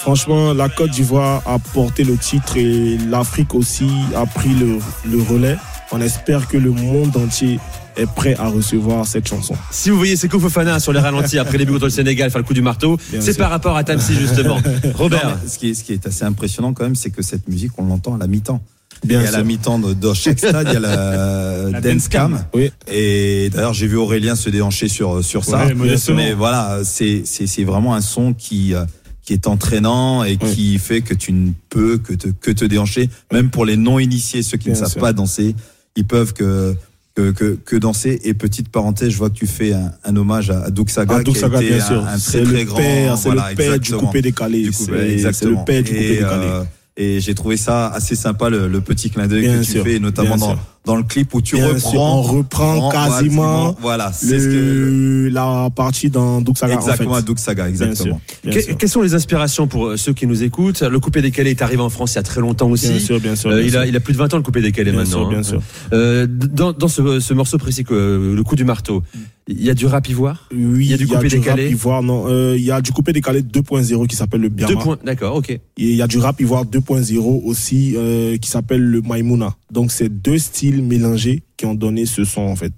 franchement, 0.01 0.53
la 0.53 0.69
Côte 0.69 0.91
d'Ivoire 0.91 1.41
a 1.47 1.59
porté 1.59 2.05
le 2.05 2.17
titre 2.19 2.57
et 2.59 2.99
l'Afrique 3.09 3.55
aussi 3.55 3.89
a 4.15 4.27
pris 4.27 4.51
le, 4.51 4.79
le 5.11 5.23
relais. 5.23 5.57
On 5.93 6.01
espère 6.03 6.47
que 6.47 6.59
le 6.59 6.71
monde 6.73 7.17
entier 7.17 7.59
est 7.97 8.07
prêt 8.07 8.37
à 8.39 8.49
recevoir 8.49 9.07
cette 9.07 9.27
chanson. 9.27 9.55
Si 9.71 9.89
vous 9.89 9.97
voyez 9.97 10.15
Seko 10.15 10.39
Fofana 10.39 10.79
sur 10.79 10.93
les 10.93 11.01
ralentis 11.01 11.39
après 11.39 11.57
les 11.57 11.65
buts 11.65 11.73
contre 11.73 11.87
le 11.87 11.91
Sénégal 11.91 12.31
faire 12.31 12.41
le 12.43 12.47
coup 12.47 12.53
du 12.55 12.61
marteau, 12.63 12.99
Bien 13.11 13.21
c'est 13.23 13.33
sûr. 13.33 13.39
par 13.43 13.51
rapport 13.51 13.77
à 13.79 13.83
Tamsi, 13.83 14.15
justement. 14.15 14.59
Robert. 14.95 15.27
Non, 15.27 15.35
ce, 15.49 15.57
qui 15.59 15.71
est, 15.71 15.75
ce 15.75 15.83
qui 15.83 15.95
est 15.95 16.07
assez 16.07 16.25
impressionnant 16.25 16.75
quand 16.75 16.85
même, 16.85 16.95
c'est 16.97 17.11
que 17.11 17.23
cette 17.23 17.49
musique, 17.49 17.73
on 17.79 17.87
l'entend 17.87 18.15
à 18.15 18.19
la 18.19 18.27
mi-temps. 18.27 18.61
Bien 19.05 19.21
et 19.21 19.27
à 19.27 19.31
la 19.31 19.39
sûr. 19.39 19.47
mi-temps 19.47 19.79
de, 19.79 20.13
chaque 20.15 20.39
stade, 20.39 20.67
il 20.69 20.75
y 20.75 20.77
a 20.77 20.81
la, 20.81 21.71
La 21.71 21.81
dance 21.81 22.09
cam. 22.09 22.33
cam. 22.33 22.45
Oui. 22.55 22.71
Et 22.91 23.51
d'ailleurs, 23.53 23.75
j'ai 23.75 23.87
vu 23.87 23.97
Aurélien 23.97 24.35
se 24.35 24.51
déhancher 24.51 24.89
sur 24.89 25.25
sur 25.25 25.45
ça. 25.45 25.67
Ouais. 25.67 25.75
Mais 26.15 26.33
voilà, 26.33 26.81
c'est 26.85 27.23
c'est 27.25 27.47
c'est 27.47 27.65
vraiment 27.65 27.95
un 27.95 28.01
son 28.01 28.33
qui 28.35 28.75
euh, 28.75 28.85
qui 29.23 29.35
est 29.35 29.47
entraînant 29.47 30.25
et 30.25 30.37
qui 30.37 30.79
fait 30.79 31.03
que 31.03 31.15
tu 31.15 31.33
ne 31.33 31.51
peux 31.71 31.99
que 31.99 32.15
te 32.15 32.29
que 32.29 32.51
te 32.51 32.65
déhancher, 32.65 33.09
même 33.33 33.51
pour 33.51 33.65
les 33.67 33.77
non 33.77 33.99
initiés, 33.99 34.43
ceux 34.43 34.57
qui 34.59 34.71
ne 34.71 34.75
savent 34.75 34.91
sûr. 34.91 35.01
pas 35.01 35.13
danser, 35.13 35.55
ils 35.97 36.05
peuvent 36.05 36.33
que 36.33 36.75
que, 37.15 37.33
que, 37.33 37.59
que 37.65 37.77
danser. 37.77 38.21
Et 38.25 38.33
petite 38.33 38.69
parenthèse, 38.69 39.11
je 39.11 39.19
vois 39.19 39.29
que 39.29 39.35
tu 39.35 39.47
fais 39.49 39.73
un, 39.73 39.93
un 40.05 40.17
hommage 40.17 40.51
à, 40.51 40.63
à 40.65 40.71
Doug 40.71 40.89
Saga, 40.89 41.17
Ah, 41.19 41.23
Doug 41.25 41.35
qui 41.35 41.45
a 41.45 41.47
été 41.49 41.69
bien 41.75 41.77
un, 41.85 41.87
sûr. 41.87 42.07
un 42.07 42.17
C'est 42.19 42.43
très 42.45 42.53
très 42.53 42.59
le 42.61 42.65
grand. 42.67 42.77
père, 42.79 43.19
c'est 43.19 43.29
voilà, 43.29 43.51
le 43.51 43.57
père 43.57 43.71
du 43.73 43.77
exactement. 43.77 44.01
coupé 44.07 44.23
décalé. 44.23 44.63
Du 44.63 44.71
coupé, 44.73 45.19
C'est- 45.19 45.33
c'est 45.33 45.45
le 45.47 45.57
père 45.67 45.83
du 45.83 45.91
coupé 45.91 46.05
Et, 46.05 46.09
décalé. 46.19 46.47
euh, 46.47 46.63
et 47.01 47.21
j'ai 47.21 47.35
trouvé 47.35 47.57
ça 47.57 47.87
assez 47.87 48.17
sympa 48.17 48.51
le, 48.51 48.67
le 48.67 48.81
petit 48.81 49.09
clin 49.09 49.29
d'œil 49.29 49.47
que 49.47 49.59
tu 49.65 49.71
sûr, 49.71 49.85
fais, 49.85 50.01
notamment 50.01 50.37
dans, 50.37 50.49
sûr. 50.51 50.59
Dans 50.85 50.97
le 50.97 51.03
clip 51.03 51.35
où 51.35 51.43
tu 51.43 51.57
Bien 51.57 51.67
reprends. 51.69 51.91
sûr, 51.91 52.01
on 52.01 52.23
reprend 52.23 52.79
prend- 52.79 52.91
quasiment 52.91 53.77
Voilà, 53.81 54.11
c'est 54.13 54.39
le- 54.39 54.41
ce 54.41 54.47
que. 54.49 55.29
la 55.33 55.69
partie 55.75 56.09
dans 56.09 56.41
Doug 56.41 56.57
Saga. 56.57 56.75
Exactement, 56.75 57.13
en 57.13 57.17
fait. 57.17 57.23
Doug 57.27 57.39
Saga, 57.39 57.65
Bien 57.65 57.71
exactement. 57.73 58.21
sûr, 58.27 58.41
bien 58.45 58.53
Que- 58.55 58.61
sûr. 58.63 58.77
quelles 58.79 58.89
sont 58.89 59.03
les 59.03 59.15
inspirations 59.15 59.67
pour 59.67 59.87
euh, 59.89 59.97
ceux 59.97 60.15
qui 60.15 60.27
nous 60.27 60.43
écoutent? 60.43 60.81
Le 60.83 60.99
coupé 61.01 61.21
décalé 61.21 61.51
est 61.51 61.63
arrivé 61.63 61.83
en 61.83 61.91
France 61.91 62.13
il 62.15 62.17
y 62.17 62.19
a 62.19 62.23
très 62.23 62.41
longtemps 62.41 62.71
aussi. 62.71 62.89
Bien 62.89 62.99
sûr, 63.01 63.21
bien 63.21 63.37
sûr, 63.37 63.51
Euh, 63.51 63.59
bien 63.59 63.67
il, 63.67 63.77
a, 63.77 63.87
il 63.87 63.97
a 63.97 64.01
plus 64.01 64.13
de 64.15 64.19
20 64.19 64.33
ans 64.33 64.39
le 64.39 64.43
coupé 64.43 64.63
décalé 64.63 64.91
Bien 64.93 65.01
maintenant. 65.01 65.19
sûr, 65.21 65.29
bien 65.29 65.39
hein. 65.41 65.43
sûr. 65.43 65.61
Euh, 65.93 66.27
dans 66.29 66.73
dans 66.73 66.89
ce, 66.89 67.21
ce 67.21 67.35
morceau 67.35 67.59
précis, 67.59 67.85
que, 67.85 68.33
le 68.35 68.43
coup 68.43 68.57
du 68.57 68.65
marteau, 68.65 69.03
il 69.47 69.63
y 69.63 69.71
a 69.71 69.75
du 69.75 69.87
rap 69.87 70.09
ivoire? 70.09 70.49
Oui, 70.53 70.85
Il 70.85 70.91
y 70.91 70.95
a 70.95 70.97
du 70.97 71.07
coupé 71.07 71.17
rap 71.21 71.29
décalé 71.29 71.71
ivoire, 71.71 72.03
non. 72.03 72.25
euh, 72.29 72.55
Il 72.57 72.65
y 72.65 72.71
a 72.71 72.81
du 72.81 72.93
coupé 72.93 73.13
décalé 73.13 73.43
2.0 73.43 74.07
qui 74.07 74.17
s'appelle 74.17 74.41
le 74.43 74.49
Biama. 74.51 74.97
D'accord, 75.05 75.37
ok. 75.37 75.51
Et 75.51 75.61
il 75.77 75.95
y 75.97 76.03
a 76.03 76.07
du 76.07 76.19
rap 76.19 76.41
ivoire 76.41 76.65
2.0 76.65 77.43
aussi 77.45 77.95
euh, 77.97 78.37
qui 78.37 78.49
s'appelle 78.51 78.83
le 78.83 79.01
Maimouna. 79.01 79.55
Donc 79.73 79.91
c'est 79.93 80.09
deux 80.09 80.39
styles 80.39 80.78
mélangés 80.83 81.43
qui 81.57 81.67
ont 81.67 81.75
donné 81.75 82.07
ce 82.07 82.25
son 82.25 82.43
en 82.43 82.57
fait. 82.57 82.73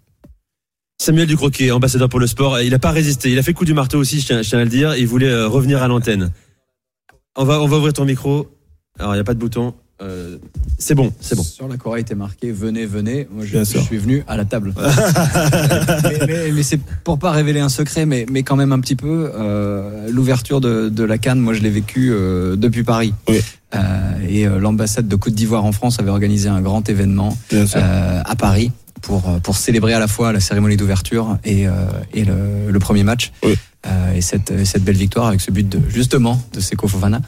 Samuel 1.00 1.26
Ducroquet, 1.26 1.70
ambassadeur 1.70 2.10
pour 2.10 2.20
le 2.20 2.26
sport, 2.26 2.60
il 2.60 2.70
n'a 2.70 2.78
pas 2.78 2.90
résisté. 2.90 3.30
Il 3.30 3.38
a 3.38 3.42
fait 3.42 3.54
coup 3.54 3.64
du 3.64 3.72
marteau 3.72 3.98
aussi, 3.98 4.20
je 4.20 4.26
tiens, 4.26 4.42
je 4.42 4.48
tiens 4.50 4.58
à 4.58 4.64
le 4.64 4.70
dire. 4.70 4.96
Il 4.96 5.06
voulait 5.06 5.30
euh, 5.30 5.48
revenir 5.48 5.82
à 5.82 5.88
l'antenne. 5.88 6.30
On 7.36 7.44
va, 7.44 7.60
on 7.62 7.66
va 7.66 7.78
ouvrir 7.78 7.94
ton 7.94 8.04
micro. 8.04 8.48
Alors, 8.98 9.14
il 9.14 9.16
n'y 9.16 9.20
a 9.20 9.24
pas 9.24 9.32
de 9.32 9.38
bouton. 9.38 9.74
Euh, 10.02 10.36
c'est 10.78 10.94
bon, 10.94 11.12
c'est 11.20 11.34
bon. 11.36 11.42
Sur 11.42 11.68
la 11.68 11.76
Corée 11.76 12.00
était 12.00 12.14
marqué 12.14 12.52
venez, 12.52 12.86
venez. 12.86 13.28
Moi, 13.30 13.44
je, 13.44 13.62
suis 13.64 13.98
venu 13.98 14.24
à 14.26 14.36
la 14.36 14.44
table. 14.46 14.72
mais 16.04 16.18
mais- 16.26 16.52
mais 16.52 16.62
c'est 16.62 16.80
pour 17.04 17.18
pas 17.18 17.30
révéler 17.32 17.60
un 17.60 17.68
secret, 17.68 18.06
mais, 18.06 18.24
mais 18.30 18.42
quand 18.42 18.56
même 18.56 18.72
un 18.72 18.80
petit 18.80 18.96
peu. 18.96 19.30
euh, 19.34 20.08
L'ouverture 20.10 20.60
de, 20.60 20.88
de 20.88 21.04
la 21.04 21.18
Cannes, 21.18 21.38
moi, 21.40 21.52
je 21.54 21.60
l'ai 21.60 21.70
vécu 21.70 22.10
euh, 22.12 22.56
depuis 22.56 22.82
Paris. 22.82 23.12
Et 24.28 24.46
l'ambassade 24.46 25.06
de 25.08 25.16
Côte 25.16 25.34
d'Ivoire 25.34 25.64
en 25.64 25.72
France 25.72 25.98
avait 26.00 26.10
organisé 26.10 26.48
un 26.48 26.60
grand 26.60 26.88
événement 26.88 27.36
à 27.84 28.36
Paris 28.36 28.72
pour, 29.02 29.22
pour 29.42 29.56
célébrer 29.56 29.92
à 29.94 29.98
la 29.98 30.08
fois 30.08 30.32
la 30.32 30.40
cérémonie 30.40 30.76
d'ouverture 30.76 31.38
et, 31.44 31.66
et 32.14 32.24
le, 32.24 32.70
le 32.70 32.78
premier 32.78 33.02
match. 33.04 33.32
Euh, 33.86 34.12
et 34.14 34.20
cette, 34.20 34.66
cette 34.66 34.84
belle 34.84 34.96
victoire 34.98 35.26
avec 35.28 35.40
ce 35.40 35.50
but 35.50 35.66
de 35.66 35.80
justement 35.88 36.40
de 36.52 36.60
Seko 36.60 36.86
Fofana. 36.86 37.22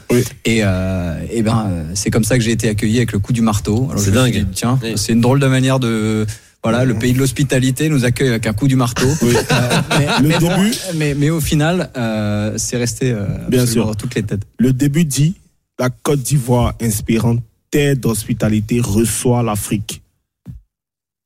Et, 0.45 0.59
euh, 0.63 1.19
et 1.31 1.41
ben 1.41 1.65
euh, 1.67 1.83
c'est 1.95 2.11
comme 2.11 2.23
ça 2.23 2.37
que 2.37 2.43
j'ai 2.43 2.51
été 2.51 2.69
accueilli 2.69 2.97
avec 2.97 3.11
le 3.11 3.17
coup 3.19 3.33
du 3.33 3.41
marteau. 3.41 3.87
Alors, 3.89 3.99
C'est 4.03 4.11
dingue. 4.11 4.33
dit, 4.33 4.45
tiens, 4.53 4.79
c'est 4.95 5.13
une 5.13 5.21
drôle 5.21 5.39
de 5.39 5.47
manière 5.47 5.79
de 5.79 6.27
voilà, 6.63 6.85
le 6.85 6.93
pays 6.93 7.11
de 7.11 7.17
l'hospitalité 7.17 7.89
nous 7.89 8.05
accueille 8.05 8.29
avec 8.29 8.45
un 8.47 8.53
coup 8.53 8.67
du 8.67 8.75
marteau. 8.75 9.07
Euh, 9.07 9.33
mais, 9.99 10.07
Le 10.21 10.27
mais, 10.27 10.39
bon, 10.39 10.55
début- 10.55 10.75
mais, 10.95 11.13
mais 11.15 11.29
au 11.31 11.41
final, 11.41 11.89
euh, 11.97 12.53
c'est 12.57 12.77
resté 12.77 13.11
euh, 13.11 13.25
Bien 13.49 13.65
sûr. 13.65 13.87
dans 13.87 13.95
toutes 13.95 14.13
les 14.15 14.21
têtes. 14.23 14.43
Le 14.59 14.71
début 14.73 15.05
dit 15.05 15.33
la 15.79 15.89
Côte 15.89 16.21
d'Ivoire, 16.21 16.75
inspirante 16.79 17.41
tête 17.71 17.99
d'hospitalité, 18.01 18.79
reçoit 18.79 19.41
l'Afrique. 19.41 20.02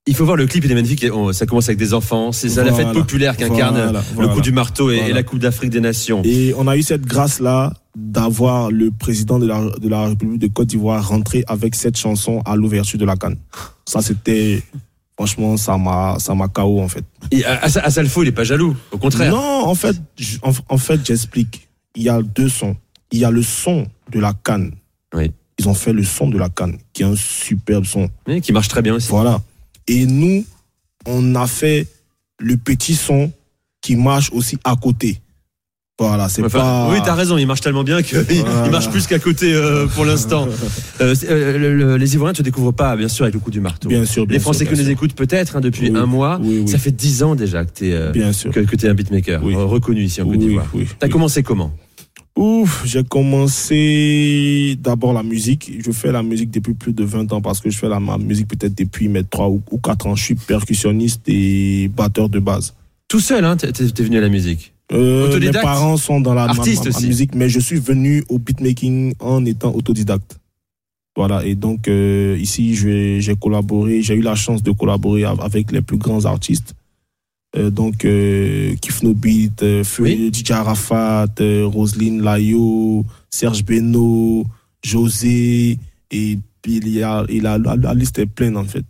Il 0.07 0.15
faut 0.15 0.25
voir 0.25 0.37
le 0.37 0.47
clip, 0.47 0.63
il 0.65 0.71
est 0.71 0.75
magnifique. 0.75 1.03
et 1.03 1.11
Ça 1.33 1.45
commence 1.45 1.67
avec 1.67 1.77
des 1.77 1.93
enfants. 1.93 2.31
C'est 2.31 2.49
ça 2.49 2.63
la 2.63 2.73
fête 2.73 2.91
populaire 2.93 3.35
qu'incarne 3.37 3.75
Voilà, 3.75 4.03
le 4.17 4.27
coup 4.29 4.41
du 4.41 4.51
marteau 4.51 4.89
et, 4.89 4.97
et 5.09 5.13
la 5.13 5.23
Coupe 5.23 5.39
d'Afrique 5.39 5.69
des 5.69 5.81
Nations. 5.81 6.21
Et 6.23 6.53
on 6.57 6.67
a 6.67 6.77
eu 6.77 6.81
cette 6.81 7.05
grâce-là 7.05 7.73
d'avoir 7.95 8.71
le 8.71 8.91
président 8.91 9.37
de 9.39 9.45
la, 9.47 9.61
de 9.79 9.89
la 9.89 10.07
République 10.07 10.39
de 10.39 10.47
Côte 10.47 10.67
d'Ivoire 10.67 11.07
rentrer 11.07 11.43
avec 11.47 11.75
cette 11.75 11.97
chanson 11.97 12.41
à 12.45 12.55
l'ouverture 12.55 12.97
de 12.99 13.05
la 13.05 13.15
Cannes. 13.15 13.37
Ça, 13.85 14.01
c'était. 14.01 14.63
Franchement, 15.17 15.57
ça 15.57 15.77
m'a, 15.79 16.17
ça 16.19 16.35
m'a 16.35 16.47
KO, 16.47 16.79
en 16.79 16.87
fait. 16.87 17.03
Et 17.31 17.43
à- 17.43 17.55
à- 17.63 17.65
Asalfo, 17.85 18.21
il 18.21 18.29
est 18.29 18.31
pas 18.31 18.43
jaloux. 18.43 18.75
Au 18.91 18.99
contraire. 18.99 19.31
Non, 19.31 19.65
en 19.67 19.73
fait, 19.73 19.95
en, 20.43 20.51
en 20.69 20.77
fait, 20.77 21.01
j'explique. 21.03 21.67
Il 21.95 22.03
y 22.03 22.09
a 22.09 22.21
deux 22.21 22.49
sons. 22.49 22.75
Il 23.11 23.17
y 23.19 23.25
a 23.25 23.31
le 23.31 23.41
son 23.41 23.87
de 24.11 24.19
la 24.19 24.33
Cannes. 24.33 24.71
Ils 25.59 25.67
ont 25.67 25.73
fait 25.73 25.91
le 25.91 26.03
son 26.03 26.29
de 26.29 26.37
la 26.37 26.49
Canne, 26.49 26.77
qui 26.93 27.01
est 27.01 27.05
un 27.07 27.15
superbe 27.15 27.83
son. 27.85 28.09
Oui, 28.27 28.41
qui 28.41 28.51
marche 28.51 28.67
très 28.67 28.83
bien 28.83 28.93
aussi. 28.93 29.09
Voilà. 29.09 29.41
Et 29.87 30.05
nous, 30.05 30.45
on 31.05 31.35
a 31.35 31.47
fait 31.47 31.87
le 32.39 32.57
petit 32.57 32.95
son 32.95 33.31
qui 33.81 33.95
marche 33.95 34.29
aussi 34.33 34.57
à 34.63 34.75
côté. 34.75 35.19
Voilà, 35.99 36.29
c'est 36.29 36.43
Enfin, 36.43 36.59
pas. 36.59 36.89
Oui, 36.91 36.97
t'as 37.03 37.15
raison, 37.15 37.37
il 37.39 37.47
marche 37.47 37.61
tellement 37.61 37.83
bien 37.83 38.03
qu'il 38.03 38.19
Voilà. 38.45 38.69
marche 38.69 38.89
plus 38.91 39.07
qu'à 39.07 39.17
côté 39.17 39.51
euh, 39.53 39.87
pour 39.87 40.05
l'instant. 40.05 40.47
Euh, 40.99 41.13
euh, 41.29 41.57
le- 41.59 41.75
le- 41.77 41.97
les 41.97 42.15
Ivoiriens 42.15 42.31
ne 42.33 42.37
se 42.37 42.41
découvrent 42.41 42.71
pas, 42.71 42.95
bien 42.95 43.07
sûr, 43.07 43.23
avec 43.25 43.35
le 43.35 43.39
coup 43.39 43.51
du 43.51 43.59
marteau. 43.59 43.87
Bien 43.87 44.03
sûr, 44.03 44.25
bien 44.25 44.33
les 44.37 44.39
Français 44.39 44.59
sûr, 44.65 44.69
qui 44.69 44.73
bien 44.73 44.81
nous 44.81 44.87
sûr. 44.89 44.93
écoutent 44.97 45.13
peut-être 45.13 45.55
hein, 45.55 45.61
depuis 45.61 45.91
Oui, 45.91 45.95
un 45.97 46.07
mois. 46.07 46.39
oui, 46.41 46.61
oui. 46.63 46.67
Ça 46.67 46.79
fait 46.79 46.89
dix 46.91 47.21
ans 47.21 47.35
déjà 47.35 47.63
que 47.65 47.69
t'es 47.71 47.91
euh, 47.93 48.11
que, 48.11 48.61
que 48.61 48.87
un 48.87 48.93
beatmaker 48.95 49.41
reconnu 49.43 50.01
ici 50.01 50.19
en 50.23 50.25
Côte 50.27 50.39
d'Ivoire. 50.39 50.65
oui, 50.73 50.87
T'as 50.97 51.07
commencé 51.07 51.43
comment? 51.43 51.71
Ouf, 52.37 52.83
j'ai 52.85 53.03
commencé 53.03 54.77
d'abord 54.79 55.11
la 55.13 55.23
musique. 55.23 55.71
Je 55.83 55.91
fais 55.91 56.11
la 56.11 56.21
musique 56.21 56.51
depuis 56.51 56.75
plus 56.75 56.93
de 56.93 57.03
20 57.03 57.33
ans 57.33 57.41
parce 57.41 57.59
que 57.59 57.69
je 57.71 57.77
fais 57.77 57.89
la 57.89 57.99
musique 57.99 58.47
peut-être 58.47 58.77
depuis 58.77 59.07
mes 59.09 59.23
3 59.23 59.49
ou, 59.49 59.61
ou 59.71 59.77
4 59.79 60.05
ans. 60.07 60.15
Je 60.15 60.23
suis 60.23 60.35
percussionniste 60.35 61.21
et 61.27 61.87
batteur 61.89 62.29
de 62.29 62.39
base. 62.39 62.75
Tout 63.07 63.19
seul, 63.19 63.43
hein, 63.43 63.57
t'es 63.57 63.71
venu 64.03 64.17
à 64.17 64.21
la 64.21 64.29
musique? 64.29 64.73
Euh, 64.93 65.37
mes 65.39 65.51
parents 65.51 65.97
sont 65.97 66.21
dans 66.21 66.33
la 66.35 66.45
ma- 66.45 66.51
Artiste 66.51 66.85
ma- 66.85 66.91
ma 66.91 66.97
aussi. 66.97 67.07
musique, 67.07 67.35
mais 67.35 67.49
je 67.49 67.59
suis 67.59 67.79
venu 67.79 68.23
au 68.29 68.37
beatmaking 68.37 69.15
en 69.19 69.43
étant 69.43 69.73
autodidacte. 69.73 70.37
Voilà, 71.15 71.43
et 71.43 71.55
donc 71.55 71.87
euh, 71.87 72.37
ici, 72.39 72.75
j'ai 72.75 73.35
collaboré, 73.35 74.03
j'ai 74.03 74.13
eu 74.13 74.21
la 74.21 74.35
chance 74.35 74.61
de 74.61 74.69
collaborer 74.71 75.23
av- 75.25 75.41
avec 75.41 75.71
les 75.71 75.81
plus 75.81 75.97
grands 75.97 76.25
artistes. 76.25 76.75
Euh, 77.55 77.69
donc, 77.69 78.03
euh, 78.05 78.75
Kif 78.81 79.01
No 79.03 79.13
Beat, 79.13 79.63
euh, 79.63 79.83
DJ 79.83 80.51
Arafat, 80.51 81.27
euh, 81.39 81.65
Roselyne 81.65 82.21
Layo, 82.21 83.05
Serge 83.29 83.63
Beno, 83.63 84.45
José, 84.83 85.77
et 86.11 86.39
puis 86.61 86.77
il 86.77 86.89
y 86.89 87.03
a, 87.03 87.23
et 87.29 87.39
la, 87.39 87.57
la, 87.57 87.75
la 87.75 87.93
liste 87.93 88.19
est 88.19 88.25
pleine 88.25 88.57
en 88.57 88.65
fait. 88.65 88.83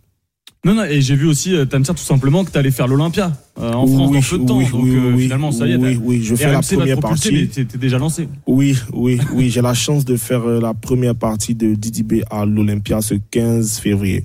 Non, 0.64 0.74
non, 0.74 0.84
et 0.84 1.00
j'ai 1.00 1.14
vu 1.14 1.26
aussi, 1.26 1.54
euh, 1.54 1.64
Tamsir, 1.66 1.94
tout 1.94 2.02
simplement, 2.02 2.44
que 2.44 2.50
tu 2.50 2.58
allais 2.58 2.72
faire 2.72 2.88
l'Olympia 2.88 3.32
euh, 3.60 3.72
en 3.72 3.86
France 3.86 4.10
Oui, 4.10 4.16
dans 4.20 4.28
peu 4.28 4.38
de 4.38 4.44
temps. 4.44 4.58
oui, 4.58 4.64
donc 4.68 4.82
oui, 4.82 4.96
euh, 4.96 5.12
oui, 5.14 5.22
finalement, 5.22 5.52
ça 5.52 5.66
y 5.68 5.72
est. 5.72 5.76
oui, 5.76 5.98
oui, 6.02 6.22
je 6.24 6.34
fais 6.34 6.50
la 6.50 6.58
RMC 6.58 6.76
première 6.76 6.98
partie. 7.00 7.48
t'es 7.48 7.64
déjà 7.78 7.98
lancé. 7.98 8.28
Oui, 8.46 8.76
oui, 8.92 9.20
oui, 9.32 9.50
j'ai 9.50 9.62
la 9.62 9.72
chance 9.74 10.04
de 10.04 10.16
faire 10.16 10.44
la 10.44 10.74
première 10.74 11.14
partie 11.14 11.54
de 11.54 11.74
Didi 11.74 12.02
B 12.02 12.14
à 12.28 12.44
l'Olympia 12.44 13.00
ce 13.00 13.14
15 13.14 13.78
février. 13.78 14.24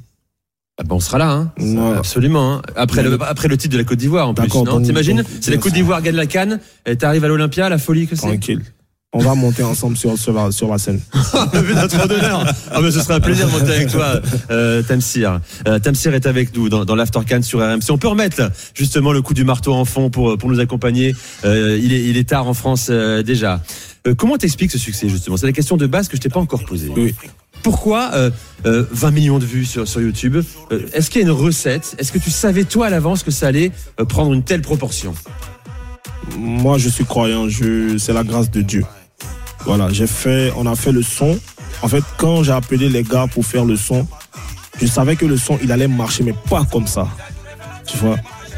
Ah 0.79 0.83
ben, 0.83 0.95
on 0.95 0.99
sera 0.99 1.19
là, 1.19 1.29
hein. 1.31 1.51
Ouais. 1.59 1.97
Absolument. 1.97 2.53
hein. 2.55 2.61
Après, 2.75 3.03
le, 3.03 3.17
après 3.21 3.47
le 3.47 3.57
titre 3.57 3.73
de 3.73 3.77
la 3.77 3.83
Côte 3.83 3.99
d'Ivoire, 3.99 4.27
en 4.29 4.33
plus. 4.33 4.47
T'imagines 4.83 5.23
C'est 5.39 5.51
la 5.51 5.57
Côte 5.57 5.73
d'Ivoire 5.73 6.01
gagne 6.01 6.15
la 6.15 6.25
canne, 6.25 6.59
et 6.85 6.95
t'arrives 6.95 7.23
à 7.23 7.27
l'Olympia, 7.27 7.69
la 7.69 7.77
folie 7.77 8.07
que 8.07 8.15
c'est. 8.15 8.27
Tranquille. 8.27 8.61
On 9.15 9.19
va 9.19 9.35
monter 9.35 9.61
ensemble 9.61 9.95
sur, 9.95 10.17
sur, 10.17 10.33
la, 10.33 10.49
sur 10.51 10.67
la 10.71 10.79
scène. 10.79 10.99
notre 11.75 12.07
d'honneur. 12.07 12.51
Ah 12.71 12.81
ben 12.81 12.89
ce 12.89 12.99
serait 12.99 13.13
un 13.13 13.19
plaisir 13.19 13.45
de 13.45 13.51
monter 13.51 13.71
avec 13.71 13.89
toi, 13.91 14.19
euh, 14.49 14.81
Tamsir. 14.81 15.39
Euh, 15.67 15.77
Tamsir 15.77 16.15
est 16.15 16.25
avec 16.25 16.55
nous 16.57 16.67
dans, 16.67 16.83
dans 16.83 16.95
l'After 16.95 17.19
Can 17.29 17.43
sur 17.43 17.59
RMC. 17.59 17.91
On 17.91 17.99
peut 17.99 18.07
remettre 18.07 18.49
justement 18.73 19.13
le 19.13 19.21
coup 19.21 19.35
du 19.35 19.43
marteau 19.43 19.71
en 19.75 19.85
fond 19.85 20.09
pour, 20.09 20.35
pour 20.39 20.49
nous 20.49 20.59
accompagner. 20.59 21.15
Euh, 21.45 21.79
il, 21.79 21.93
est, 21.93 22.01
il 22.03 22.17
est 22.17 22.27
tard 22.27 22.47
en 22.47 22.55
France 22.55 22.87
euh, 22.89 23.21
déjà. 23.21 23.61
Euh, 24.07 24.15
comment 24.15 24.35
t'expliques 24.37 24.71
ce 24.71 24.79
succès 24.79 25.07
justement? 25.09 25.37
C'est 25.37 25.45
la 25.45 25.51
question 25.53 25.77
de 25.77 25.85
base 25.85 26.07
que 26.07 26.17
je 26.17 26.21
t'ai 26.23 26.29
pas 26.29 26.39
encore 26.39 26.63
posée. 26.65 26.89
Pourquoi 27.63 28.11
euh, 28.13 28.29
euh, 28.65 28.85
20 28.91 29.11
millions 29.11 29.39
de 29.39 29.45
vues 29.45 29.65
sur, 29.65 29.85
YouTube 29.99 30.37
Euh, 30.71 30.85
Est-ce 30.93 31.09
qu'il 31.09 31.21
y 31.21 31.23
a 31.23 31.27
une 31.27 31.33
recette? 31.33 31.95
Est-ce 31.97 32.11
que 32.11 32.19
tu 32.19 32.29
savais 32.29 32.65
toi 32.65 32.87
à 32.87 32.89
l'avance 32.89 33.23
que 33.23 33.31
ça 33.31 33.47
allait 33.47 33.71
euh, 33.99 34.05
prendre 34.05 34.33
une 34.33 34.43
telle 34.43 34.61
proportion? 34.61 35.13
Moi, 36.37 36.77
je 36.77 36.89
suis 36.89 37.05
croyant, 37.05 37.47
c'est 37.97 38.13
la 38.13 38.23
grâce 38.23 38.51
de 38.51 38.61
Dieu. 38.61 38.85
Voilà, 39.65 39.87
j'ai 39.91 40.07
fait, 40.07 40.51
on 40.57 40.65
a 40.65 40.75
fait 40.75 40.91
le 40.91 41.01
son. 41.01 41.39
En 41.81 41.87
fait, 41.87 42.03
quand 42.17 42.43
j'ai 42.43 42.51
appelé 42.51 42.89
les 42.89 43.03
gars 43.03 43.27
pour 43.31 43.45
faire 43.45 43.65
le 43.65 43.77
son, 43.77 44.05
je 44.81 44.85
savais 44.85 45.15
que 45.15 45.25
le 45.25 45.37
son, 45.37 45.57
il 45.63 45.71
allait 45.71 45.87
marcher, 45.87 46.23
mais 46.23 46.35
pas 46.49 46.65
comme 46.69 46.87
ça. 46.87 47.07
Tu 47.85 47.97
vois, 47.97 48.17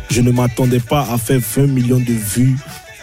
je 0.09 0.21
ne 0.21 0.31
m'attendais 0.31 0.79
pas 0.79 1.07
à 1.11 1.17
faire 1.17 1.39
20 1.39 1.67
millions 1.67 1.99
de 1.99 2.13
vues 2.13 2.57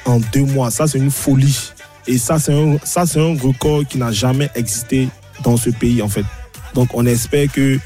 en 0.04 0.18
deux 0.32 0.44
mois. 0.44 0.70
Ça, 0.70 0.86
c'est 0.88 0.98
une 0.98 1.10
folie. 1.10 1.70
Et 2.08 2.18
ça, 2.18 2.38
c'est 2.40 2.52
un 2.52 3.38
record 3.40 3.86
qui 3.88 3.98
n'a 3.98 4.10
jamais 4.10 4.50
existé 4.56 5.08
dans 5.42 5.56
ce 5.56 5.70
pays, 5.70 6.02
en 6.02 6.08
fait. 6.08 6.24
Donc, 6.74 6.88
on 6.94 7.04
espère 7.06 7.50
que 7.50 7.78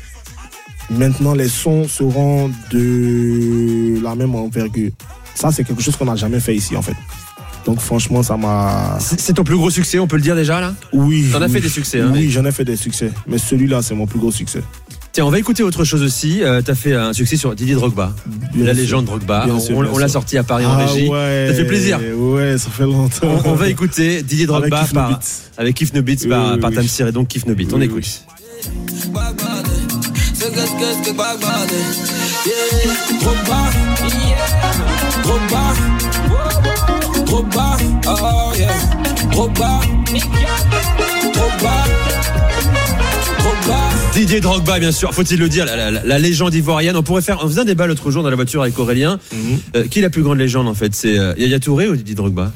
maintenant, 0.90 1.34
les 1.34 1.48
sons 1.48 1.88
seront 1.88 2.50
de 2.70 4.02
la 4.02 4.14
même 4.14 4.34
envergure. 4.34 4.90
Ça, 5.34 5.50
c'est 5.52 5.64
quelque 5.64 5.82
chose 5.82 5.96
qu'on 5.96 6.06
n'a 6.06 6.16
jamais 6.16 6.40
fait 6.40 6.54
ici, 6.54 6.76
en 6.76 6.82
fait. 6.82 6.96
Donc, 7.64 7.80
franchement, 7.80 8.22
ça 8.22 8.36
m'a. 8.36 8.96
C'est 9.00 9.34
ton 9.34 9.42
plus 9.42 9.56
gros 9.56 9.70
succès, 9.70 9.98
on 9.98 10.06
peut 10.06 10.16
le 10.16 10.22
dire 10.22 10.36
déjà 10.36 10.60
là? 10.60 10.74
Oui. 10.92 11.28
T'en 11.32 11.42
as 11.42 11.48
fait 11.48 11.60
des 11.60 11.68
succès, 11.68 12.00
hein, 12.00 12.12
Oui, 12.14 12.30
j'en 12.30 12.44
ai 12.44 12.52
fait 12.52 12.64
des 12.64 12.76
succès. 12.76 13.10
Mais 13.26 13.38
celui-là, 13.38 13.82
c'est 13.82 13.94
mon 13.94 14.06
plus 14.06 14.20
gros 14.20 14.30
succès. 14.30 14.62
Tiens, 15.16 15.24
on 15.24 15.30
va 15.30 15.38
écouter 15.38 15.62
autre 15.62 15.82
chose 15.82 16.02
aussi. 16.02 16.42
Euh, 16.42 16.60
T'as 16.62 16.74
fait 16.74 16.92
un 16.92 17.14
succès 17.14 17.38
sur 17.38 17.54
Didier 17.54 17.74
Drogba, 17.74 18.12
Bien 18.52 18.66
la 18.66 18.74
sûr. 18.74 18.82
légende 18.82 19.06
Drogba. 19.06 19.46
Bien 19.46 19.54
on 19.54 19.60
sûr, 19.60 19.98
l'a 19.98 20.08
sorti 20.08 20.36
à 20.36 20.42
Paris 20.42 20.66
en 20.66 20.72
Ah 20.72 20.84
régie. 20.84 21.08
ouais, 21.08 21.46
Ça 21.48 21.54
fait 21.54 21.64
plaisir. 21.64 21.98
Ouais, 22.18 22.58
ça 22.58 22.68
fait 22.68 22.82
longtemps. 22.82 23.26
On, 23.46 23.52
on 23.52 23.54
va 23.54 23.70
écouter 23.70 24.22
Didier 24.22 24.44
Drogba 24.44 24.76
Avec 24.76 24.84
Kif 24.88 24.92
No 24.92 25.00
par, 25.00 25.20
avec 25.56 25.74
Kif 25.74 25.94
No 25.94 26.02
Beats 26.02 26.16
Oui, 26.24 26.28
par, 26.28 26.52
oui, 26.52 26.60
par 26.60 26.68
oui. 26.68 26.76
Tamsir 26.76 27.06
et 27.06 27.12
donc 27.12 27.28
Kif 27.28 27.46
No 27.46 27.54
Beats. 27.54 27.68
On 27.72 27.80
écoute. 27.80 28.04
Oh 38.08 38.52
yeah, 38.54 38.68
Didier 44.16 44.40
Drogba, 44.40 44.78
bien 44.78 44.92
sûr, 44.92 45.12
faut-il 45.12 45.38
le 45.38 45.48
dire, 45.48 45.66
la, 45.66 45.90
la- 45.90 46.02
la 46.02 46.18
légende 46.18 46.54
ivoirienne. 46.54 46.96
On 46.96 47.02
pourrait 47.02 47.20
faire, 47.20 47.38
on 47.44 47.48
faisait 47.48 47.60
un 47.60 47.64
débat 47.66 47.86
l'autre 47.86 48.10
jour 48.10 48.22
dans 48.22 48.30
la 48.30 48.36
voiture 48.36 48.62
avec 48.62 48.78
Aurélien. 48.78 49.18
Mhm. 49.30 49.58
Euh, 49.76 49.86
qui 49.88 49.98
est 49.98 50.02
la 50.02 50.08
plus 50.10 50.22
grande 50.22 50.38
légende 50.38 50.66
en 50.68 50.74
fait? 50.74 50.94
C'est 50.94 51.18
euh, 51.18 51.34
Yaya 51.36 51.60
Touré 51.60 51.88
ou 51.88 51.96
Didier 51.96 52.14
Drogba? 52.14 52.50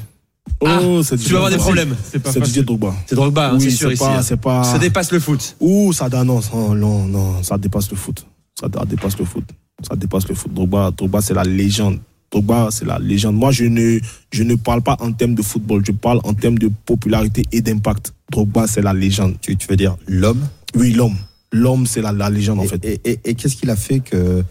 Oh, 0.59 1.01
c'est 1.03 1.17
Tu 1.17 1.29
vas 1.29 1.37
avoir 1.37 1.51
des 1.51 1.57
problèmes. 1.57 1.95
C'est 2.25 2.41
Didier 2.41 2.63
Drogba. 2.63 2.95
C'est 3.05 3.13
Drogba, 3.15 3.51
hein, 3.51 3.57
Oui, 3.59 3.65
c'est 3.69 3.77
sûr 3.77 3.91
ici. 3.91 3.99
pas- 4.03 4.17
hein. 4.17 4.21
c'est 4.23 4.39
pas- 4.41 4.63
Ça 4.63 4.79
dépasse 4.79 5.11
le 5.11 5.19
foot. 5.19 5.55
Ouh, 5.59 5.93
ça 5.93 6.09
non, 6.09 6.25
non, 6.25 6.73
non, 6.75 7.05
non, 7.05 7.43
ça 7.43 7.59
dépasse 7.59 7.91
le 7.91 7.95
foot. 7.97 8.25
Ça 8.59 8.67
dé- 8.67 8.79
dépasse 8.89 9.17
le 9.19 9.25
foot. 9.25 9.43
Ça 9.87 9.95
dépasse 9.95 10.27
le 10.27 10.33
foot. 10.35 10.51
Drogba, 10.53 10.89
Drogba 10.97 11.21
c'est 11.21 11.35
la 11.35 11.43
légende. 11.43 11.99
Drogba, 12.31 12.69
c'est 12.71 12.85
la 12.85 12.97
légende. 12.97 13.35
Moi, 13.35 13.51
je 13.51 13.65
ne, 13.65 13.99
je 14.31 14.41
ne 14.43 14.55
parle 14.55 14.81
pas 14.81 14.97
en 14.99 15.11
termes 15.11 15.35
de 15.35 15.41
football, 15.43 15.83
je 15.85 15.91
parle 15.91 16.21
en 16.23 16.33
termes 16.33 16.57
de 16.57 16.71
popularité 16.85 17.43
et 17.51 17.61
d'impact. 17.61 18.13
Drogba, 18.31 18.65
c'est 18.67 18.81
la 18.81 18.93
légende. 18.93 19.35
Tu, 19.41 19.55
tu 19.57 19.67
veux 19.67 19.75
dire 19.75 19.95
l'homme? 20.07 20.41
Oui, 20.75 20.91
l'homme. 20.93 21.15
L'homme, 21.51 21.85
c'est 21.85 22.01
la, 22.01 22.11
la 22.11 22.29
légende, 22.29 22.59
en 22.59 22.63
fait. 22.65 22.83
et- 22.85 23.01
et- 23.03 23.19
et 23.25 23.35
qu'est-ce 23.35 23.55
qu'il 23.57 23.69
a 23.69 23.75
fait 23.75 23.99
que 23.99 24.43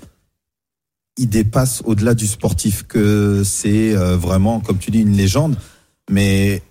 il 1.18 1.28
dépasse 1.28 1.82
au-delà 1.84 2.14
du 2.14 2.26
sportif, 2.26 2.84
que 2.86 3.42
c'est 3.44 3.94
euh, 3.96 4.16
vraiment, 4.16 4.60
comme 4.60 4.78
tu 4.78 4.90
dis, 4.90 5.00
une 5.00 5.16
légende, 5.16 5.56
mais 6.10 6.62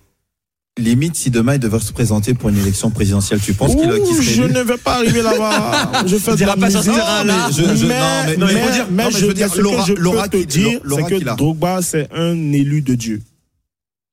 limite 0.78 1.14
si 1.14 1.30
demain 1.30 1.54
il 1.54 1.60
devait 1.60 1.78
se 1.78 1.92
présenter 1.92 2.32
pour 2.34 2.48
une 2.48 2.56
élection 2.58 2.90
présidentielle, 2.90 3.40
tu 3.40 3.54
penses 3.54 3.74
qu'il 3.76 3.90
Ouh, 3.90 4.02
qu'il 4.04 4.14
serait 4.16 4.24
je 4.24 4.42
élu 4.44 4.52
ne 4.54 4.60
vais 4.62 4.76
pas 4.78 4.96
arriver 4.96 5.22
là-bas. 5.22 6.04
Je 6.06 6.16
fais 6.16 6.36
de 6.36 6.44
la 6.44 6.56
musique. 6.56 6.80
mais, 6.86 7.52
Je- 7.52 7.76
je- 7.76 7.86
mais- 7.86 8.00
non, 8.00 8.06
mais- 8.26 8.26
mais- 8.26 8.36
non, 8.36 8.46
mais 8.46 8.62
faut 8.66 8.72
dire- 8.72 8.86
mais 8.90 9.02
non, 9.04 9.10
mais 9.12 9.18
je 9.20 9.26
veux 9.26 9.34
dire, 9.34 9.48
ce 9.48 9.52
que 9.52 9.58
je 9.58 9.92
l'aura 9.94 10.28
peux 10.28 10.40
te 10.40 10.46
dire, 10.48 10.80
c'est 10.88 11.02
que. 11.04 11.36
Drogba, 11.36 11.82
c'est 11.82 12.08
un 12.14 12.52
élu 12.52 12.80
de 12.82 12.94
Dieu. 12.94 13.22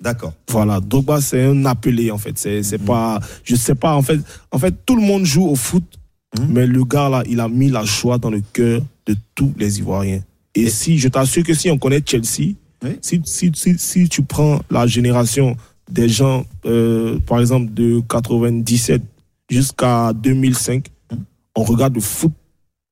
D'accord. 0.04 0.34
Voilà, 0.50 0.80
Drogba 0.82 1.22
c'est 1.22 1.44
un 1.46 1.66
appelé 1.66 2.12
en 2.12 2.18
fait. 2.18 2.38
C'est 2.38 2.58
Mhm. 2.58 2.64
c'est 2.64 2.78
pas, 2.80 3.20
je 3.44 3.56
sais 3.56 3.76
pas 3.76 3.96
en 3.96 4.02
fait. 4.04 4.20
En 4.52 4.60
fait, 4.60 4.74
tout 4.86 4.96
le 4.96 5.02
monde 5.02 5.26
joue 5.26 5.46
au 5.48 5.56
foot, 5.56 5.84
Mhm. 6.40 6.48
mais 6.54 6.68
le 6.68 6.84
gars 6.84 7.10
là, 7.10 7.24
il 7.30 7.40
a 7.40 7.48
mis 7.48 7.70
la 7.70 7.84
joie 7.86 8.18
dans 8.18 8.30
le 8.30 8.42
cœur 8.54 8.82
de 9.06 9.16
tous 9.36 9.54
les 9.58 9.80
Ivoiriens. 9.80 10.22
Et, 10.56 10.70
si, 10.70 10.98
je 10.98 11.08
t'assure 11.08 11.44
que 11.44 11.54
si 11.54 11.70
on 11.70 11.78
connaît 11.78 12.02
Chelsea, 12.06 12.56
si, 13.02 13.22
si, 13.26 13.52
si, 13.54 13.78
si 13.78 14.10
tu 14.10 14.24
prends 14.24 14.60
la 14.72 14.88
génération 14.88 15.56
des 15.92 16.10
gens, 16.10 16.46
euh, 16.66 17.20
par 17.26 17.40
exemple 17.40 17.74
de 17.74 18.02
97 18.10 19.02
jusqu'à 19.50 20.14
2005, 20.14 20.88
Mhm. 21.12 21.20
on 21.56 21.64
regarde 21.64 21.96
le 21.96 22.02
foot 22.02 22.32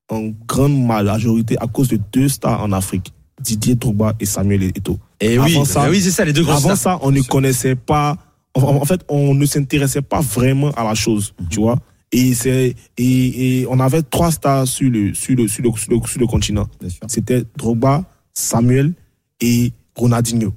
en 0.08 0.30
grande 0.46 0.80
majorité 0.86 1.56
à 1.60 1.66
cause 1.66 1.88
de 1.88 1.98
deux 2.12 2.28
stars 2.28 2.62
en 2.62 2.72
Afrique, 2.72 3.12
Didier 3.42 3.74
Drogba 3.74 4.14
et 4.20 4.24
Samuel 4.26 4.62
Eto'o. 4.64 4.98
Et 5.20 5.38
oui, 5.38 5.58
bah 5.74 5.86
oui, 5.90 6.00
c'est 6.00 6.10
ça, 6.10 6.24
les 6.24 6.32
deux 6.32 6.42
grands 6.44 6.52
Avant 6.56 6.76
stars. 6.76 6.78
ça, 6.78 6.98
on 7.02 7.10
ne 7.10 7.20
connaissait 7.22 7.74
pas. 7.74 8.16
En, 8.54 8.62
en 8.62 8.84
fait, 8.84 9.00
on 9.08 9.34
ne 9.34 9.44
s'intéressait 9.44 10.02
pas 10.02 10.20
vraiment 10.20 10.70
à 10.72 10.84
la 10.84 10.94
chose, 10.94 11.34
Mhm. 11.40 11.48
tu 11.50 11.60
vois. 11.60 11.78
Et 12.12 12.34
c'est 12.34 12.74
et, 12.98 13.60
et 13.60 13.66
on 13.68 13.80
avait 13.80 14.02
trois 14.02 14.30
stars 14.30 14.66
sur 14.66 14.88
le 14.90 15.12
sur 15.14 15.34
le 15.36 15.48
sur 15.48 15.62
le, 15.64 15.70
sur 15.76 15.90
le, 15.92 16.06
sur 16.06 16.20
le 16.20 16.26
continent. 16.26 16.68
C'était 17.08 17.42
Drogba, 17.56 18.04
Samuel 18.32 18.92
et 19.40 19.72
Ronaldinho. 19.96 20.52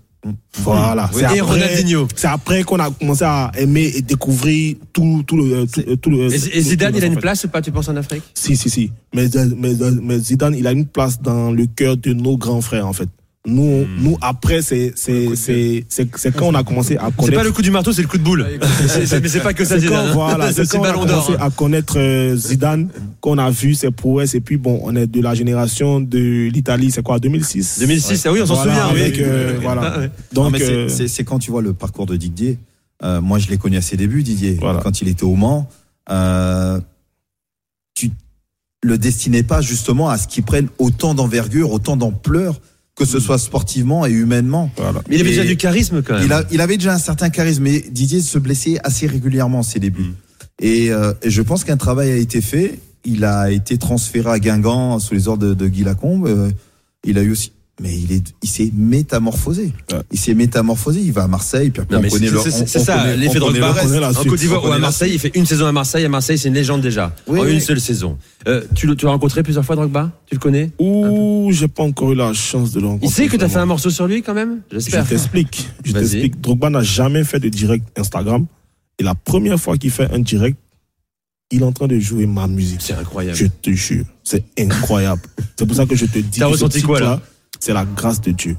Voilà. 0.61 1.03
Mhm. 1.03 1.09
Oui, 1.13 1.15
C'est 1.15 1.21
et 1.21 1.39
après- 1.39 1.41
Ronaldinho. 1.41 2.07
C'est 2.15 2.27
après 2.27 2.63
qu'on 2.63 2.79
a 2.79 2.91
commencé 2.91 3.23
à 3.23 3.51
aimer 3.57 3.91
et 3.95 4.01
découvrir 4.01 4.75
tout 4.93 5.23
tout 5.25 5.37
le 5.37 5.65
tout, 5.65 5.95
tout 5.95 6.09
le. 6.09 6.31
Et, 6.33 6.61
Zidane, 6.61 6.95
il 6.95 7.03
a 7.03 7.07
une 7.07 7.15
place 7.15 7.45
ou 7.45 7.47
pas, 7.49 7.61
tu 7.61 7.71
penses, 7.71 7.87
en 7.87 7.95
Afrique? 7.95 8.23
Si, 8.33 8.55
si, 8.57 8.69
si. 8.69 8.91
Mais, 9.15 9.27
mais, 9.57 9.73
mais 10.01 10.19
Zidane, 10.19 10.55
il 10.55 10.67
a 10.67 10.71
une 10.73 10.85
place 10.85 11.21
dans 11.21 11.51
le 11.51 11.65
cœur 11.67 11.95
de 11.97 12.13
nos 12.13 12.37
grands 12.37 12.61
frères, 12.61 12.85
en 12.85 12.93
fait. 12.93 13.09
Nous, 13.49 13.85
nous 13.99 14.17
après, 14.21 14.61
c'est 14.61 14.93
c'est 14.95 15.35
c'est 15.35 15.85
c'est 15.89 16.07
c'est 16.15 16.35
quand 16.35 16.47
on 16.47 16.53
a 16.55 16.63
commencé 16.63 16.95
à 16.97 17.11
connaître. 17.11 17.25
C'est 17.25 17.31
pas 17.31 17.43
le 17.43 17.51
coup 17.51 17.61
du 17.61 17.71
marteau, 17.71 17.91
c'est 17.91 18.01
le 18.01 18.07
coup 18.07 18.17
de 18.17 18.23
boule. 18.23 18.45
C'est- 18.87 19.05
c'est- 19.05 19.19
Mais 19.19 19.27
c'est 19.27 19.39
pas 19.41 19.53
que 19.53 19.65
ça, 19.65 19.79
C'est 19.79 19.87
quand, 19.87 19.93
Zidane. 19.95 20.07
hein. 20.09 20.13
voilà, 20.13 20.47
c'est 20.53 20.65
C'est 20.65 20.77
quand 20.77 20.83
on 20.83 20.85
a 20.85 20.93
commencé 20.93 21.33
hein. 21.33 21.37
à 21.41 21.49
connaître 21.49 21.97
euh, 21.97 22.35
Zidane, 22.35 22.89
qu'on 23.21 23.37
a 23.37 23.49
vu 23.49 23.73
ses 23.73 23.91
prouesses, 23.91 24.35
et 24.35 24.39
puis 24.41 24.57
bon, 24.57 24.79
on 24.83 24.95
est 24.95 25.07
de 25.07 25.21
la 25.21 25.33
génération 25.33 25.99
de 25.99 26.47
l'Italie, 26.49 26.91
c'est 26.91 27.01
quoi, 27.03 27.19
2006 27.19 27.79
2006, 27.79 28.25
ah 28.25 28.31
oui, 28.31 28.39
on 28.41 28.45
s'en 28.45 28.55
Voilà, 28.55 28.73
souvient, 28.89 28.93
oui. 28.93 29.01
avec, 29.01 29.19
euh, 29.19 29.53
Oui. 29.55 29.59
voilà. 29.63 29.93
Ah 29.95 29.99
ouais. 29.99 30.11
Donc, 30.33 30.55
c'est- 30.57 30.71
euh, 30.71 31.07
c'est 31.07 31.23
quand 31.23 31.39
tu 31.39 31.51
vois 31.51 31.61
le 31.61 31.73
parcours 31.73 32.05
de 32.05 32.15
Didier. 32.15 32.57
Euh, 33.03 33.21
moi, 33.21 33.39
je 33.39 33.47
l'ai 33.47 33.57
connu 33.57 33.77
à 33.77 33.81
ses 33.81 33.97
débuts, 33.97 34.23
Didier, 34.23 34.57
quand 34.83 35.01
il 35.01 35.07
était 35.07 35.23
au 35.23 35.35
Mans. 35.35 35.67
Euh, 36.11 36.79
tu 37.95 38.09
le 38.83 38.97
destinais 38.97 39.43
pas 39.43 39.61
justement 39.61 40.09
à 40.09 40.17
ce 40.17 40.27
qu'il 40.27 40.43
prenne 40.43 40.67
autant 40.79 41.13
d'envergure, 41.13 41.71
autant 41.71 41.97
d'ampleur, 41.97 42.59
que 42.99 43.05
ce 43.05 43.19
soit 43.19 43.37
sportivement 43.39 44.05
et 44.05 44.11
humainement. 44.11 44.69
Mais 45.09 45.15
il 45.15 45.21
avait 45.21 45.29
Et 45.29 45.33
déjà 45.33 45.45
du 45.45 45.55
charisme 45.57 46.03
quand 46.03 46.15
même. 46.15 46.25
Il, 46.25 46.33
a- 46.33 46.43
il 46.51 46.59
avait 46.61 46.75
déjà 46.77 46.93
un 46.93 46.99
certain 46.99 47.29
charisme, 47.29 47.63
mais 47.63 47.79
Didier 47.89 48.21
se 48.21 48.37
blessait 48.37 48.77
assez 48.83 49.07
régulièrement 49.07 49.61
à 49.61 49.63
ses 49.63 49.79
débuts. 49.79 50.01
Mm. 50.03 50.13
Et, 50.61 50.91
euh, 50.91 51.13
et 51.23 51.29
je 51.29 51.41
pense 51.41 51.63
qu'un 51.63 51.77
travail 51.77 52.11
a 52.11 52.17
été 52.17 52.41
fait. 52.41 52.77
Il 53.05 53.23
a 53.23 53.49
été 53.51 53.77
transféré 53.77 54.29
à 54.29 54.39
Guingamp 54.39 54.99
sous 54.99 55.13
les 55.13 55.29
ordres 55.29 55.47
de, 55.47 55.53
de 55.53 55.67
Guy 55.69 55.85
Lacombe. 55.85 56.27
Euh, 56.27 56.51
il 57.05 57.17
a 57.17 57.23
eu 57.23 57.31
aussi. 57.31 57.53
Mais 57.81 57.97
il 57.97 58.11
est, 58.11 58.23
il 58.43 58.49
s'est 58.49 58.71
métamorphosé. 58.75 59.71
Il 60.11 60.19
s'est 60.19 60.33
métamorphosé. 60.33 60.99
Il 61.01 61.13
va 61.13 61.23
à 61.23 61.27
Marseille, 61.27 61.69
puis 61.69 61.81
après 61.81 61.95
Non, 61.95 62.01
on 62.05 62.09
connaît 62.09 62.27
c'est 62.27 62.33
le. 62.33 62.65
c'est- 62.67 62.79
ça, 62.79 63.15
l'effet 63.15 63.39
le 63.39 63.45
reste. 63.45 64.17
En 64.19 64.23
Côte 64.23 64.39
d'Ivoire 64.39 64.65
ou 64.65 64.71
à 64.71 64.79
Marseille, 64.79 65.11
il 65.13 65.19
fait 65.19 65.31
une 65.35 65.45
saison 65.45 65.65
à 65.65 65.71
Marseille. 65.71 66.03
À 66.03 66.09
Marseille, 66.09 66.37
c'est 66.37 66.49
une 66.49 66.55
légende 66.55 66.81
déjà. 66.81 67.15
Oui, 67.27 67.39
en 67.39 67.43
oui. 67.43 67.53
une 67.53 67.59
seule 67.61 67.79
saison. 67.79 68.17
Euh, 68.47 68.63
tu 68.75 68.85
l'as 68.87 68.95
rencontré 69.09 69.43
plusieurs 69.43 69.63
fois, 69.63 69.75
Drogba? 69.77 70.11
Tu 70.25 70.35
le 70.35 70.39
connais? 70.39 70.71
Ouh, 70.79 71.49
j'ai 71.53 71.67
pas 71.69 71.83
encore 71.83 72.11
eu 72.11 72.15
la 72.15 72.33
chance 72.33 72.71
de 72.71 72.81
le 72.81 72.87
rencontrer. 72.87 73.07
Il 73.07 73.11
sait 73.11 73.27
que 73.27 73.37
tu 73.37 73.43
as 73.43 73.49
fait 73.49 73.59
un 73.59 73.65
morceau 73.65 73.89
sur 73.89 74.07
lui 74.07 74.21
quand 74.21 74.33
même? 74.33 74.59
Je 74.71 74.79
J'espère. 74.79 75.07
t'explique. 75.07 75.69
Je 75.85 75.93
t'explique. 75.93 76.41
Drogba 76.41 76.69
n'a 76.69 76.83
jamais 76.83 77.23
fait 77.23 77.39
de 77.39 77.47
direct 77.49 77.85
Instagram. 77.97 78.45
Et 78.99 79.03
la 79.03 79.15
première 79.15 79.59
fois 79.59 79.77
qu'il 79.77 79.91
fait 79.91 80.11
un 80.13 80.19
direct, 80.19 80.57
il 81.51 81.61
est 81.61 81.65
en 81.65 81.71
train 81.71 81.87
de 81.87 81.97
jouer 81.97 82.25
ma 82.25 82.47
musique. 82.47 82.81
C'est 82.81 82.93
incroyable. 82.93 83.37
Je 83.37 83.45
te 83.45 83.71
jure. 83.71 84.05
C'est 84.23 84.43
incroyable. 84.59 85.21
c'est 85.57 85.65
pour 85.65 85.75
ça 85.75 85.85
que 85.85 85.95
je 85.95 86.05
te 86.05 86.19
dis. 86.19 86.39
T'as 86.39 86.47
ressenti 86.47 86.81
quoi, 86.81 86.99
là? 86.99 87.21
C'est 87.59 87.73
la 87.73 87.85
grâce 87.85 88.21
de 88.21 88.31
Dieu. 88.31 88.57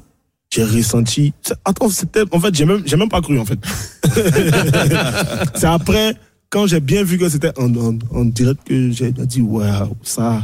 J'ai 0.53 0.65
ressenti. 0.65 1.33
Attends, 1.65 1.89
c'était. 1.89 2.23
En 2.33 2.41
fait, 2.41 2.55
j'ai 2.55 2.65
même, 2.65 2.83
j'ai 2.85 2.97
même 2.97 3.09
pas 3.09 3.21
cru, 3.21 3.39
en 3.39 3.45
fait. 3.45 3.59
c'est 5.55 5.67
après, 5.67 6.17
quand 6.49 6.67
j'ai 6.67 6.81
bien 6.81 7.05
vu 7.05 7.19
que 7.19 7.29
c'était 7.29 7.53
en 7.59 8.25
direct, 8.25 8.61
que 8.67 8.91
j'ai 8.91 9.13
dit, 9.13 9.41
waouh, 9.41 9.97
ça, 10.03 10.43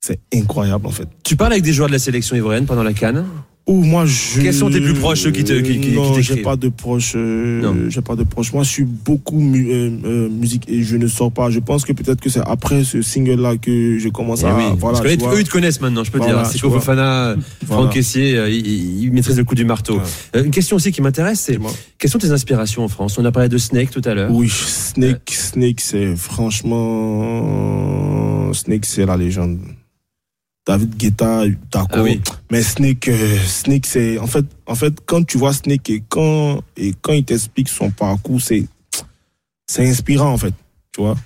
c'est 0.00 0.18
incroyable, 0.34 0.86
en 0.86 0.90
fait. 0.90 1.08
Tu 1.22 1.36
parles 1.36 1.52
avec 1.52 1.64
des 1.64 1.72
joueurs 1.72 1.88
de 1.88 1.92
la 1.92 2.00
sélection 2.00 2.36
ivoirienne 2.36 2.66
pendant 2.66 2.82
la 2.82 2.92
Cannes? 2.92 3.24
Ou 3.68 3.82
moi, 3.82 4.06
je. 4.06 4.40
Quels 4.42 4.54
sont 4.54 4.70
tes 4.70 4.80
plus 4.80 4.94
proches, 4.94 5.22
ceux 5.22 5.32
qui 5.32 5.42
te- 5.42 5.60
qui- 5.60 5.80
qui- 5.80 5.90
Non, 5.90 6.14
j'ai 6.20 6.36
pas 6.36 6.54
de 6.54 6.68
proches. 6.68 7.14
euh, 7.16 7.90
j'ai 7.90 8.00
pas 8.00 8.14
de 8.14 8.22
proches. 8.22 8.52
Moi, 8.52 8.62
je 8.62 8.68
suis 8.70 8.84
beaucoup 8.84 9.40
mu- 9.40 9.72
euh, 9.72 9.90
euh, 10.04 10.28
musique 10.28 10.68
et 10.68 10.84
je 10.84 10.96
ne 10.96 11.08
sors 11.08 11.32
pas. 11.32 11.50
Je 11.50 11.58
pense 11.58 11.84
que 11.84 11.92
peut-être 11.92 12.20
que 12.20 12.30
c'est 12.30 12.42
après 12.46 12.84
ce 12.84 13.02
single-là 13.02 13.56
que 13.56 13.98
je 13.98 14.08
commence 14.08 14.42
Eh 14.44 14.46
à. 14.46 14.56
oui, 14.56 14.62
voilà, 14.78 15.00
parce 15.00 15.12
que 15.12 15.18
tu 15.18 15.24
eux, 15.26 15.40
ils 15.40 15.44
te 15.44 15.50
connaissent 15.50 15.80
maintenant, 15.80 16.04
je 16.04 16.12
peux 16.12 16.18
Voilà, 16.18 16.42
dire. 16.44 16.46
C'est. 16.52 16.58
Fofana, 16.60 17.34
Voilà. 17.66 17.82
Franck 17.82 17.92
Caissier, 17.94 18.36
euh, 18.38 18.48
ils, 18.48 19.02
ils 19.04 19.10
maîtrisent 19.12 19.36
le 19.38 19.42
coup 19.44 19.56
du 19.56 19.64
marteau. 19.64 20.00
Euh, 20.36 20.44
Une 20.44 20.52
question 20.52 20.76
aussi 20.76 20.92
qui 20.92 21.02
m'intéresse, 21.02 21.40
c'est 21.40 21.58
quelles 21.98 22.10
sont 22.10 22.18
tes 22.18 22.30
inspirations 22.30 22.84
en 22.84 22.88
France? 22.88 23.18
On 23.18 23.24
a 23.24 23.32
parlé 23.32 23.48
de 23.48 23.58
Snake 23.58 23.90
tout 23.90 24.02
à 24.04 24.14
l'heure. 24.14 24.30
Oui, 24.30 24.48
Snake, 24.48 25.28
Snake, 25.32 25.80
c'est 25.80 26.14
franchement. 27.16 28.52
Snake, 28.52 28.84
c'est 28.86 29.06
la 29.06 29.16
légende. 29.16 29.58
David 30.66 30.96
Guetta. 30.96 31.44
Ah 31.74 32.02
oui. 32.02 32.20
Mais 32.50 32.62
Snake, 32.62 33.08
euh, 33.08 33.38
Snake, 33.46 33.86
c'est. 33.86 34.18
En 34.18 34.26
fait, 34.26 34.44
en 34.66 34.74
fait, 34.74 34.94
quand 35.06 35.24
tu 35.24 35.38
vois 35.38 35.52
Snake 35.52 35.88
et 35.90 36.02
quand, 36.08 36.60
et 36.76 36.92
quand 37.00 37.12
il 37.12 37.24
t'explique 37.24 37.68
son 37.68 37.90
parcours, 37.90 38.40
c'est. 38.42 38.66
C'est 39.68 39.88
inspirant, 39.88 40.32
en 40.32 40.38
fait. 40.38 40.54
Tu 40.92 41.00
vois. 41.00 41.16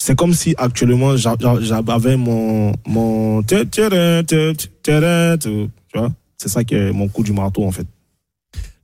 C'est 0.00 0.16
comme 0.16 0.34
si 0.34 0.54
actuellement 0.58 1.16
j'a- 1.16 1.36
j'a- 1.40 1.60
j'avais 1.60 2.16
mon. 2.16 2.72
mon 2.86 3.42
tu 5.92 5.98
vois. 5.98 6.12
C'est 6.36 6.48
ça 6.48 6.62
qui 6.62 6.74
est 6.74 6.92
mon 6.92 7.08
coup 7.08 7.22
du 7.22 7.32
marteau, 7.32 7.64
en 7.64 7.72
fait. 7.72 7.86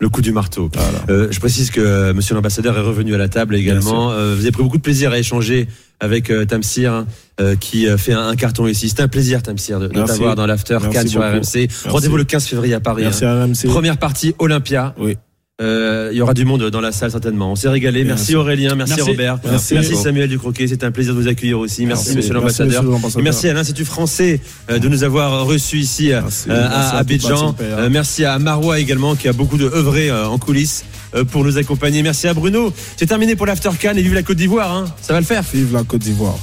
Le 0.01 0.09
coup 0.09 0.22
du 0.22 0.32
marteau. 0.32 0.70
Euh, 1.10 1.28
je 1.31 1.39
précise 1.40 1.70
que 1.70 1.81
euh, 1.81 2.14
Monsieur 2.14 2.35
l'ambassadeur 2.35 2.77
est 2.78 2.81
revenu 2.81 3.14
à 3.14 3.18
la 3.18 3.28
table 3.28 3.55
également. 3.55 4.10
Euh, 4.12 4.35
vous 4.35 4.40
avez 4.40 4.51
pris 4.51 4.62
beaucoup 4.62 4.78
de 4.78 4.82
plaisir 4.82 5.12
à 5.12 5.18
échanger 5.18 5.68
avec 6.01 6.31
euh, 6.31 6.47
Tamsir, 6.47 6.93
hein, 6.93 7.06
euh, 7.40 7.55
qui 7.55 7.86
euh, 7.86 7.98
fait 7.98 8.14
un, 8.14 8.28
un 8.28 8.35
carton 8.36 8.66
ici. 8.66 8.89
C'est 8.89 9.01
un 9.02 9.09
plaisir, 9.09 9.43
Tamsir, 9.43 9.78
de, 9.78 9.89
de 9.89 10.02
t'avoir 10.02 10.35
dans 10.36 10.47
l'after 10.47 10.78
Cannes 10.90 11.06
sur. 11.06 11.20
RMC. 11.20 11.68
Rendez-vous 11.86 12.16
le 12.16 12.24
15 12.24 12.47
février 12.47 12.72
à 12.72 12.81
Paris. 12.81 13.02
Merci 13.02 13.27
hein. 13.27 13.44
RMC. 13.44 13.68
Première 13.68 13.98
partie 13.98 14.35
Olympia. 14.39 14.94
Oui. 14.98 15.18
Euh, 15.61 16.09
Il 16.12 16.19
y 16.19 16.23
aura 16.23 16.35
du 16.35 16.45
monde 16.45 16.70
dans 16.70 16.81
la 16.81 16.93
salle 16.93 17.11
certainement. 17.11 17.53
On 17.53 17.57
s'est 17.57 17.69
régalé. 17.69 18.05
Merci, 18.05 18.32
Merci. 18.32 18.37
Aurélien, 18.37 18.74
merci, 18.74 18.95
Merci. 18.97 19.11
Robert, 19.11 19.39
Merci. 19.45 19.74
merci, 19.74 19.97
Samuel 19.97 20.28
Ducroquet. 20.28 20.66
C'était 20.66 20.87
un 20.87 20.91
plaisir 20.91 21.15
de 21.15 21.20
vous 21.20 21.28
accueillir 21.28 21.59
aussi. 21.59 21.87
Merci. 21.87 22.16
Monsieur 22.16 22.35
l'ambassadeur. 22.35 22.85
Merci 23.23 23.49
à 23.49 23.53
l'Institut 23.55 23.85
français 23.85 24.41
euh, 24.70 24.78
de 24.78 24.89
nous 24.89 25.05
avoir 25.05 25.45
reçus 25.45 25.78
ici 25.78 26.12
euh, 26.12 26.20
à 26.49 26.99
Abidjan. 26.99 27.55
merci 27.91 28.24
à 28.24 28.39
Marois 28.39 28.78
également 28.81 29.15
qui 29.16 29.28
a 29.28 29.32
beaucoup 29.32 29.59
de 29.59 29.66
œuvré 29.66 30.11
en 30.11 30.39
coulisses 30.39 30.85
pour 31.31 31.45
nous 31.45 31.59
accompagner. 31.59 32.03
Merci 32.03 32.28
à 32.28 32.35
Bruno. 32.35 32.73
C'est 32.97 33.07
terminé 33.07 33.37
pour 33.37 33.47
l'After 33.47 33.70
Cannes 33.78 33.99
et 33.99 34.03
vive 34.03 34.15
la 34.15 34.23
Côte 34.23 34.37
d'Ivoire. 34.37 34.74
Hein. 34.74 34.85
Ça 35.03 35.12
va 35.12 35.20
le 35.20 35.27
faire. 35.27 35.43
Vive 35.53 35.73
la 35.73 35.82
Côte 35.82 36.03
d'Ivoire. 36.03 36.39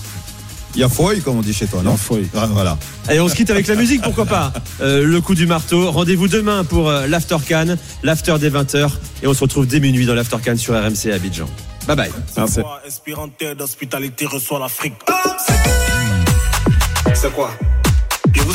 Il 0.76 0.82
y 0.82 0.84
a 0.84 0.90
fouille, 0.90 1.22
comme 1.22 1.38
on 1.38 1.42
dit 1.42 1.54
chez 1.54 1.66
toi, 1.68 1.82
non 1.84 1.96
Ah, 2.36 2.46
Voilà. 2.52 2.78
Allez, 3.08 3.20
on 3.20 3.28
se 3.28 3.36
quitte 3.36 3.50
avec 3.50 3.68
la 3.68 3.76
musique, 3.76 4.02
pourquoi 4.02 4.26
pas 4.26 4.54
Euh, 4.82 5.04
Le 5.06 5.22
coup 5.22 5.34
du 5.34 5.48
marteau. 5.48 5.90
Rendez-vous 5.92 6.28
demain 6.28 6.64
pour 6.64 6.90
euh, 6.90 7.08
l'After 7.08 7.38
Cannes, 7.48 7.78
l'After 8.04 8.38
des 8.40 8.52
20h. 8.52 8.90
Et 9.24 9.28
on 9.28 9.34
se 9.34 9.40
retrouve 9.42 9.66
dès 9.66 9.80
minuit 9.80 10.06
dans 10.06 10.14
l'After 10.14 10.38
Cannes 10.44 10.58
sur 10.58 10.74
RMC 10.76 11.12
à 11.12 11.16
Abidjan. 11.16 11.48
Bye 11.88 11.96
bye. 11.96 12.12
Merci. 12.36 12.60
Espérant 12.86 13.28
terre 13.30 13.56
d'hospitalité 13.56 14.26
reçoit 14.26 14.60
l'Afrique. 14.60 14.94
c'est 17.14 17.34
quoi? 17.34 17.52
Vous. 18.36 18.54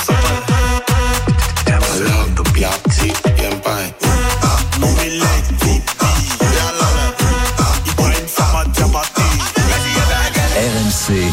RMC, 10.54 11.32